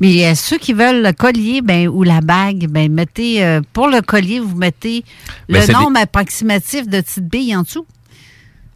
Mais 0.00 0.24
euh, 0.24 0.36
ceux 0.36 0.56
qui 0.56 0.72
veulent 0.72 1.02
le 1.02 1.12
collier 1.12 1.62
ben, 1.62 1.88
ou 1.88 2.04
la 2.04 2.20
bague, 2.20 2.68
ben, 2.68 2.88
mettez 2.92 3.42
euh, 3.44 3.60
pour 3.72 3.88
le 3.88 4.02
collier, 4.02 4.38
vous 4.38 4.54
mettez 4.56 5.02
Ben, 5.48 5.66
le 5.66 5.72
nombre 5.72 5.94
des- 5.94 6.02
approximatif 6.02 6.86
de 6.86 7.00
petites 7.00 7.26
billes 7.28 7.56
en 7.56 7.62
dessous. 7.62 7.86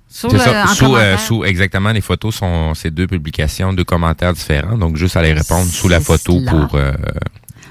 Sur 0.08 0.28
C'est 0.32 0.38
le- 0.38 0.42
ça. 0.42 0.64
en 0.64 0.74
Sous, 0.74 1.42
euh, 1.42 1.44
exactement, 1.44 1.92
les 1.92 2.00
photos 2.00 2.34
sont 2.34 2.74
ces 2.74 2.90
deux 2.90 3.06
publications, 3.06 3.72
deux 3.72 3.84
commentaires 3.84 4.32
différents. 4.32 4.76
Donc, 4.76 4.96
juste 4.96 5.16
aller 5.16 5.32
répondre 5.32 5.66
sous 5.70 5.88
la 5.88 6.00
photo 6.00 6.40
cela. 6.40 6.50
pour, 6.50 6.74
euh, 6.74 6.90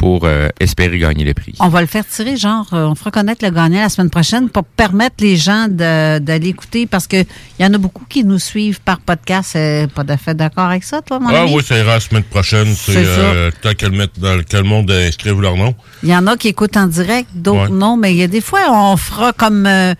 pour 0.03 0.25
euh, 0.25 0.49
espérer 0.59 0.99
gagner 0.99 1.23
le 1.23 1.33
prix. 1.33 1.53
On 1.61 1.69
va 1.69 1.79
le 1.79 1.87
faire 1.87 2.05
tirer, 2.05 2.35
genre, 2.35 2.67
euh, 2.73 2.83
on 2.91 2.93
fera 2.93 3.09
connaître 3.09 3.45
le 3.45 3.51
gagnant 3.51 3.79
la 3.79 3.87
semaine 3.87 4.09
prochaine 4.09 4.49
pour 4.49 4.65
permettre 4.65 5.15
les 5.19 5.37
gens 5.37 5.67
de 5.69 6.37
l'écouter 6.39 6.85
parce 6.87 7.07
que 7.07 7.15
il 7.57 7.63
y 7.63 7.65
en 7.65 7.73
a 7.73 7.77
beaucoup 7.77 8.03
qui 8.09 8.25
nous 8.25 8.37
suivent 8.37 8.81
par 8.81 8.99
podcast. 8.99 9.55
Euh, 9.55 9.87
pas 9.87 10.03
de 10.03 10.13
fait 10.17 10.33
d'accord 10.35 10.65
avec 10.65 10.83
ça, 10.83 11.01
toi, 11.01 11.19
mon 11.21 11.29
Ah 11.29 11.43
ami? 11.43 11.53
oui, 11.55 11.63
ça 11.63 11.77
ira 11.77 11.93
la 11.93 11.99
semaine 12.01 12.23
prochaine. 12.23 12.67
C'est 12.75 12.97
euh, 12.97 13.49
tant 13.61 13.73
qu'elle 13.75 13.93
mette 13.93 14.19
dans 14.19 14.37
que 14.43 14.57
le 14.57 14.63
monde 14.63 14.91
inscrive 14.91 15.39
leur 15.39 15.55
nom. 15.55 15.73
Il 16.03 16.09
y 16.09 16.15
en 16.17 16.27
a 16.27 16.35
qui 16.35 16.49
écoutent 16.49 16.75
en 16.75 16.87
direct, 16.87 17.29
d'autres 17.33 17.69
Ouais. 17.71 17.77
non, 17.77 17.95
mais 17.95 18.11
il 18.13 18.17
y 18.17 18.23
a 18.23 18.27
des 18.27 18.41
fois, 18.41 18.59
on 18.71 18.97
fera 18.97 19.31
comme 19.31 19.65
euh, 19.65 19.93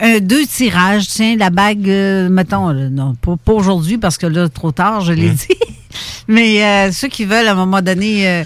un, 0.00 0.18
deux 0.18 0.44
tirages. 0.46 1.06
Tiens, 1.06 1.36
la 1.38 1.50
bague, 1.50 1.88
euh, 1.88 2.28
mettons, 2.28 2.70
euh, 2.70 2.88
non, 2.88 3.14
pas, 3.14 3.36
pas 3.36 3.52
aujourd'hui 3.52 3.98
parce 3.98 4.18
que 4.18 4.26
là, 4.26 4.48
trop 4.48 4.72
tard, 4.72 5.02
je 5.02 5.12
l'ai 5.12 5.28
Hum. 5.28 5.34
dit. 5.36 5.56
mais 6.26 6.64
euh, 6.64 6.90
ceux 6.90 7.06
qui 7.06 7.24
veulent, 7.24 7.46
à 7.46 7.52
un 7.52 7.54
moment 7.66 7.82
donné, 7.82 8.26
euh, 8.28 8.42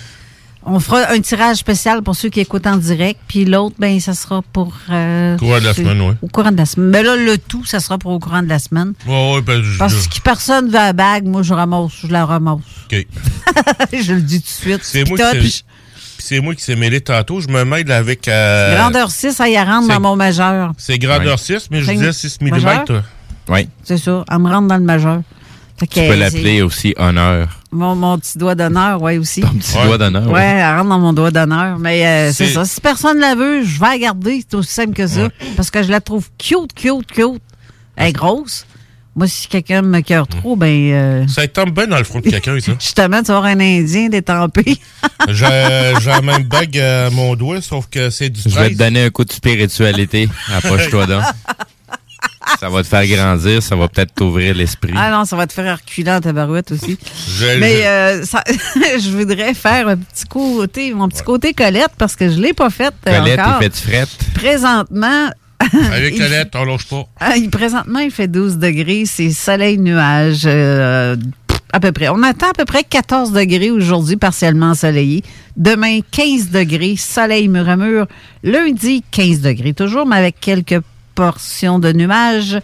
on 0.71 0.81
fera 0.81 1.11
un 1.13 1.21
tirage 1.21 1.57
spécial 1.57 2.03
pour 2.03 2.15
ceux 2.17 2.29
qui 2.29 2.41
écoutent 2.41 2.67
en 2.67 2.77
direct, 2.77 3.19
puis 3.29 3.45
l'autre, 3.45 3.77
ben, 3.79 3.99
ça 4.01 4.15
sera 4.15 4.43
pour... 4.53 4.75
euh, 4.91 5.37
Courant 5.37 5.59
de 5.61 5.65
la 5.65 5.75
ceux- 5.75 5.83
semaine, 5.83 6.01
ouais. 6.01 6.15
Au 6.23 6.29
courant 6.29 6.51
de 6.53 6.57
la 6.57 6.67
semaine. 6.67 6.91
Mais 6.91 7.03
là, 7.03 7.17
le 7.17 7.39
tout, 7.39 7.65
ça 7.65 7.81
sera 7.81 7.99
pour 7.99 8.13
au 8.13 8.19
courant 8.19 8.43
de 8.43 8.49
la 8.49 8.59
semaine. 8.59 8.93
Ouais, 9.07 9.35
ouais, 9.35 9.41
ben, 9.43 9.63
je- 9.63 9.79
Parce 9.79 10.07
que 10.07 10.21
personne 10.21 10.67
veut 10.67 10.73
la 10.73 10.93
bague, 10.93 11.25
moi, 11.27 11.43
je 11.43 11.55
ramasse, 11.55 11.93
je 12.03 12.09
la 12.13 12.25
ramasse. 12.27 12.61
OK. 12.93 13.07
je 13.93 14.13
le 14.15 14.21
dis 14.21 14.41
tout 14.41 14.47
de 14.47 14.71
suite. 14.71 14.81
C'est 14.83 15.05
moi, 15.09 15.19
qui 15.41 15.65
c'est 16.21 16.41
moi 16.41 16.55
qui 16.55 16.63
s'est 16.63 16.77
mêlé 16.77 17.01
tantôt. 17.01 17.41
Je 17.41 17.49
me 17.49 17.65
mêle 17.65 17.91
avec... 17.93 18.29
euh, 18.29 18.77
Grandeur 18.77 19.11
6, 19.11 19.33
ça 19.33 19.49
y 19.49 19.57
rentre 19.59 19.87
c'est- 19.87 19.93
dans 19.95 20.01
mon 20.01 20.17
majeur. 20.17 20.73
C'est 20.77 20.99
grandeur 20.99 21.39
6, 21.39 21.69
mais 21.71 21.81
je 21.83 21.91
disais 21.93 22.13
6 22.13 22.39
mm. 22.41 23.03
Oui. 23.49 23.69
C'est 23.83 23.97
ça, 23.97 24.25
elle 24.31 24.39
me 24.39 24.49
rentre 24.51 24.69
dans 24.69 24.77
le 24.77 24.83
majeur. 24.85 25.23
Tu 25.79 25.87
peux 25.87 26.15
l'appeler 26.17 26.61
aussi 26.63 26.93
honneur. 26.99 27.58
Mon, 27.71 27.95
mon 27.95 28.19
petit 28.19 28.39
doigt 28.39 28.55
d'honneur, 28.55 29.03
oui, 29.03 29.19
aussi. 29.19 29.43
Ton 29.43 29.49
petit 29.55 29.75
doigt 29.75 29.99
d'honneur, 29.99 30.27
Ouais, 30.27 30.33
ouais. 30.33 30.45
elle 30.59 30.77
rentre 30.77 30.89
dans 30.89 30.99
mon 30.99 31.13
doigt 31.13 31.31
d'honneur. 31.31 31.79
Mais 31.79 32.07
euh, 32.07 32.33
c'est 32.33 32.47
ça. 32.49 32.65
Si 32.65 32.81
personne 32.81 33.19
la 33.19 33.35
veut, 33.35 33.63
je 33.63 33.79
vais 33.79 33.87
la 33.89 33.99
garder. 33.99 34.43
C'est 34.49 34.57
aussi 34.57 34.73
simple 34.73 34.95
que 34.95 35.07
ça. 35.07 35.29
Parce 35.57 35.71
que 35.71 35.83
je 35.83 35.91
la 35.91 36.01
trouve 36.01 36.29
cute, 36.39 36.73
cute, 36.75 37.07
cute. 37.07 37.43
Elle 37.97 38.09
est 38.09 38.13
grosse. 38.13 38.65
Moi, 39.15 39.27
si 39.27 39.49
quelqu'un 39.49 39.83
me 39.83 40.01
cœur 40.01 40.29
trop, 40.29 40.55
ben. 40.55 40.69
euh, 40.93 41.27
Ça 41.27 41.47
tombe 41.49 41.71
bien 41.75 41.89
dans 41.89 41.99
le 41.99 42.05
front 42.05 42.21
de 42.21 42.31
quelqu'un, 42.31 42.59
ça. 42.61 42.73
justement, 42.81 43.19
tu 43.21 43.27
vas 43.33 43.39
avoir 43.39 43.45
un 43.51 43.59
Indien 43.61 44.09
détempé. 44.09 44.79
J'ai 45.29 45.93
j'ai 46.01 46.09
la 46.11 46.23
même 46.23 46.45
bague 46.45 46.79
à 46.79 47.11
mon 47.11 47.35
doigt, 47.35 47.61
sauf 47.61 47.87
que 47.91 48.11
c'est 48.11 48.31
du 48.31 48.41
Je 48.41 48.49
vais 48.51 48.55
13. 48.67 48.73
te 48.73 48.79
donner 48.79 49.05
un 49.07 49.11
coup 49.11 49.25
de 49.25 49.33
spiritualité. 49.33 50.29
Approche-toi 50.55 51.07
donc. 51.07 51.23
Ça 52.61 52.69
va 52.69 52.83
te 52.83 52.89
faire 52.89 53.07
grandir, 53.07 53.63
ça 53.63 53.77
va 53.77 53.89
peut-être 53.89 54.15
t'ouvrir 54.15 54.55
l'esprit. 54.55 54.93
Ah 54.97 55.11
non, 55.11 55.25
ça 55.25 55.37
va 55.37 55.47
te 55.47 55.53
faire 55.53 55.77
reculer 55.79 56.11
en 56.11 56.21
tabarouette 56.21 56.73
aussi. 56.73 56.99
Je- 57.39 57.59
Mais 57.61 57.79
je- 57.83 57.87
euh, 57.87 58.23
ça- 58.25 58.45
je 58.99 59.11
voudrais 59.11 59.55
faire 59.55 59.89
un 59.89 59.97
petit 59.97 60.25
côté, 60.27 60.93
mon 60.95 61.09
petit 61.09 61.23
côté 61.23 61.53
Colette, 61.55 61.93
parce 61.99 62.17
que 62.17 62.29
je 62.29 62.37
ne 62.37 62.43
l'ai 62.43 62.53
pas 62.55 62.71
fait 62.71 62.95
euh, 63.07 63.19
Colette, 63.19 63.41
encore. 63.41 63.59
il 63.61 63.65
fait 63.65 63.69
du 63.87 63.93
fret. 63.93 64.07
Présentement. 64.35 65.31
Avec 65.93 66.15
il- 66.15 66.21
Colette, 66.21 66.51
on 66.55 66.65
lâche 66.65 66.87
pas. 66.87 67.05
Ah, 67.21 67.37
il- 67.37 67.51
présentement, 67.51 67.99
il 67.99 68.11
fait 68.11 68.29
12 68.29 68.59
degrés. 68.59 69.05
C'est 69.07 69.31
soleil-nuage. 69.31 70.43
euh, 70.47 71.17
à 71.71 71.81
peu 71.81 71.93
près. 71.93 72.09
On 72.09 72.23
attend 72.23 72.49
à 72.49 72.55
peu 72.55 72.65
près 72.65 72.83
14 72.83 73.33
degrés 73.33 73.71
aujourd'hui, 73.71 74.17
partiellement 74.17 74.71
ensoleillé. 74.71 75.23
Demain, 75.57 75.99
15 76.11 76.49
degrés, 76.49 76.97
soleil 76.97 77.47
mur 77.49 77.69
à 77.69 77.77
mur. 77.77 78.07
Lundi, 78.43 79.05
15 79.11 79.41
degrés 79.43 79.75
toujours, 79.75 80.07
mais 80.07 80.17
avec 80.17 80.41
quelques 80.41 80.81
de 81.19 81.93
nuages. 81.93 82.61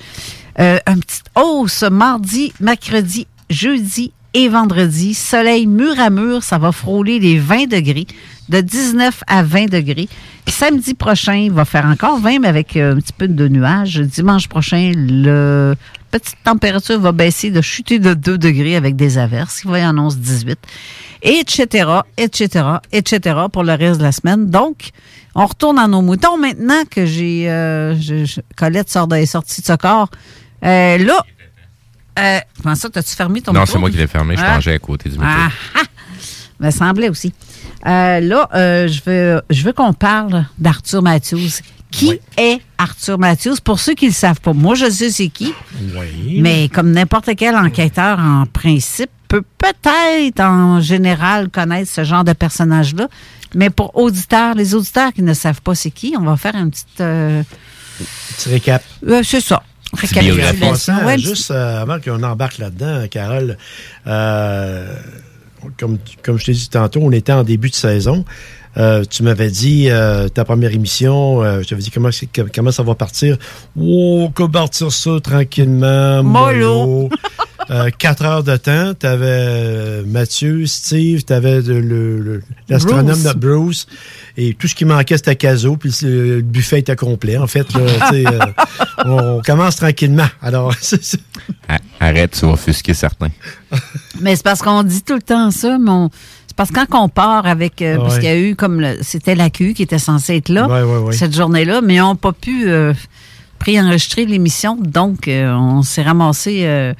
Euh, 0.61 0.79
un 0.87 0.99
petit 0.99 1.23
hausse 1.35 1.83
mardi, 1.83 2.53
mercredi, 2.61 3.27
jeudi 3.51 4.13
et 4.33 4.49
vendredi. 4.49 5.13
Soleil 5.13 5.67
mur 5.67 5.99
à 5.99 6.09
mur, 6.09 6.45
ça 6.45 6.59
va 6.59 6.71
frôler 6.71 7.19
les 7.19 7.37
20 7.37 7.67
degrés, 7.67 8.07
de 8.49 8.61
19 8.61 9.25
à 9.27 9.43
20 9.43 9.67
degrés. 9.67 10.09
Samedi 10.47 10.95
prochain, 10.95 11.35
il 11.35 11.51
va 11.51 11.65
faire 11.65 11.85
encore 11.87 12.21
20, 12.21 12.41
mais 12.41 12.49
avec 12.49 12.77
euh, 12.77 12.93
un 12.95 13.01
petit 13.01 13.13
peu 13.13 13.27
de 13.27 13.49
nuages. 13.49 13.99
Dimanche 13.99 14.49
prochain, 14.49 14.93
le 14.95 15.75
petite 16.13 16.39
température 16.45 17.01
va 17.01 17.11
baisser, 17.11 17.51
de 17.51 17.61
chuter 17.61 17.99
de 17.99 18.15
2 18.15 18.39
degrés 18.39 18.77
avec 18.77 18.95
des 18.95 19.19
averses. 19.19 19.63
Il 19.65 19.71
va 19.71 19.81
y 19.81 19.83
annonce 19.83 20.17
18, 20.17 20.59
etc., 21.23 21.89
etc., 22.17 22.65
etc. 22.93 23.37
pour 23.53 23.65
le 23.65 23.73
reste 23.73 23.99
de 23.99 24.05
la 24.05 24.13
semaine. 24.13 24.49
Donc, 24.49 24.93
on 25.35 25.47
retourne 25.47 25.79
à 25.79 25.87
nos 25.89 26.03
moutons 26.03 26.37
maintenant 26.39 26.83
que 26.91 27.07
j'ai... 27.07 27.51
euh, 27.51 27.95
je- 28.01 28.25
je- 28.25 28.41
Colette 28.57 28.91
sort 28.91 29.07
de, 29.09 29.17
est 29.17 29.27
sortie 29.27 29.61
de 29.61 29.67
ce 29.67 29.73
corps. 29.75 30.09
Euh, 30.65 30.99
là, 30.99 31.25
euh, 32.19 32.39
comment 32.63 32.75
ça, 32.75 32.89
t'as-tu 32.91 33.15
fermé 33.15 33.41
ton 33.43 33.53
Non, 33.53 33.61
micro? 33.61 33.73
c'est 33.73 33.79
moi 33.79 33.91
qui 33.91 33.97
l'ai 33.97 34.07
fermé. 34.07 34.37
Je 34.37 34.43
Ah. 34.45 34.55
mangeais 34.55 34.75
à 34.75 34.79
côté 34.79 35.09
du 35.09 35.17
micro. 35.19 35.31
Ah, 35.31 35.49
ah! 35.77 35.83
me 36.61 36.71
semblait 36.71 37.09
aussi. 37.09 37.33
Euh, 37.87 38.21
là, 38.21 38.49
euh, 38.55 38.89
je 38.89 39.01
veux, 39.05 39.43
je 39.51 39.63
veux 39.65 39.73
qu'on 39.73 39.93
parle 39.93 40.47
d'Arthur 40.59 41.03
Matthews. 41.03 41.61
Qui 41.91 42.19
est 42.39 42.61
Arthur 42.79 43.19
Matthews? 43.21 43.57
Pour 43.63 43.79
ceux 43.79 43.95
qui 43.95 44.07
ne 44.07 44.11
le 44.11 44.15
savent 44.15 44.41
pas, 44.41 44.53
moi, 44.53 44.75
je 44.75 44.91
sais 44.91 45.11
c'est 45.11 45.29
qui. 45.29 45.53
Oui. 45.97 46.41
Mais 46.41 46.69
comme 46.69 46.91
n'importe 46.91 47.31
quel 47.37 47.55
enquêteur, 47.55 48.19
en 48.19 48.47
principe, 48.47 49.11
peut 49.29 49.45
peut-être 49.59 50.41
en 50.41 50.81
général 50.81 51.51
connaître 51.51 51.89
ce 51.91 52.03
genre 52.03 52.25
de 52.25 52.33
personnage-là. 52.33 53.09
Mais 53.55 53.71
pour 53.71 53.97
auditeurs, 53.97 54.55
les 54.55 54.75
auditeurs 54.75 55.13
qui 55.13 55.23
ne 55.23 55.35
savent 55.35 55.63
pas 55.63 55.75
c'est 55.75 55.91
qui, 55.91 56.15
on 56.19 56.25
va 56.25 56.37
faire 56.37 56.57
un 56.57 56.69
petit... 56.69 56.85
euh, 57.01 57.43
Petit 58.37 58.49
récap. 58.49 58.83
euh, 59.09 59.23
c'est 59.25 59.41
ça. 59.41 59.63
Récapitulation. 59.93 60.95
Ouais, 61.07 61.19
juste 61.19 61.51
euh, 61.53 61.83
avant 61.83 62.01
qu'on 62.01 62.23
embarque 62.25 62.59
là-dedans, 62.59 63.07
Carole, 63.09 63.57
comme, 65.79 65.99
comme 66.23 66.39
je 66.39 66.45
t'ai 66.45 66.53
dit 66.53 66.69
tantôt, 66.69 67.01
on 67.03 67.13
était 67.13 67.33
en 67.33 67.43
début 67.45 67.71
de 67.71 67.75
saison. 67.75 68.25
Euh, 68.77 69.05
tu 69.09 69.23
m'avais 69.23 69.51
dit 69.51 69.89
euh, 69.89 70.29
ta 70.29 70.45
première 70.45 70.73
émission, 70.73 71.43
euh, 71.43 71.63
je 71.63 71.69
t'avais 71.69 71.81
dit 71.81 71.93
comment, 71.93 72.11
comment 72.53 72.73
ça 72.73 72.83
va 72.83 72.97
partir. 72.97 73.37
Oh, 73.81 74.31
qu'on 74.35 74.47
va 74.47 74.51
partir 74.63 74.91
ça 74.91 75.13
tranquillement, 75.23 76.25
Mollo. 76.25 77.09
euh, 77.71 77.91
quatre 77.97 78.25
heures 78.25 78.43
de 78.45 78.57
temps. 78.57 78.93
Tu 78.99 79.07
avais 79.07 80.03
Mathieu, 80.07 80.67
Steve, 80.67 81.25
tu 81.25 81.33
avais 81.33 81.61
l'astronome 82.69 83.07
Bruce. 83.07 83.23
de 83.25 83.33
Bruce. 83.39 83.87
Et 84.37 84.55
tout 84.55 84.69
ce 84.69 84.75
qui 84.75 84.85
manquait, 84.85 85.17
c'était 85.17 85.37
Caso. 85.37 85.77
Puis 85.77 85.95
le 86.03 86.41
buffet 86.41 86.81
était 86.81 86.97
complet. 86.97 87.37
En 87.37 87.47
fait, 87.47 87.73
là, 87.73 87.81
tu 88.11 88.17
sais, 88.17 88.25
euh, 88.27 88.39
on 89.05 89.43
commence 89.45 89.77
tranquillement. 89.77 90.29
Alors, 90.43 90.75
c'est 90.81 91.03
ça. 91.05 91.19
A- 91.69 91.79
Arrête, 92.01 92.33
tu 92.39 92.47
vas 92.47 92.53
offusquer 92.53 92.95
certains. 92.95 93.31
Mais 94.21 94.37
c'est 94.37 94.43
parce 94.45 94.61
qu'on 94.63 94.83
dit 94.83 95.03
tout 95.03 95.15
le 95.15 95.23
temps 95.23 95.51
ça, 95.51 95.79
mais 95.79 95.91
on- 95.91 96.11
c'est 96.47 96.57
parce 96.57 96.71
que 96.71 96.85
quand 96.87 97.05
on 97.05 97.09
part 97.09 97.47
avec. 97.47 97.81
euh, 97.83 97.97
Parce 97.97 98.17
qu'il 98.17 98.25
y 98.25 98.29
a 98.29 98.39
eu 98.39 98.55
comme. 98.57 98.81
le- 98.81 98.99
C'était 99.03 99.35
la 99.35 99.51
Q 99.51 99.75
qui 99.75 99.83
était 99.83 99.99
censée 99.99 100.37
être 100.37 100.49
là 100.51 100.67
Ouais, 100.69 100.83
ouais, 100.83 100.99
ouais. 101.07 101.13
cette 101.13 101.35
journée-là, 101.35 101.81
mais 101.81 101.95
ils 101.97 102.01
n'ont 102.01 102.17
pas 102.17 102.33
pu 102.33 102.69
euh, 102.69 102.93
préenregistrer 103.65 104.27
l'émission. 104.27 104.77
Donc, 104.77 105.27
euh, 105.27 105.51
on 105.55 105.81
s'est 105.81 106.03
ramassé 106.03 106.65
euh, 106.65 106.93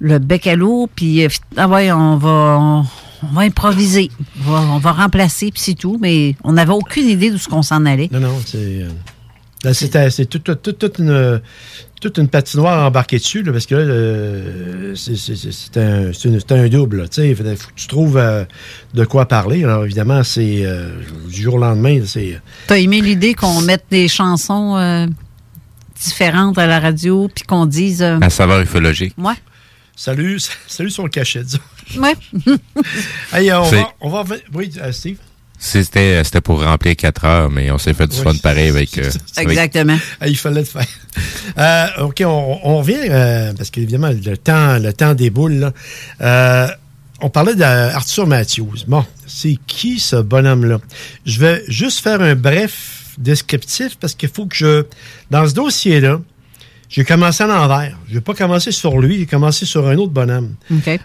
le 0.00 0.18
bec 0.18 0.46
à 0.46 0.56
l'eau, 0.56 0.88
puis 0.94 1.22
euh, 1.22 1.28
ah 1.58 1.68
ouais, 1.68 1.92
on 1.92 2.16
va. 2.16 2.58
On, 2.58 2.84
on 3.22 3.34
va 3.34 3.42
improviser. 3.42 4.10
On 4.46 4.50
va, 4.50 4.60
on 4.60 4.78
va 4.78 4.92
remplacer, 4.92 5.50
puis 5.50 5.60
c'est 5.60 5.74
tout. 5.74 5.98
Mais 6.00 6.34
on 6.44 6.52
n'avait 6.52 6.72
aucune 6.72 7.08
idée 7.08 7.30
d'où 7.30 7.38
ce 7.38 7.48
qu'on 7.48 7.62
s'en 7.62 7.84
allait. 7.84 8.08
Non, 8.10 8.20
non, 8.20 8.38
c'est. 8.44 8.86
c'est 10.10 10.26
toute, 10.26 10.62
toute 10.62 10.98
une, 10.98 11.40
toute 12.00 12.18
une 12.18 12.28
patinoire 12.28 12.86
embarquée 12.86 13.18
dessus, 13.18 13.42
là, 13.42 13.52
parce 13.52 13.66
que 13.66 13.74
là, 13.74 13.80
euh, 13.80 14.94
c'est 14.94 15.76
un, 15.78 16.56
un 16.56 16.68
double. 16.68 16.98
là, 16.98 17.08
tu 17.08 17.22
sais. 17.22 17.30
Il 17.30 17.36
faut 17.36 17.42
que 17.42 17.74
tu 17.74 17.86
trouves 17.86 18.18
euh, 18.18 18.44
de 18.94 19.04
quoi 19.04 19.26
parler. 19.26 19.64
Alors, 19.64 19.84
évidemment, 19.84 20.22
c'est 20.22 20.60
euh, 20.64 20.90
du 21.28 21.42
jour 21.42 21.54
au 21.54 21.58
lendemain. 21.58 22.00
T'as 22.66 22.78
aimé 22.78 23.00
l'idée 23.00 23.34
qu'on 23.34 23.60
mette 23.62 23.84
des 23.90 24.08
chansons 24.08 25.08
euh, 25.96 26.04
différentes 26.04 26.58
à 26.58 26.66
la 26.66 26.80
radio, 26.80 27.28
puis 27.34 27.44
qu'on 27.44 27.66
dise. 27.66 28.02
euh, 28.02 28.18
À 28.20 28.30
saveur 28.30 28.60
ufologique. 28.60 29.14
ouais. 29.18 29.34
Salut, 29.98 30.38
salut 30.66 30.90
sur 30.90 31.04
le 31.04 31.08
cachet, 31.08 31.42
disons. 31.42 31.58
Ouais. 31.98 32.14
Hey, 33.32 33.50
euh, 33.50 33.60
on, 33.60 33.70
va, 33.70 33.88
on 34.00 34.08
va 34.22 34.36
Oui, 34.52 34.70
euh, 34.80 34.92
Steve? 34.92 35.16
C'était 35.58 36.22
c'était 36.22 36.42
pour 36.42 36.62
remplir 36.62 36.94
4 36.96 37.24
heures, 37.24 37.50
mais 37.50 37.70
on 37.70 37.78
s'est 37.78 37.94
fait 37.94 38.06
du 38.06 38.14
Oui, 38.18 38.22
fun 38.22 38.34
pareil 38.42 38.68
avec. 38.68 38.98
euh, 38.98 39.10
Exactement. 39.38 39.96
Ah, 40.20 40.28
il 40.28 40.36
fallait 40.36 40.60
le 40.60 40.66
faire. 40.66 40.84
Euh, 41.56 42.04
OK, 42.04 42.22
on, 42.26 42.58
on 42.62 42.78
revient, 42.78 43.08
euh, 43.08 43.54
parce 43.54 43.70
qu'évidemment, 43.70 44.10
le 44.10 44.36
temps, 44.36 44.78
le 44.78 44.92
temps 44.92 45.14
déboule. 45.14 45.54
là. 45.54 45.72
Euh, 46.20 46.68
on 47.22 47.30
parlait 47.30 47.54
d'Arthur 47.54 48.26
Matthews. 48.26 48.84
Bon, 48.86 49.02
c'est 49.26 49.56
qui 49.66 49.98
ce 49.98 50.16
bonhomme-là? 50.16 50.78
Je 51.24 51.40
vais 51.40 51.64
juste 51.68 52.00
faire 52.00 52.20
un 52.20 52.34
bref 52.34 53.05
descriptif 53.18 53.96
parce 53.98 54.14
qu'il 54.14 54.28
faut 54.28 54.46
que 54.46 54.56
je... 54.56 54.84
Dans 55.30 55.46
ce 55.48 55.54
dossier-là, 55.54 56.20
j'ai 56.88 57.04
commencé 57.04 57.42
à 57.42 57.46
l'envers. 57.46 57.96
Je 58.08 58.14
n'ai 58.14 58.20
pas 58.20 58.34
commencé 58.34 58.70
sur 58.72 58.98
lui, 58.98 59.18
j'ai 59.18 59.26
commencé 59.26 59.66
sur 59.66 59.86
un 59.88 59.96
autre 59.96 60.12
bonhomme. 60.12 60.54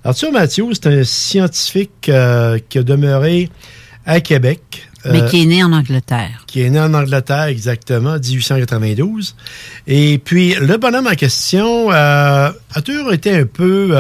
Arthur 0.04 0.32
Matthews, 0.32 0.74
c'est 0.76 0.88
un 0.88 1.04
scientifique 1.04 2.10
euh, 2.10 2.60
qui 2.70 2.78
a 2.78 2.84
demeuré 2.84 3.50
à 4.06 4.20
Québec. 4.20 4.88
Mais 5.06 5.22
Euh, 5.24 5.28
qui 5.30 5.42
est 5.42 5.46
né 5.48 5.64
en 5.64 5.72
Angleterre. 5.74 6.44
qui 6.46 6.62
est 6.62 6.70
né 6.70 6.80
en 6.80 6.94
Angleterre 6.94 7.46
exactement, 7.46 8.20
1892. 8.20 9.36
Et 9.88 10.20
puis, 10.20 10.54
le 10.54 10.78
bonhomme 10.78 11.08
en 11.08 11.16
question 11.16 11.92
euh, 11.92 12.52
a 12.74 12.82
toujours 12.84 13.12
été 13.12 13.36
un 13.36 13.46
peu, 13.46 13.98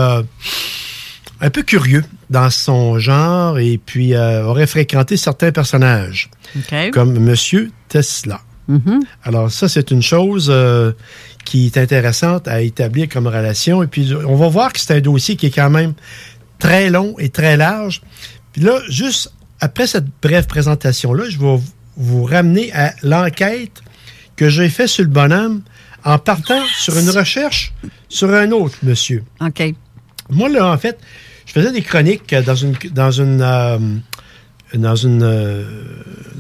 un 1.41 1.49
peu 1.49 1.63
curieux 1.63 2.03
dans 2.29 2.51
son 2.51 2.99
genre 2.99 3.57
et 3.57 3.79
puis 3.83 4.15
aurait 4.15 4.67
fréquenté 4.67 5.17
certains 5.17 5.51
personnages, 5.51 6.29
OK. 6.55 6.91
comme 6.91 7.17
Monsieur 7.17 7.71
Tesla. 7.91 8.41
Mhm. 8.67 9.01
Alors 9.23 9.51
ça, 9.51 9.67
c'est 9.67 9.91
une 9.91 10.01
chose 10.01 10.47
euh, 10.49 10.93
qui 11.43 11.65
est 11.65 11.77
intéressante 11.77 12.47
à 12.47 12.61
établir 12.61 13.09
comme 13.09 13.27
relation. 13.27 13.83
Et 13.83 13.87
puis, 13.87 14.13
on 14.25 14.35
va 14.35 14.47
voir 14.47 14.71
que 14.71 14.79
c'est 14.79 14.95
un 14.95 15.01
dossier 15.01 15.35
qui 15.35 15.47
est 15.47 15.55
quand 15.55 15.69
même 15.69 15.93
très 16.57 16.89
long 16.89 17.15
et 17.19 17.29
très 17.29 17.57
large. 17.57 18.01
Puis 18.53 18.61
là, 18.61 18.79
juste 18.87 19.33
après 19.59 19.87
cette 19.87 20.05
brève 20.21 20.47
présentation-là, 20.47 21.25
je 21.29 21.37
vais 21.37 21.59
vous 21.97 22.23
ramener 22.23 22.71
à 22.73 22.93
l'enquête 23.03 23.81
que 24.37 24.47
j'ai 24.47 24.69
fait 24.69 24.87
sur 24.87 25.03
le 25.03 25.09
bonhomme 25.09 25.61
en 26.05 26.17
partant 26.17 26.63
sur 26.79 26.97
une 26.97 27.09
recherche 27.09 27.73
sur 28.07 28.33
un 28.33 28.51
autre 28.51 28.77
monsieur. 28.83 29.23
OK. 29.41 29.75
Moi, 30.29 30.49
là, 30.49 30.71
en 30.71 30.77
fait, 30.77 30.97
je 31.45 31.51
faisais 31.51 31.71
des 31.71 31.81
chroniques 31.81 32.33
dans 32.33 32.55
une, 32.55 32.75
dans 32.91 33.11
une, 33.11 33.41
euh, 33.41 33.77
dans 34.73 34.95
une, 34.95 35.23
euh, 35.23 35.63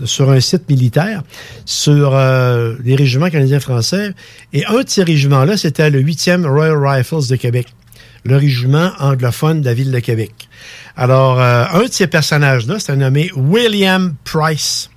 sur 0.05 0.29
un 0.29 0.39
site 0.39 0.69
militaire 0.69 1.23
sur 1.65 2.15
euh, 2.15 2.75
les 2.83 2.95
régiments 2.95 3.29
canadiens 3.29 3.59
français. 3.59 4.13
Et 4.53 4.65
un 4.65 4.81
de 4.81 4.89
ces 4.89 5.03
régiments-là, 5.03 5.57
c'était 5.57 5.89
le 5.89 6.01
8e 6.01 6.45
Royal 6.45 6.77
Rifles 6.77 7.27
de 7.29 7.35
Québec, 7.35 7.67
le 8.23 8.37
régiment 8.37 8.91
anglophone 8.99 9.61
de 9.61 9.65
la 9.65 9.73
ville 9.73 9.91
de 9.91 9.99
Québec. 9.99 10.31
Alors, 10.95 11.39
euh, 11.39 11.65
un 11.73 11.83
de 11.83 11.91
ces 11.91 12.07
personnages-là, 12.07 12.75
c'est 12.79 12.91
un 12.91 12.97
nommé 12.97 13.31
William 13.35 14.13
Price. 14.23 14.89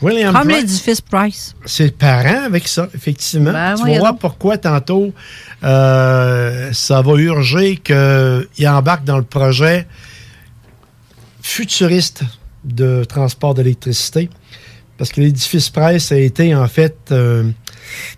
William 0.00 0.34
Comme 0.34 0.48
Price. 0.48 0.56
l'édifice 0.62 1.00
Price. 1.00 1.54
C'est 1.64 1.96
parent 1.96 2.44
avec 2.44 2.66
ça, 2.66 2.88
effectivement. 2.92 3.52
Ben, 3.52 3.74
tu 3.74 3.78
vas 3.78 3.84
voyons 3.84 3.98
voir 4.00 4.12
donc. 4.12 4.20
pourquoi 4.20 4.58
tantôt 4.58 5.12
ça 5.62 6.72
va 7.02 7.14
urger 7.14 7.76
qu'il 7.76 8.68
embarque 8.68 9.04
dans 9.04 9.18
le 9.18 9.22
projet 9.22 9.86
futuriste 11.42 12.22
de 12.64 13.04
transport 13.04 13.54
d'électricité. 13.54 14.30
Parce 14.98 15.10
que 15.10 15.20
l'édifice 15.20 15.68
Price 15.70 16.12
a 16.12 16.16
été 16.16 16.54
en 16.54 16.68
fait 16.68 16.96
euh, 17.10 17.50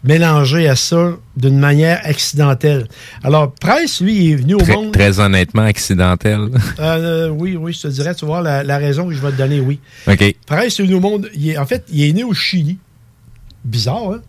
mélangé 0.03 0.69
à 0.69 0.77
ça 0.77 1.13
d'une 1.37 1.59
manière 1.59 2.01
accidentelle. 2.05 2.87
Alors, 3.23 3.53
Price, 3.55 4.01
lui, 4.03 4.33
est 4.33 4.35
venu 4.37 4.55
au 4.55 4.59
Très, 4.59 4.75
monde. 4.75 4.93
très 4.93 5.19
honnêtement 5.19 5.63
accidentel. 5.63 6.49
Euh, 6.81 7.29
oui, 7.29 7.57
oui, 7.57 7.73
je 7.73 7.83
te 7.83 7.89
dirais, 7.89 8.15
tu 8.15 8.27
vois, 8.27 8.43
la, 8.43 8.63
la 8.65 8.77
raison 8.77 9.07
que 9.09 9.15
je 9.15 9.21
vais 9.21 9.31
te 9.31 9.37
donner, 9.39 9.61
oui. 9.61 9.79
OK. 10.07 10.35
Price 10.47 10.79
est 10.79 10.83
venu 10.83 10.97
au 10.97 11.01
monde. 11.01 11.31
il 11.35 11.51
est- 11.51 11.57
en 11.59 11.65
fait, 11.65 11.85
il 11.91 12.03
est 12.05 12.13
né 12.13 12.25
au 12.25 12.35
Chili. 12.35 12.77
Bizarre, 13.65 14.11
hein? 14.13 14.21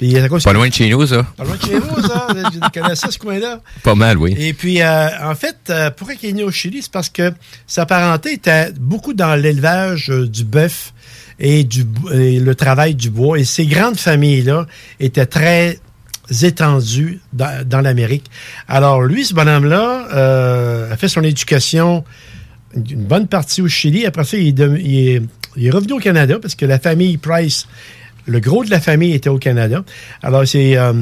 Puis, 0.00 0.16
à 0.16 0.28
cause 0.30 0.42
Pas 0.44 0.54
loin 0.54 0.66
de 0.66 0.72
chez 0.72 0.88
nous, 0.88 1.06
ça. 1.06 1.26
Pas 1.36 1.44
loin 1.44 1.56
de 1.56 1.62
chez 1.62 1.78
vous, 1.78 2.00
ça. 2.00 2.26
Je 2.54 2.80
connais 2.80 2.96
ça, 2.96 3.10
ce 3.10 3.18
coin-là. 3.18 3.60
Pas 3.82 3.94
mal, 3.94 4.16
oui. 4.16 4.34
Et 4.38 4.54
puis, 4.54 4.80
euh, 4.80 5.08
en 5.22 5.34
fait, 5.34 5.56
euh, 5.68 5.90
pourquoi 5.94 6.16
il 6.22 6.30
est 6.30 6.32
né 6.32 6.42
au 6.42 6.50
Chili? 6.50 6.80
C'est 6.80 6.90
parce 6.90 7.10
que 7.10 7.32
sa 7.66 7.84
parenté 7.84 8.32
était 8.32 8.72
beaucoup 8.72 9.12
dans 9.12 9.34
l'élevage 9.34 10.10
euh, 10.10 10.26
du 10.26 10.44
bœuf 10.44 10.94
et, 11.38 11.64
du, 11.64 11.84
et 12.14 12.40
le 12.40 12.54
travail 12.54 12.94
du 12.94 13.10
bois. 13.10 13.38
Et 13.38 13.44
ces 13.44 13.66
grandes 13.66 13.98
familles-là 13.98 14.66
étaient 15.00 15.26
très 15.26 15.78
étendues 16.42 17.20
dans, 17.32 17.66
dans 17.68 17.80
l'Amérique. 17.80 18.30
Alors, 18.68 19.02
lui, 19.02 19.24
ce 19.24 19.34
bonhomme-là, 19.34 20.08
euh, 20.14 20.92
a 20.92 20.96
fait 20.96 21.08
son 21.08 21.22
éducation 21.22 22.04
une 22.74 22.84
une 22.90 23.04
bonne 23.04 23.26
partie 23.26 23.62
au 23.62 23.68
Chili. 23.68 24.06
Après 24.06 24.24
ça, 24.24 24.36
il 24.36 24.48
est, 24.48 24.52
de- 24.52 24.78
il 24.78 25.08
est- 25.08 25.22
il 25.56 25.66
est 25.66 25.70
revenu 25.70 25.94
au 25.94 25.98
Canada 25.98 26.38
parce 26.40 26.54
que 26.54 26.64
la 26.64 26.78
famille 26.78 27.16
Price, 27.16 27.66
le 28.30 28.40
gros 28.40 28.64
de 28.64 28.70
la 28.70 28.80
famille 28.80 29.12
était 29.12 29.28
au 29.28 29.38
Canada. 29.38 29.84
Alors, 30.22 30.46
c'est 30.46 30.76
euh, 30.76 30.92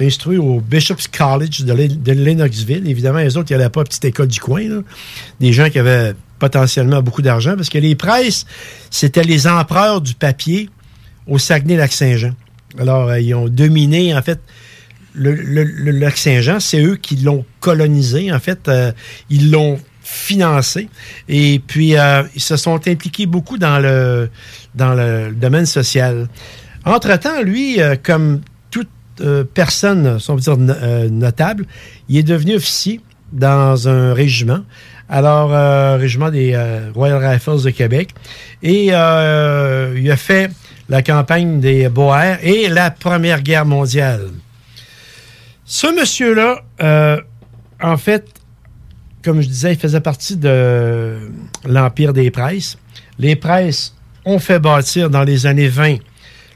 instruit 0.00 0.38
au 0.38 0.60
Bishop's 0.60 1.08
College 1.08 1.62
de, 1.64 2.12
Lennoxville. 2.12 2.88
Évidemment, 2.88 3.18
les 3.20 3.36
autres, 3.36 3.50
il 3.50 3.56
n'y 3.56 3.62
avait 3.62 3.70
pas 3.70 3.84
petite 3.84 4.04
école 4.04 4.28
du 4.28 4.40
coin. 4.40 4.82
Des 5.40 5.52
gens 5.52 5.70
qui 5.70 5.78
avaient 5.78 6.14
potentiellement 6.38 7.02
beaucoup 7.02 7.22
d'argent 7.22 7.54
parce 7.56 7.68
que 7.68 7.78
les 7.78 7.94
Price, 7.94 8.46
c'était 8.90 9.22
les 9.24 9.46
empereurs 9.46 10.00
du 10.00 10.14
papier 10.14 10.70
au 11.26 11.38
Saguenay-Lac-Saint-Jean. 11.38 12.32
Alors, 12.78 13.08
euh, 13.08 13.20
ils 13.20 13.34
ont 13.34 13.48
dominé, 13.48 14.14
en 14.14 14.22
fait, 14.22 14.40
le, 15.12 15.34
le- 15.34 15.64
le 15.64 15.90
lac 15.90 16.16
Saint-Jean, 16.16 16.60
c'est 16.60 16.80
eux 16.82 16.96
qui 16.96 17.16
l'ont 17.16 17.44
colonisé. 17.60 18.32
En 18.32 18.38
fait, 18.38 18.68
euh, 18.68 18.92
ils 19.28 19.50
l'ont 19.50 19.78
financé. 20.10 20.88
Et 21.28 21.60
puis, 21.64 21.96
euh, 21.96 22.22
ils 22.34 22.40
se 22.40 22.56
sont 22.56 22.88
impliqués 22.88 23.26
beaucoup 23.26 23.58
dans 23.58 23.78
le, 23.78 24.28
dans 24.74 24.94
le 24.94 25.30
domaine 25.32 25.66
social. 25.66 26.28
Entre-temps, 26.84 27.42
lui, 27.42 27.80
euh, 27.80 27.94
comme 28.02 28.40
toute 28.70 28.88
euh, 29.20 29.44
personne, 29.44 30.18
si 30.18 30.30
on 30.30 30.34
veut 30.34 30.40
dire, 30.40 30.56
euh, 30.58 31.08
notable, 31.08 31.66
il 32.08 32.18
est 32.18 32.22
devenu 32.24 32.56
officier 32.56 33.00
dans 33.32 33.88
un 33.88 34.12
régiment. 34.12 34.60
Alors, 35.08 35.54
euh, 35.54 35.96
régiment 35.96 36.30
des 36.30 36.56
Royal 36.94 37.24
Rifles 37.24 37.62
de 37.62 37.70
Québec. 37.70 38.10
Et 38.62 38.86
il 38.86 38.92
a 38.94 40.16
fait 40.16 40.50
la 40.88 41.02
campagne 41.02 41.60
des 41.60 41.88
Boers 41.88 42.38
et 42.42 42.68
la 42.68 42.90
Première 42.90 43.42
Guerre 43.42 43.66
mondiale. 43.66 44.28
Ce 45.64 45.86
monsieur-là, 45.86 46.62
en 47.80 47.96
fait, 47.96 48.39
comme 49.24 49.40
je 49.40 49.48
disais, 49.48 49.72
il 49.74 49.78
faisait 49.78 50.00
partie 50.00 50.36
de 50.36 51.30
l'Empire 51.66 52.12
des 52.12 52.30
Presses. 52.30 52.78
Les 53.18 53.36
Presses 53.36 53.94
ont 54.24 54.38
fait 54.38 54.58
bâtir 54.58 55.10
dans 55.10 55.22
les 55.24 55.46
années 55.46 55.68
20 55.68 55.96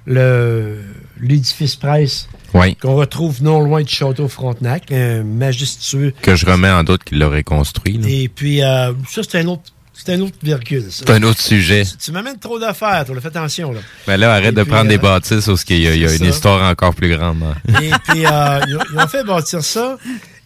le- 0.06 0.78
l'édifice 1.20 1.76
Presse 1.76 2.28
Oui. 2.52 2.76
qu'on 2.76 2.94
retrouve 2.96 3.42
non 3.42 3.60
loin 3.60 3.82
du 3.82 3.88
château 3.92 4.28
Frontenac, 4.28 4.90
un 4.92 5.22
majestueux 5.22 6.12
Que 6.22 6.36
je 6.36 6.44
remets 6.46 6.70
en 6.70 6.84
doute 6.84 7.04
qu'il 7.04 7.18
l'aurait 7.18 7.42
construit. 7.44 7.96
là. 7.98 8.06
et 8.08 8.28
puis, 8.28 8.62
euh, 8.62 8.92
ça, 9.08 9.22
c'est 9.28 9.38
un 9.40 9.46
autre 9.46 9.62
C'est 9.96 10.12
un 10.14 10.20
autre 10.20 10.34
virgule, 10.42 10.82
ça. 10.90 11.04
C'est 11.06 11.12
un 11.12 11.22
autre 11.22 11.40
sujet. 11.40 11.84
Tu 12.02 12.10
m'amènes 12.12 12.38
trop 12.38 12.58
d'affaires, 12.58 13.04
toi. 13.06 13.14
Fais 13.20 13.28
attention, 13.28 13.72
là. 13.72 13.80
Mais 14.08 14.18
là, 14.18 14.34
arrête 14.34 14.48
Et 14.52 14.52
de 14.56 14.62
puis, 14.62 14.70
prendre 14.70 14.86
euh, 14.86 14.88
des 14.90 14.98
bâtisses 14.98 15.46
parce 15.46 15.64
qu'il 15.64 15.80
y 15.80 15.86
a, 15.88 15.94
y 15.94 16.16
une 16.18 16.24
histoire 16.26 16.68
encore 16.68 16.94
plus 16.94 17.16
grande. 17.16 17.38
hein. 17.42 17.54
Et 17.80 17.90
puis, 18.08 18.26
euh, 18.26 18.60
ils, 18.68 18.76
ont, 18.76 18.80
ils 18.92 18.98
ont 18.98 19.06
fait 19.08 19.24
bâtir 19.24 19.62
ça. 19.62 19.96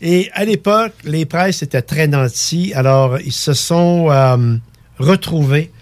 Et 0.01 0.31
à 0.35 0.45
l'époque, 0.45 0.93
les 1.05 1.25
presses 1.25 1.63
étaient 1.63 1.83
très 1.83 2.07
nantis. 2.07 2.73
Alors, 2.75 3.19
ils 3.21 3.33
se 3.33 3.53
sont 3.55 4.09
euh, 4.11 4.57
retrouvés, 4.99 5.73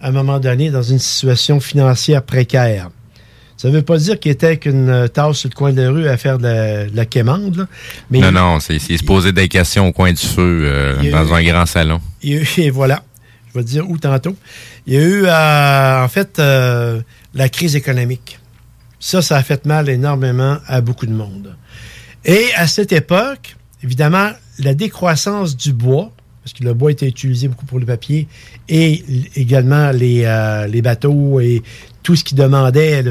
à 0.00 0.08
un 0.08 0.12
moment 0.12 0.38
donné, 0.40 0.70
dans 0.70 0.82
une 0.82 0.98
situation 0.98 1.60
financière 1.60 2.22
précaire. 2.22 2.90
Ça 3.56 3.68
ne 3.68 3.74
veut 3.74 3.82
pas 3.82 3.96
dire 3.98 4.18
qu'ils 4.18 4.32
étaient 4.32 4.56
qu'une 4.56 4.88
euh, 4.88 5.06
tasse 5.06 5.36
sur 5.36 5.48
le 5.48 5.54
coin 5.54 5.72
de 5.72 5.80
la 5.80 5.90
rue 5.90 6.08
à 6.08 6.16
faire 6.16 6.38
de 6.38 6.42
la, 6.42 6.84
de 6.86 6.96
la 6.96 7.06
quémande, 7.06 7.56
là. 7.56 7.66
mais 8.10 8.18
non, 8.18 8.32
non, 8.32 8.58
c'est 8.60 8.80
se 8.80 9.04
poser 9.04 9.30
des 9.30 9.46
questions 9.46 9.86
au 9.86 9.92
coin 9.92 10.10
du 10.12 10.20
feu 10.20 10.62
euh, 10.64 10.96
dans 11.12 11.28
eu- 11.28 11.32
un 11.34 11.42
grand 11.44 11.66
salon. 11.66 12.00
Et 12.24 12.70
voilà, 12.70 13.04
je 13.52 13.58
vais 13.58 13.64
dire 13.64 13.88
où 13.88 13.98
tantôt. 13.98 14.36
Il 14.86 14.94
y 14.94 14.96
a 14.96 15.00
eu, 15.00 15.24
euh, 15.26 16.04
en 16.04 16.08
fait, 16.08 16.38
euh, 16.38 17.00
la 17.34 17.48
crise 17.48 17.76
économique. 17.76 18.38
Ça, 18.98 19.20
ça 19.20 19.36
a 19.36 19.42
fait 19.42 19.66
mal 19.66 19.88
énormément 19.88 20.58
à 20.66 20.80
beaucoup 20.80 21.06
de 21.06 21.12
monde. 21.12 21.56
Et 22.24 22.46
à 22.56 22.66
cette 22.66 22.92
époque, 22.92 23.56
évidemment, 23.82 24.30
la 24.58 24.74
décroissance 24.74 25.56
du 25.56 25.72
bois, 25.72 26.12
parce 26.44 26.54
que 26.54 26.64
le 26.64 26.72
bois 26.74 26.92
était 26.92 27.06
utilisé 27.06 27.48
beaucoup 27.48 27.66
pour 27.66 27.78
le 27.78 27.86
papier, 27.86 28.28
et 28.68 29.04
également 29.36 29.90
les, 29.90 30.22
euh, 30.24 30.66
les 30.66 30.82
bateaux 30.82 31.40
et 31.40 31.62
tout 32.02 32.16
ce 32.16 32.24
qui 32.24 32.34
demandait 32.34 33.04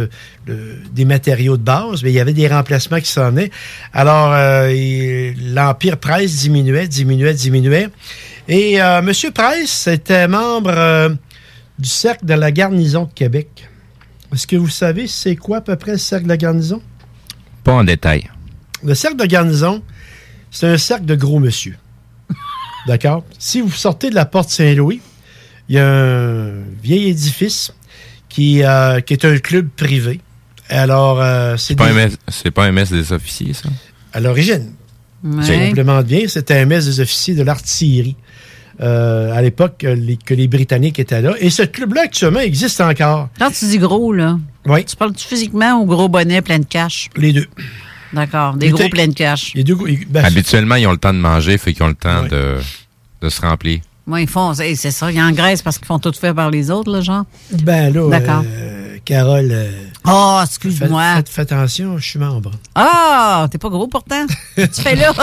des 0.45 1.05
matériaux 1.05 1.55
de 1.55 1.63
base, 1.63 2.03
mais 2.03 2.11
il 2.11 2.15
y 2.15 2.19
avait 2.19 2.33
des 2.33 2.49
remplacements 2.49 2.99
qui 2.99 3.09
s'en 3.09 3.29
venaient. 3.31 3.49
Alors, 3.93 4.31
l'Empire 5.53 5.97
Price 5.97 6.41
diminuait, 6.41 6.89
diminuait, 6.89 7.33
diminuait. 7.33 7.87
Et 8.47 8.81
euh, 8.81 8.99
M. 8.99 9.11
Price 9.33 9.87
était 9.87 10.27
membre 10.27 10.71
euh, 10.75 11.09
du 11.79 11.87
Cercle 11.89 12.25
de 12.25 12.33
la 12.33 12.51
Garnison 12.51 13.05
de 13.05 13.13
Québec. 13.13 13.67
Est-ce 14.33 14.47
que 14.47 14.55
vous 14.55 14.69
savez 14.69 15.07
c'est 15.07 15.35
quoi 15.35 15.57
à 15.57 15.61
peu 15.61 15.75
près 15.75 15.93
le 15.93 15.97
Cercle 15.97 16.23
de 16.25 16.29
la 16.29 16.37
Garnison? 16.37 16.81
Pas 17.63 17.73
en 17.73 17.83
détail. 17.83 18.29
Le 18.83 18.95
cercle 18.95 19.17
de 19.17 19.25
garnison, 19.25 19.83
c'est 20.49 20.65
un 20.67 20.77
cercle 20.79 21.05
de 21.05 21.13
gros 21.13 21.39
monsieur. 21.39 21.75
D'accord? 22.87 23.23
Si 23.37 23.61
vous 23.61 23.69
sortez 23.69 24.09
de 24.09 24.15
la 24.15 24.25
porte 24.25 24.49
Saint-Louis, 24.49 24.99
il 25.69 25.75
y 25.75 25.77
a 25.79 25.87
un 25.87 26.53
vieil 26.81 27.09
édifice 27.09 27.71
qui, 28.27 28.63
euh, 28.63 28.99
qui 29.01 29.13
est 29.13 29.25
un 29.25 29.37
club 29.37 29.67
privé. 29.69 30.19
Alors, 30.69 31.21
euh, 31.21 31.57
c'est 31.57 31.67
C'est 31.67 31.75
pas, 31.75 31.93
des- 31.93 32.15
un 32.47 32.51
pas 32.51 32.65
un 32.65 32.71
mess 32.71 32.89
des 32.91 33.13
officiers, 33.13 33.53
ça? 33.53 33.69
à 34.13 34.19
l'origine. 34.19 34.73
Ouais. 35.23 35.43
Je 35.43 35.67
complémente 35.67 36.07
bien, 36.07 36.27
c'était 36.27 36.57
un 36.57 36.65
mess 36.65 36.85
des 36.85 36.99
officiers 37.01 37.35
de 37.35 37.43
l'artillerie. 37.43 38.15
Euh, 38.79 39.33
à 39.35 39.41
l'époque 39.41 39.83
les- 39.87 40.17
que 40.17 40.33
les 40.33 40.47
Britanniques 40.47 40.97
étaient 40.97 41.21
là. 41.21 41.33
Et 41.39 41.49
ce 41.49 41.63
club-là, 41.63 42.03
actuellement, 42.03 42.39
existe 42.39 42.79
encore. 42.81 43.29
Quand 43.37 43.51
tu 43.51 43.65
dis 43.65 43.77
gros, 43.77 44.13
là, 44.13 44.39
oui. 44.65 44.85
tu 44.85 44.95
parles-tu 44.95 45.27
physiquement 45.27 45.81
ou 45.81 45.85
gros 45.85 46.07
bonnet 46.07 46.41
plein 46.41 46.59
de 46.59 46.65
cash? 46.65 47.09
Les 47.15 47.33
deux. 47.33 47.47
D'accord, 48.13 48.55
des 48.55 48.67
Les 48.67 48.71
gros 48.71 48.89
pleins 48.89 49.07
de 49.07 49.13
cash. 49.13 49.53
Les 49.55 49.63
deux, 49.63 49.77
ben, 50.09 50.23
Habituellement, 50.25 50.75
ils 50.75 50.87
ont 50.87 50.91
le 50.91 50.97
temps 50.97 51.13
de 51.13 51.19
manger, 51.19 51.57
fait 51.57 51.73
qu'ils 51.73 51.83
ont 51.83 51.87
le 51.89 51.93
temps 51.95 52.23
de, 52.23 52.57
de 53.21 53.29
se 53.29 53.41
remplir. 53.41 53.79
Moi, 54.07 54.21
ils 54.21 54.27
font, 54.27 54.53
c'est 54.53 54.75
c'est 54.75 54.91
ça, 54.91 55.11
ils 55.11 55.21
engraissent 55.21 55.61
parce 55.61 55.77
qu'ils 55.77 55.87
font 55.87 55.99
tout 55.99 56.11
fait 56.11 56.33
par 56.33 56.49
les 56.49 56.71
autres, 56.71 56.91
là, 56.91 57.01
genre. 57.01 57.25
ben 57.63 57.93
là, 57.93 58.09
D'accord. 58.09 58.43
euh, 58.45 58.97
Carole, 59.05 59.49
euh, 59.51 59.71
Oh, 60.07 60.37
fais, 60.39 60.45
excuse-moi. 60.45 61.15
faites- 61.17 61.29
faites 61.29 61.51
attention, 61.51 61.97
je 61.97 62.05
suis 62.09 62.19
membre. 62.19 62.51
Ah, 62.73 63.47
t'es 63.51 63.57
pas 63.59 63.69
gros 63.69 63.87
pourtant. 63.87 64.25
tu 64.55 64.67
fais 64.81 64.95
là. 64.95 65.13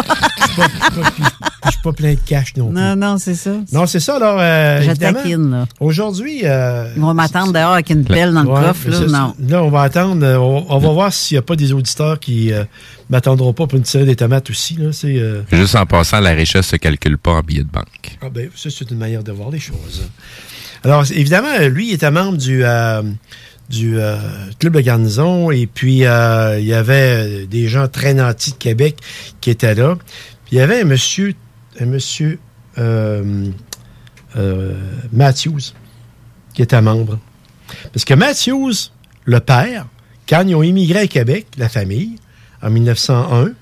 Je 1.65 1.71
suis 1.71 1.81
pas 1.83 1.93
plein 1.93 2.15
de 2.15 2.19
cash 2.25 2.57
non 2.57 2.69
plus. 2.71 2.75
non, 2.81 2.95
non, 2.97 3.19
c'est 3.19 3.35
ça. 3.35 3.51
Non, 3.73 3.87
c'est 3.87 4.01
ça, 4.01 4.17
alors, 4.17 4.39
euh, 4.39 4.81
Je 4.83 4.91
évidemment, 4.91 5.19
taquine, 5.19 5.51
là. 5.51 5.67
Aujourd'hui... 5.81 6.41
euh, 6.45 6.93
Ils 6.95 7.03
vont 7.03 7.13
m'attendre 7.15 7.53
dehors 7.53 7.73
avec 7.73 7.91
une 7.91 8.05
pelle 8.05 8.33
dans 8.33 8.43
le 8.45 8.49
ouais, 8.51 8.63
coffre, 8.63 8.89
là. 8.89 9.01
Non. 9.01 9.35
Là, 9.49 9.63
on 9.65 9.71
va 9.71 9.83
attendre, 9.83 10.25
euh, 10.25 10.37
on, 10.39 10.67
on 10.69 10.79
va 10.79 10.89
voir 10.91 11.13
s'il 11.13 11.35
n'y 11.35 11.39
a 11.41 11.43
pas 11.43 11.57
des 11.57 11.73
auditeurs 11.73 12.19
qui 12.21 12.53
euh, 12.53 12.65
m'attendront 13.11 13.53
pas 13.53 13.67
pour 13.67 13.77
une 13.79 13.85
tirer 13.85 14.05
des 14.05 14.17
tomates 14.17 14.49
aussi, 14.51 14.75
là, 14.77 14.93
c'est... 14.93 15.19
euh, 15.19 15.43
Juste 15.53 15.75
en 15.75 15.87
passant, 15.87 16.21
la 16.21 16.31
richesse 16.31 16.69
se 16.69 16.77
calcule 16.77 17.19
pas 17.19 17.33
en 17.33 17.41
billets 17.41 17.65
de 17.65 17.71
banque. 17.71 18.19
Ah 18.23 18.31
ben, 18.31 18.49
ça, 18.55 18.71
c'est 18.71 18.91
une 18.91 18.99
manière 18.99 19.25
de 19.25 19.33
voir 19.33 19.51
les 19.51 19.61
choses. 19.61 20.09
Alors, 20.85 21.05
évidemment, 21.11 21.59
lui, 21.69 21.89
il 21.89 21.95
était 21.95 22.11
membre 22.13 22.39
du, 22.39 22.65
euh, 22.65 23.03
du 23.69 23.99
euh, 23.99 24.17
Club 24.59 24.75
de 24.75 24.81
garnison 24.81 25.51
et 25.51 25.67
puis 25.67 26.05
euh, 26.05 26.59
il 26.59 26.67
y 26.67 26.73
avait 26.73 27.47
des 27.47 27.69
gens 27.69 27.89
très 27.89 28.15
nantis 28.15 28.53
de 28.53 28.57
Québec 28.57 28.97
qui 29.41 29.51
étaient 29.51 29.75
là. 29.75 29.97
Puis 30.45 30.57
il 30.57 30.59
y 30.59 30.61
avait 30.61 30.81
un 30.81 30.85
monsieur, 30.85 31.35
un 31.79 31.87
monsieur 31.87 32.39
euh, 32.79 33.51
Matthews 35.13 35.73
qui 36.55 36.63
était 36.63 36.81
membre. 36.81 37.19
Parce 37.93 38.05
que 38.05 38.15
Matthews, 38.15 38.91
le 39.25 39.41
père, 39.41 39.87
quand 40.29 40.45
ils 40.47 40.55
ont 40.55 40.63
immigré 40.63 41.01
à 41.01 41.07
Québec, 41.07 41.47
la 41.59 41.69
famille, 41.69 42.17
en 42.63 42.71
1901, 42.71 43.53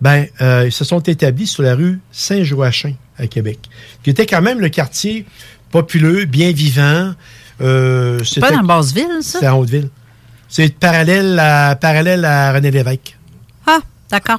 ben, 0.00 0.26
ils 0.64 0.72
se 0.72 0.84
sont 0.84 1.00
établis 1.00 1.46
sur 1.46 1.62
la 1.62 1.74
rue 1.74 2.00
Saint-Joachim 2.12 2.94
à 3.18 3.26
Québec, 3.26 3.58
qui 4.02 4.10
était 4.10 4.26
quand 4.26 4.42
même 4.42 4.60
le 4.60 4.68
quartier 4.68 5.24
populeux, 5.70 6.24
bien 6.24 6.52
vivant. 6.52 7.14
Euh, 7.60 8.20
C'est 8.24 8.40
pas 8.40 8.50
dans 8.52 8.62
Basseville, 8.62 9.18
ça? 9.22 9.38
C'est 9.40 9.48
en 9.48 9.58
Haute-Ville. 9.58 9.88
C'est 10.48 10.74
parallèle 10.74 11.38
à, 11.38 11.74
parallèle 11.76 12.24
à 12.24 12.52
René 12.52 12.70
Lévesque. 12.70 13.16
Ah, 13.66 13.78
d'accord. 14.10 14.38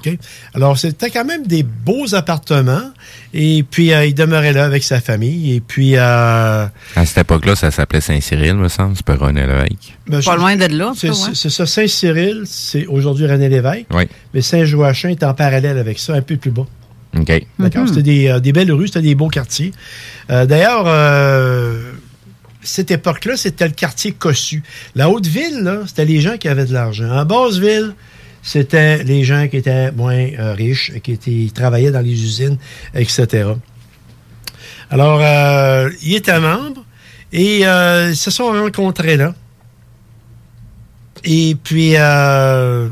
Alors, 0.53 0.77
c'était 0.77 1.09
quand 1.09 1.25
même 1.25 1.45
des 1.45 1.63
beaux 1.63 2.15
appartements. 2.15 2.91
Et 3.33 3.63
puis, 3.69 3.91
euh, 3.91 4.05
il 4.05 4.13
demeurait 4.15 4.53
là 4.53 4.63
avec 4.63 4.83
sa 4.83 5.01
famille. 5.01 5.53
Et 5.55 5.59
puis... 5.59 5.97
euh, 5.97 6.65
À 6.95 7.05
cette 7.05 7.17
époque-là, 7.17 7.55
ça 7.55 7.71
s'appelait 7.71 7.99
Saint-Cyril, 8.01 8.53
me 8.53 8.69
semble. 8.69 8.95
C'est 8.95 9.05
pas 9.05 9.15
René 9.15 9.41
Lévesque. 9.45 9.97
ben, 10.07 10.21
Pas 10.23 10.33
je- 10.35 10.37
loin 10.39 10.55
de 10.55 10.65
là, 10.67 10.93
C'est 10.95 11.13
ça, 11.13 11.27
ouais. 11.29 11.35
c'est 11.35 11.49
ça. 11.49 11.65
Saint-Cyril, 11.65 12.43
c'est 12.45 12.85
aujourd'hui 12.85 13.25
René 13.27 13.49
Lévesque. 13.49 13.87
Oui. 13.93 14.07
Mais 14.33 14.41
Saint-Joachim 14.41 15.09
est 15.09 15.23
en 15.23 15.33
parallèle 15.33 15.77
avec 15.77 15.99
ça, 15.99 16.13
un 16.13 16.21
peu 16.21 16.37
plus 16.37 16.51
bas. 16.51 16.65
OK. 17.17 17.45
D'accord? 17.59 17.81
Mhm. 17.81 17.87
C'était 17.87 18.03
des, 18.03 18.27
euh, 18.27 18.39
des 18.39 18.53
belles 18.53 18.71
rues, 18.71 18.87
c'était 18.87 19.01
des 19.01 19.15
beaux 19.15 19.29
quartiers. 19.29 19.71
Euh, 20.29 20.45
D'ailleurs, 20.45 20.83
euh, 20.85 21.86
cette 22.67 22.91
époque-là, 22.91 23.37
c'était 23.37 23.67
le 23.67 23.73
quartier 23.73 24.11
cossu. 24.11 24.63
La 24.95 25.09
Haute-Ville, 25.09 25.81
c'était 25.87 26.05
les 26.05 26.21
gens 26.21 26.37
qui 26.37 26.47
avaient 26.47 26.65
de 26.65 26.73
l'argent. 26.73 27.09
En 27.09 27.25
Basse-Ville, 27.25 27.93
c'était 28.43 29.03
les 29.03 29.23
gens 29.23 29.47
qui 29.47 29.57
étaient 29.57 29.91
moins 29.91 30.27
euh, 30.39 30.53
riches, 30.53 30.93
qui 31.01 31.51
travaillaient 31.53 31.91
dans 31.91 32.01
les 32.01 32.11
usines, 32.11 32.57
etc. 32.93 33.53
Alors, 34.89 35.19
euh, 35.21 35.89
il 36.01 36.15
était 36.15 36.39
membre 36.39 36.85
et 37.33 37.67
euh, 37.67 38.09
ils 38.11 38.15
se 38.15 38.31
sont 38.31 38.47
rencontrés 38.47 39.17
là. 39.17 39.33
Et 41.23 41.57
puis, 41.61 41.93
euh, 41.97 42.87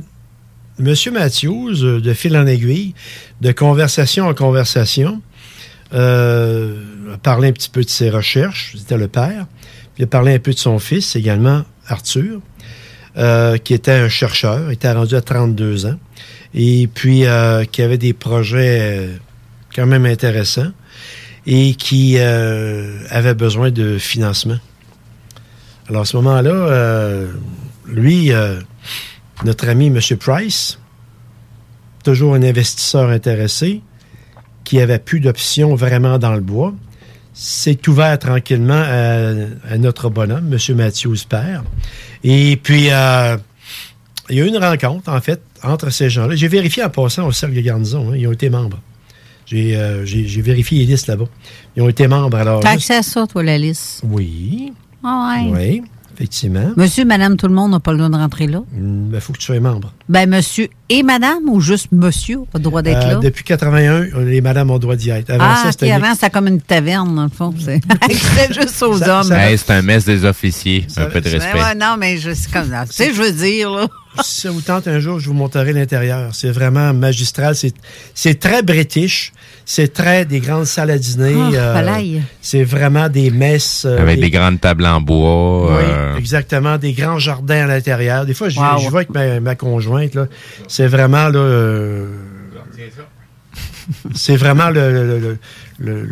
M. 0.80 0.94
Matthews, 1.14 2.02
de 2.02 2.14
fil 2.14 2.36
en 2.36 2.46
aiguille, 2.46 2.94
de 3.40 3.52
conversation 3.52 4.28
en 4.28 4.34
conversation, 4.34 5.22
euh, 5.94 7.14
a 7.14 7.18
parlé 7.18 7.50
un 7.50 7.52
petit 7.52 7.70
peu 7.70 7.84
de 7.84 7.90
ses 7.90 8.10
recherches, 8.10 8.76
c'était 8.78 8.98
le 8.98 9.08
père, 9.08 9.46
il 9.98 10.04
a 10.04 10.08
parlé 10.08 10.34
un 10.34 10.40
peu 10.40 10.52
de 10.52 10.58
son 10.58 10.80
fils 10.80 11.16
également, 11.16 11.64
Arthur, 11.88 12.42
euh, 13.18 13.58
qui 13.58 13.74
était 13.74 13.92
un 13.92 14.10
chercheur, 14.10 14.72
était 14.72 14.92
rendu 14.92 15.16
à 15.16 15.22
32 15.22 15.86
ans, 15.86 16.00
et 16.54 16.88
puis 16.88 17.26
euh, 17.26 17.66
qui 17.66 17.82
avait 17.82 17.98
des 17.98 18.14
projets 18.14 19.10
quand 19.76 19.86
même 19.86 20.06
intéressants 20.06 20.72
et 21.46 21.76
qui 21.76 22.18
avait 22.18 23.36
besoin 23.36 23.70
de 23.70 24.00
financement. 24.00 24.58
Alors 25.88 26.02
à 26.02 26.06
ce 26.06 26.18
moment-là, 26.18 27.28
lui, 27.86 28.32
notre 29.44 29.70
ami 29.70 29.88
M. 29.88 30.00
Price, 30.18 30.80
toujours 32.04 32.34
un 32.34 32.42
investisseur 32.42 33.10
intéressé, 33.10 33.82
qui 34.66 34.82
avait 34.82 35.00
plus 35.00 35.22
d'options 35.22 35.76
vraiment 35.76 36.18
dans 36.20 36.34
le 36.34 36.42
bois, 36.42 36.74
s'est 37.34 37.80
ouvert 37.88 38.18
tranquillement 38.20 38.74
à, 38.86 39.30
à 39.74 39.78
notre 39.78 40.10
bonhomme, 40.10 40.52
M. 40.54 40.76
Matthews 40.76 41.18
Père. 41.30 41.64
Et 42.24 42.58
puis, 42.62 42.88
euh, 42.92 43.38
il 44.30 44.38
y 44.38 44.42
a 44.42 44.46
eu 44.46 44.48
une 44.50 44.58
rencontre, 44.58 45.10
en 45.12 45.22
fait, 45.22 45.42
entre 45.64 45.90
ces 45.92 46.10
gens-là. 46.10 46.36
J'ai 46.36 46.48
vérifié 46.48 46.84
en 46.84 46.90
passant 46.90 47.28
au 47.28 47.32
Cercle 47.32 47.56
de 47.56 47.62
Garnison. 47.62 48.12
hein, 48.12 48.16
ils 48.18 48.28
ont 48.28 48.32
été 48.32 48.50
membres. 48.50 48.80
J'ai 49.46 49.76
euh, 49.78 50.04
j'ai- 50.06 50.42
vérifié 50.42 50.80
les 50.80 50.86
listes 50.86 51.06
là-bas. 51.08 51.26
Ils 51.76 51.84
ont 51.84 51.90
été 51.90 52.08
membres. 52.08 52.38
Alors, 52.38 52.62
T'as 52.62 52.72
accès 52.72 52.96
à 52.96 53.04
ça, 53.04 53.28
toi, 53.28 53.44
la 53.44 53.58
liste? 53.60 54.02
Oui. 54.04 54.74
Ah 55.04 55.42
ouais. 55.52 55.52
Oui, 55.52 55.84
effectivement. 56.16 56.72
Monsieur, 56.78 57.06
madame, 57.06 57.38
tout 57.38 57.48
le 57.48 57.54
monde 57.54 57.72
n'a 57.72 57.80
pas 57.80 57.92
le 57.92 57.98
droit 57.98 58.10
de 58.10 58.16
rentrer 58.16 58.48
là? 58.48 58.62
Il 58.76 59.20
faut 59.20 59.34
que 59.34 59.38
tu 59.40 59.46
sois 59.46 59.60
membre. 59.60 59.94
Ben, 60.10 60.30
monsieur 60.30 60.68
et 60.90 61.04
madame 61.04 61.48
ou 61.50 61.60
juste 61.62 61.88
monsieur 61.92 62.40
a 62.54 62.58
le 62.58 62.64
droit 62.64 62.82
d'être 62.82 63.06
Euh, 63.06 63.14
là? 63.14 63.20
depuis 63.20 63.44
81, 63.44 64.06
les 64.26 64.42
madames 64.42 64.70
ont 64.70 64.74
le 64.76 64.80
droit 64.80 64.96
d'y 64.96 65.10
être. 65.10 65.30
Avant 65.30 65.46
ah, 65.48 65.56
ça, 65.64 65.72
c'était 65.72 65.92
avant, 65.92 66.14
c'était 66.14 66.30
comme 66.30 66.48
une 66.48 66.62
taverne, 66.62 67.16
dans 67.16 67.24
le 67.24 67.30
fond. 67.30 67.54
C'est 67.60 67.82
C'était 68.12 68.54
juste 68.54 68.82
aux 68.84 68.98
Ça- 68.98 69.20
hommes. 69.22 69.28
ça- 69.28 69.50
Hey, 69.50 69.58
c'est 69.58 69.72
un 69.72 69.82
mess 69.82 70.06
des 70.06 70.26
officiers. 70.26 70.86
un 70.98 71.06
peu 71.06 71.22
de 71.22 71.30
Ben 71.30 71.40
respect. 71.40 71.60
ouais, 71.60 71.76
non, 71.76 71.96
mais 72.00 72.18
je, 72.18 72.34
c'est 72.34 72.52
comme 72.52 72.70
ça. 72.70 72.86
Tu 72.86 72.94
sais, 72.94 73.14
je 73.14 73.22
veux 73.22 73.32
dire, 73.32 73.72
là. 73.72 73.88
Si 74.24 74.42
ça 74.42 74.52
vous 74.52 74.62
tente 74.62 74.88
un 74.88 75.00
jour, 75.00 75.20
je 75.20 75.28
vous 75.28 75.34
montrerai 75.34 75.74
l'intérieur. 75.74 76.30
C'est 76.34 76.52
vraiment 76.52 76.94
magistral. 76.94 77.56
C'est, 77.56 77.74
c'est 78.14 78.40
très 78.40 78.64
british. 78.64 79.34
C'est 79.66 79.92
très 79.94 80.26
des 80.26 80.40
grandes 80.40 80.66
salles 80.66 80.92
à 80.92 80.98
dîner. 80.98 81.34
Euh, 81.56 82.20
c'est 82.42 82.64
vraiment 82.64 83.10
des 83.10 83.32
messes. 83.32 83.84
euh, 83.86 83.98
Avec 84.00 84.20
des 84.20 84.30
grandes 84.30 84.62
tables 84.62 84.86
en 84.86 85.02
bois. 85.02 85.78
Oui, 85.78 85.84
euh, 85.88 86.16
exactement. 86.18 86.78
Des 86.78 86.94
grands 86.94 87.20
jardins 87.20 87.64
à 87.64 87.68
l'intérieur. 87.68 88.26
Des 88.26 88.34
fois, 88.34 88.50
je, 88.50 88.60
Wow. 88.60 88.90
vais 88.92 88.96
avec 88.98 89.10
ma, 89.10 89.40
ma 89.40 89.56
conjointe. 89.56 90.18
C'est 90.68 90.88
vraiment 90.88 91.30
là. 91.30 91.40
euh, 91.40 92.06
c'est 94.14 94.36
vraiment 94.36 94.70
le, 94.70 94.92
le, 94.92 95.20
le, 95.20 95.38
le- 95.80 96.10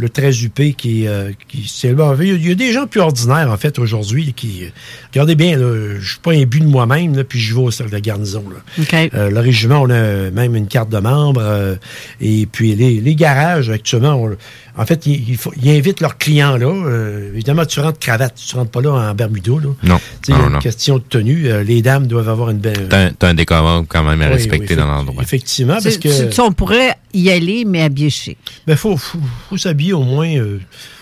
le- 0.00 0.08
très 0.08 0.42
huppé 0.42 0.72
qui, 0.74 1.06
euh, 1.06 1.30
qui 1.48 1.68
bon, 1.92 2.16
il, 2.20 2.26
y 2.28 2.30
a, 2.30 2.34
il 2.34 2.48
y 2.48 2.50
a 2.50 2.54
des 2.54 2.72
gens 2.72 2.86
plus 2.86 3.00
ordinaires 3.00 3.50
en 3.50 3.56
fait 3.56 3.78
aujourd'hui 3.78 4.32
qui 4.32 4.64
regardez 5.12 5.34
bien 5.34 5.56
là, 5.56 5.96
je 6.00 6.08
suis 6.10 6.18
pas 6.18 6.32
imbu 6.32 6.60
de 6.60 6.66
moi-même 6.66 7.14
là, 7.16 7.24
puis 7.24 7.38
je 7.38 7.54
vais 7.54 7.60
au 7.60 7.70
cercle 7.70 7.92
de 7.92 7.98
garnison 7.98 8.44
là. 8.48 9.08
Euh, 9.14 9.30
le 9.30 9.40
régiment, 9.40 9.82
on 9.82 9.90
a 9.90 10.30
même 10.30 10.56
une 10.56 10.66
carte 10.66 10.90
de 10.90 10.98
membre. 10.98 11.40
euh, 11.42 11.76
et 12.20 12.46
puis 12.46 12.74
les, 12.74 13.00
les 13.00 13.14
garages, 13.14 13.70
actuellement, 13.70 14.14
on- 14.16 14.36
en 14.78 14.86
fait, 14.86 15.04
ils, 15.06 15.28
ils 15.30 15.36
faut- 15.36 15.52
ils 15.62 15.70
invitent 15.70 16.00
leurs 16.00 16.16
clients 16.16 16.56
là. 16.56 16.66
Euh, 16.66 17.32
évidemment, 17.34 17.66
tu 17.66 17.80
rentres 17.80 17.98
cravate, 17.98 18.34
tu 18.36 18.54
rentres 18.56 18.70
pas 18.70 18.80
là 18.80 18.90
en 19.10 19.14
Bermuda. 19.14 19.52
Là. 19.52 19.68
Non. 19.82 20.00
Tu 20.22 20.32
sais, 20.32 20.38
Non, 20.38 20.46
une 20.46 20.52
non. 20.54 20.58
question 20.60 20.96
de 20.98 21.02
tenue. 21.02 21.48
euh, 21.48 21.62
les 21.62 21.82
dames 21.82 22.06
doivent 22.06 22.28
avoir 22.28 22.50
une 22.50 22.58
belle. 22.58 22.86
T'as 22.88 23.06
un, 23.06 23.12
t'as 23.12 23.28
un 23.28 23.34
décorum 23.34 23.84
quand 23.86 24.04
même 24.04 24.22
à 24.22 24.28
Oui, 24.28 24.34
respecter 24.34 24.74
oui, 24.74 24.76
dans 24.80 24.86
l'endroit. 24.86 25.22
Effectivement, 25.22 25.78
parce 25.82 25.98
Tu- 25.98 26.08
que. 26.08 26.40
on 26.40 26.52
pourrait 26.52 26.94
y 27.12 27.30
aller, 27.30 27.64
mais 27.66 27.82
habillé 27.82 28.08
chic. 28.10 28.38
Ben, 28.66 28.76
faut, 28.76 28.96
faut, 28.96 29.18
faut 29.50 29.56
s'habiller 29.56 29.89
au 29.92 30.02
moins. 30.02 30.28
euh, 30.28 30.58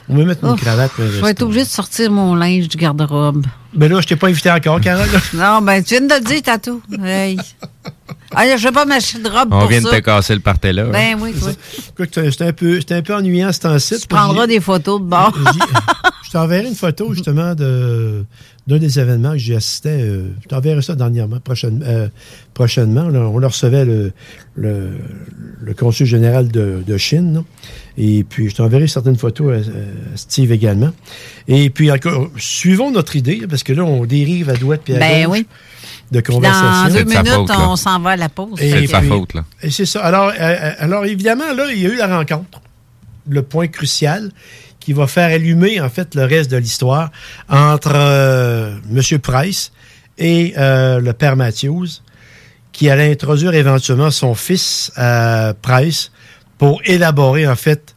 on 0.09 0.17
va 0.17 0.25
mettre 0.25 0.45
une 0.45 0.53
Ouf, 0.53 0.61
cravate. 0.61 0.91
un 0.99 1.07
Je 1.07 1.21
vais 1.23 1.31
être 1.31 1.43
obligée 1.43 1.65
de 1.65 1.69
sortir 1.69 2.11
mon 2.11 2.35
linge 2.35 2.69
du 2.69 2.77
garde-robe. 2.77 3.45
Ben 3.75 3.93
là, 3.93 4.01
je 4.01 4.07
t'ai 4.07 4.17
pas 4.17 4.29
invité 4.29 4.51
encore, 4.51 4.81
Carole. 4.81 5.09
Non, 5.35 5.61
ben, 5.61 5.83
tu 5.83 5.97
viens 5.99 6.07
de 6.07 6.15
le 6.15 6.21
dire, 6.21 6.43
Tatou. 6.43 6.81
Hey. 7.03 7.39
Ah, 8.35 8.45
je 8.57 8.63
vais 8.63 8.73
pas 8.73 8.85
m'acheter 8.85 9.19
de 9.23 9.29
robe 9.29 9.49
On 9.53 9.61
pour 9.61 9.69
vient 9.69 9.81
de 9.81 9.89
te 9.89 9.97
casser 10.01 10.35
le 10.35 10.41
party 10.41 10.73
là. 10.73 10.85
Ben 10.85 11.17
oui, 11.21 11.33
toi. 11.33 11.51
C'était 12.05 12.45
un 12.45 12.53
peu, 12.53 12.79
c'était 12.81 12.95
un 12.95 13.03
peu 13.03 13.15
ennuyant 13.15 13.53
ce 13.53 13.61
temps-ci. 13.61 14.01
Tu 14.01 14.07
prendras 14.07 14.47
des 14.47 14.61
photos 14.61 15.01
de 15.01 15.07
bord. 15.07 15.33
Je 16.25 16.31
t'enverrai 16.31 16.67
une 16.69 16.75
photo 16.75 17.13
justement 17.15 17.55
de 17.55 18.25
d'un 18.69 18.77
des 18.79 19.01
événements 19.01 19.33
que 19.33 19.39
j'y 19.39 19.55
assistais. 19.55 19.99
euh, 20.03 20.29
je 20.43 20.49
t'enverrai 20.49 20.83
ça 20.83 20.95
dernièrement, 20.95 21.41
prochaine- 21.41 21.83
euh, 21.85 22.09
prochainement. 22.55 23.09
là. 23.09 23.21
on 23.21 23.39
le 23.39 23.47
recevait 23.47 23.85
le, 23.87 24.13
le, 24.55 24.91
le 25.63 25.75
consul 25.75 26.07
général 26.07 26.49
de, 26.49 26.83
de 26.87 26.97
Chine. 26.99 27.35
là. 27.35 27.41
Et 27.97 28.23
puis, 28.25 28.51
je 28.51 28.55
t'enverrai 28.55 28.87
certaines 28.87 29.17
photos 29.17 29.55
à, 29.55 29.71
à 29.71 30.17
Steve 30.17 30.53
également. 30.53 30.93
Et 31.49 31.71
puis, 31.71 31.91
encore, 31.91 32.29
suivons 32.37 32.91
notre 32.93 33.17
idée, 33.17 33.43
parce 33.49 33.63
que 33.63 33.73
là, 33.73 33.83
on 33.85 34.05
dérive 34.05 34.51
à 34.51 34.55
droite 34.55 34.83
puis 34.85 34.95
à 34.95 34.99
Ben 34.99 35.25
gauche 35.27 35.39
oui. 35.39 35.47
de 36.13 36.21
conversation. 36.21 36.89
Dans 36.89 36.95
deux 36.95 37.05
minutes, 37.05 37.51
on 37.59 37.75
s'en 37.77 37.99
va 38.01 38.11
à 38.11 38.17
la 38.17 38.29
pause. 38.29 38.61
Et 38.61 38.71
Fait 38.71 38.87
que- 38.87 38.99
puis- 39.01 39.41
Et 39.63 39.71
c'est 39.71 39.87
ça. 39.87 40.05
Alors, 40.05 40.31
euh, 40.39 40.73
alors, 40.79 41.07
évidemment, 41.07 41.53
là, 41.57 41.73
il 41.75 41.81
y 41.83 41.87
a 41.87 41.89
eu 41.89 41.97
la 41.97 42.17
rencontre. 42.19 42.61
Le 43.31 43.43
point 43.43 43.67
crucial 43.67 44.31
qui 44.89 44.95
va 44.95 45.07
faire 45.07 45.31
allumer, 45.31 45.83
en 45.83 45.91
fait, 45.91 46.15
le 46.15 46.25
reste 46.25 46.51
de 46.51 46.57
l'histoire 46.57 47.11
entre 47.51 47.93
euh, 47.95 48.79
M. 48.91 49.19
Price 49.19 49.71
et 50.17 50.55
euh, 50.57 50.99
le 50.99 51.13
père 51.13 51.37
Matthews, 51.37 51.89
qui 52.73 52.89
allait 52.89 53.13
introduire 53.13 53.53
éventuellement 53.53 54.11
son 54.11 54.35
fils 54.35 54.91
à 54.97 55.53
Price 55.61 56.11
pour 56.57 56.81
élaborer, 56.87 57.47
en 57.47 57.55
fait, 57.55 57.95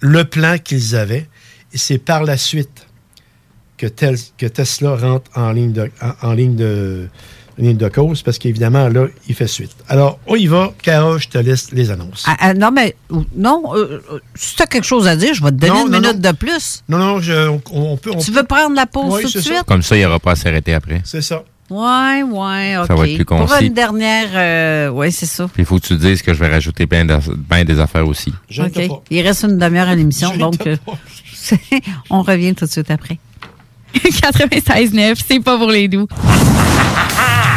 le 0.00 0.24
plan 0.24 0.58
qu'ils 0.58 0.96
avaient. 0.96 1.28
Et 1.72 1.78
c'est 1.78 1.98
par 1.98 2.24
la 2.24 2.36
suite 2.36 2.88
que, 3.76 3.86
Tesla 3.86 4.96
rentre 4.96 5.30
en 5.36 5.52
ligne 5.52 5.72
de, 5.72 7.08
de 7.58 7.88
cause, 7.88 8.22
parce 8.22 8.38
qu'évidemment, 8.38 8.88
là, 8.88 9.06
il 9.28 9.34
fait 9.34 9.46
suite. 9.46 9.74
Alors, 9.88 10.18
on 10.26 10.36
y 10.36 10.46
va. 10.46 10.72
Caro, 10.82 11.18
je 11.18 11.28
te 11.28 11.38
laisse 11.38 11.72
les 11.72 11.90
annonces. 11.90 12.24
Ah, 12.26 12.36
ah, 12.38 12.54
non, 12.54 12.70
mais 12.70 12.94
non, 13.34 13.62
euh, 13.74 14.02
euh, 14.12 14.18
si 14.34 14.56
tu 14.56 14.62
as 14.62 14.66
quelque 14.66 14.84
chose 14.84 15.06
à 15.08 15.16
dire, 15.16 15.32
je 15.34 15.42
vais 15.42 15.50
te 15.50 15.56
donner 15.56 15.72
Non, 15.72 15.86
une 15.86 15.92
non, 15.92 16.00
minute 16.00 16.22
non. 16.22 16.30
de 16.30 16.36
plus. 16.36 16.82
Non, 16.88 16.98
non, 16.98 17.20
je- 17.20 17.48
on, 17.48 17.62
on 17.72 17.96
peut... 17.96 18.10
on 18.14 18.18
Tu 18.18 18.30
peut- 18.30 18.38
veux 18.40 18.44
prendre 18.46 18.74
la 18.76 18.86
pause 18.86 19.14
Oui, 19.14 19.22
tout 19.22 19.28
de 19.28 19.32
ça. 19.42 19.54
suite? 19.54 19.62
Comme 19.66 19.82
ça, 19.82 19.96
il 19.96 20.00
n'y 20.00 20.04
aura 20.04 20.18
pas 20.18 20.32
à 20.32 20.36
s'arrêter 20.36 20.74
après. 20.74 21.00
C'est 21.04 21.22
ça. 21.22 21.42
Ouais, 21.68 22.22
ouais, 22.22 22.76
OK. 22.76 22.86
Ça 22.86 22.94
va 22.94 23.08
être 23.08 23.16
plus 23.16 23.24
Pour 23.24 23.38
concis. 23.46 23.66
une 23.66 23.72
dernière, 23.74 24.28
euh, 24.34 24.88
ouais, 24.90 25.10
c'est 25.10 25.26
ça. 25.26 25.48
Puis 25.52 25.62
il 25.62 25.66
faut 25.66 25.80
que 25.80 25.86
tu 25.86 25.96
te 25.96 26.00
dises 26.00 26.22
que 26.22 26.32
je 26.32 26.38
vais 26.38 26.46
rajouter 26.48 26.86
bien 26.86 27.04
des 27.64 27.80
affaires 27.80 28.06
aussi. 28.06 28.32
OK. 28.58 28.80
Il 29.10 29.20
reste 29.22 29.42
une 29.44 29.58
demi-heure 29.58 29.88
à 29.88 29.94
l'émission, 29.96 30.36
donc 30.36 30.64
euh, 30.66 30.76
on 32.10 32.22
revient 32.22 32.54
tout 32.54 32.66
de 32.66 32.70
suite 32.70 32.90
après. 32.90 33.18
96.9, 33.96 35.14
c'est 35.26 35.40
pas 35.40 35.56
pour 35.58 35.70
les 35.70 35.88
doux. 35.88 36.06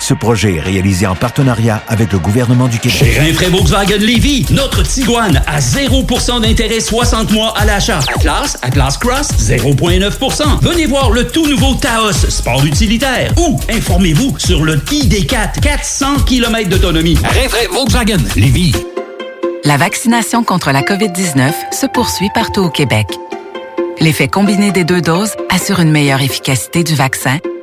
Ce 0.00 0.14
projet 0.14 0.56
est 0.56 0.60
réalisé 0.60 1.06
en 1.06 1.14
partenariat 1.14 1.82
avec 1.86 2.12
le 2.12 2.18
gouvernement 2.18 2.68
du 2.68 2.78
Québec. 2.78 2.98
Chez 2.98 3.18
Rinfraie 3.20 3.50
Volkswagen 3.50 3.98
Lévy, 3.98 4.46
notre 4.50 4.82
Tiguan 4.82 5.42
à 5.46 5.60
0% 5.60 6.40
d'intérêt 6.40 6.80
60 6.80 7.30
mois 7.32 7.52
à 7.56 7.66
l'achat. 7.66 8.00
Atlas, 8.16 8.56
Atlas 8.62 8.96
Cross, 8.96 9.28
0,9%. 9.38 10.62
Venez 10.62 10.86
voir 10.86 11.10
le 11.10 11.28
tout 11.28 11.46
nouveau 11.46 11.74
Taos, 11.74 12.12
sport 12.12 12.64
utilitaire. 12.64 13.32
Ou 13.36 13.60
informez-vous 13.70 14.38
sur 14.38 14.64
le 14.64 14.76
ID4, 14.76 15.60
400 15.60 16.20
km 16.26 16.70
d'autonomie. 16.70 17.18
Rinfraie 17.22 17.68
Volkswagen 17.70 18.18
Lévy. 18.36 18.74
La 19.64 19.76
vaccination 19.76 20.42
contre 20.42 20.72
la 20.72 20.80
COVID-19 20.80 21.52
se 21.72 21.86
poursuit 21.86 22.30
partout 22.34 22.62
au 22.62 22.70
Québec. 22.70 23.06
L'effet 24.00 24.28
combiné 24.28 24.72
des 24.72 24.84
deux 24.84 25.02
doses 25.02 25.32
assure 25.50 25.80
une 25.80 25.90
meilleure 25.90 26.22
efficacité 26.22 26.82
du 26.82 26.94
vaccin, 26.94 27.38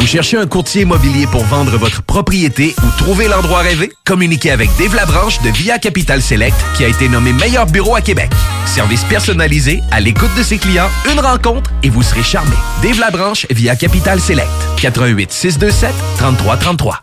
Vous 0.00 0.06
cherchez 0.06 0.38
un 0.38 0.46
courtier 0.46 0.82
immobilier 0.82 1.26
pour 1.26 1.44
vendre 1.44 1.76
votre 1.76 2.02
propriété 2.02 2.74
ou 2.82 2.86
trouver 2.96 3.28
l'endroit 3.28 3.58
rêvé? 3.58 3.92
Communiquez 4.06 4.50
avec 4.50 4.70
Dave 4.78 4.94
Labranche 4.94 5.42
de 5.42 5.50
Via 5.50 5.78
Capital 5.78 6.22
Select 6.22 6.56
qui 6.74 6.84
a 6.84 6.88
été 6.88 7.06
nommé 7.06 7.34
meilleur 7.34 7.66
bureau 7.66 7.94
à 7.94 8.00
Québec. 8.00 8.30
Service 8.64 9.04
personnalisé, 9.04 9.82
à 9.90 10.00
l'écoute 10.00 10.34
de 10.38 10.42
ses 10.42 10.56
clients, 10.56 10.88
une 11.12 11.20
rencontre 11.20 11.70
et 11.82 11.90
vous 11.90 12.02
serez 12.02 12.22
charmé. 12.22 12.56
Dave 12.82 12.98
Labranche 12.98 13.46
via 13.50 13.76
Capital 13.76 14.18
Select. 14.20 14.48
88 14.78 15.30
627 15.30 15.94
3333. 16.16 17.02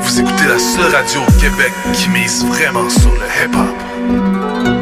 Vous 0.00 0.20
écoutez 0.20 0.46
la 0.48 0.58
seule 0.58 0.90
radio 0.90 1.20
au 1.20 1.32
Québec 1.32 1.72
qui 1.92 2.08
mise 2.08 2.46
vraiment 2.46 2.88
sur 2.88 3.10
le 3.10 3.44
hip-hop. 3.44 4.81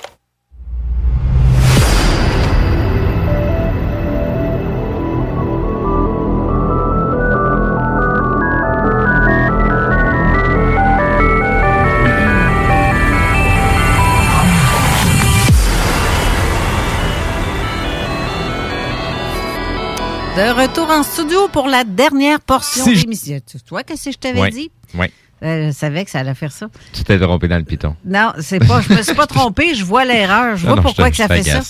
De 20.41 20.49
retour 20.59 20.89
en 20.89 21.03
studio 21.03 21.47
pour 21.49 21.67
la 21.67 21.83
dernière 21.83 22.39
portion 22.41 22.83
Si 22.83 22.95
je- 22.95 23.01
d'émission. 23.03 23.37
Tu 23.45 23.57
vois 23.69 23.83
qu'est-ce 23.83 24.05
que 24.05 24.11
je 24.11 24.17
t'avais 24.17 24.39
Ouais. 24.41 24.49
dit? 24.49 24.71
Ouais. 24.95 25.11
Euh, 25.43 25.67
je 25.67 25.71
savais 25.71 26.03
que 26.03 26.09
ça 26.09 26.19
allait 26.21 26.33
faire 26.33 26.51
ça. 26.51 26.67
Tu 26.93 27.03
t'es 27.03 27.19
trompé 27.19 27.47
dans 27.47 27.57
le 27.57 27.63
piton. 27.63 27.95
Non, 28.03 28.31
c'est 28.39 28.57
pas. 28.59 28.81
Je 28.81 28.91
me 28.91 29.03
suis 29.03 29.13
pas 29.13 29.27
trompée. 29.27 29.75
Je 29.75 29.85
vois 29.85 30.03
l'erreur. 30.03 30.57
Je 30.57 30.63
Non, 30.65 30.69
vois 30.73 30.75
non, 30.77 30.81
pourquoi 30.81 31.05
je 31.05 31.11
que 31.11 31.17
ça 31.17 31.27
fait 31.27 31.43
ça. 31.43 31.61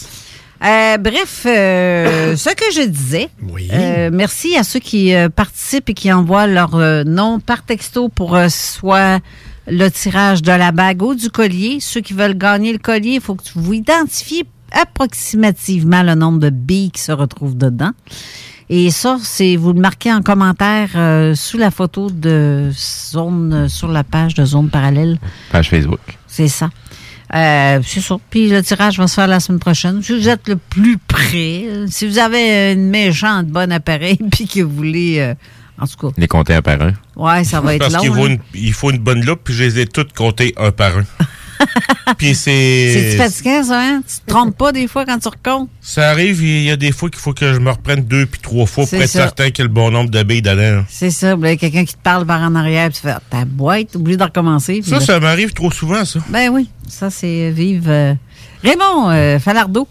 Euh, 0.63 0.97
bref, 0.99 1.43
euh, 1.47 2.37
ce 2.37 2.49
que 2.51 2.63
je 2.73 2.87
disais. 2.87 3.27
euh, 3.73 4.09
merci 4.13 4.55
à 4.55 4.63
ceux 4.63 4.79
qui 4.79 5.13
euh, 5.13 5.27
participent 5.27 5.89
et 5.89 5.93
qui 5.93 6.13
envoient 6.13 6.47
leur 6.47 6.75
euh, 6.75 7.03
nom 7.03 7.41
par 7.41 7.63
texto 7.63 8.07
pour 8.07 8.35
euh, 8.37 8.47
soit 8.47 9.19
le 9.67 9.89
tirage 9.89 10.43
de 10.43 10.51
la 10.53 10.71
bague 10.71 11.01
ou 11.01 11.13
du 11.13 11.29
collier. 11.29 11.79
Ceux 11.81 11.99
qui 11.99 12.13
veulent 12.13 12.37
gagner 12.37 12.71
le 12.71 12.79
collier, 12.79 13.15
il 13.15 13.21
faut 13.21 13.35
que 13.35 13.43
vous 13.55 13.73
identifiez 13.73 14.45
approximativement 14.71 16.03
le 16.03 16.15
nombre 16.15 16.39
de 16.39 16.49
billes 16.49 16.91
qui 16.91 17.01
se 17.01 17.11
retrouvent 17.11 17.57
dedans. 17.57 17.91
Et 18.73 18.89
ça, 18.89 19.17
c'est 19.21 19.57
vous 19.57 19.73
le 19.73 19.81
marquez 19.81 20.13
en 20.13 20.21
commentaire 20.21 20.91
euh, 20.95 21.35
sous 21.35 21.57
la 21.57 21.71
photo 21.71 22.09
de 22.09 22.71
zone 22.73 23.53
euh, 23.53 23.67
sur 23.67 23.89
la 23.89 24.05
page 24.05 24.33
de 24.33 24.45
zone 24.45 24.69
parallèle. 24.69 25.19
Page 25.51 25.69
Facebook. 25.69 25.99
C'est 26.25 26.47
ça. 26.47 26.69
Euh, 27.35 27.81
c'est 27.85 27.99
ça. 27.99 28.15
Puis 28.29 28.49
le 28.49 28.63
tirage 28.63 28.97
va 28.97 29.07
se 29.07 29.15
faire 29.15 29.27
la 29.27 29.41
semaine 29.41 29.59
prochaine. 29.59 30.01
Si 30.01 30.17
vous 30.17 30.29
êtes 30.29 30.47
le 30.47 30.55
plus 30.55 30.97
près, 30.97 31.65
si 31.87 32.07
vous 32.07 32.17
avez 32.17 32.71
une 32.71 32.89
méchante 32.89 33.47
bonne 33.47 33.73
appareil, 33.73 34.17
puis 34.31 34.47
que 34.47 34.61
vous 34.61 34.73
voulez, 34.73 35.19
euh, 35.19 35.33
en 35.77 35.85
tout 35.85 36.07
cas, 36.07 36.13
Les 36.17 36.27
compter 36.29 36.53
un 36.53 36.61
par 36.61 36.81
un. 36.81 36.93
ouais, 37.17 37.43
ça 37.43 37.59
va 37.59 37.75
être 37.75 37.79
Parce 37.89 37.93
long. 37.95 37.99
qu'il 37.99 38.13
faut, 38.13 38.27
là. 38.27 38.33
une, 38.33 38.39
il 38.53 38.73
faut 38.73 38.91
une 38.91 38.99
bonne 38.99 39.25
loupe, 39.25 39.41
puis 39.43 39.53
je 39.53 39.63
les 39.65 39.79
ai 39.79 39.85
toutes 39.85 40.13
comptées 40.13 40.53
un 40.55 40.71
par 40.71 40.97
un. 40.97 41.03
puis 42.17 42.35
C'est 42.35 43.11
c'est. 43.11 43.17
fatigant, 43.17 43.63
ça, 43.63 43.79
hein? 43.81 44.01
Tu 44.07 44.15
te 44.25 44.25
trompes 44.31 44.57
pas 44.57 44.71
des 44.71 44.87
fois 44.87 45.05
quand 45.05 45.17
tu 45.19 45.27
recomptes? 45.27 45.69
Ça 45.81 46.09
arrive, 46.09 46.41
il 46.43 46.63
y 46.63 46.71
a 46.71 46.75
des 46.77 46.91
fois 46.91 47.09
qu'il 47.09 47.19
faut 47.19 47.33
que 47.33 47.53
je 47.53 47.59
me 47.59 47.69
reprenne 47.71 48.01
deux 48.03 48.25
puis 48.25 48.39
trois 48.41 48.65
fois 48.65 48.85
pour 48.85 49.01
être 49.01 49.09
ça. 49.09 49.19
certain 49.23 49.49
qu'il 49.51 49.59
y 49.59 49.61
a 49.61 49.67
le 49.67 49.73
bon 49.73 49.91
nombre 49.91 50.09
de 50.09 50.23
billes 50.23 50.41
dedans. 50.41 50.55
là. 50.77 50.85
C'est 50.89 51.11
ça. 51.11 51.35
Il 51.39 51.45
y 51.47 51.51
a 51.51 51.55
quelqu'un 51.57 51.85
qui 51.85 51.93
te 51.93 52.01
parle 52.01 52.25
par 52.25 52.41
en 52.41 52.55
arrière, 52.55 52.89
puis 52.89 52.99
tu 53.01 53.07
fais 53.07 53.15
ta 53.29 53.45
boîte, 53.45 53.95
oublié 53.95 54.17
de 54.17 54.23
recommencer. 54.23 54.81
Ça, 54.83 54.95
là- 54.99 55.01
ça 55.05 55.19
m'arrive 55.19 55.53
trop 55.53 55.71
souvent, 55.71 56.05
ça. 56.05 56.19
Ben 56.29 56.49
oui, 56.49 56.69
ça, 56.87 57.09
c'est 57.09 57.51
vive. 57.51 57.89
euh, 57.89 58.13
Raymond 58.63 59.09
euh, 59.11 59.39
Falardeau. 59.39 59.87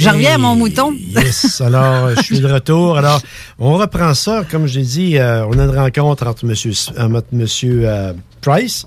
Je 0.00 0.08
reviens 0.08 0.34
à 0.34 0.38
mon 0.38 0.56
mouton. 0.56 0.94
Yes, 1.14 1.60
alors 1.60 2.06
euh, 2.06 2.14
je 2.16 2.22
suis 2.22 2.40
de 2.40 2.46
retour. 2.46 2.96
Alors, 2.96 3.20
on 3.58 3.76
reprend 3.76 4.14
ça. 4.14 4.44
Comme 4.50 4.66
je 4.66 4.78
l'ai 4.78 4.86
dit, 4.86 5.18
euh, 5.18 5.44
on 5.46 5.58
a 5.58 5.64
une 5.64 5.76
rencontre 5.76 6.26
entre 6.26 6.44
M. 6.44 7.22
Monsieur 7.32 7.82
euh, 7.84 8.14
Price 8.40 8.86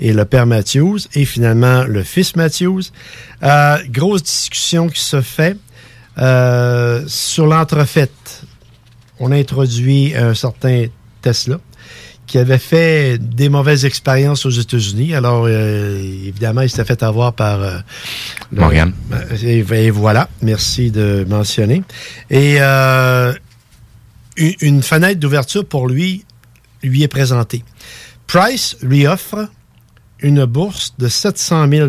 et 0.00 0.12
le 0.12 0.24
père 0.24 0.46
Matthews 0.46 1.00
et 1.14 1.26
finalement 1.26 1.84
le 1.84 2.02
fils 2.02 2.34
Matthews. 2.36 2.82
Euh, 3.42 3.76
grosse 3.90 4.22
discussion 4.22 4.88
qui 4.88 5.00
se 5.00 5.20
fait 5.20 5.56
euh, 6.18 7.04
sur 7.06 7.46
l'entrefaite. 7.46 8.42
On 9.20 9.32
a 9.32 9.36
introduit 9.36 10.14
un 10.16 10.34
certain 10.34 10.86
Tesla 11.20 11.58
qui 12.34 12.38
avait 12.40 12.58
fait 12.58 13.16
des 13.16 13.48
mauvaises 13.48 13.84
expériences 13.84 14.44
aux 14.44 14.50
États-Unis. 14.50 15.14
Alors, 15.14 15.44
euh, 15.46 16.00
évidemment, 16.02 16.62
il 16.62 16.68
s'était 16.68 16.84
fait 16.84 17.04
avoir 17.04 17.32
par... 17.32 17.60
euh, 17.62 17.78
le- 18.50 18.58
Morgane. 18.58 18.92
Et, 19.44 19.58
et 19.58 19.90
voilà, 19.92 20.28
merci 20.42 20.90
de 20.90 21.24
mentionner. 21.28 21.84
Et 22.30 22.56
euh, 22.58 23.32
une, 24.36 24.52
une 24.62 24.82
fenêtre 24.82 25.20
d'ouverture 25.20 25.64
pour 25.64 25.86
lui 25.86 26.24
lui 26.82 27.04
est 27.04 27.08
présentée. 27.08 27.62
Price 28.26 28.76
lui 28.82 29.06
offre 29.06 29.48
une 30.18 30.44
bourse 30.44 30.94
de 30.98 31.06
700 31.06 31.68
000 31.70 31.88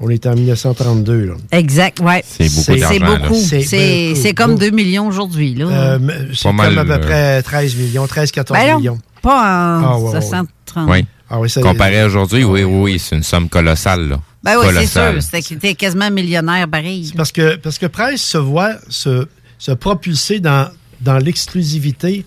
On 0.00 0.10
est 0.10 0.26
en 0.26 0.34
1932. 0.34 1.24
Là. 1.26 1.34
Exact, 1.50 1.98
ouais. 2.00 2.22
C'est 2.26 2.48
beaucoup 2.48 2.78
C'est 2.78 2.98
beaucoup. 3.00 3.34
C'est 3.34 3.62
C'est 3.62 4.08
beaucoup, 4.10 4.20
c'est 4.22 4.34
comme 4.34 4.50
beaucoup. 4.52 4.60
2 4.64 4.70
millions 4.70 5.06
aujourd'hui. 5.08 5.54
là. 5.54 5.66
Euh, 5.66 5.98
c'est 6.34 6.42
comme 6.44 6.56
mal, 6.56 6.78
à 6.78 6.84
peu 6.84 6.92
euh, 6.92 6.98
près 6.98 7.42
13 7.42 7.74
millions, 7.76 8.06
13, 8.06 8.30
14 8.30 8.58
Ben 8.60 8.76
millions. 8.76 8.98
pas 9.22 9.34
en 9.80 9.84
Ah, 9.84 9.98
ouais, 9.98 10.08
ouais, 10.10 10.14
ouais. 10.14 10.20
730. 10.20 10.88
Oui. 10.90 11.04
Ah 11.30 11.40
oui, 11.40 11.50
ça- 11.50 11.60
Comparé 11.60 12.00
à 12.00 12.06
aujourd'hui, 12.06 12.44
oui, 12.44 12.62
oui, 12.62 12.80
oui, 12.92 12.98
c'est 12.98 13.16
une 13.16 13.22
somme 13.22 13.48
colossale. 13.48 14.08
Là. 14.08 14.20
Ben 14.44 14.54
oui, 14.60 14.66
c'est 14.72 14.86
sûr. 14.86 15.14
C'était 15.42 15.74
quasiment 15.74 16.10
millionnaire 16.10 16.68
pareil. 16.68 17.12
Parce 17.16 17.32
que, 17.32 17.56
parce 17.56 17.78
que 17.78 17.86
Price 17.86 18.22
se 18.22 18.38
voit 18.38 18.74
se, 18.88 19.26
se 19.58 19.72
propulser 19.72 20.38
dans, 20.40 20.68
dans 21.00 21.18
l'exclusivité 21.18 22.24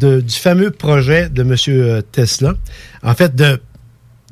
de- 0.00 0.20
du 0.20 0.34
fameux 0.34 0.70
projet 0.70 1.28
de 1.28 1.42
M. 1.42 2.02
Tesla. 2.10 2.54
En 3.02 3.14
fait, 3.14 3.36
de, 3.36 3.60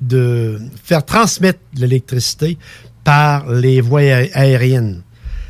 de 0.01 0.59
faire 0.83 1.05
transmettre 1.05 1.61
l'électricité 1.77 2.59
par 3.05 3.51
les 3.51 3.81
voies 3.81 4.03
aé- 4.03 4.31
aériennes. 4.35 5.03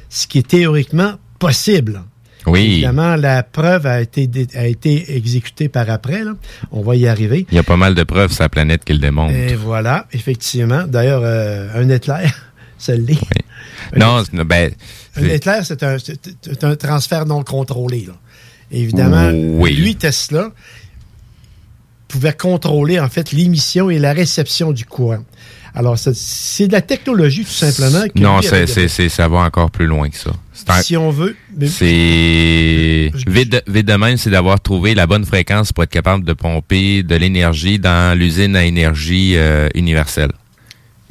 Ce 0.09 0.27
qui 0.27 0.39
est 0.39 0.47
théoriquement 0.49 1.15
possible. 1.39 2.03
Oui. 2.47 2.61
Évidemment, 2.73 3.17
la 3.17 3.43
preuve 3.43 3.87
a 3.87 4.03
été, 4.03 4.29
a 4.55 4.67
été 4.67 5.17
exécutée 5.17 5.69
par 5.69 5.89
après. 5.89 6.25
là. 6.25 6.35
On 6.73 6.83
va 6.83 6.95
y 6.95 7.07
arriver. 7.09 7.47
Il 7.51 7.55
y 7.55 7.59
a 7.59 7.63
pas 7.63 7.77
mal 7.79 7.95
de 7.95 8.03
preuves 8.03 8.33
sur 8.33 8.43
la 8.43 8.49
planète 8.51 8.85
qui 8.85 8.93
le 8.93 8.99
démontrent. 8.99 9.35
Et 9.35 9.55
voilà, 9.55 10.07
effectivement. 10.13 10.85
D'ailleurs, 10.87 11.23
euh, 11.25 11.69
un 11.75 11.89
éclair, 11.89 12.53
ça 12.79 12.95
l'est. 12.97 13.19
Non, 13.97 14.23
c'est- 14.25 14.45
ben, 14.45 14.73
Un 15.17 15.25
éclair, 15.29 15.65
c'est 15.65 15.83
un, 15.83 15.97
un 16.63 16.77
transfert 16.77 17.25
non 17.25 17.43
contrôlé. 17.45 18.05
là. 18.09 18.15
Évidemment, 18.71 19.31
Oui. 19.59 19.75
lui, 19.77 19.95
Tesla, 19.97 20.51
pouvait 22.15 22.33
contrôler 22.33 23.01
en 23.01 23.09
fait 23.09 23.33
l'émission 23.33 23.91
et 23.91 23.99
la 23.99 24.13
réception 24.13 24.73
du 24.73 24.85
courant. 24.85 25.25
Alors, 25.77 25.99
c'est 25.99 26.69
de 26.69 26.73
la 26.73 26.81
technologie 26.83 27.45
tout 27.45 27.51
simplement. 27.51 28.05
Non, 28.15 28.41
c'est, 28.89 29.09
ça 29.09 29.27
va 29.27 29.39
encore 29.39 29.73
plus 29.73 29.87
loin 29.87 30.09
que 30.09 30.17
ça. 30.17 30.31
Un- 30.69 30.83
Si 30.83 30.97
on 30.97 31.11
veut. 31.11 31.35
mais- 31.59 31.67
C'est 31.67 33.11
vite, 33.27 33.51
de- 33.53 33.63
vite 33.67 33.87
de 33.87 33.95
même, 33.95 34.17
c'est 34.17 34.31
d'avoir 34.31 34.61
trouvé 34.61 34.95
la 34.95 35.07
bonne 35.09 35.25
fréquence 35.27 35.73
pour 35.73 35.83
être 35.85 35.91
capable 35.91 36.25
de 36.25 36.33
pomper 36.33 37.03
de 37.03 37.17
l'énergie 37.17 37.79
dans 37.81 38.17
l'usine 38.17 38.55
à 38.57 38.65
énergie 38.65 39.33
euh, 39.37 39.69
universelle. 39.75 40.31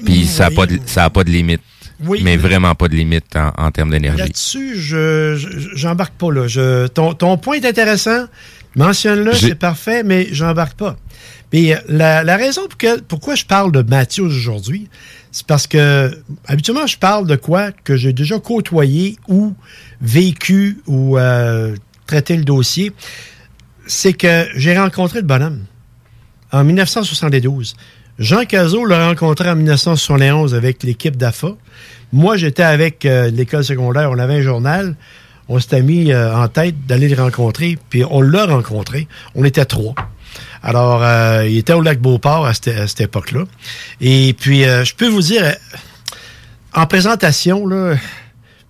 Puis 0.06 0.26
ça 0.26 0.46
a 0.48 0.52
pas 0.52 0.66
de, 0.66 0.80
ça 0.86 1.04
a 1.06 1.10
pas 1.10 1.24
de 1.26 1.30
limite. 1.30 1.62
Oui. 2.06 2.20
mais 2.22 2.36
vraiment 2.36 2.76
pas 2.76 2.90
de 2.90 2.96
limite 2.96 3.34
en, 3.36 3.54
en 3.56 3.72
termes 3.72 3.92
d'énergie. 3.92 4.18
Là-dessus, 4.20 4.74
je 4.78 5.36
je- 5.38 5.70
j'embarque 5.76 6.14
pas 6.16 6.32
là. 6.34 6.48
Je, 6.48 6.88
ton, 6.88 7.14
ton 7.14 7.38
point 7.38 7.56
est 7.58 7.66
intéressant. 7.66 8.26
Mentionne-le, 8.76 9.34
c'est 9.34 9.56
parfait, 9.56 10.04
mais 10.04 10.28
j'embarque 10.32 10.78
pas. 10.78 10.96
Puis 11.52 11.74
euh, 11.74 11.78
la, 11.88 12.24
la 12.24 12.36
raison 12.38 12.62
pour 12.68 12.78
que- 12.78 13.00
pourquoi 13.02 13.36
je 13.36 13.46
parle 13.46 13.72
de 13.72 13.82
Mathieu 13.84 14.24
aujourd'hui, 14.24 14.90
c'est 15.32 15.46
parce 15.46 15.68
que 15.68 16.12
habituellement 16.48 16.88
je 16.88 16.98
parle 16.98 17.28
de 17.28 17.36
quoi 17.36 17.72
que 17.72 17.96
j'ai 17.96 18.14
déjà 18.14 18.40
côtoyé 18.40 19.18
ou 19.28 19.54
vécu 20.02 20.80
ou 20.88 21.18
euh, 21.18 21.76
traité 22.08 22.36
le 22.36 22.44
dossier. 22.44 22.92
C'est 23.86 24.14
que 24.14 24.48
j'ai 24.56 24.76
rencontré 24.78 25.20
le 25.20 25.28
bonhomme 25.28 25.66
en 26.52 26.64
1972. 26.64 27.76
Jean 28.20 28.46
Cazot 28.46 28.86
l'a 28.86 29.08
rencontré 29.08 29.50
en 29.50 29.56
1971 29.56 30.56
avec 30.56 30.84
l'équipe 30.84 31.18
d'AFA. 31.18 31.50
Moi, 32.12 32.38
j'étais 32.38 32.64
avec 32.64 33.06
euh, 33.06 33.30
l'école 33.32 33.64
secondaire, 33.64 34.10
on 34.12 34.20
avait 34.20 34.36
un 34.36 34.42
journal. 34.42 34.96
On 35.50 35.60
s'était 35.60 35.82
mis 35.82 36.12
euh, 36.12 36.36
en 36.36 36.48
tête 36.48 36.86
d'aller 36.88 37.10
le 37.10 37.22
rencontrer, 37.22 37.78
puis 37.90 38.04
on 38.10 38.22
l'a 38.22 38.46
rencontré. 38.46 39.08
On 39.36 39.44
était 39.44 39.66
trois. 39.66 39.94
Alors, 40.62 41.04
euh, 41.04 41.46
il 41.48 41.58
était 41.58 41.74
au 41.74 41.82
lac 41.82 42.00
Beauport 42.00 42.46
à 42.46 42.54
cette, 42.54 43.02
époque-là. 43.02 43.44
Et 44.00 44.34
puis, 44.40 44.64
euh, 44.64 44.84
je 44.86 44.96
peux 44.96 45.08
vous 45.08 45.22
dire, 45.22 45.44
en 46.74 46.86
présentation, 46.86 47.68
là, 47.68 47.96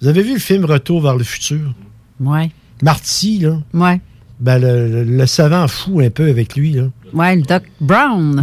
vous 0.01 0.07
avez 0.07 0.23
vu 0.23 0.33
le 0.33 0.39
film 0.39 0.65
Retour 0.65 1.01
vers 1.01 1.15
le 1.15 1.23
futur? 1.23 1.73
Ouais. 2.19 2.49
Marty, 2.81 3.39
là. 3.39 3.57
Ouais. 3.73 4.01
Ben, 4.39 4.57
le, 4.59 4.89
le- 4.89 5.03
le 5.03 5.25
savant 5.27 5.67
fou 5.67 6.01
un 6.01 6.09
peu 6.09 6.27
avec 6.29 6.55
lui, 6.55 6.73
là. 6.73 6.83
Ouais, 7.13 7.35
le 7.35 7.43
Doc 7.43 7.63
Brown. 7.79 8.41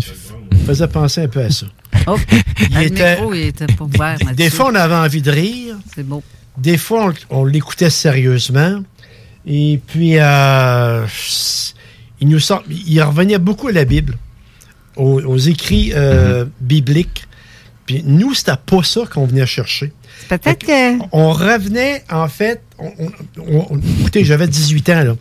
Il 0.52 0.59
faisait 0.59 0.89
penser 0.89 1.23
un 1.23 1.28
peu 1.28 1.40
à 1.40 1.51
ça. 1.51 1.66
Oh, 2.07 2.16
Il 2.70 2.77
le 2.77 2.82
était- 2.85 3.16
micro, 3.16 3.35
il 3.35 3.40
était 3.43 3.66
pas 3.66 3.85
ouvert. 3.85 4.16
Des 4.35 4.48
fois, 4.48 4.70
on 4.70 4.74
avait 4.77 4.94
envie 4.94 5.20
de 5.20 5.31
rire. 5.31 5.77
C'est 5.94 6.07
beau. 6.07 6.23
Des 6.60 6.76
fois, 6.78 7.12
on, 7.30 7.40
on 7.40 7.44
l'écoutait 7.44 7.90
sérieusement. 7.90 8.82
Et 9.46 9.80
puis, 9.86 10.18
euh, 10.18 11.06
il 12.20 12.28
nous 12.28 12.40
sort, 12.40 12.62
il 12.68 13.00
revenait 13.02 13.38
beaucoup 13.38 13.68
à 13.68 13.72
la 13.72 13.84
Bible, 13.84 14.16
aux, 14.96 15.20
aux 15.22 15.38
écrits 15.38 15.92
euh, 15.94 16.44
bibliques. 16.60 17.24
Puis 17.86 18.02
nous, 18.04 18.34
c'était 18.34 18.52
pas 18.64 18.82
ça 18.82 19.00
qu'on 19.12 19.26
venait 19.26 19.46
chercher. 19.46 19.92
Peut-être 20.28 20.64
que. 20.66 20.98
On 21.12 21.32
revenait, 21.32 22.04
en 22.10 22.28
fait, 22.28 22.60
on- 22.78 22.92
on- 23.38 23.66
on- 23.70 23.80
écoutez, 24.00 24.24
j'avais 24.24 24.46
18 24.46 24.88
ans, 24.90 25.02
là. 25.04 25.16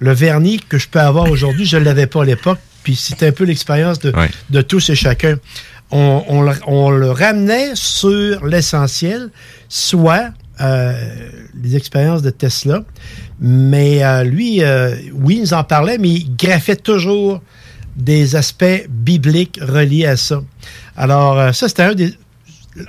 Le 0.00 0.12
vernis 0.12 0.60
que 0.68 0.78
je 0.78 0.88
peux 0.88 0.98
avoir 1.00 1.30
aujourd'hui, 1.30 1.66
je 1.66 1.76
ne 1.76 1.84
l'avais 1.84 2.06
pas 2.06 2.22
à 2.22 2.24
l'époque. 2.24 2.58
Puis 2.82 2.96
c'était 2.96 3.28
un 3.28 3.32
peu 3.32 3.44
l'expérience 3.44 3.98
de, 4.00 4.10
Ouais. 4.16 4.30
de 4.48 4.62
tous 4.62 4.88
et 4.90 4.94
chacun. 4.94 5.36
On, 5.90 6.24
on 6.28 6.40
le, 6.42 6.52
on 6.66 6.90
le 6.90 7.10
ramenait 7.10 7.70
sur 7.74 8.46
l'essentiel, 8.46 9.28
soit 9.68 10.30
les 10.60 11.76
expériences 11.76 12.22
de 12.22 12.30
Tesla. 12.30 12.84
Mais 13.40 14.04
euh, 14.04 14.22
lui, 14.22 14.62
euh, 14.62 14.94
oui, 15.14 15.36
il 15.36 15.40
nous 15.40 15.54
en 15.54 15.64
parlait, 15.64 15.98
mais 15.98 16.10
il 16.10 16.36
graffait 16.36 16.76
toujours 16.76 17.40
des 17.96 18.36
aspects 18.36 18.86
bibliques 18.88 19.58
reliés 19.60 20.06
à 20.06 20.16
ça. 20.16 20.42
Alors, 20.96 21.38
euh, 21.38 21.52
ça, 21.52 21.68
c'était 21.68 21.82
un 21.82 21.94
des... 21.94 22.14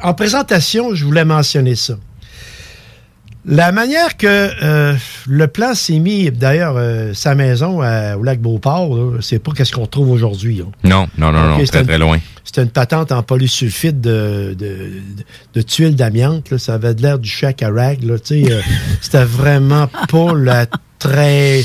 En 0.04 0.14
présentation, 0.14 0.94
je 0.94 1.06
voulais 1.06 1.26
mentionner 1.26 1.76
ça. 1.76 1.98
La 3.44 3.72
manière 3.72 4.18
que 4.18 4.28
euh, 4.64 4.96
le 5.28 5.48
plan 5.48 5.74
s'est 5.74 5.98
mis, 5.98 6.30
d'ailleurs, 6.30 6.76
euh, 6.78 7.14
sa 7.16 7.34
maison 7.34 7.82
euh, 7.82 8.16
au 8.16 8.22
lac 8.24 8.40
Beauport, 8.40 8.96
là, 8.96 9.18
c'est 9.22 9.40
pas 9.40 9.52
qu'est-ce 9.52 9.72
qu'on 9.72 9.88
trouve 9.88 10.12
aujourd'hui. 10.12 10.58
là. 10.58 10.66
Non, 10.84 11.08
non, 11.18 11.32
non, 11.32 11.44
non, 11.48 11.52
Ok, 11.54 11.56
très, 11.58 11.66
c'était 11.66 11.84
très 11.84 11.94
une- 11.96 12.02
loin. 12.02 12.20
C'était 12.44 12.62
une 12.64 12.70
patente 12.70 13.12
en 13.12 13.24
polysulfite 13.24 14.00
de, 14.00 14.56
de, 14.60 14.66
de, 14.66 14.92
de 15.56 15.62
tuiles 15.64 15.96
d'amiante. 15.96 16.52
là. 16.52 16.60
Ça 16.60 16.76
avait 16.76 16.94
de 16.94 17.02
l'air 17.02 17.18
du 17.18 17.30
chac 17.30 17.64
à 17.64 17.70
rag. 17.72 18.04
là, 18.04 18.20
tu 18.20 18.44
sais, 18.46 18.52
euh, 18.52 18.62
C'était 19.02 19.24
vraiment 19.24 19.88
pas 20.10 20.34
la 20.36 20.68
très... 21.00 21.64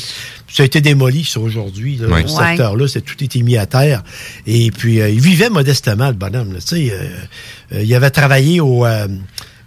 Ça 0.49 0.63
a 0.63 0.67
été 0.67 0.81
démoli, 0.81 1.25
ça, 1.25 1.41
aujourd'hui. 1.41 1.97
là, 1.97 2.07
Oui. 2.11 2.23
Ce 2.27 2.39
Ouais. 2.39 2.47
secteur-là, 2.49 2.89
c'est 2.89 3.03
tout 3.03 3.23
été 3.23 3.43
mis 3.43 3.59
à 3.59 3.67
terre. 3.67 4.03
Et 4.47 4.71
puis, 4.71 5.01
euh, 5.03 5.11
il 5.11 5.21
vivait 5.21 5.51
modestement, 5.51 6.07
le 6.07 6.15
bonhomme. 6.15 6.55
là, 6.55 6.61
tu 6.61 6.69
sais, 6.89 6.91
euh, 6.93 7.05
euh, 7.75 7.83
il 7.83 7.95
avait 7.95 8.09
travaillé 8.11 8.61
au... 8.61 8.87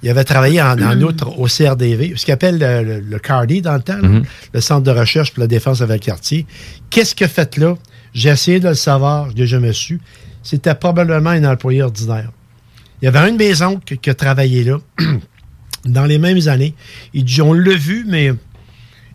il 0.01 0.09
avait 0.09 0.23
travaillé 0.23 0.61
en, 0.61 0.81
en 0.81 1.01
outre 1.01 1.37
au 1.39 1.47
CRDV, 1.47 2.13
ce 2.15 2.23
qu'il 2.25 2.33
appelle 2.33 2.57
le, 2.57 2.83
le- 2.83 2.99
le 3.01 3.19
CARDI 3.19 3.61
dans 3.61 3.75
le 3.75 3.81
temps, 3.81 3.97
Mhm. 4.01 4.23
le 4.53 4.61
Centre 4.61 4.83
de 4.83 4.91
recherche 4.91 5.33
pour 5.33 5.41
la 5.41 5.47
défense 5.47 5.81
avec 5.81 6.01
le 6.01 6.11
quartier. 6.11 6.45
Qu'est-ce 6.89 7.21
a 7.23 7.27
fait 7.27 7.57
là? 7.57 7.75
J'ai 8.13 8.29
essayé 8.29 8.59
de 8.59 8.69
le 8.69 8.75
savoir, 8.75 9.29
je 9.31 9.35
l'ai 9.35 9.47
jamais 9.47 9.73
su. 9.73 9.99
C'était 10.41 10.73
probablement 10.75 11.29
un 11.31 11.43
employé 11.43 11.83
ordinaire. 11.83 12.31
Il 13.01 13.05
y 13.05 13.07
avait 13.07 13.29
une 13.29 13.37
maison 13.37 13.77
qui, 13.85 13.97
qui 13.97 14.09
a 14.09 14.13
travaillé 14.13 14.63
là 14.63 14.77
dans 15.85 16.05
les 16.05 16.17
mêmes 16.17 16.47
années. 16.47 16.73
Il 17.13 17.23
dit, 17.25 17.41
on 17.41 17.53
l'a 17.53 17.75
vu, 17.75 18.05
mais 18.07 18.31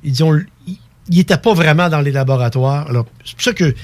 il 0.02 0.12
dit, 0.12 0.22
on 0.22 0.34
l- 0.34 0.46
il- 0.66 0.78
il 1.10 1.16
n'était 1.18 1.36
pas 1.38 1.52
vraiment 1.54 1.88
dans 1.90 2.00
les 2.00 2.12
laboratoires. 2.12 2.86
Alors, 2.88 3.06
c'est 3.24 3.34
pour 3.34 3.42
ça 3.42 3.52
que 3.52 3.74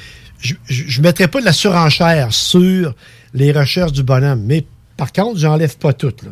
je 0.42 0.54
ne 0.98 1.02
mettrais 1.02 1.28
pas 1.28 1.40
de 1.40 1.44
la 1.44 1.52
surenchère 1.52 2.32
sur 2.32 2.94
les 3.34 3.52
recherches 3.52 3.92
du 3.92 4.02
bonhomme. 4.02 4.42
Mais 4.46 4.64
par 5.00 5.12
contre, 5.14 5.38
j'enlève 5.40 5.78
pas 5.78 5.94
toutes. 5.94 6.22
là. 6.24 6.28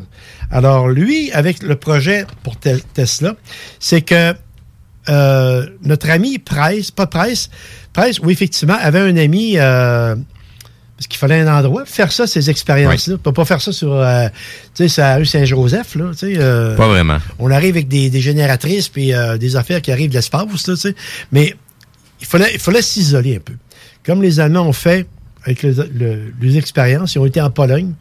Alors, 0.50 0.88
lui, 0.90 1.32
avec 1.32 1.62
le 1.62 1.74
projet 1.74 2.26
pour 2.42 2.58
Te- 2.60 2.78
Tesla, 2.92 3.34
c'est 3.80 4.02
que 4.02 4.34
euh, 5.08 5.66
notre 5.82 6.10
ami 6.10 6.38
Price, 6.38 6.90
pas 6.90 7.06
Price, 7.06 7.48
Price, 7.94 8.18
oui, 8.22 8.34
effectivement, 8.34 8.76
avait 8.78 8.98
un 9.00 9.16
ami, 9.16 9.54
euh, 9.56 10.14
parce 10.96 11.06
qu'il 11.06 11.16
fallait 11.18 11.40
un 11.40 11.58
endroit 11.58 11.84
pour 11.84 11.94
faire 11.94 12.12
ça, 12.12 12.26
ces 12.26 12.50
expériences-là. 12.50 13.14
On 13.14 13.18
peut 13.18 13.32
pas 13.32 13.46
faire 13.46 13.62
ça 13.62 13.72
sur, 13.72 13.94
euh, 13.94 14.28
tu 14.74 14.86
sais, 14.86 15.14
rue 15.16 15.24
Saint-Joseph, 15.24 15.94
là, 15.94 16.10
tu 16.12 16.18
sais. 16.18 16.34
euh, 16.36 16.76
Pas 16.76 16.88
vraiment. 16.88 17.16
on 17.38 17.50
arrive 17.50 17.70
avec 17.76 17.88
des, 17.88 18.10
des 18.10 18.20
génératrices 18.20 18.90
puis 18.90 19.14
euh, 19.14 19.38
des 19.38 19.56
affaires 19.56 19.80
qui 19.80 19.90
arrivent 19.92 20.10
de 20.10 20.16
l'espace, 20.16 20.66
là, 20.66 20.74
tu 20.74 20.76
sais. 20.76 20.94
Mais 21.32 21.54
il 22.20 22.26
fallait, 22.26 22.50
il 22.52 22.60
fallait 22.60 22.82
s'isoler 22.82 23.36
un 23.36 23.40
peu. 23.40 23.54
Comme 24.04 24.20
les 24.22 24.40
Allemands 24.40 24.66
ont 24.68 24.72
fait 24.74 25.06
avec 25.44 25.62
le- 25.62 25.88
le- 25.94 26.34
les 26.42 26.58
expériences, 26.58 27.14
ils 27.14 27.18
ont 27.18 27.24
été 27.26 27.40
en 27.40 27.48
Pologne, 27.50 27.94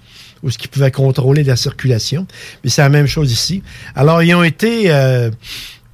où 0.48 0.50
ce 0.50 0.58
qui 0.58 0.68
pouvaient 0.70 0.92
contrôler 0.92 1.44
la 1.44 1.58
circulation. 1.58 2.26
Mais 2.64 2.70
c'est 2.70 2.82
la 2.82 2.90
même 2.90 3.06
chose 3.06 3.32
ici. 3.32 3.62
Alors, 3.96 4.24
ils 4.24 4.34
ont 4.34 4.44
été 4.44 4.90
euh, 4.92 5.30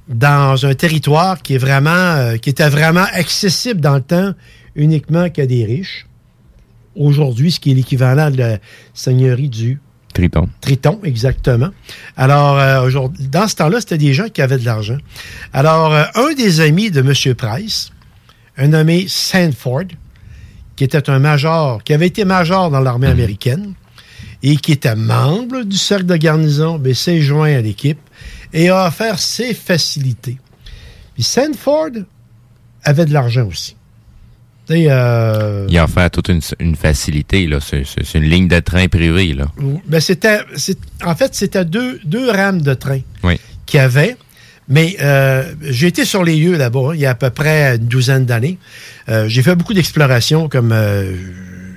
dans 0.08 0.64
un 0.64 0.74
territoire 0.74 1.42
qui 1.42 1.54
est 1.54 1.58
vraiment, 1.58 1.90
euh, 1.90 2.36
qui 2.36 2.50
était 2.50 2.68
vraiment 2.68 3.06
accessible 3.12 3.80
dans 3.80 3.96
le 3.96 4.02
temps 4.02 4.32
uniquement 4.76 5.28
qu'à 5.28 5.46
des 5.46 5.64
riches. 5.64 6.06
Aujourd'hui, 6.94 7.50
ce 7.50 7.58
qui 7.58 7.72
est 7.72 7.74
l'équivalent 7.74 8.30
de 8.30 8.38
la 8.38 8.58
seigneurie 8.94 9.48
du 9.48 9.80
Triton. 10.12 10.48
Triton, 10.60 11.00
exactement. 11.02 11.70
Alors, 12.16 12.56
euh, 12.56 12.82
aujourd'hui, 12.84 13.26
dans 13.26 13.48
ce 13.48 13.56
temps-là, 13.56 13.80
c'était 13.80 13.98
des 13.98 14.14
gens 14.14 14.28
qui 14.28 14.40
avaient 14.42 14.58
de 14.58 14.64
l'argent. 14.64 14.98
Alors, 15.52 15.92
euh, 15.92 16.04
un 16.14 16.34
des 16.34 16.60
amis 16.60 16.92
de 16.92 17.00
M. 17.00 17.34
Price, 17.34 17.90
un 18.56 18.68
nommé 18.68 19.06
Sanford, 19.08 19.86
qui 20.76 20.84
était 20.84 21.10
un 21.10 21.18
major, 21.18 21.82
qui 21.82 21.92
avait 21.92 22.06
été 22.06 22.24
major 22.24 22.70
dans 22.70 22.78
l'armée 22.78 23.08
américaine 23.08 23.74
et 24.46 24.56
qui 24.56 24.72
était 24.72 24.94
membre 24.94 25.62
du 25.62 25.78
cercle 25.78 26.04
de 26.04 26.16
garnison, 26.16 26.78
ben, 26.78 26.92
s'est 26.92 27.22
joint 27.22 27.56
à 27.56 27.62
l'équipe 27.62 27.98
et 28.52 28.68
a 28.68 28.86
offert 28.86 29.18
ses 29.18 29.54
facilités. 29.54 30.36
Puis 31.14 31.22
Sanford 31.22 31.90
avait 32.84 33.06
de 33.06 33.12
l'argent 33.14 33.46
aussi. 33.46 33.74
Euh, 34.70 35.66
Il 35.68 35.78
a 35.78 35.84
offert 35.84 36.10
toute 36.10 36.28
une, 36.28 36.40
une 36.60 36.76
facilité, 36.76 37.46
là. 37.46 37.58
C'est, 37.60 37.84
une 38.14 38.24
ligne 38.24 38.48
de 38.48 38.60
train 38.60 38.86
privée, 38.88 39.32
là. 39.32 39.46
Ben, 39.86 40.00
c'était, 40.00 40.40
en 41.04 41.14
fait, 41.14 41.34
c'était 41.34 41.64
deux, 41.64 41.98
deux 42.04 42.30
rames 42.30 42.60
de 42.60 42.74
train 42.74 43.00
Oui. 43.22 43.40
qu'il 43.64 43.78
y 43.78 43.82
avait. 43.82 44.16
Mais 44.68 44.96
euh, 45.00 45.54
j'ai 45.62 45.88
été 45.88 46.04
sur 46.06 46.24
les 46.24 46.36
lieux 46.36 46.56
là-bas 46.56 46.88
hein, 46.88 46.94
il 46.94 47.00
y 47.00 47.06
a 47.06 47.10
à 47.10 47.14
peu 47.14 47.28
près 47.28 47.76
une 47.76 47.86
douzaine 47.86 48.24
d'années. 48.24 48.58
Euh, 49.10 49.28
j'ai 49.28 49.42
fait 49.42 49.54
beaucoup 49.54 49.74
d'explorations 49.74 50.48
comme 50.48 50.72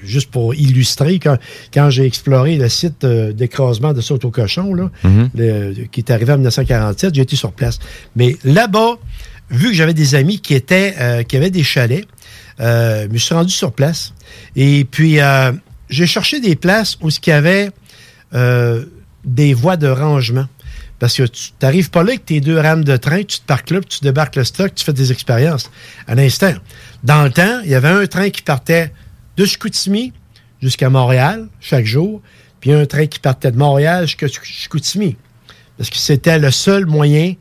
juste 0.07 0.31
pour 0.31 0.55
illustrer 0.55 1.19
quand, 1.19 1.37
quand 1.73 1.89
j'ai 1.89 2.05
exploré 2.05 2.55
le 2.55 2.69
site 2.69 3.03
euh, 3.03 3.31
d'écrasement 3.33 3.93
de 3.93 4.01
saut 4.01 4.23
au 4.25 4.31
cochon 4.31 4.73
là, 4.73 4.89
Mhm. 5.03 5.29
le- 5.35 5.73
qui 5.91 5.99
est 5.99 6.09
arrivé 6.11 6.31
en 6.33 6.37
1947, 6.37 7.13
j'ai 7.15 7.21
été 7.21 7.35
sur 7.35 7.51
place. 7.51 7.77
Mais 8.15 8.35
là-bas, 8.43 8.95
vu 9.51 9.67
que 9.69 9.73
j'avais 9.75 9.93
des 9.93 10.15
amis 10.15 10.39
qui 10.39 10.53
étaient 10.55 10.95
euh, 10.99 11.23
qui 11.23 11.37
avaient 11.37 11.51
des 11.51 11.63
chalets, 11.63 12.05
euh, 12.59 13.05
je 13.07 13.13
me 13.13 13.17
suis 13.17 13.35
rendu 13.35 13.51
sur 13.53 13.71
place. 13.73 14.13
Et 14.55 14.85
puis 14.89 15.19
euh, 15.19 15.51
j'ai 15.89 16.07
cherché 16.07 16.39
des 16.39 16.55
places 16.55 16.97
où 17.01 17.09
ce 17.09 17.19
qu'il 17.19 17.31
y 17.31 17.35
avait 17.35 17.69
des 19.25 19.53
voies 19.53 19.77
de 19.77 19.87
rangement. 19.87 20.45
Parce 20.99 21.15
que 21.15 21.23
tu 21.23 21.51
n'arrives 21.61 21.91
pas 21.91 22.01
là 22.01 22.09
avec 22.09 22.25
tes 22.25 22.41
deux 22.41 22.57
rames 22.59 22.83
de 22.83 22.97
train, 22.97 23.19
tu 23.23 23.39
te 23.39 23.45
parques 23.45 23.69
là, 23.69 23.79
puis 23.81 23.89
tu 23.99 24.03
débarques 24.03 24.35
le 24.35 24.43
stock, 24.43 24.73
tu 24.73 24.83
fais 24.83 24.93
des 24.93 25.11
expériences 25.11 25.69
à 26.07 26.15
l'instant. 26.15 26.53
Dans 27.03 27.23
le 27.23 27.29
temps, 27.29 27.59
il 27.63 27.69
y 27.69 27.75
avait 27.75 27.87
un 27.89 28.07
train 28.07 28.31
qui 28.31 28.41
partait 28.41 28.91
de 29.37 29.45
Chicoutimi 29.45 30.13
jusqu'à 30.61 30.89
Montréal 30.89 31.47
chaque 31.59 31.85
jour, 31.85 32.21
puis 32.59 32.71
un 32.73 32.85
train 32.85 33.05
qui 33.05 33.19
partait 33.19 33.51
de 33.51 33.57
Montréal 33.57 34.05
jusqu'à 34.07 34.27
Chicoutimi. 34.27 35.15
Parce 35.77 35.89
que 35.89 35.97
c'était 35.97 36.39
le 36.39 36.49
seul 36.51 36.85
moyen 36.87 37.33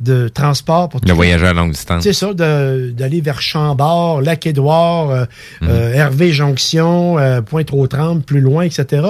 de 0.00 0.28
transport 0.28 0.88
pour 0.88 1.00
Le 1.06 1.12
voyageur 1.12 1.50
à 1.50 1.52
longue 1.52 1.72
distance. 1.72 2.02
c'est 2.02 2.14
ça, 2.14 2.32
de- 2.32 2.90
d'aller 2.96 3.20
vers 3.20 3.40
Chambord, 3.42 4.22
Lac-Édouard, 4.22 5.10
euh, 5.10 5.24
Mhm. 5.60 5.68
euh, 5.70 5.92
Hervé 5.92 6.32
Jonction, 6.32 7.18
euh, 7.18 7.42
Pointe-aux-Trembles, 7.42 8.22
plus 8.22 8.40
loin, 8.40 8.62
etc. 8.64 9.02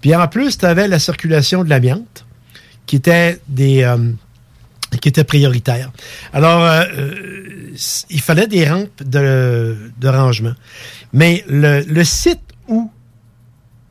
Puis 0.00 0.14
en 0.14 0.28
plus, 0.28 0.56
tu 0.58 0.64
avais 0.64 0.86
la 0.86 0.98
circulation 1.00 1.64
de 1.64 1.70
l'amiante, 1.70 2.24
qui 2.86 2.96
était 2.96 3.40
des 3.48 3.84
qui 5.02 5.08
était 5.10 5.24
prioritaire. 5.24 5.90
Alors, 6.32 6.62
il 8.10 8.20
fallait 8.20 8.46
des 8.46 8.68
rampes 8.68 9.02
de, 9.04 9.76
de 10.00 10.08
rangement. 10.08 10.54
Mais 11.12 11.44
le, 11.48 11.82
le 11.86 12.04
site 12.04 12.40
où 12.66 12.90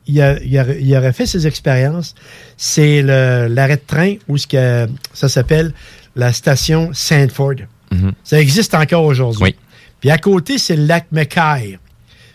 il, 0.06 0.20
a- 0.22 0.40
il, 0.42 0.56
a- 0.58 0.74
il 0.78 0.96
aurait 0.96 1.12
fait 1.12 1.26
ses 1.26 1.46
expériences, 1.46 2.14
c'est 2.56 3.02
l'arrêt 3.02 3.76
de 3.76 3.82
train 3.86 4.14
où 4.28 4.36
ce 4.36 4.46
que, 4.46 4.86
ça 5.12 5.28
s'appelle 5.28 5.72
la 6.16 6.32
station 6.32 6.90
Sandford. 6.92 7.54
Mhm. 7.92 8.12
Ça 8.24 8.40
existe 8.40 8.74
encore 8.74 9.04
aujourd'hui. 9.04 9.42
Oui. 9.42 9.56
Puis 10.00 10.10
à 10.10 10.18
côté, 10.18 10.58
c'est 10.58 10.76
le 10.76 10.84
lac 10.84 11.06
Mackay. 11.10 11.78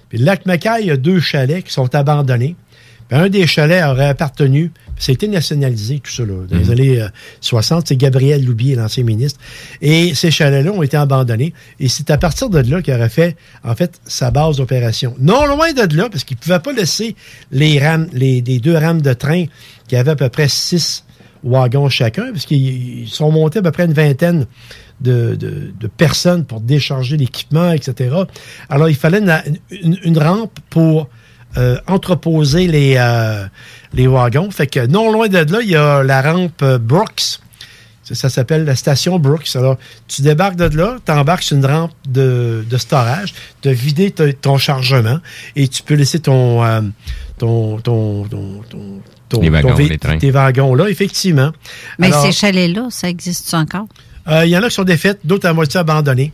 Puis 0.10 0.18
le 0.18 0.26
lac 0.26 0.46
Mackay, 0.46 0.82
il 0.82 0.88
y 0.88 0.92
a 0.92 0.98
deux 0.98 1.20
chalets 1.20 1.64
qui 1.64 1.72
sont 1.72 1.94
abandonnés. 1.96 2.56
Puis 3.10 3.18
un 3.18 3.30
des 3.30 3.46
chalets 3.48 3.84
aurait 3.86 4.08
appartenu, 4.10 4.72
ça 5.04 5.12
a 5.12 5.14
été 5.14 5.28
nationalisé, 5.28 6.00
tout 6.00 6.12
ça, 6.12 6.24
là, 6.26 6.34
dans 6.50 6.58
les 6.58 6.72
années 6.72 7.02
euh, 7.02 7.08
60. 7.42 7.88
C'est 7.88 7.96
Gabriel 7.98 8.46
Loubier, 8.46 8.76
l'ancien 8.76 9.04
ministre. 9.04 9.40
Et 9.82 10.14
ces 10.16 10.32
chalets-là 10.32 10.72
ont 10.72 10.82
été 10.84 10.98
abandonnés. 10.98 11.54
Et 11.80 11.90
c'est 11.90 12.10
à 12.10 12.18
partir 12.18 12.50
de 12.50 12.60
là 12.60 12.82
qu'il 12.82 12.94
aurait 12.94 13.10
fait, 13.10 13.36
en 13.64 13.76
fait, 13.76 14.00
sa 14.06 14.32
base 14.32 14.58
d'opération. 14.58 15.16
Non 15.20 15.46
loin 15.46 15.74
de 15.74 15.96
là, 15.98 16.10
parce 16.10 16.24
qu'il 16.24 16.38
ne 16.38 16.42
pouvait 16.42 16.60
pas 16.60 16.72
laisser 16.74 17.16
les 17.52 17.80
rames, 17.80 18.08
les, 18.14 18.42
les 18.42 18.60
deux 18.60 18.76
rames 18.78 19.02
de 19.02 19.14
train 19.14 19.46
qui 19.88 19.96
avaient 19.96 20.12
à 20.12 20.16
peu 20.16 20.30
près 20.30 20.48
six 20.48 21.04
wagons 21.44 21.90
chacun, 21.90 22.32
parce 22.32 22.46
qu'ils 22.46 23.02
ils 23.02 23.10
sont 23.10 23.30
montés 23.30 23.60
à 23.60 23.62
peu 23.62 23.72
près 23.72 23.84
une 23.86 23.94
vingtaine 23.94 24.46
de, 25.02 25.36
de- 25.36 25.74
de 25.78 25.88
personnes 25.88 26.46
pour 26.46 26.62
décharger 26.62 27.18
l'équipement, 27.18 27.72
etc. 27.74 28.16
Alors, 28.70 28.88
il 28.88 28.96
fallait 28.96 29.20
une, 29.20 29.42
une- 29.70 30.00
une 30.04 30.18
rampe 30.18 30.58
pour 30.70 31.10
euh, 31.58 31.78
entreposer 31.88 32.68
les, 32.68 32.96
euh, 32.98 33.46
les 33.94 34.08
wagons. 34.08 34.50
Fait 34.52 34.68
que 34.68 34.86
non 34.88 35.12
loin 35.12 35.28
de 35.28 35.38
là, 35.38 35.60
il 35.62 35.70
y 35.70 35.76
a 35.76 36.04
la 36.04 36.22
rampe 36.22 36.62
euh, 36.62 36.78
Brooks. 36.78 37.40
Ça, 38.04 38.16
ça 38.16 38.28
s'appelle 38.30 38.66
la 38.66 38.76
station 38.76 39.18
Brooks. 39.18 39.56
Alors, 39.56 39.78
tu 40.10 40.24
débarques 40.24 40.58
de 40.58 40.66
là, 40.78 40.98
tu 41.06 41.12
embarques 41.14 41.44
sur 41.44 41.56
une 41.56 41.66
rampe 41.66 41.94
de, 42.08 42.66
de 42.70 42.78
storage, 42.78 43.34
tu 43.62 43.70
as 43.70 43.74
vidé 43.74 44.12
ton 44.12 44.58
chargement 44.58 45.20
et 45.56 45.70
tu 45.70 45.84
peux 45.84 45.94
laisser 45.94 46.20
ton, 46.20 46.62
euh, 46.66 46.82
ton, 47.38 47.80
ton, 47.80 48.26
ton, 48.28 48.62
ton- 48.70 49.00
ton- 49.30 49.42
Les 49.42 49.50
wagons, 49.50 49.76
les 49.78 49.98
trains. 49.98 50.18
tes 50.18 50.32
wagons 50.32 50.76
là, 50.76 50.90
effectivement. 50.90 51.52
Mais 51.98 52.08
Alors, 52.08 52.26
ces 52.26 52.34
chalets-là, 52.34 52.88
ça 52.90 53.08
existe 53.08 53.54
encore? 53.54 53.88
euh, 54.28 54.44
Il 54.46 54.50
y 54.52 54.58
en 54.58 54.64
a 54.64 54.68
qui 54.68 54.76
sont 54.76 54.84
défaites, 54.84 55.20
d'autres 55.24 55.48
à 55.48 55.54
moitié 55.54 55.80
abandonnés. 55.80 56.34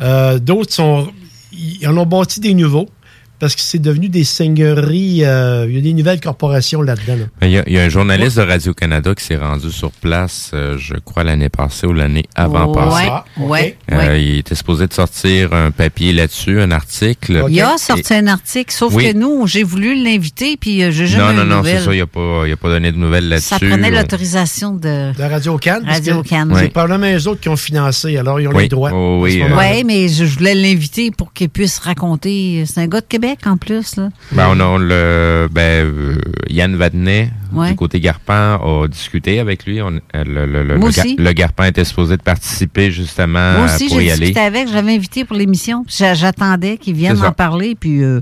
Euh, 0.00 0.38
d'autres 0.38 0.72
sont. 0.72 1.08
Ils 1.52 1.86
en 1.86 1.96
ont 1.98 2.06
bâti 2.06 2.40
des 2.40 2.54
nouveaux 2.54 2.88
parce 3.38 3.54
que 3.54 3.60
c'est 3.60 3.78
devenu 3.78 4.08
des 4.08 4.24
seigneuries. 4.24 5.24
euh, 5.24 5.66
il 5.68 5.74
y 5.74 5.78
a 5.78 5.80
des 5.80 5.92
nouvelles 5.92 6.20
corporations 6.20 6.82
là-dedans. 6.82 7.16
là. 7.16 7.24
Il 7.46 7.50
y, 7.50 7.58
a, 7.58 7.64
il 7.66 7.72
y 7.72 7.78
a 7.78 7.82
un 7.82 7.88
journaliste 7.88 8.36
de 8.38 8.42
Radio-Canada 8.42 9.14
qui 9.14 9.24
s'est 9.24 9.36
rendu 9.36 9.70
sur 9.70 9.90
place, 9.90 10.50
euh, 10.54 10.76
je 10.78 10.94
crois, 10.94 11.24
l'année 11.24 11.48
passée 11.48 11.86
ou 11.86 11.92
l'année 11.92 12.24
avant 12.34 12.72
passée. 12.72 13.08
Ouais, 13.36 13.46
ouais, 13.46 13.76
Euh, 13.92 13.96
ouais. 13.98 14.24
Il 14.24 14.38
était 14.38 14.54
supposé 14.54 14.86
de 14.86 14.92
sortir 14.92 15.52
un 15.52 15.70
papier 15.70 16.12
là-dessus, 16.12 16.60
un 16.60 16.70
article. 16.70 17.44
Il 17.48 17.60
a 17.60 17.76
sorti 17.78 18.14
un 18.14 18.26
article, 18.26 18.72
sauf 18.72 18.94
Oui. 18.94 19.12
que 19.12 19.16
nous, 19.16 19.46
j'ai 19.46 19.62
voulu 19.62 20.02
l'inviter, 20.02 20.56
puis 20.56 20.82
euh, 20.82 20.90
j'ai 20.90 21.06
jamais 21.06 21.32
Non, 21.34 21.44
non, 21.44 21.56
non, 21.56 21.62
c'est 21.64 21.80
ça, 21.80 21.92
il 21.94 21.98
n'a 21.98 22.06
pas, 22.06 22.44
il 22.46 22.52
a 22.52 22.56
pas 22.56 22.68
donné 22.68 22.92
de 22.92 22.96
nouvelles 22.96 23.28
là-dessus. 23.28 23.48
Ça 23.48 23.58
prenait 23.58 23.88
On- 23.88 24.00
l'autorisation 24.00 24.72
de... 24.74 25.12
De 25.16 25.22
Radio 25.22 25.58
Cannes. 25.58 25.82
parce 25.84 26.00
que 26.00 26.10
Radio 26.10 26.22
Cannes. 26.22 26.52
C'est 26.56 26.68
probablement 26.68 27.06
les 27.06 27.26
autres 27.26 27.40
qui 27.40 27.48
ont 27.48 27.56
financé, 27.56 28.16
alors 28.16 28.40
ils 28.40 28.48
ont 28.48 28.52
Oui. 28.54 28.64
les 28.64 28.68
droits. 28.68 28.90
Oh, 28.92 29.20
oui, 29.22 29.42
euh. 29.42 29.56
Oui, 29.56 29.84
mais 29.84 30.08
je, 30.08 30.24
je 30.24 30.38
voulais 30.38 30.54
l'inviter 30.54 31.10
pour 31.10 31.32
qu'il 31.32 31.48
puisse 31.48 31.78
raconter. 31.78 32.64
C'est 32.66 32.80
un 32.80 32.86
gars 32.86 33.00
de 33.00 33.06
Québec 33.06 33.23
en 33.46 33.56
plus, 33.56 33.96
là. 33.96 34.08
Ben, 34.32 34.48
on 34.50 34.60
a 34.60 34.78
le, 34.78 35.48
ben, 35.50 35.84
euh, 35.86 36.14
Yann 36.48 36.76
Vadnet, 36.76 37.30
Ouais. 37.52 37.68
du 37.70 37.76
côté 37.76 38.00
Garpan, 38.00 38.58
a 38.62 38.86
discuté 38.88 39.38
avec 39.38 39.64
lui. 39.66 39.80
On- 39.80 39.92
euh, 39.92 40.24
le, 40.24 40.46
le, 40.46 40.64
le, 40.64 40.76
Moi 40.76 40.88
le 40.88 40.94
Ga- 40.94 41.02
aussi. 41.02 41.16
le 41.16 41.32
Garpan 41.32 41.64
était 41.64 41.84
supposé 41.84 42.16
de 42.16 42.22
participer 42.22 42.90
justement 42.90 43.52
Moi 43.58 43.66
aussi, 43.66 43.88
pour 43.88 44.00
y 44.00 44.10
aller. 44.10 44.18
discuté 44.20 44.40
avec, 44.40 44.68
je 44.68 44.74
l'avais 44.74 44.94
invité 44.94 45.24
pour 45.24 45.36
l'émission. 45.36 45.84
J'attendais 45.88 46.76
qu'il 46.78 46.94
vienne 46.94 47.22
en 47.22 47.32
parler, 47.32 47.76
puis 47.78 48.02
euh, 48.02 48.20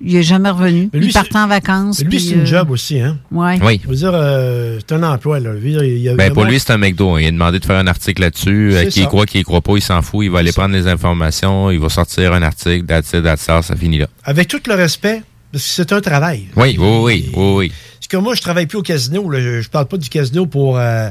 il 0.00 0.14
n'est 0.14 0.22
jamais 0.22 0.50
revenu. 0.50 0.90
Lui, 0.92 1.06
il 1.06 1.12
partait 1.12 1.36
en 1.36 1.46
vacances. 1.46 2.00
Lui, 2.00 2.08
puis, 2.08 2.20
c'est 2.20 2.34
une 2.34 2.40
euh, 2.40 2.46
job 2.46 2.70
aussi, 2.70 3.00
hein? 3.00 3.18
Ouais. 3.30 3.58
Oui. 3.62 3.80
Je 3.82 3.88
veux 3.88 3.96
dire, 3.96 4.12
euh, 4.12 4.78
c'est 4.80 4.94
un 4.94 5.02
emploi, 5.02 5.40
là. 5.40 5.54
Dire, 5.54 5.82
il 5.84 5.98
y 5.98 6.08
a 6.08 6.14
Ben, 6.14 6.32
pour 6.32 6.44
lui, 6.44 6.58
c'est 6.58 6.72
un 6.72 6.78
McDo. 6.78 7.18
Il 7.18 7.26
a 7.26 7.30
demandé 7.30 7.58
de 7.58 7.64
faire 7.64 7.78
un 7.78 7.86
article 7.86 8.22
là-dessus. 8.22 8.74
Euh, 8.74 8.86
qui 8.86 9.02
y 9.02 9.06
croit, 9.06 9.26
qui 9.26 9.40
y 9.40 9.42
croit 9.42 9.60
pas, 9.60 9.76
il 9.76 9.82
s'en 9.82 10.02
fout. 10.02 10.24
Il 10.24 10.30
va 10.30 10.40
aller 10.40 10.52
prendre 10.52 10.74
les 10.74 10.86
informations. 10.88 11.70
Il 11.70 11.78
va 11.78 11.88
sortir 11.88 12.32
un 12.32 12.42
article. 12.42 12.86
That's 12.86 13.12
it, 13.12 13.22
that's 13.22 13.48
all, 13.48 13.62
ça 13.62 13.76
finit 13.76 13.98
là. 13.98 14.06
Avec 14.24 14.48
tout 14.48 14.60
le 14.66 14.74
respect, 14.74 15.22
parce 15.54 15.64
que 15.64 15.70
c'est 15.70 15.92
un 15.92 16.00
travail. 16.00 16.46
Oui, 16.56 16.76
oui, 16.78 16.98
oui, 17.02 17.30
oui, 17.36 17.52
oui. 17.56 17.72
Parce 17.98 18.08
que 18.08 18.16
moi, 18.18 18.34
je 18.34 18.42
travaille 18.42 18.66
plus 18.66 18.78
au 18.78 18.82
casino. 18.82 19.30
Là. 19.30 19.40
Je, 19.40 19.66
parle 19.68 19.86
pas 19.86 19.96
du 19.96 20.08
casino 20.10 20.44
pour 20.46 20.76
euh, 20.78 21.08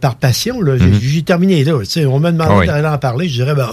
par- 0.00 0.14
passion. 0.16 0.60
là. 0.60 0.76
J'ai 0.78 0.84
Mhm. 0.86 0.98
j'ai 1.00 1.22
terminé 1.22 1.64
là. 1.64 1.78
On 2.06 2.20
m'a 2.20 2.30
demandé 2.30 2.50
Ah 2.52 2.58
oui. 2.58 2.66
d'aller 2.66 2.86
en 2.86 2.98
parler. 2.98 3.28
Je 3.28 3.34
dirais, 3.42 3.54
ben, 3.56 3.68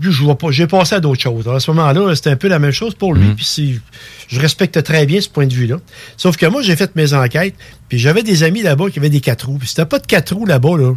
je 0.00 0.22
vois 0.22 0.38
pas. 0.38 0.50
J'ai 0.52 0.66
passé 0.68 0.94
à 0.94 1.00
d'autres 1.00 1.20
choses. 1.22 1.42
Alors, 1.44 1.56
à 1.56 1.60
ce 1.60 1.70
moment-là, 1.72 2.14
c'était 2.14 2.30
un 2.30 2.36
peu 2.36 2.46
la 2.48 2.58
même 2.60 2.70
chose 2.70 2.94
pour 2.94 3.14
lui. 3.14 3.26
Mhm. 3.28 3.34
Puis 3.34 3.44
c'est- 3.44 3.80
je 4.28 4.38
respecte 4.40 4.80
très 4.84 5.06
bien 5.06 5.20
ce 5.20 5.28
point 5.28 5.46
de 5.46 5.54
vue-là. 5.54 5.76
Sauf 6.16 6.36
que 6.36 6.46
moi, 6.46 6.62
j'ai 6.62 6.76
fait 6.76 6.94
mes 6.94 7.14
enquêtes. 7.14 7.54
Puis 7.88 7.98
j'avais 7.98 8.22
des 8.22 8.44
amis 8.44 8.62
là-bas 8.62 8.88
qui 8.90 8.98
avaient 9.00 9.10
des 9.10 9.20
quatre 9.20 9.46
roues. 9.48 9.58
Puis 9.58 9.68
si 9.68 9.74
t'as 9.74 9.84
pas 9.86 9.98
de 9.98 10.06
quatre 10.06 10.34
roues 10.36 10.46
là-bas, 10.46 10.76
là, 10.78 10.92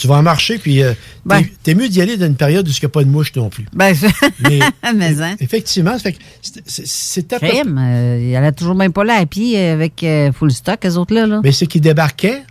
tu 0.00 0.06
vas 0.08 0.16
en 0.16 0.22
marcher. 0.22 0.58
Puis 0.58 0.82
euh, 0.82 0.94
Ben. 1.26 1.42
t'es- 1.62 1.74
mieux 1.74 1.88
d'y 1.88 2.00
aller 2.00 2.16
dans 2.16 2.26
une 2.26 2.34
période 2.36 2.66
où 2.66 2.70
il 2.70 2.78
n'y 2.80 2.86
a 2.86 2.88
pas 2.88 3.04
de 3.04 3.08
mouche 3.10 3.34
non 3.36 3.50
plus. 3.50 3.66
Ben, 3.74 3.94
Mais, 4.40 4.58
mais 4.96 5.20
hein. 5.22 5.36
effectivement, 5.40 5.92
ça 5.92 5.98
fait 5.98 6.12
que 6.14 6.18
c'est- 6.40 6.62
c'est- 6.66 6.86
c'était 6.86 7.36
Crème, 7.38 7.76
euh, 7.78 8.18
il 8.46 8.54
toujours 8.54 8.74
même 8.74 8.92
pas 8.92 9.04
là 9.04 9.14
à 9.14 9.26
pied 9.26 9.58
avec 9.58 10.02
euh, 10.02 10.32
full 10.32 10.50
stock, 10.50 10.84
eux 10.86 10.96
autres 10.96 11.14
là. 11.14 11.40
Mais 11.44 11.52
c'est 11.52 11.66
qu'ils 11.66 11.82
débarquaient, 11.82 12.42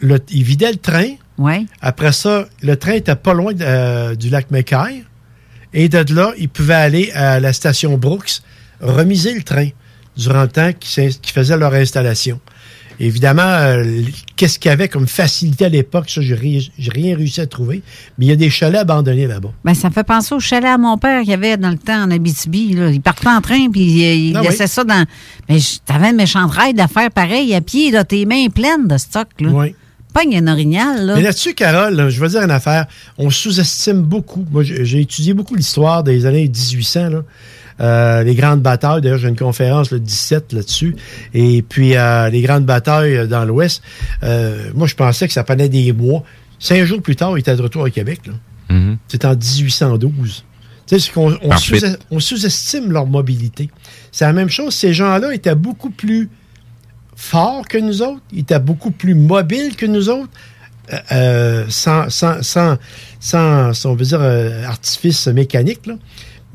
le, 0.00 0.18
ils 0.30 0.42
vidaient 0.42 0.72
le 0.72 0.78
train. 0.78 1.08
Ouais. 1.38 1.66
Après 1.82 2.12
ça, 2.12 2.46
le 2.62 2.76
train 2.76 2.92
était 2.92 3.14
pas 3.16 3.34
loin 3.34 3.52
euh, 3.60 4.14
du 4.14 4.30
lac 4.30 4.50
Mackay. 4.50 5.04
Et 5.74 5.88
de 5.90 6.14
là, 6.14 6.32
ils 6.38 6.48
pouvaient 6.48 6.72
aller 6.74 7.12
à 7.12 7.38
la 7.40 7.52
station 7.52 7.98
Brooks, 7.98 8.40
remiser 8.80 9.34
le 9.34 9.42
train 9.42 9.68
durant 10.16 10.42
le 10.42 10.48
temps 10.48 10.72
qu'ils 10.72 11.12
qu'ils 11.14 11.32
faisaient 11.34 11.58
leur 11.58 11.74
installation. 11.74 12.40
Évidemment, 12.98 13.42
euh, 13.42 13.84
qu'est-ce 14.36 14.58
qu'il 14.58 14.70
y 14.70 14.72
avait 14.72 14.88
comme 14.88 15.06
facilité 15.06 15.66
à 15.66 15.68
l'époque, 15.68 16.08
ça, 16.08 16.20
j'ai 16.22 16.36
j'ai 16.78 16.90
rien 16.90 17.16
réussi 17.16 17.40
à 17.40 17.46
trouver. 17.46 17.82
Mais 18.18 18.26
il 18.26 18.28
y 18.28 18.32
a 18.32 18.36
des 18.36 18.50
chalets 18.50 18.80
abandonnés 18.80 19.26
là-bas. 19.26 19.52
Ben, 19.64 19.74
ça 19.74 19.88
me 19.88 19.94
fait 19.94 20.04
penser 20.04 20.34
au 20.34 20.40
chalet 20.40 20.70
à 20.70 20.78
mon 20.78 20.96
père 20.98 21.20
qu'il 21.20 21.30
y 21.30 21.34
avait 21.34 21.56
dans 21.56 21.70
le 21.70 21.78
temps 21.78 22.02
en 22.04 22.10
Abitibi. 22.10 22.74
Là. 22.74 22.90
Il 22.90 23.00
partait 23.00 23.28
en 23.28 23.40
train, 23.40 23.68
puis 23.70 23.82
il, 23.82 24.28
il 24.30 24.36
Ah 24.36 24.42
laissait 24.42 24.64
oui. 24.64 24.68
ça 24.68 24.84
dans... 24.84 25.04
Mais 25.48 25.58
t'avais 25.84 26.10
une 26.10 26.16
méchante 26.16 26.52
ride 26.52 26.80
à 26.80 26.88
faire 26.88 27.10
pareil 27.10 27.54
à 27.54 27.60
pied, 27.60 27.90
là, 27.90 28.04
tes 28.04 28.24
mains 28.24 28.48
pleines 28.48 28.88
de 28.88 28.96
stock. 28.96 29.28
Là. 29.40 29.50
Oui. 29.52 29.74
Pogne 30.14 30.38
un 30.38 30.46
orignal, 30.50 31.04
là. 31.04 31.16
Mais 31.16 31.22
là-dessus, 31.22 31.52
Carole, 31.52 31.94
là, 31.94 32.08
je 32.08 32.18
veux 32.18 32.28
dire 32.28 32.42
une 32.42 32.50
affaire. 32.50 32.86
On 33.18 33.28
sous-estime 33.28 34.00
beaucoup. 34.00 34.46
Moi, 34.50 34.62
j'ai 34.62 34.86
j'ai 34.86 35.00
étudié 35.02 35.34
beaucoup 35.34 35.54
l'histoire 35.54 36.02
des 36.02 36.24
années 36.24 36.44
1800, 36.48 37.10
là. 37.10 37.22
Euh, 37.80 38.22
les 38.22 38.34
grandes 38.34 38.62
batailles. 38.62 39.02
D'ailleurs, 39.02 39.18
j'ai 39.18 39.28
une 39.28 39.36
conférence 39.36 39.90
le 39.90 40.00
17 40.00 40.52
là-dessus. 40.54 40.96
Et 41.34 41.62
puis, 41.62 41.96
euh, 41.96 42.30
les 42.30 42.40
grandes 42.42 42.64
batailles 42.64 43.16
euh, 43.16 43.26
dans 43.26 43.44
l'Ouest. 43.44 43.82
Euh, 44.22 44.70
moi, 44.74 44.86
je 44.86 44.94
pensais 44.94 45.26
que 45.26 45.32
ça 45.34 45.44
prenait 45.44 45.68
des 45.68 45.92
mois. 45.92 46.22
Cinq 46.58 46.84
jours 46.84 47.02
plus 47.02 47.16
tard, 47.16 47.36
il 47.36 47.40
était 47.40 47.54
de 47.54 47.60
retour 47.62 47.82
au 47.82 47.90
Québec. 47.90 48.20
là. 48.26 48.32
Mhm. 48.74 48.96
C'est 49.08 49.24
en 49.26 49.34
1812. 49.36 50.44
Tu 50.86 50.98
sais, 50.98 51.04
c'est 51.06 51.12
qu'on 51.12 51.36
on 51.42 51.56
sous- 51.58 51.74
sous-estime 52.20 52.92
leur 52.92 53.06
mobilité. 53.06 53.68
C'est 54.12 54.24
la 54.24 54.32
même 54.32 54.48
chose. 54.48 54.74
Ces 54.74 54.94
gens-là 54.94 55.34
étaient 55.34 55.54
beaucoup 55.54 55.90
plus 55.90 56.30
forts 57.14 57.66
que 57.68 57.78
nous 57.78 58.02
autres. 58.02 58.20
Ils 58.32 58.40
étaient 58.40 58.58
beaucoup 58.58 58.90
plus 58.90 59.14
mobiles 59.14 59.76
que 59.76 59.86
nous 59.86 60.08
autres. 60.08 60.30
euh, 61.10 61.64
sans, 61.68 62.08
sans, 62.10 62.42
sans, 62.44 62.76
sans, 63.18 63.86
on 63.86 63.94
veut 63.96 64.04
dire, 64.04 64.20
euh, 64.22 64.64
artifice 64.64 65.26
mécanique. 65.26 65.84
là. 65.86 65.94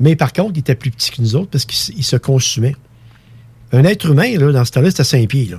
Mais 0.00 0.16
par 0.16 0.32
contre, 0.32 0.52
ils 0.54 0.60
étaient 0.60 0.74
plus 0.74 0.90
petits 0.90 1.10
que 1.10 1.20
nous 1.20 1.36
autres 1.36 1.50
parce 1.50 1.66
ils 1.90 2.04
se 2.04 2.16
consumaient. 2.16 2.76
Un 3.72 3.84
être 3.84 4.10
humain, 4.10 4.36
là, 4.38 4.52
dans 4.52 4.64
ce 4.64 4.72
temps-là, 4.72 4.90
c'était 4.90 5.04
5 5.04 5.28
pieds. 5.28 5.46
Là. 5.46 5.58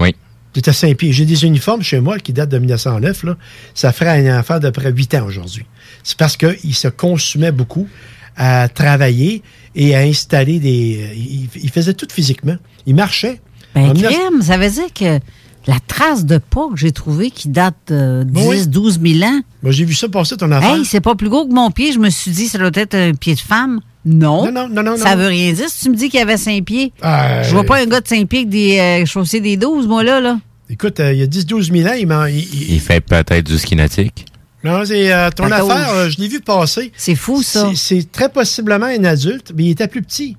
Oui. 0.00 0.14
C'était 0.54 0.72
5 0.72 0.96
pieds. 0.96 1.12
J'ai 1.12 1.26
des 1.26 1.44
uniformes 1.44 1.82
chez 1.82 2.00
moi 2.00 2.18
qui 2.18 2.32
datent 2.32 2.50
de 2.50 2.58
1909. 2.58 3.24
Là. 3.24 3.36
Ça 3.74 3.92
ferait 3.92 4.26
un 4.26 4.38
enfant 4.38 4.58
d'à 4.58 4.70
peu 4.70 4.80
près 4.80 4.92
8 4.92 5.14
ans 5.14 5.26
aujourd'hui. 5.26 5.66
C'est 6.02 6.16
parce 6.16 6.36
qu'ils 6.36 6.74
se 6.74 6.88
consumaient 6.88 7.52
beaucoup 7.52 7.88
à 8.36 8.68
travailler 8.68 9.42
et 9.74 9.94
à 9.94 10.00
installer 10.00 10.60
des... 10.60 11.12
Ils, 11.16 11.48
ils 11.62 11.70
faisaient 11.70 11.94
tout 11.94 12.08
physiquement. 12.10 12.56
Ils 12.86 12.94
marchaient. 12.94 13.40
Ben, 13.74 13.90
En 13.90 13.92
19 13.92 14.12
crème, 14.12 14.42
ça 14.42 14.56
veut 14.56 14.70
dire 14.70 14.92
que 14.92 15.20
la 15.66 15.78
trace 15.86 16.24
de 16.24 16.38
pas 16.38 16.68
que 16.72 16.76
j'ai 16.76 16.92
trouvée 16.92 17.30
qui 17.30 17.48
date 17.48 17.74
de 17.88 18.24
10, 18.26 18.46
Oui. 18.46 18.66
12 18.66 19.00
000 19.00 19.30
ans. 19.30 19.40
Moi, 19.62 19.72
j'ai 19.72 19.84
vu 19.84 19.94
ça 19.94 20.08
passer 20.08 20.36
ton 20.36 20.50
affaire. 20.52 20.74
Hey, 20.76 20.84
c'est 20.84 21.00
pas 21.00 21.14
plus 21.14 21.28
gros 21.28 21.46
que 21.46 21.52
mon 21.52 21.70
pied. 21.70 21.92
Je 21.92 21.98
me 21.98 22.08
suis 22.10 22.30
dit, 22.30 22.48
ça 22.48 22.58
doit 22.58 22.70
être 22.74 22.94
un 22.94 23.12
pied 23.14 23.34
de 23.34 23.40
femme. 23.40 23.80
Non. 24.04 24.46
Non, 24.50 24.52
non, 24.52 24.68
non, 24.70 24.82
non, 24.82 24.96
Ça 24.96 25.14
veut 25.16 25.26
rien 25.26 25.52
dire. 25.52 25.68
Si 25.68 25.84
tu 25.84 25.90
me 25.90 25.94
dis 25.96 26.08
qu'il 26.08 26.18
y 26.18 26.22
avait 26.22 26.38
5 26.38 26.64
pieds, 26.64 26.92
Euh, 27.04 27.42
je 27.44 27.50
vois 27.50 27.64
pas 27.64 27.78
un 27.82 27.86
gars 27.86 28.00
de 28.00 28.08
5 28.08 28.26
pieds 28.26 28.38
avec 28.40 28.48
des 28.48 28.78
euh, 28.78 29.04
chaussées 29.06 29.40
des 29.40 29.56
12, 29.58 29.86
moi, 29.86 30.02
là. 30.02 30.20
là. 30.20 30.38
Écoute, 30.70 31.00
euh, 31.00 31.12
il 31.12 31.18
y 31.18 31.22
a 31.22 31.26
10-12 31.26 31.70
000 31.72 31.86
ans, 31.88 31.94
il 31.98 32.06
m'en- 32.06 32.24
il- 32.26 32.38
il- 32.38 32.72
Il 32.74 32.80
fait 32.80 33.00
peut-être 33.00 33.44
du 33.44 33.58
ski 33.58 33.76
nautique. 33.76 34.24
Non, 34.64 34.84
c'est 34.84 35.12
euh, 35.12 35.30
ton 35.30 35.44
affaire, 35.50 35.90
euh, 35.94 36.08
je 36.10 36.18
l'ai 36.18 36.28
vu 36.28 36.40
passer. 36.40 36.92
C'est 36.96 37.14
fou, 37.14 37.42
ça. 37.42 37.70
C'est- 37.74 37.98
C'est 38.00 38.12
très 38.12 38.28
possiblement 38.30 38.86
un 38.86 39.04
adulte, 39.04 39.52
mais 39.56 39.64
il 39.64 39.70
était 39.70 39.88
plus 39.88 40.02
petit. 40.02 40.36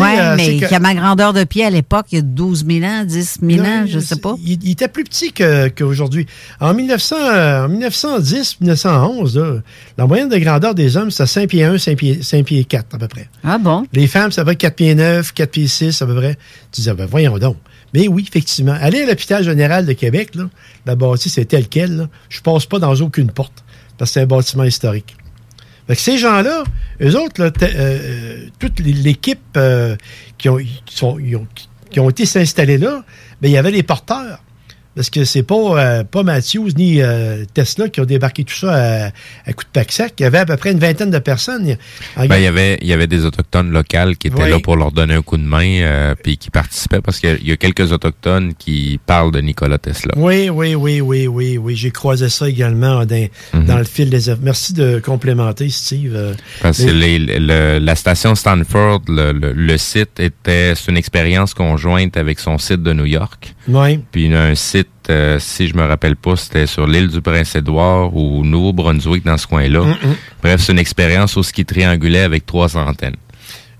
Ouais, 0.00 0.18
euh, 0.20 0.34
mais 0.36 0.56
que- 0.58 0.66
qui 0.66 0.74
a 0.74 0.78
ma 0.80 0.94
grandeur 0.94 1.32
de 1.32 1.44
pied 1.44 1.64
à 1.64 1.70
l'époque, 1.70 2.06
il 2.12 2.16
y 2.16 2.18
a 2.18 2.22
12 2.22 2.64
000 2.66 2.84
ans, 2.84 3.04
10 3.04 3.38
000 3.42 3.62
Non, 3.62 3.68
ans, 3.68 3.84
je 3.86 3.98
il- 3.98 4.02
sais 4.02 4.16
pas. 4.16 4.34
Il, 4.44 4.58
il 4.64 4.70
était 4.72 4.88
plus 4.88 5.04
petit 5.04 5.32
qu'aujourd'hui. 5.32 6.26
en, 6.60 6.74
1900, 6.74 7.16
euh, 7.20 7.64
en 7.64 7.68
1910, 7.68 8.60
1911, 8.60 9.38
là, 9.38 9.54
la 9.98 10.06
moyenne 10.06 10.28
de 10.28 10.38
grandeur 10.38 10.74
des 10.74 10.96
hommes, 10.96 11.10
c'était 11.10 11.26
5 11.26 11.48
pieds 11.48 11.64
1, 11.64 11.78
5 11.78 11.96
pieds, 11.98 12.22
5 12.22 12.44
pieds 12.44 12.64
4 12.64 12.94
à 12.94 12.98
peu 12.98 13.08
près. 13.08 13.28
Ah 13.44 13.58
bon? 13.58 13.86
Les 13.92 14.06
femmes, 14.06 14.32
ça 14.32 14.44
va 14.44 14.54
4 14.54 14.74
pieds 14.76 14.94
9, 14.94 15.32
4 15.32 15.50
pieds 15.50 15.68
6 15.68 16.00
à 16.02 16.06
peu 16.06 16.14
près. 16.14 16.36
Tu 16.72 16.80
disais, 16.80 16.94
ben 16.94 17.06
voyons 17.06 17.38
donc. 17.38 17.56
Mais 17.94 18.08
oui, 18.08 18.24
effectivement. 18.28 18.76
Aller 18.80 19.02
à 19.02 19.06
l'hôpital 19.06 19.42
général 19.44 19.86
de 19.86 19.92
Québec, 19.92 20.34
là, 20.34 20.44
la 20.84 20.96
bâtisse 20.96 21.34
c'est 21.34 21.44
tel 21.46 21.68
quel. 21.68 21.96
Là, 21.96 22.08
je 22.28 22.40
passe 22.40 22.66
pas 22.66 22.78
dans 22.78 22.94
aucune 22.96 23.30
porte 23.30 23.64
parce 23.96 24.10
que 24.10 24.14
c'est 24.14 24.20
un 24.22 24.26
bâtiment 24.26 24.64
historique. 24.64 25.16
Fait 25.86 25.94
que 25.94 26.00
ces 26.02 26.18
gens-là, 26.18 26.64
eux 27.00 27.16
autres, 27.18 27.42
là, 27.42 27.50
euh, 27.62 27.68
euh, 27.74 28.46
toute 28.58 28.80
l'équipe 28.80 29.40
euh, 29.56 29.96
qui, 30.38 30.48
ont, 30.48 30.56
qui, 30.58 30.82
sont- 30.96 31.18
ont- 31.18 31.46
qui 31.90 32.00
ont 32.00 32.10
été 32.10 32.26
s'installer 32.26 32.76
là, 32.78 33.04
ben, 33.40 33.48
il 33.48 33.52
y 33.52 33.56
avait 33.56 33.70
les 33.70 33.82
porteurs. 33.84 34.40
Parce 34.96 35.10
que 35.10 35.24
c'est 35.24 35.42
pas, 35.42 35.54
euh, 35.54 36.04
pas 36.04 36.22
Matthews 36.22 36.70
ni 36.76 37.02
euh, 37.02 37.44
Tesla 37.54 37.88
qui 37.90 38.00
ont 38.00 38.04
débarqué 38.06 38.42
tout 38.44 38.54
ça 38.54 38.72
à, 38.72 39.06
à 39.46 39.52
coup 39.52 39.62
de 39.64 39.68
pack-sac. 39.72 40.14
Il 40.18 40.22
y 40.22 40.26
avait 40.26 40.38
à 40.38 40.46
peu 40.46 40.56
près 40.56 40.72
une 40.72 40.78
vingtaine 40.78 41.10
de 41.10 41.18
personnes. 41.18 41.76
En- 42.16 42.26
Ben, 42.26 42.36
il 42.38 42.42
y 42.42 42.46
avait, 42.46 42.78
il 42.80 42.88
y 42.88 42.92
avait 42.94 43.06
des 43.06 43.24
autochtones 43.26 43.70
locales 43.70 44.16
qui 44.16 44.28
étaient 44.28 44.42
Oui. 44.42 44.50
là 44.50 44.58
pour 44.58 44.74
leur 44.76 44.92
donner 44.92 45.12
un 45.14 45.22
coup 45.22 45.36
de 45.36 45.42
main, 45.44 45.80
euh, 45.82 46.14
puis 46.20 46.38
qui 46.38 46.50
participaient 46.50 47.02
parce 47.02 47.20
qu'il 47.20 47.28
y 47.28 47.32
a- 47.32 47.36
il 47.36 47.46
y 47.46 47.52
a 47.52 47.56
quelques 47.58 47.92
autochtones 47.92 48.54
qui 48.54 48.98
parlent 49.04 49.32
de 49.32 49.40
Nikola 49.40 49.76
Tesla. 49.78 50.14
Oui, 50.16 50.48
oui, 50.48 50.74
oui, 50.74 51.00
oui, 51.02 51.26
oui, 51.26 51.58
oui. 51.58 51.76
J'ai 51.76 51.90
croisé 51.90 52.30
ça 52.30 52.48
également 52.48 53.04
dans, 53.04 53.28
Mhm. 53.52 53.66
dans 53.66 53.76
le 53.78 53.84
fil 53.84 54.08
des... 54.08 54.34
Merci 54.40 54.72
de 54.72 54.98
complémenter, 55.04 55.68
Steve. 55.68 56.34
Parce 56.62 56.78
que 56.78 56.84
mais- 56.86 57.18
les- 57.18 57.38
le- 57.38 57.78
la 57.78 57.94
station 57.96 58.34
Stanford, 58.34 59.02
le, 59.08 59.32
le- 59.32 59.52
le 59.52 59.76
site 59.78 60.18
était, 60.20 60.72
c'est 60.74 60.90
une 60.90 60.96
expérience 60.96 61.52
conjointe 61.52 62.16
avec 62.16 62.38
son 62.40 62.56
site 62.56 62.82
de 62.82 62.94
New 62.94 63.04
York. 63.04 63.54
Oui. 63.68 64.00
Puis 64.10 64.24
il 64.26 64.32
y 64.32 64.34
a 64.34 64.42
un 64.42 64.54
site, 64.54 64.85
euh, 65.10 65.38
si 65.38 65.68
je 65.68 65.76
me 65.76 65.84
rappelle 65.84 66.16
pas, 66.16 66.36
c'était 66.36 66.66
sur 66.66 66.86
l'île 66.86 67.08
du 67.08 67.20
Prince-Édouard 67.20 68.16
ou 68.16 68.44
Nouveau-Brunswick 68.44 69.24
dans 69.24 69.36
ce 69.38 69.46
coin-là. 69.46 69.82
Mm, 69.82 69.90
mm. 69.90 70.16
Bref, 70.42 70.60
c'est 70.60 70.72
une 70.72 70.78
expérience 70.78 71.36
au 71.36 71.42
ski 71.42 71.64
triangulaire 71.64 72.26
avec 72.26 72.46
trois 72.46 72.76
antennes. 72.76 73.16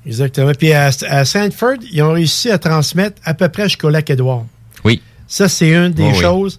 Exactement. 0.06 0.52
Puis 0.56 0.72
à, 0.72 0.90
à 1.08 1.24
Sanford, 1.24 1.78
ils 1.90 2.02
ont 2.02 2.12
réussi 2.12 2.50
à 2.50 2.58
transmettre 2.58 3.20
à 3.24 3.34
peu 3.34 3.48
près 3.48 3.64
jusqu'au 3.64 3.90
lac 3.90 4.08
Édouard. 4.08 4.44
Oui. 4.84 5.00
Ça, 5.26 5.48
c'est 5.48 5.70
une 5.70 5.90
des 5.90 6.04
oui. 6.04 6.52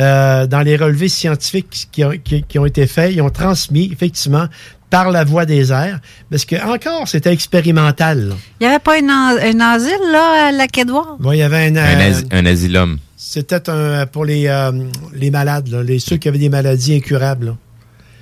Euh, 0.00 0.46
dans 0.46 0.60
les 0.62 0.76
relevés 0.76 1.08
scientifiques 1.08 1.88
qui 1.92 2.04
ont, 2.04 2.12
qui- 2.24 2.42
qui 2.42 2.58
ont 2.58 2.66
été 2.66 2.86
faits. 2.86 3.12
Ils 3.14 3.20
ont 3.22 3.30
transmis, 3.30 3.90
effectivement, 3.92 4.46
par 4.88 5.10
la 5.10 5.22
voie 5.24 5.46
des 5.46 5.70
airs. 5.70 6.00
Parce 6.30 6.44
que, 6.44 6.56
encore, 6.56 7.06
c'était 7.06 7.32
expérimental. 7.32 8.30
là. 8.30 8.34
Il 8.60 8.66
n'y 8.66 8.72
avait 8.72 8.78
pas 8.82 8.98
une 8.98 9.10
an- 9.10 9.36
un 9.40 9.60
asile, 9.60 10.10
là, 10.10 10.48
à 10.48 10.52
Lac-Édouard? 10.52 11.16
Bon, 11.20 11.32
il 11.32 11.38
y 11.38 11.42
avait 11.42 11.66
un... 11.66 11.76
Un, 11.76 12.00
euh, 12.00 12.10
asi- 12.10 12.24
un 12.32 12.46
asylum. 12.46 12.98
C'était 13.16 13.68
un, 13.70 14.06
pour 14.06 14.24
les, 14.24 14.46
euh, 14.48 14.72
les 15.14 15.30
malades, 15.30 15.68
là, 15.68 15.82
les, 15.82 15.98
ceux 16.00 16.16
qui 16.16 16.26
avaient 16.28 16.38
des 16.38 16.48
maladies 16.48 16.96
incurables. 16.96 17.46
là. 17.46 17.56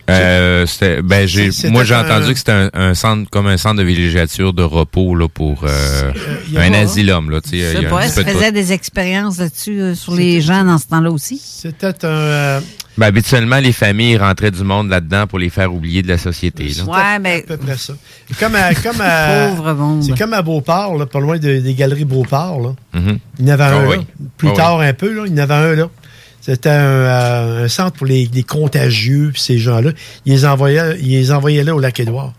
Euh, 0.09 0.67
c'était- 0.67 1.03
ben, 1.03 1.27
j'ai, 1.29 1.51
moi, 1.71 1.85
j'ai 1.85 1.95
un- 1.95 2.05
entendu 2.05 2.33
que 2.33 2.39
c'était 2.39 2.53
un, 2.53 2.71
un 2.73 2.95
centre, 2.95 3.29
comme 3.31 3.47
un 3.47 3.57
centre 3.57 3.77
de 3.77 3.83
villégiature 3.83 4.53
de 4.53 4.63
repos 4.63 5.15
là, 5.15 5.29
pour 5.29 5.65
euh, 5.65 6.13
a 6.57 6.61
un 6.61 6.71
pas, 6.71 6.79
asylum. 6.79 7.31
Là, 7.31 7.41
tu 7.41 7.51
sais, 7.61 7.83
pas, 7.89 8.09
tout. 8.09 8.53
des 8.53 8.73
expériences 8.73 9.39
là-dessus, 9.39 9.81
euh, 9.81 9.95
sur 9.95 10.15
les 10.15 10.41
gens 10.41 10.65
dans 10.65 10.79
ce 10.79 10.87
temps-là 10.87 11.11
aussi? 11.11 11.41
C'était 11.45 12.05
un... 12.07 12.09
euh, 12.09 12.61
Ben, 12.97 13.07
habituellement, 13.09 13.59
les 13.59 13.73
familles 13.73 14.17
rentraient 14.17 14.51
du 14.51 14.65
monde 14.65 14.89
là-dedans 14.89 15.27
pour 15.27 15.39
les 15.39 15.51
faire 15.51 15.73
oublier 15.73 16.03
de 16.03 16.09
la 16.09 16.19
société. 16.19 16.69
Là. 16.69 16.85
Ouais, 16.85 17.19
mais. 17.21 17.45
à 17.45 17.47
peu 17.47 17.57
près 17.57 17.77
ça. 17.77 17.93
Comme 18.41 18.55
à, 18.57 18.75
comme 18.75 19.01
à- 19.01 19.49
Pauvre 19.51 19.73
monde. 19.75 20.03
C'est 20.05 20.19
comme 20.19 20.33
à 20.33 20.43
Beauport, 20.43 20.97
là, 20.97 21.07
pas 21.07 21.21
loin 21.21 21.39
de- 21.39 21.59
des 21.59 21.75
galeries 21.75 22.05
Beauport. 22.05 22.61
Là. 22.61 23.01
Mhm. 23.01 23.19
Il 23.39 23.47
y 23.47 23.51
en 23.51 23.55
avait 23.55 23.63
Ah 23.65 23.77
un 23.79 23.87
oui. 23.87 23.97
là. 23.99 24.03
Plus 24.37 24.49
Ah 24.53 24.57
tard 24.57 24.81
un 24.81 24.93
peu, 24.95 25.13
là, 25.13 25.23
il 25.27 25.33
y 25.33 25.41
en 25.41 25.43
avait 25.45 25.55
un 25.55 25.75
là. 25.75 25.89
C'était 26.49 26.71
un, 26.71 26.73
euh, 26.73 27.65
un 27.65 27.69
centre 27.69 27.93
pour 27.99 28.07
les, 28.07 28.29
les 28.33 28.43
contagieux, 28.43 29.31
puis 29.33 29.41
ces 29.43 29.59
gens-là. 29.59 29.91
Ils 30.25 30.33
les 30.33 30.45
envoyaient, 30.47 30.97
ils 30.99 31.11
les 31.11 31.31
envoyaient 31.31 31.63
là 31.63 31.75
au 31.75 31.79
lac 31.81 32.01
Édouard. 32.01 32.33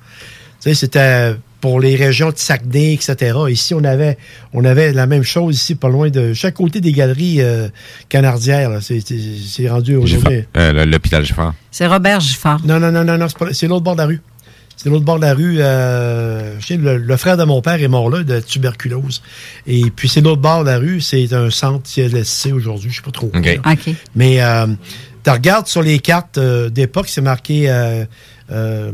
Tu 0.61 0.69
sais, 0.69 0.73
c'était 0.73 1.35
pour 1.61 1.79
les 1.79 1.95
régions 1.95 2.29
de 2.31 2.37
Saguenay, 2.37 2.93
etc. 2.93 3.37
Ici, 3.49 3.73
on 3.75 3.83
avait, 3.83 4.17
on 4.53 4.65
avait 4.65 4.93
la 4.93 5.05
même 5.05 5.23
chose 5.23 5.55
ici, 5.57 5.75
pas 5.75 5.89
loin 5.89 6.09
de 6.09 6.33
chaque 6.33 6.55
côté 6.55 6.81
des 6.81 6.91
galeries 6.91 7.41
euh, 7.41 7.67
canardières. 8.07 8.79
C'est- 8.81 9.69
rendu 9.69 9.95
aujourd'hui. 9.95 10.45
Euh, 10.57 10.85
L'hôpital 10.85 11.23
Giffard. 11.23 11.53
C'est 11.69 11.85
Robert 11.85 12.19
Giffard. 12.21 12.61
Non, 12.65 12.79
non, 12.79 12.91
non, 12.91 13.03
non, 13.03 13.17
non, 13.17 13.27
c'est 13.51 13.67
l'autre 13.67 13.83
bord 13.83 13.95
de 13.95 14.01
la 14.01 14.07
rue. 14.07 14.21
C'est 14.81 14.89
l'autre 14.89 15.03
bord 15.03 15.17
de 15.17 15.25
la 15.25 15.33
rue. 15.33 15.57
euh, 15.59 16.57
je 16.61 16.65
sais, 16.67 16.77
le, 16.77 16.97
le 16.97 17.17
frère 17.17 17.35
de 17.35 17.43
mon 17.43 17.61
père 17.61 17.81
est 17.83 17.89
mort 17.89 18.09
là, 18.09 18.23
de 18.23 18.39
tuberculose. 18.39 19.21
Et 19.67 19.89
puis, 19.93 20.07
c'est 20.07 20.21
l'autre 20.21 20.41
bord 20.41 20.61
de 20.63 20.69
la 20.69 20.77
rue. 20.77 21.01
C'est 21.01 21.33
un 21.33 21.49
centre 21.49 21.83
CLSC 21.89 22.53
aujourd'hui. 22.53 22.89
Je 22.89 22.95
sais 22.95 23.01
pas 23.01 23.11
trop. 23.11 23.27
quoi, 23.27 23.41
OK. 23.41 23.45
là. 23.65 23.71
OK. 23.73 23.93
Mais 24.15 24.41
euh, 24.41 24.67
tu 25.21 25.29
regardes 25.31 25.67
sur 25.67 25.81
les 25.81 25.99
cartes 25.99 26.37
euh, 26.37 26.69
d'époque, 26.69 27.09
c'est 27.09 27.19
marqué 27.19 27.69
euh, 27.69 28.05
euh, 28.51 28.93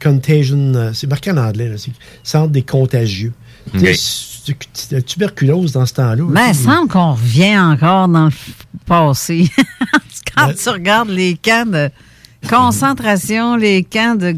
Contagion. 0.00 0.92
C'est 0.94 1.08
marqué 1.08 1.32
en 1.32 1.38
anglais. 1.38 1.70
là, 1.70 1.74
c'est 1.76 1.90
Centre 2.22 2.50
des 2.50 2.62
contagieux. 2.62 3.32
La 4.92 5.00
tuberculose 5.02 5.72
dans 5.72 5.86
ce 5.86 5.94
temps-là. 5.94 6.22
Mais 6.28 6.50
il 6.50 6.54
semble 6.54 6.88
qu'on 6.88 7.14
revient 7.14 7.58
encore 7.58 8.06
dans 8.06 8.26
le 8.26 8.32
passé. 8.86 9.50
Quand 10.36 10.52
tu 10.54 10.68
regardes 10.68 11.08
les 11.08 11.34
camps 11.36 11.66
de 11.66 11.90
concentration, 12.48 13.56
les 13.56 13.82
camps 13.82 14.14
de. 14.14 14.36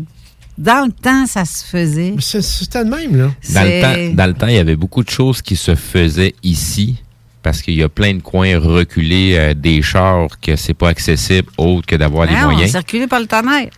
Dans 0.58 0.86
le 0.86 0.92
temps, 0.92 1.26
ça 1.26 1.44
se 1.44 1.64
faisait. 1.64 2.14
C'est 2.20 2.42
C'était 2.42 2.82
le 2.84 2.90
même, 2.90 3.14
là. 3.16 3.30
Dans 3.54 3.62
le, 3.62 3.68
C'est- 3.68 3.80
temps, 4.10 4.14
dans 4.14 4.26
le 4.26 4.34
temps, 4.34 4.46
il 4.46 4.54
y 4.54 4.58
avait 4.58 4.76
beaucoup 4.76 5.02
de 5.04 5.10
choses 5.10 5.42
qui 5.42 5.56
se 5.56 5.74
faisaient 5.74 6.34
ici 6.42 6.96
parce 7.42 7.62
qu'il 7.62 7.74
y 7.74 7.82
a 7.82 7.88
plein 7.88 8.14
de 8.14 8.22
coins 8.22 8.58
reculés 8.58 9.34
euh, 9.36 9.54
des 9.54 9.82
chars 9.82 10.28
que 10.40 10.56
c'est 10.56 10.74
pas 10.74 10.88
accessible 10.88 11.48
autre 11.58 11.86
que 11.86 11.94
d'avoir 11.96 12.26
les 12.26 12.34
on 12.36 12.50
moyens. 12.52 12.70
circulait 12.72 13.06
par 13.06 13.20
le 13.20 13.26
tonnerre. 13.26 13.68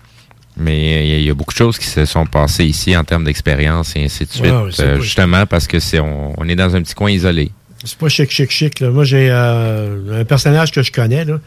Mais 0.57 0.73
euh, 0.99 1.03
il 1.03 1.09
y, 1.11 1.13
a- 1.15 1.19
il 1.19 1.25
y 1.25 1.31
a 1.31 1.35
beaucoup 1.35 1.53
de 1.53 1.59
choses 1.59 1.79
qui 1.79 1.87
se 1.87 2.05
sont 2.05 2.27
passées 2.27 2.65
ici 2.65 2.97
en 2.97 3.05
termes 3.05 3.25
d'expérience 3.25 3.95
et 3.97 4.05
ainsi 4.05 4.25
de 4.25 4.31
suite. 4.31 4.45
C'est 4.73 4.83
euh, 4.83 4.97
pas- 4.97 5.01
justement 5.01 5.47
parce 5.47 5.67
que 5.67 5.79
c'est 5.81 6.01
on, 6.01 6.33
on 6.41 6.49
est 6.49 6.57
dans 6.57 6.75
un 6.77 6.83
petit 6.83 6.95
coin 6.95 7.11
isolé. 7.11 7.51
C'est 7.85 7.97
pas 7.99 8.09
chic, 8.09 8.31
chic, 8.31 8.51
chic. 8.51 8.81
Là. 8.81 8.91
Moi, 8.91 9.05
j'ai 9.05 9.29
euh, 9.31 10.21
un 10.21 10.25
personnage 10.25 10.73
que 10.73 10.83
je 10.83 10.91
connais 10.91 11.25
là, 11.25 11.39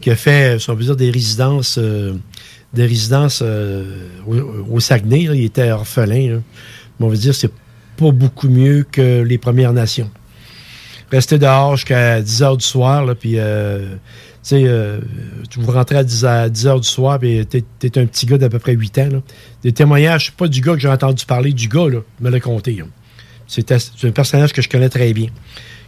qui 0.00 0.10
a 0.10 0.16
fait, 0.16 0.58
si 0.58 0.70
on 0.70 0.74
dire, 0.76 0.96
des 0.96 1.10
résidences, 1.10 1.76
euh, 1.78 2.14
des 2.74 2.86
résidences 2.86 3.40
euh, 3.44 4.08
au, 4.26 4.80
Saguenay. 4.80 5.22
Il 5.22 5.44
était 5.44 5.70
orphelin. 5.70 6.42
Mais 6.98 7.06
on 7.06 7.08
veut 7.08 7.16
dire, 7.16 7.34
c'est 7.34 7.52
pas 7.96 8.10
beaucoup 8.10 8.48
mieux 8.48 8.84
que 8.90 9.22
les 9.22 9.38
Premières 9.38 9.72
Nations. 9.72 10.10
Rester 11.10 11.38
dehors 11.38 11.76
jusqu'à 11.76 12.20
10 12.20 12.42
heures 12.42 12.56
du 12.56 12.64
soir, 12.64 13.14
puis 13.14 13.34
euh, 13.36 13.94
tu 14.42 14.54
euh, 14.54 15.00
vous 15.56 15.70
rentrez 15.70 15.96
à 15.96 16.04
10, 16.04 16.24
à 16.24 16.48
10 16.48 16.66
heures 16.66 16.80
du 16.80 16.88
soir, 16.88 17.18
puis 17.18 17.46
t'es, 17.46 17.62
t'es 17.78 17.98
un 17.98 18.06
petit 18.06 18.26
gars 18.26 18.38
d'à 18.38 18.48
peu 18.48 18.58
près 18.58 18.72
8 18.72 18.98
ans. 18.98 19.08
Des 19.62 19.72
témoignages, 19.72 20.32
pas 20.32 20.48
du 20.48 20.60
gars 20.60 20.72
que 20.72 20.80
j'ai 20.80 20.88
entendu 20.88 21.24
parler, 21.24 21.52
du 21.52 21.68
gars, 21.68 21.88
là, 21.88 22.00
me 22.20 22.30
l'a 22.30 22.38
là. 22.38 22.84
C'était- 23.46 23.78
C'est 23.78 24.08
un 24.08 24.12
personnage 24.12 24.52
que 24.52 24.62
je 24.62 24.68
connais 24.68 24.88
très 24.88 25.12
bien. 25.12 25.28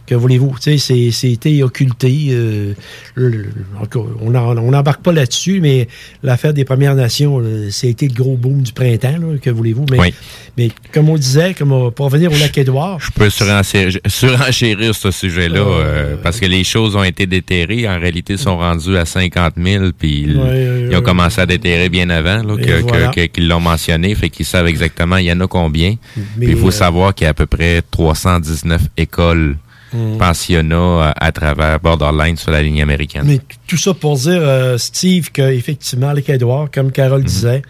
Que 0.07 0.15
voulez-vous? 0.15 0.55
C'était 0.59 1.61
occulté. 1.63 2.27
euh, 2.29 2.73
le- 3.15 3.27
le- 3.29 3.45
encore, 3.81 4.07
on 4.21 4.31
n'embarque 4.71 5.01
pas 5.03 5.11
là-dessus, 5.11 5.59
mais 5.59 5.87
l'affaire 6.23 6.53
des 6.53 6.63
Premières 6.63 6.95
Nations, 6.95 7.43
c'était 7.71 8.07
le 8.07 8.13
gros 8.13 8.37
boom 8.37 8.61
du 8.61 8.71
printemps. 8.71 9.17
là, 9.19 9.37
que 9.41 9.49
voulez-vous? 9.49 9.85
Mais, 9.91 9.99
Oui. 9.99 10.13
mais 10.57 10.69
comme 10.93 11.09
on 11.09 11.17
disait, 11.17 11.53
comme 11.53 11.73
on- 11.73 11.91
pour 11.91 12.05
revenir 12.05 12.31
au 12.31 12.37
lac 12.37 12.57
Édouard, 12.57 12.99
Je 13.01 13.11
peux 13.11 13.29
surenchérir, 13.29 14.95
ce 14.95 15.11
sujet-là 15.11 15.59
euh, 15.59 16.15
parce 16.23 16.39
que 16.39 16.45
les 16.45 16.63
choses 16.63 16.95
ont 16.95 17.03
été 17.03 17.25
déterrées. 17.25 17.87
En 17.87 17.99
réalité, 17.99 18.33
ils 18.33 18.39
sont 18.39 18.57
rendus 18.57 18.95
à 18.97 19.05
50 19.05 19.53
000 19.57 19.85
puis 19.97 20.21
ils, 20.21 20.37
Ouais, 20.37 20.43
ouais, 20.43 20.87
ils 20.89 20.95
ont 20.95 21.01
commencé 21.01 21.41
à 21.41 21.45
déterrer 21.45 21.89
bien 21.89 22.09
avant 22.09 22.43
là, 22.43 22.55
que- 22.55 22.81
voilà. 22.81 23.11
qu'ils 23.11 23.47
l'ont 23.47 23.59
mentionné. 23.59 24.15
Fait 24.15 24.29
qu'ils 24.29 24.45
savent 24.45 24.67
exactement 24.67 25.17
il 25.17 25.25
y 25.25 25.31
en 25.33 25.39
a 25.41 25.47
combien. 25.47 25.95
Mais, 26.37 26.45
Puis 26.45 26.55
il 26.55 26.57
faut 26.57 26.67
euh, 26.69 26.71
savoir 26.71 27.13
qu'il 27.13 27.25
y 27.25 27.27
a 27.27 27.31
à 27.31 27.33
peu 27.33 27.45
près 27.45 27.81
319 27.91 28.81
écoles, 28.95 29.57
Mm. 29.93 30.17
pensionnats 30.17 30.75
euh, 30.75 31.11
à 31.15 31.31
travers 31.31 31.79
Borderline 31.79 32.35
sur 32.35 32.51
la 32.51 32.61
ligne 32.61 32.81
américaine. 32.81 33.23
Mais 33.25 33.39
tout 33.67 33.77
ça 33.77 33.93
pour 33.93 34.17
dire, 34.17 34.39
euh, 34.41 34.77
Steve, 34.77 35.31
qu'effectivement, 35.31 36.11
les 36.11 36.23
Édouard, 36.27 36.69
comme 36.71 36.91
Carole 36.91 37.21
Mhm. 37.21 37.25
disait, 37.27 37.61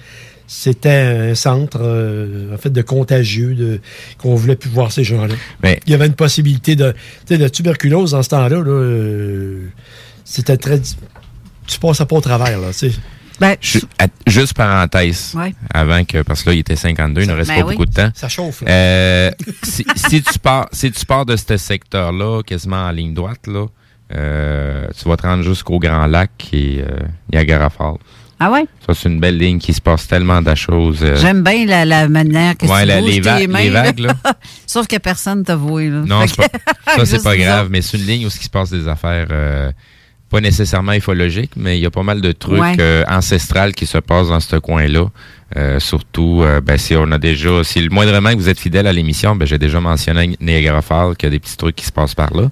c'était 0.48 0.90
un 1.32 1.36
centre, 1.36 1.78
euh, 1.82 2.56
en 2.56 2.58
fait, 2.58 2.70
de 2.72 2.82
contagieux, 2.82 3.54
de, 3.54 3.80
qu'on 4.18 4.34
voulait 4.36 4.56
plus 4.56 4.70
voir 4.70 4.92
ces 4.92 5.04
gens-là. 5.04 5.36
Mais- 5.62 5.80
Il 5.86 5.92
y 5.92 5.94
avait 5.94 6.08
une 6.08 6.14
possibilité 6.14 6.76
de, 6.76 6.92
tu 7.28 7.36
sais, 7.36 7.38
la 7.38 7.50
tuberculose 7.50 8.12
dans 8.12 8.24
ce 8.24 8.30
temps-là, 8.30 8.58
là, 8.58 8.64
euh, 8.66 9.68
c'était 10.24 10.58
très, 10.58 10.80
tu 10.80 11.80
passes 11.80 11.98
pas 11.98 12.16
au 12.16 12.22
travers, 12.22 12.60
là, 12.60 12.68
tu 12.72 12.90
sais. 12.90 12.92
À- 13.42 13.56
Juste 14.26 14.54
parenthèse, 14.56 15.34
Ouais. 15.36 15.54
avant 15.74 16.04
que, 16.04 16.22
parce 16.24 16.44
que 16.44 16.50
là, 16.50 16.56
il 16.56 16.60
était 16.60 16.76
52, 16.76 17.22
il 17.24 17.28
ne 17.28 17.34
reste 17.34 17.50
Ben 17.50 17.62
pas 17.62 17.68
oui. 17.68 17.74
beaucoup 17.76 17.86
de 17.86 17.94
temps. 17.94 18.10
Ça 18.16 18.28
chauffe, 18.30 18.62
là. 18.62 18.72
Euh, 18.72 19.32
si, 19.64 19.86
si 19.96 20.22
tu 20.24 20.40
pars, 20.40 20.68
si 20.72 20.92
tu 20.92 21.06
pars 21.06 21.26
de 21.26 21.36
ce 21.36 21.58
secteur-là, 21.58 22.42
quasiment 22.44 22.84
en 22.86 22.92
ligne 22.92 23.14
droite, 23.14 23.46
là, 23.48 23.66
euh, 24.16 24.88
tu 25.00 25.08
vas 25.08 25.18
te 25.18 25.24
rendre 25.28 25.44
jusqu'au 25.44 25.80
Grand 25.80 26.08
Lac 26.08 26.32
et 26.54 26.80
euh, 26.82 27.00
Niagara 27.32 27.70
Falls. 27.70 27.98
Ah 28.40 28.52
ouais? 28.52 28.66
Ça, 28.86 28.94
c'est 28.94 29.10
une 29.10 29.20
belle 29.20 29.38
ligne 29.40 29.58
qui 29.58 29.74
se 29.74 29.82
passe 29.82 30.08
tellement 30.08 30.42
de 30.44 30.54
choses. 30.54 31.00
euh, 31.02 31.16
J'aime 31.18 31.44
bien 31.44 31.66
la, 31.66 31.86
la 31.86 32.08
manière 32.08 32.56
que 32.56 32.68
Ouais, 32.68 32.82
tu 32.82 32.88
la- 32.88 33.00
bouges 33.00 33.10
les 33.10 33.16
tes 33.16 33.22
va- 33.22 33.48
mains, 33.48 33.60
les 33.64 33.70
vagues, 33.72 34.00
là. 34.00 34.14
Sauf 34.68 34.86
que 34.88 34.98
personne 34.98 35.44
t'a 35.44 35.56
voué. 35.56 35.90
Là. 35.90 36.04
Non, 36.06 36.20
pas, 36.28 36.44
ça, 36.98 37.06
c'est 37.06 37.24
pas 37.24 37.36
grave, 37.38 37.70
mais 37.72 37.82
c'est 37.82 37.98
une 37.98 38.06
ligne 38.06 38.26
où 38.26 38.30
il 38.30 38.32
se 38.32 38.50
passe 38.50 38.70
des 38.70 38.88
affaires 38.88 39.28
euh, 39.32 39.72
pas 40.30 40.42
nécessairement 40.42 40.94
ufologiques, 40.94 41.52
mais 41.56 41.78
il 41.78 41.82
y 41.82 41.86
a 41.86 41.92
pas 41.92 42.04
mal 42.04 42.20
de 42.22 42.32
trucs 42.32 42.60
Ouais. 42.62 42.76
euh, 42.80 43.04
ancestrales 43.08 43.74
qui 43.74 43.86
se 43.86 43.98
passent 43.98 44.28
dans 44.30 44.40
ce 44.40 44.58
coin-là. 44.58 45.06
Euh, 45.56 45.80
surtout, 45.80 46.42
euh, 46.44 46.60
ben, 46.60 46.78
si 46.78 46.96
on 46.98 47.10
a 47.14 47.18
déjà, 47.18 47.64
si 47.64 47.80
le 47.80 47.90
moindrement 47.90 48.32
que 48.32 48.36
vous 48.38 48.50
êtes 48.50 48.60
fidèle 48.60 48.86
à 48.88 48.92
l'émission, 48.94 49.36
ben, 49.38 49.46
j'ai 49.46 49.58
déjà 49.58 49.80
mentionné 49.80 50.36
Niagara 50.42 50.82
Falls, 50.82 51.16
qu'il 51.16 51.28
y 51.28 51.32
a 51.32 51.32
des 51.32 51.40
petits 51.40 51.56
trucs 51.56 51.76
qui 51.78 51.86
se 51.86 51.92
passent 51.94 52.16
par 52.16 52.34
là. 52.36 52.50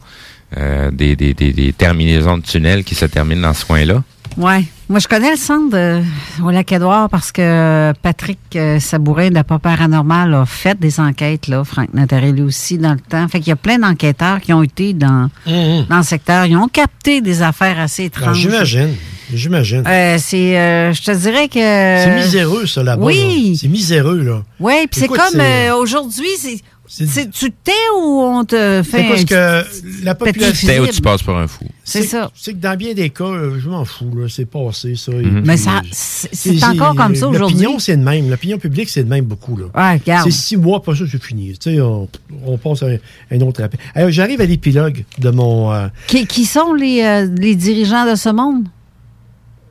Euh, 0.57 0.89
des, 0.91 1.15
des, 1.17 1.33
des, 1.33 1.51
des 1.51 1.73
terminaisons 1.73 2.37
de 2.37 2.43
tunnels 2.43 2.83
qui 2.85 2.95
se 2.95 3.05
terminent 3.05 3.41
dans 3.41 3.53
ce 3.53 3.65
coin-là. 3.65 4.03
Ouais. 4.37 4.63
Moi, 4.87 4.99
je 4.99 5.07
connais 5.07 5.31
le 5.31 5.37
centre 5.37 5.71
de, 5.71 6.01
au 6.43 6.51
Lac-Édouard 6.51 7.09
parce 7.09 7.31
que 7.31 7.91
Patrick 8.03 8.37
euh, 8.55 8.79
Sabourin 8.79 9.31
de 9.31 9.41
Pas 9.41 9.57
Paranormal 9.57 10.33
a 10.35 10.45
fait 10.45 10.79
des 10.79 10.99
enquêtes, 10.99 11.47
là. 11.47 11.63
Franck 11.63 11.91
Natarelli 11.95 12.43
aussi, 12.43 12.77
dans 12.77 12.93
le 12.93 12.99
temps. 12.99 13.27
Fait 13.27 13.39
qu'il 13.39 13.47
y 13.49 13.51
a 13.51 13.55
plein 13.55 13.79
d'enquêteurs 13.79 14.41
qui 14.41 14.53
ont 14.53 14.61
été 14.61 14.93
dans, 14.93 15.29
dans 15.47 15.97
le 15.97 16.03
secteur. 16.03 16.45
Ils 16.45 16.55
ont 16.55 16.67
capté 16.67 17.21
des 17.21 17.41
affaires 17.41 17.79
assez 17.79 18.03
Ah, 18.03 18.05
étranges. 18.05 18.37
J'imagine, 18.37 18.93
j'imagine. 19.33 19.83
Euh, 19.87 20.17
c'est, 20.19 20.55
euh, 20.55 20.93
je 20.93 21.01
te 21.01 21.11
dirais 21.11 21.47
que. 21.47 21.55
c'est 21.59 22.15
miséreux, 22.23 22.67
ça, 22.67 22.83
là-bas. 22.83 23.03
Oui. 23.03 23.49
là. 23.53 23.57
C'est 23.59 23.67
miséreux, 23.67 24.21
là. 24.21 24.43
Oui, 24.59 24.85
puis 24.91 24.99
c'est 25.01 25.07
comme 25.07 25.39
euh, 25.39 25.73
aujourd'hui, 25.75 26.29
c'est, 26.37 26.57
c'est- 26.87 27.29
tu 27.31 27.51
te 27.51 27.55
tais 27.63 27.71
ou 27.97 28.21
on 28.21 28.43
te 28.45 28.81
fait. 28.83 29.01
C'est 29.03 29.07
parce 29.07 29.21
un 29.21 29.25
que 29.25 30.03
la 30.05 30.15
population. 30.15 30.67
T'es 30.67 30.79
où 30.79 30.83
fibre? 30.83 30.95
tu 30.95 31.01
passes 31.01 31.23
pour 31.23 31.37
un 31.37 31.47
fou? 31.47 31.65
C'est 31.83 32.03
ça. 32.03 32.31
C'est 32.35 32.53
que 32.53 32.57
dans 32.59 32.75
bien 32.77 32.93
des 32.93 33.09
cas, 33.11 33.25
euh, 33.25 33.59
je 33.59 33.69
m'en 33.69 33.85
fous, 33.85 34.11
là, 34.15 34.27
c'est 34.29 34.45
passé, 34.45 34.95
ça. 34.95 35.11
Mhm. 35.11 35.43
Mais 35.45 35.57
ça- 35.57 35.77
euh, 35.77 35.87
c'est- 35.91 36.29
c'est 36.33 36.63
encore 36.63 36.95
comme 36.95 37.15
ça 37.15 37.27
aujourd'hui. 37.27 37.57
L'opinion, 37.57 37.79
c'est 37.79 37.95
de 37.97 38.03
même. 38.03 38.29
L'opinion 38.29 38.57
publique, 38.57 38.89
c'est 38.89 39.03
de 39.03 39.09
même 39.09 39.25
beaucoup, 39.25 39.55
là. 39.57 39.65
Ouais, 39.75 39.97
regarde. 39.99 40.23
C'est 40.25 40.31
six 40.31 40.57
mois, 40.57 40.81
pas 40.81 40.95
ça, 40.95 41.03
c'est 41.09 41.23
fini. 41.23 41.57
Tu 41.57 41.75
sais, 41.75 41.81
on, 41.81 42.07
on 42.45 42.57
passe 42.57 42.83
à 42.83 42.87
un, 42.87 42.97
un 43.31 43.41
autre 43.41 43.61
appel. 43.63 43.79
Alors, 43.93 44.09
J'arrive 44.09 44.41
à 44.41 44.45
l'épilogue 44.45 45.03
de 45.19 45.29
mon. 45.29 45.71
euh, 45.73 45.87
Qui, 46.07 46.25
qui 46.27 46.45
sont 46.45 46.73
les, 46.73 47.01
euh, 47.03 47.27
les 47.37 47.55
dirigeants 47.55 48.09
de 48.09 48.15
ce 48.15 48.29
monde? 48.29 48.65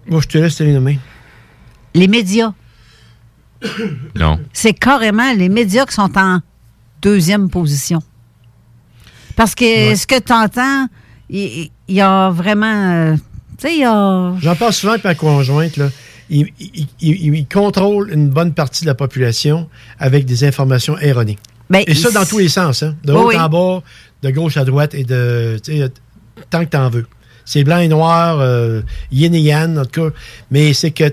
moi, 0.06 0.20
je 0.20 0.28
te 0.28 0.38
laisse 0.38 0.56
te 0.56 0.62
les 0.62 0.72
nommer. 0.74 0.98
Les 1.94 2.08
médias. 2.08 2.52
Non. 4.14 4.38
C'est 4.52 4.74
carrément 4.74 5.32
les 5.34 5.48
médias 5.48 5.86
qui 5.86 5.94
sont 5.94 6.10
en 6.18 6.40
deuxième 7.04 7.48
position. 7.50 8.00
Parce 9.36 9.54
que 9.54 9.94
ce 9.94 10.06
que 10.06 10.18
tu 10.18 10.32
entends, 10.32 10.88
il 11.28 11.70
y, 11.88 12.00
a 12.00 12.30
vraiment. 12.30 12.66
euh, 12.92 13.14
tu 13.58 13.68
sais, 13.68 13.74
il 13.74 13.80
y 13.80 13.84
a. 13.84 14.34
J'en 14.40 14.56
parle 14.56 14.72
souvent 14.72 14.92
avec 14.94 15.04
ma 15.04 15.14
conjointe, 15.14 15.76
là. 15.76 15.88
Il, 16.30 16.48
il- 16.58 16.86
il- 17.00 17.34
il 17.34 17.46
contrôle 17.46 18.10
une 18.12 18.28
bonne 18.30 18.54
partie 18.54 18.82
de 18.82 18.86
la 18.86 18.94
population 18.94 19.68
avec 19.98 20.24
des 20.24 20.44
informations 20.44 20.96
erronées. 20.98 21.38
Et 21.86 21.94
ça, 21.94 22.10
dans 22.12 22.24
tous 22.24 22.38
les 22.38 22.48
sens, 22.48 22.82
hein. 22.82 22.94
De 23.04 23.12
haut 23.12 23.28
oui. 23.28 23.36
en 23.36 23.48
bas, 23.48 23.82
de 24.22 24.30
gauche 24.30 24.56
à 24.56 24.64
droite 24.64 24.94
et 24.94 25.04
de. 25.04 25.58
tant 26.50 26.60
que 26.64 26.70
t'en 26.70 26.88
veux. 26.88 27.06
C'est 27.44 27.62
blanc 27.64 27.78
et 27.78 27.88
noir, 27.88 28.38
euh, 28.40 28.80
yin 29.12 29.34
et 29.34 29.40
yang, 29.40 29.76
en 29.78 29.84
tout 29.84 30.08
cas. 30.08 30.16
Mais 30.50 30.72
c'est 30.72 30.92
que 30.92 31.12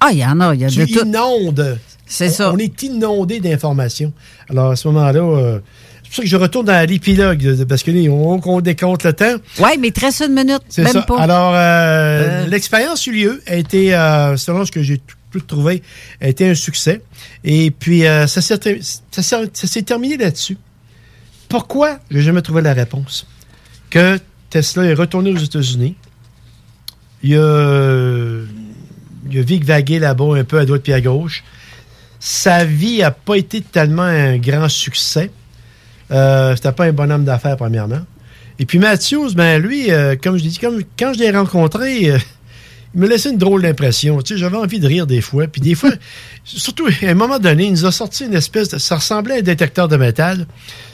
Ah, 0.00 0.10
il 0.12 0.18
y 0.18 0.24
en 0.24 0.38
a, 0.40 0.54
il 0.54 0.60
y 0.60 0.64
a 0.64 0.68
tu 0.68 0.78
de 0.80 0.84
tout. 0.86 1.04
inondes. 1.06 1.78
C'est 2.12 2.26
On- 2.28 2.32
ça. 2.32 2.52
On 2.52 2.58
est 2.58 2.82
inondé 2.82 3.38
d'informations. 3.40 4.12
Alors, 4.48 4.72
à 4.72 4.76
ce 4.76 4.88
moment-là, 4.88 5.20
euh, 5.20 5.58
c'est 6.02 6.08
pour 6.08 6.14
ça 6.16 6.22
que 6.22 6.28
je 6.28 6.36
retourne 6.36 6.68
à 6.68 6.84
l'épilogue, 6.84 7.38
de- 7.38 7.62
parce 7.64 7.84
que 7.84 7.92
là, 7.92 8.10
on, 8.10 8.40
on 8.44 8.60
décompte 8.60 9.04
le 9.04 9.12
temps. 9.12 9.36
Oui, 9.60 9.70
mais 9.78 9.88
il 9.88 9.92
te 9.92 10.00
reste 10.00 10.20
une 10.26 10.34
minute. 10.34 10.62
C'est 10.68 10.82
Même 10.82 10.92
ça. 10.92 11.02
pas. 11.02 11.20
Alors, 11.20 11.52
euh, 11.54 11.58
Euh. 11.58 12.46
l'expérience 12.48 13.06
eut 13.06 13.12
lieu, 13.12 13.40
a 13.46 13.54
été, 13.54 13.90
selon 14.36 14.64
ce 14.64 14.72
que 14.72 14.82
j'ai 14.82 14.98
tout, 15.30 15.40
trouvé, 15.40 15.82
a 16.20 16.26
été 16.26 16.50
un 16.50 16.54
succès. 16.56 17.00
Et 17.44 17.70
puis, 17.70 18.02
ça 18.26 18.40
s'est 18.40 19.82
terminé 19.82 20.16
là-dessus. 20.16 20.58
Pourquoi? 21.48 21.98
J'ai 22.10 22.22
jamais 22.22 22.42
trouvé 22.42 22.62
la 22.62 22.72
réponse? 22.74 23.26
Que 23.88 24.18
Tesla 24.50 24.84
est 24.84 24.94
retourné 24.94 25.32
aux 25.32 25.36
États-Unis. 25.38 25.94
Il 27.22 27.36
a, 27.36 28.42
il 29.30 29.38
a 29.38 29.42
vagué 29.64 29.98
là-bas 30.00 30.36
un 30.36 30.44
peu 30.44 30.58
à 30.58 30.64
droite 30.64 30.82
puis 30.82 30.92
à 30.92 31.00
gauche. 31.00 31.44
Sa 32.20 32.64
vie 32.64 32.98
n'a 32.98 33.10
pas 33.10 33.36
été 33.36 33.62
tellement 33.62 34.02
un 34.02 34.36
grand 34.38 34.68
succès. 34.68 35.30
Euh, 36.10 36.54
C'était 36.54 36.72
pas 36.72 36.84
un 36.84 36.92
bonhomme 36.92 37.24
d'affaires, 37.24 37.56
premièrement. 37.56 38.00
Et 38.58 38.66
puis 38.66 38.78
Matthews, 38.78 39.32
ben 39.34 39.60
lui, 39.62 39.90
euh, 39.90 40.16
comme 40.22 40.36
je 40.36 40.42
l'ai 40.44 40.50
dit, 40.50 40.58
comme, 40.58 40.82
quand 40.98 41.14
je 41.14 41.18
l'ai 41.20 41.30
rencontré, 41.30 42.10
euh, 42.10 42.18
il 42.94 43.00
me 43.00 43.08
laissait 43.08 43.30
une 43.30 43.38
drôle 43.38 43.62
d'impression. 43.62 44.20
Tu 44.20 44.34
sais, 44.34 44.38
j'avais 44.40 44.58
envie 44.58 44.80
de 44.80 44.86
rire 44.86 45.06
des 45.06 45.22
fois. 45.22 45.46
Puis 45.46 45.62
des 45.62 45.74
fois, 45.74 45.90
surtout 46.44 46.86
à 46.86 47.06
un 47.08 47.14
moment 47.14 47.38
donné, 47.38 47.64
il 47.66 47.70
nous 47.72 47.86
a 47.86 47.92
sorti 47.92 48.26
une 48.26 48.34
espèce 48.34 48.68
de. 48.68 48.76
Ça 48.78 48.96
ressemblait 48.96 49.36
à 49.36 49.38
un 49.38 49.42
détecteur 49.42 49.88
de 49.88 49.96
métal. 49.96 50.46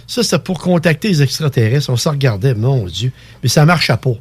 Ça, 0.07 0.23
c'était 0.23 0.39
pour 0.39 0.61
contacter 0.61 1.09
les 1.09 1.23
extraterrestres. 1.23 1.91
On 1.91 1.97
se 1.97 2.09
regardait, 2.09 2.55
mon 2.55 2.85
Dieu. 2.87 3.11
Mais 3.43 3.49
ça 3.49 3.65
marchait 3.65 3.97
pas. 3.97 4.13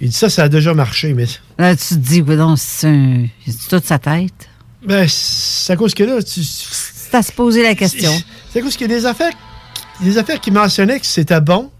Il 0.00 0.10
dit 0.10 0.14
ça, 0.16 0.28
ça 0.30 0.44
a 0.44 0.48
déjà 0.48 0.74
marché, 0.74 1.12
mais. 1.14 1.24
Là, 1.58 1.74
tu 1.74 1.88
te 1.88 1.94
dis, 1.94 2.22
oui, 2.22 2.36
donc, 2.36 2.58
c'est 2.60 2.86
un- 2.88 3.26
c'est 3.48 3.68
toute 3.68 3.84
sa 3.84 3.98
tête. 3.98 4.48
Ben, 4.84 5.06
c'est 5.08 5.72
à 5.72 5.76
cause 5.76 5.94
que 5.94 6.04
là, 6.04 6.22
tu. 6.22 6.42
C'est 6.42 7.14
à 7.14 7.22
se 7.22 7.32
poser 7.32 7.62
la 7.62 7.74
question. 7.74 8.12
C'est 8.50 8.60
à 8.60 8.62
cause 8.62 8.76
qu'il 8.76 8.90
y 8.90 8.94
a 8.94 8.96
des 8.96 9.06
affaires, 9.06 9.32
des 10.00 10.18
affaires 10.18 10.40
qui 10.40 10.50
mentionnaient 10.50 11.00
que 11.00 11.06
c'était 11.06 11.40
bon, 11.40 11.70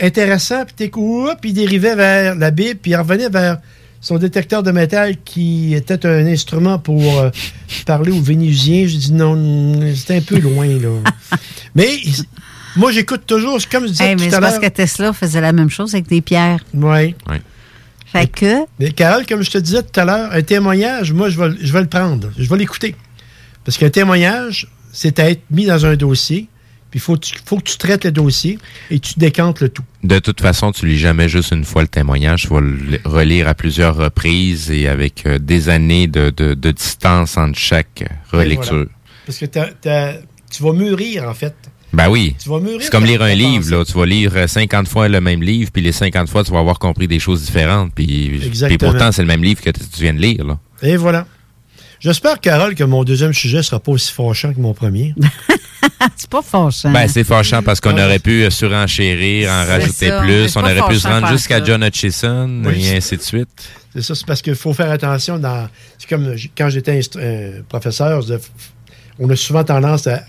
intéressant, 0.00 0.64
puis 0.64 0.74
t'es 0.76 0.88
puis 0.88 1.50
il 1.50 1.54
dérivait 1.54 1.96
vers 1.96 2.34
la 2.34 2.50
Bible, 2.50 2.78
puis 2.80 2.92
il 2.92 2.96
revenait 2.96 3.28
vers 3.28 3.58
son 4.00 4.16
détecteur 4.16 4.62
de 4.62 4.70
métal 4.70 5.16
qui 5.24 5.74
était 5.74 6.06
un 6.06 6.26
instrument 6.26 6.78
pour 6.78 7.18
euh, 7.18 7.30
parler 7.86 8.12
aux 8.12 8.20
Vénusiens. 8.20 8.86
Je 8.86 8.96
dis 8.96 9.12
non, 9.12 9.80
c'était 9.94 10.16
un 10.16 10.22
peu 10.22 10.38
loin, 10.38 10.66
là. 10.66 11.00
Mais 11.74 11.98
moi, 12.76 12.92
j'écoute 12.92 13.22
toujours, 13.26 13.58
comme 13.70 13.84
je 13.84 13.90
disais 13.90 14.10
Hey, 14.10 14.16
mais 14.16 14.24
tout 14.24 14.30
c'est 14.30 14.36
à 14.36 14.40
parce 14.40 14.58
que 14.58 14.68
Tesla 14.68 15.12
faisait 15.12 15.40
la 15.40 15.52
même 15.52 15.70
chose 15.70 15.94
avec 15.94 16.08
des 16.08 16.20
pierres. 16.20 16.60
Oui. 16.74 17.14
Fait 18.12 18.26
que. 18.26 18.64
Mais 18.78 18.90
Carole, 18.90 19.24
comme 19.26 19.42
je 19.42 19.50
te 19.50 19.58
disais 19.58 19.82
tout 19.82 19.98
à 20.00 20.04
l'heure, 20.04 20.32
un 20.32 20.42
témoignage, 20.42 21.12
moi, 21.12 21.28
je 21.28 21.40
vais, 21.40 21.54
je 21.60 21.72
vais 21.72 21.80
le 21.82 21.86
prendre. 21.88 22.30
Je 22.36 22.48
vais 22.48 22.56
l'écouter. 22.58 22.94
Parce 23.64 23.78
qu'un 23.78 23.90
témoignage, 23.90 24.68
c'est 24.92 25.18
à 25.20 25.30
être 25.30 25.42
mis 25.50 25.66
dans 25.66 25.86
un 25.86 25.94
dossier, 25.94 26.48
puis 26.90 26.98
il 26.98 27.00
faut, 27.00 27.14
que 27.14 27.20
tu- 27.26 27.34
faut 27.44 27.56
que 27.58 27.62
tu 27.70 27.76
traites 27.76 28.04
le 28.04 28.10
dossier 28.10 28.58
et 28.90 28.98
tu 28.98 29.14
décantes 29.18 29.60
le 29.60 29.68
tout. 29.68 29.84
De 30.02 30.18
toute 30.18 30.40
façon, 30.40 30.72
tu 30.72 30.86
lis 30.86 30.98
jamais 30.98 31.28
juste 31.28 31.52
une 31.52 31.64
fois 31.64 31.82
le 31.82 31.88
témoignage. 31.88 32.42
Tu 32.42 32.48
vas 32.48 32.60
le 32.60 32.98
relire 33.04 33.46
à 33.46 33.54
plusieurs 33.54 33.94
reprises 33.96 34.70
et 34.72 34.88
avec 34.88 35.24
euh, 35.26 35.38
des 35.38 35.68
années 35.68 36.08
de, 36.08 36.30
de- 36.30 36.54
de 36.54 36.70
distance 36.72 37.36
entre 37.36 37.58
chaque 37.58 38.02
euh, 38.02 38.36
relecture. 38.36 38.72
Voilà. 38.72 38.88
Parce 39.26 39.38
que 39.38 39.46
tu 40.50 40.62
vas 40.64 40.72
mûrir, 40.72 41.28
en 41.28 41.34
fait. 41.34 41.54
Ben 41.92 42.08
oui. 42.08 42.36
Tu 42.38 42.48
vas 42.48 42.60
mûrir 42.60 42.82
C'est 42.82 42.90
comme 42.90 43.04
lire 43.04 43.22
un 43.22 43.34
livre. 43.34 43.70
Là. 43.70 43.84
Tu 43.84 43.92
vas 43.92 44.06
lire 44.06 44.32
euh, 44.36 44.46
50 44.46 44.88
fois 44.88 45.08
le 45.08 45.20
même 45.20 45.42
livre, 45.42 45.70
puis 45.72 45.82
les 45.82 45.92
50 45.92 46.28
fois, 46.28 46.44
tu 46.44 46.52
vas 46.52 46.60
avoir 46.60 46.78
compris 46.78 47.08
des 47.08 47.18
choses 47.18 47.42
différentes. 47.44 47.92
Puis, 47.94 48.40
puis 48.68 48.78
pourtant, 48.78 49.12
c'est 49.12 49.22
le 49.22 49.28
même 49.28 49.42
livre 49.42 49.60
que 49.60 49.70
tu 49.70 50.02
viens 50.02 50.14
de 50.14 50.20
lire. 50.20 50.44
Là. 50.44 50.58
Et 50.82 50.96
voilà. 50.96 51.26
J'espère, 52.00 52.40
Carole, 52.40 52.74
que 52.74 52.84
mon 52.84 53.04
deuxième 53.04 53.34
sujet 53.34 53.62
sera 53.62 53.78
pas 53.78 53.92
aussi 53.92 54.10
fâchant 54.10 54.54
que 54.54 54.60
mon 54.60 54.72
premier. 54.72 55.14
c'est 56.16 56.30
pas 56.30 56.40
fâchant. 56.40 56.90
Ben, 56.92 57.06
c'est 57.08 57.24
fâchant 57.24 57.62
parce 57.62 57.78
qu'on 57.80 57.92
aurait 57.92 58.18
pu 58.18 58.44
euh, 58.44 58.50
surenchérir, 58.50 59.50
en 59.50 59.66
rajouter 59.66 60.08
ça, 60.08 60.20
plus. 60.22 60.56
On 60.56 60.60
aurait 60.60 60.88
pu 60.88 60.96
se 60.96 61.06
rendre 61.06 61.28
jusqu'à. 61.28 61.62
John 61.62 61.82
Hutchison 61.84 62.62
Oui. 62.64 62.86
et 62.86 62.96
ainsi 62.96 63.18
de 63.18 63.22
suite. 63.22 63.48
C'est 63.92 64.02
ça, 64.02 64.14
c'est 64.14 64.26
parce 64.26 64.40
qu'il 64.40 64.54
faut 64.54 64.72
faire 64.72 64.90
attention 64.90 65.38
dans. 65.38 65.68
C'est 65.98 66.08
comme 66.08 66.34
quand 66.56 66.70
j'étais 66.70 67.00
euh, 67.16 67.60
professeur, 67.68 68.24
on 69.18 69.28
a 69.28 69.36
souvent 69.36 69.64
tendance 69.64 70.06
à, 70.06 70.22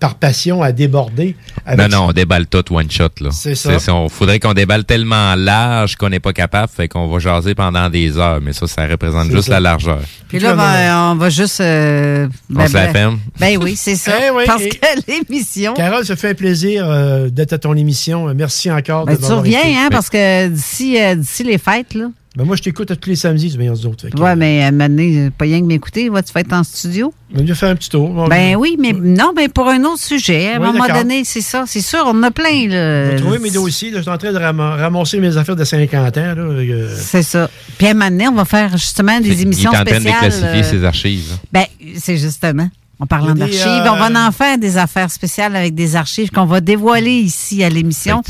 par 0.00 0.14
passion 0.16 0.62
à 0.62 0.72
déborder. 0.72 1.36
Non, 1.66 1.72
avec- 1.74 1.90
non, 1.92 2.06
on 2.08 2.12
déballe 2.12 2.46
tout 2.46 2.64
one 2.74 2.90
shot. 2.90 3.08
là. 3.20 3.30
C'est 3.32 3.54
ça. 3.54 3.76
on 3.94 4.08
faudrait 4.08 4.40
qu'on 4.40 4.54
déballe 4.54 4.84
tellement 4.84 5.34
large 5.36 5.96
qu'on 5.96 6.08
n'est 6.08 6.18
pas 6.20 6.32
capable, 6.32 6.72
fait 6.74 6.88
qu'on 6.88 7.06
va 7.06 7.18
jaser 7.18 7.54
pendant 7.54 7.88
des 7.90 8.16
heures. 8.18 8.40
Mais 8.40 8.52
ça, 8.52 8.66
ça 8.66 8.86
représente 8.86 9.30
juste 9.30 9.48
ça. 9.48 9.52
la 9.54 9.60
largeur. 9.60 10.00
Puis 10.28 10.38
là, 10.38 10.54
ben, 10.54 11.12
on 11.12 11.16
va 11.16 11.28
juste. 11.30 11.60
euh, 11.60 12.26
ben, 12.48 12.64
On 12.64 12.66
se 12.68 12.74
la 12.74 12.86
ben- 12.86 12.92
ferme? 12.92 13.18
Ben 13.38 13.58
oui, 13.62 13.76
c'est 13.76 13.96
ça. 13.96 14.12
Eh 14.26 14.30
oui, 14.30 14.44
parce 14.46 14.62
et- 14.62 14.68
que 14.70 14.78
l'émission. 15.08 15.74
Carole, 15.74 16.04
ça 16.04 16.16
fait 16.16 16.30
un 16.30 16.34
plaisir 16.34 16.84
euh, 16.88 17.28
d'être 17.28 17.52
à 17.52 17.58
ton 17.58 17.74
émission. 17.74 18.32
Merci 18.34 18.70
encore 18.70 19.04
Ben, 19.06 19.16
de 19.16 19.20
tu 19.24 19.32
reviens, 19.32 19.60
été. 19.60 19.76
hein, 19.76 19.88
parce 19.90 20.08
que 20.10 20.48
d'ici 20.48 20.98
euh, 21.00 21.14
d'ici 21.14 21.44
les 21.44 21.58
fêtes, 21.58 21.94
là. 21.94 22.06
Ben 22.36 22.44
moi, 22.44 22.54
je 22.54 22.62
t'écoute 22.62 22.88
à 22.92 22.96
tous 22.96 23.10
les 23.10 23.16
samedis, 23.16 23.56
mais 23.58 23.68
les 23.68 23.86
autres. 23.86 24.02
Fait 24.02 24.10
que- 24.12 24.20
Ouais, 24.20 24.36
mais 24.36 24.62
à 24.62 24.68
un 24.68 24.70
moment 24.70 24.88
donné, 24.88 25.30
pas 25.36 25.46
rien 25.46 25.60
que 25.60 25.66
m'écouter. 25.66 26.08
Va-tu 26.08 26.30
être 26.38 26.52
en 26.52 26.62
studio? 26.62 27.12
On 27.34 27.42
va 27.42 27.54
faire 27.56 27.70
un 27.70 27.74
petit 27.74 27.88
tour. 27.90 28.28
Ben 28.28 28.54
oui, 28.54 28.76
mais 28.78 28.92
non, 28.92 29.32
mais 29.34 29.48
pour 29.48 29.68
un 29.68 29.82
autre 29.82 30.00
sujet. 30.00 30.50
À 30.52 30.56
un 30.56 30.60
Oui, 30.60 30.72
moment 30.78 30.86
donné, 30.94 31.24
c'est 31.24 31.40
ça. 31.40 31.64
C'est 31.66 31.80
sûr, 31.80 32.02
on 32.06 32.10
en 32.10 32.22
a 32.22 32.30
plein. 32.30 32.64
Je 32.64 32.68
Là. 32.68 33.10
vais 33.10 33.16
trouver 33.16 33.38
mes 33.40 33.50
dossiers. 33.50 33.90
là. 33.90 33.96
Je 33.98 34.02
suis 34.02 34.10
en 34.12 34.16
train 34.18 34.32
de 34.32 34.38
ram- 34.38 34.60
ramasser 34.60 35.18
mes 35.18 35.36
affaires 35.36 35.56
de 35.56 35.64
50 35.64 36.16
ans. 36.18 36.34
Là, 36.34 36.34
euh, 36.36 36.94
C'est 36.96 37.24
ça. 37.24 37.50
Puis 37.78 37.88
à 37.88 37.90
un 37.90 37.94
moment 37.94 38.10
donné, 38.10 38.28
on 38.28 38.34
va 38.34 38.44
faire 38.44 38.70
justement 38.76 39.18
des 39.18 39.30
Il 39.32 39.40
émissions 39.42 39.72
est 39.72 39.76
en 39.78 39.84
train 39.84 39.96
de 39.96 40.00
spéciales. 40.00 40.14
déclassifier 40.30 40.60
euh, 40.60 40.62
ses 40.62 40.84
archives. 40.84 41.36
Ben, 41.52 41.64
c'est 41.98 42.16
justement. 42.16 42.68
En 43.00 43.06
parlant 43.06 43.34
d'archives, 43.34 43.66
euh, 43.66 43.90
on 43.90 43.96
va 43.96 44.28
en 44.28 44.30
faire 44.30 44.58
des 44.58 44.76
affaires 44.76 45.10
spéciales 45.10 45.56
avec 45.56 45.74
des 45.74 45.96
archives 45.96 46.30
qu'on 46.30 46.44
va 46.44 46.60
dévoiler 46.60 47.12
ici 47.12 47.64
à 47.64 47.70
l'émission. 47.70 48.22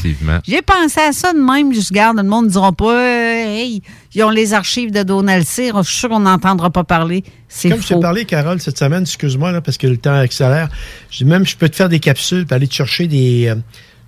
J'ai 0.47 0.63
pensé 0.63 1.01
à 1.01 1.13
ça 1.13 1.33
de 1.33 1.41
même. 1.41 1.75
Je 1.75 1.93
garde, 1.93 2.19
le 2.19 2.23
monde 2.23 2.47
ne 2.47 2.51
dira 2.51 2.71
pas, 2.71 2.95
euh, 2.95 3.57
hey, 3.57 3.83
ils 4.15 4.23
ont 4.23 4.31
les 4.31 4.55
archives 4.55 4.93
de 4.93 5.03
Donald 5.03 5.45
Cyr. 5.45 5.77
Je 5.83 5.89
suis 5.89 5.99
sûr 5.99 6.09
qu'on 6.09 6.21
n'entendra 6.21 6.71
pas 6.71 6.85
parler. 6.85 7.25
C'est 7.49 7.71
Comme 7.71 7.83
je 7.83 7.89
t'ai 7.89 8.01
parlé, 8.01 8.25
Carole, 8.25 8.61
cette 8.61 8.79
semaine, 8.79 9.03
excuse-moi, 9.03 9.51
là, 9.51 9.61
parce 9.61 9.77
que 9.77 9.89
le 9.89 9.97
temps 9.97 10.15
accélère. 10.15 10.69
Je 11.11 11.19
dis 11.19 11.25
même, 11.25 11.45
je 11.45 11.57
peux 11.57 11.69
te 11.69 11.75
faire 11.75 11.89
des 11.89 11.99
capsules 11.99 12.47
pour 12.47 12.55
aller 12.55 12.69
te 12.69 12.75
chercher 12.75 13.09
des, 13.09 13.49
euh, 13.49 13.57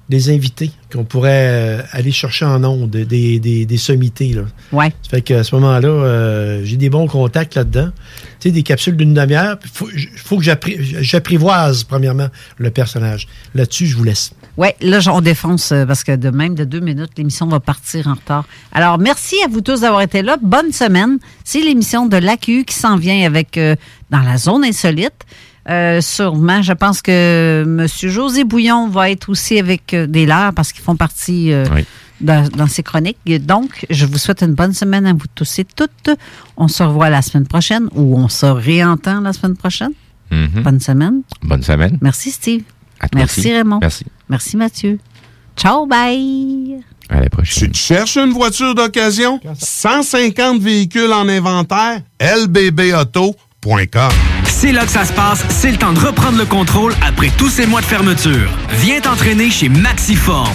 des 0.09 0.31
invités 0.31 0.71
qu'on 0.93 1.05
pourrait 1.05 1.49
euh, 1.49 1.83
aller 1.91 2.13
chercher 2.13 2.45
en 2.45 2.63
ondes, 2.63 2.91
des, 2.91 3.41
des, 3.41 3.67
des 3.67 3.77
sommités. 3.79 4.33
Là. 4.33 4.43
Ouais. 4.71 4.93
Ça 5.03 5.11
fait 5.11 5.23
qu'à 5.23 5.43
ce 5.43 5.55
moment-là, 5.57 5.89
euh, 5.89 6.61
j'ai 6.65 6.77
des 6.77 6.91
bons 6.91 7.09
contacts 7.09 7.55
là-dedans. 7.57 7.91
Tu 8.43 8.49
sais, 8.49 8.53
des 8.53 8.65
capsules 8.65 8.97
d'une 8.97 9.15
demi-heure. 9.15 9.57
Il 9.63 9.71
faut, 9.73 9.89
faut 10.17 10.37
que 10.37 10.43
j'appri- 10.43 10.77
j'apprivoise, 11.01 11.85
premièrement, 11.85 12.27
le 12.59 12.71
personnage. 12.73 13.29
Là-dessus, 13.55 13.87
je 13.87 13.97
vous 13.97 14.03
laisse. 14.03 14.33
Oui, 14.57 14.67
là, 14.81 14.99
on 15.13 15.21
défonce 15.21 15.71
euh, 15.71 15.87
parce 15.87 16.03
que 16.03 16.17
de 16.17 16.29
même 16.31 16.57
de 16.57 16.65
deux 16.65 16.81
minutes, 16.81 17.13
l'émission 17.17 17.47
va 17.47 17.61
partir 17.61 18.09
en 18.09 18.15
retard. 18.15 18.45
Alors, 18.73 18.99
merci 18.99 19.37
à 19.45 19.49
vous 19.49 19.61
tous 19.61 19.83
d'avoir 19.83 20.03
été 20.03 20.23
là. 20.23 20.39
Bonne 20.43 20.73
semaine. 20.73 21.19
C'est 21.45 21.61
l'émission 21.61 22.07
de 22.07 22.17
l'AQ 22.17 22.65
qui 22.65 22.75
s'en 22.75 22.97
vient 22.97 23.25
avec 23.25 23.57
euh, 23.59 23.77
dans 24.11 24.23
la 24.23 24.37
zone 24.39 24.65
insolite. 24.65 25.13
Euh, 25.69 26.01
sûrement, 26.01 26.61
je 26.63 26.73
pense 26.73 27.01
que 27.01 27.63
M. 27.65 27.87
José 28.11 28.43
Bouillon 28.43 28.89
va 28.89 29.11
être 29.11 29.29
aussi 29.29 29.57
avec 29.61 29.95
euh, 29.95 30.09
des 30.09 30.27
leurs 30.27 30.53
parce 30.53 30.73
qu'ils 30.73 30.83
font 30.83 30.97
partie 30.97 31.53
euh, 31.53 31.65
dans, 32.23 32.49
dans 32.49 32.67
ces 32.67 32.83
chroniques. 32.83 33.19
Et 33.27 33.39
Donc, 33.39 33.87
je 33.91 34.07
vous 34.07 34.19
souhaite 34.19 34.43
une 34.43 34.55
bonne 34.55 34.73
semaine 34.73 35.07
à 35.07 35.13
vous 35.13 35.27
tous 35.35 35.59
et 35.59 35.65
toutes. 35.65 36.11
On 36.57 36.69
se 36.69 36.83
revoit 36.83 37.11
la 37.11 37.23
semaine 37.23 37.47
prochaine 37.47 37.89
ou 37.95 38.17
on 38.19 38.29
se 38.29 38.47
réentend 38.47 39.21
la 39.21 39.33
semaine 39.33 39.57
prochaine. 39.57 39.93
Mhm. 40.31 40.63
Bonne 40.63 40.81
semaine. 40.81 41.23
Bonne 41.43 41.63
semaine. 41.63 41.99
Merci, 42.01 42.31
Steve. 42.31 42.63
À 43.01 43.09
toi 43.09 43.21
Merci, 43.21 43.41
aussi. 43.41 43.53
Raymond. 43.53 43.79
Merci. 43.81 44.05
Merci, 44.29 44.57
Mathieu. 44.57 44.99
Ciao, 45.57 45.87
bye. 45.87 46.81
À 47.11 47.21
la 47.21 47.29
prochaine. 47.29 47.71
Tu 47.73 47.79
cherches 47.79 48.17
une 48.17 48.33
voiture 48.33 48.75
d'occasion? 48.75 49.39
150 49.59 50.61
véhicules 50.63 51.13
en 51.13 51.29
inventaire? 51.29 52.01
lbbauto.com 52.21 54.11
C'est 54.47 54.73
là 54.73 54.85
que 54.87 54.91
ça 54.91 55.05
se 55.05 55.13
passe, 55.13 55.45
c'est 55.51 55.73
le 55.73 55.77
temps 55.77 55.93
de 55.93 55.99
reprendre 55.99 56.39
le 56.39 56.47
contrôle 56.47 56.95
après 57.07 57.31
tous 57.37 57.51
ces 57.51 57.67
mois 57.67 57.81
de 57.81 57.87
fermeture. 57.87 58.49
Viens 58.81 59.01
t'entraîner 59.01 59.51
chez 59.51 59.69
Maxiform. 59.69 60.55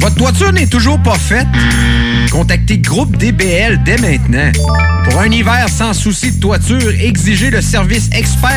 Votre 0.00 0.14
toiture 0.14 0.52
n'est 0.52 0.66
toujours 0.66 0.98
pas 1.02 1.18
faite? 1.18 1.46
Contactez 2.32 2.78
Groupe 2.78 3.16
DBL 3.18 3.82
dès 3.84 3.98
maintenant. 3.98 4.50
Pour 5.04 5.20
un 5.20 5.30
hiver 5.30 5.68
sans 5.68 5.92
souci 5.92 6.32
de 6.32 6.40
toiture, 6.40 6.90
exigez 7.00 7.50
le 7.50 7.60
service 7.60 8.08
expert. 8.12 8.56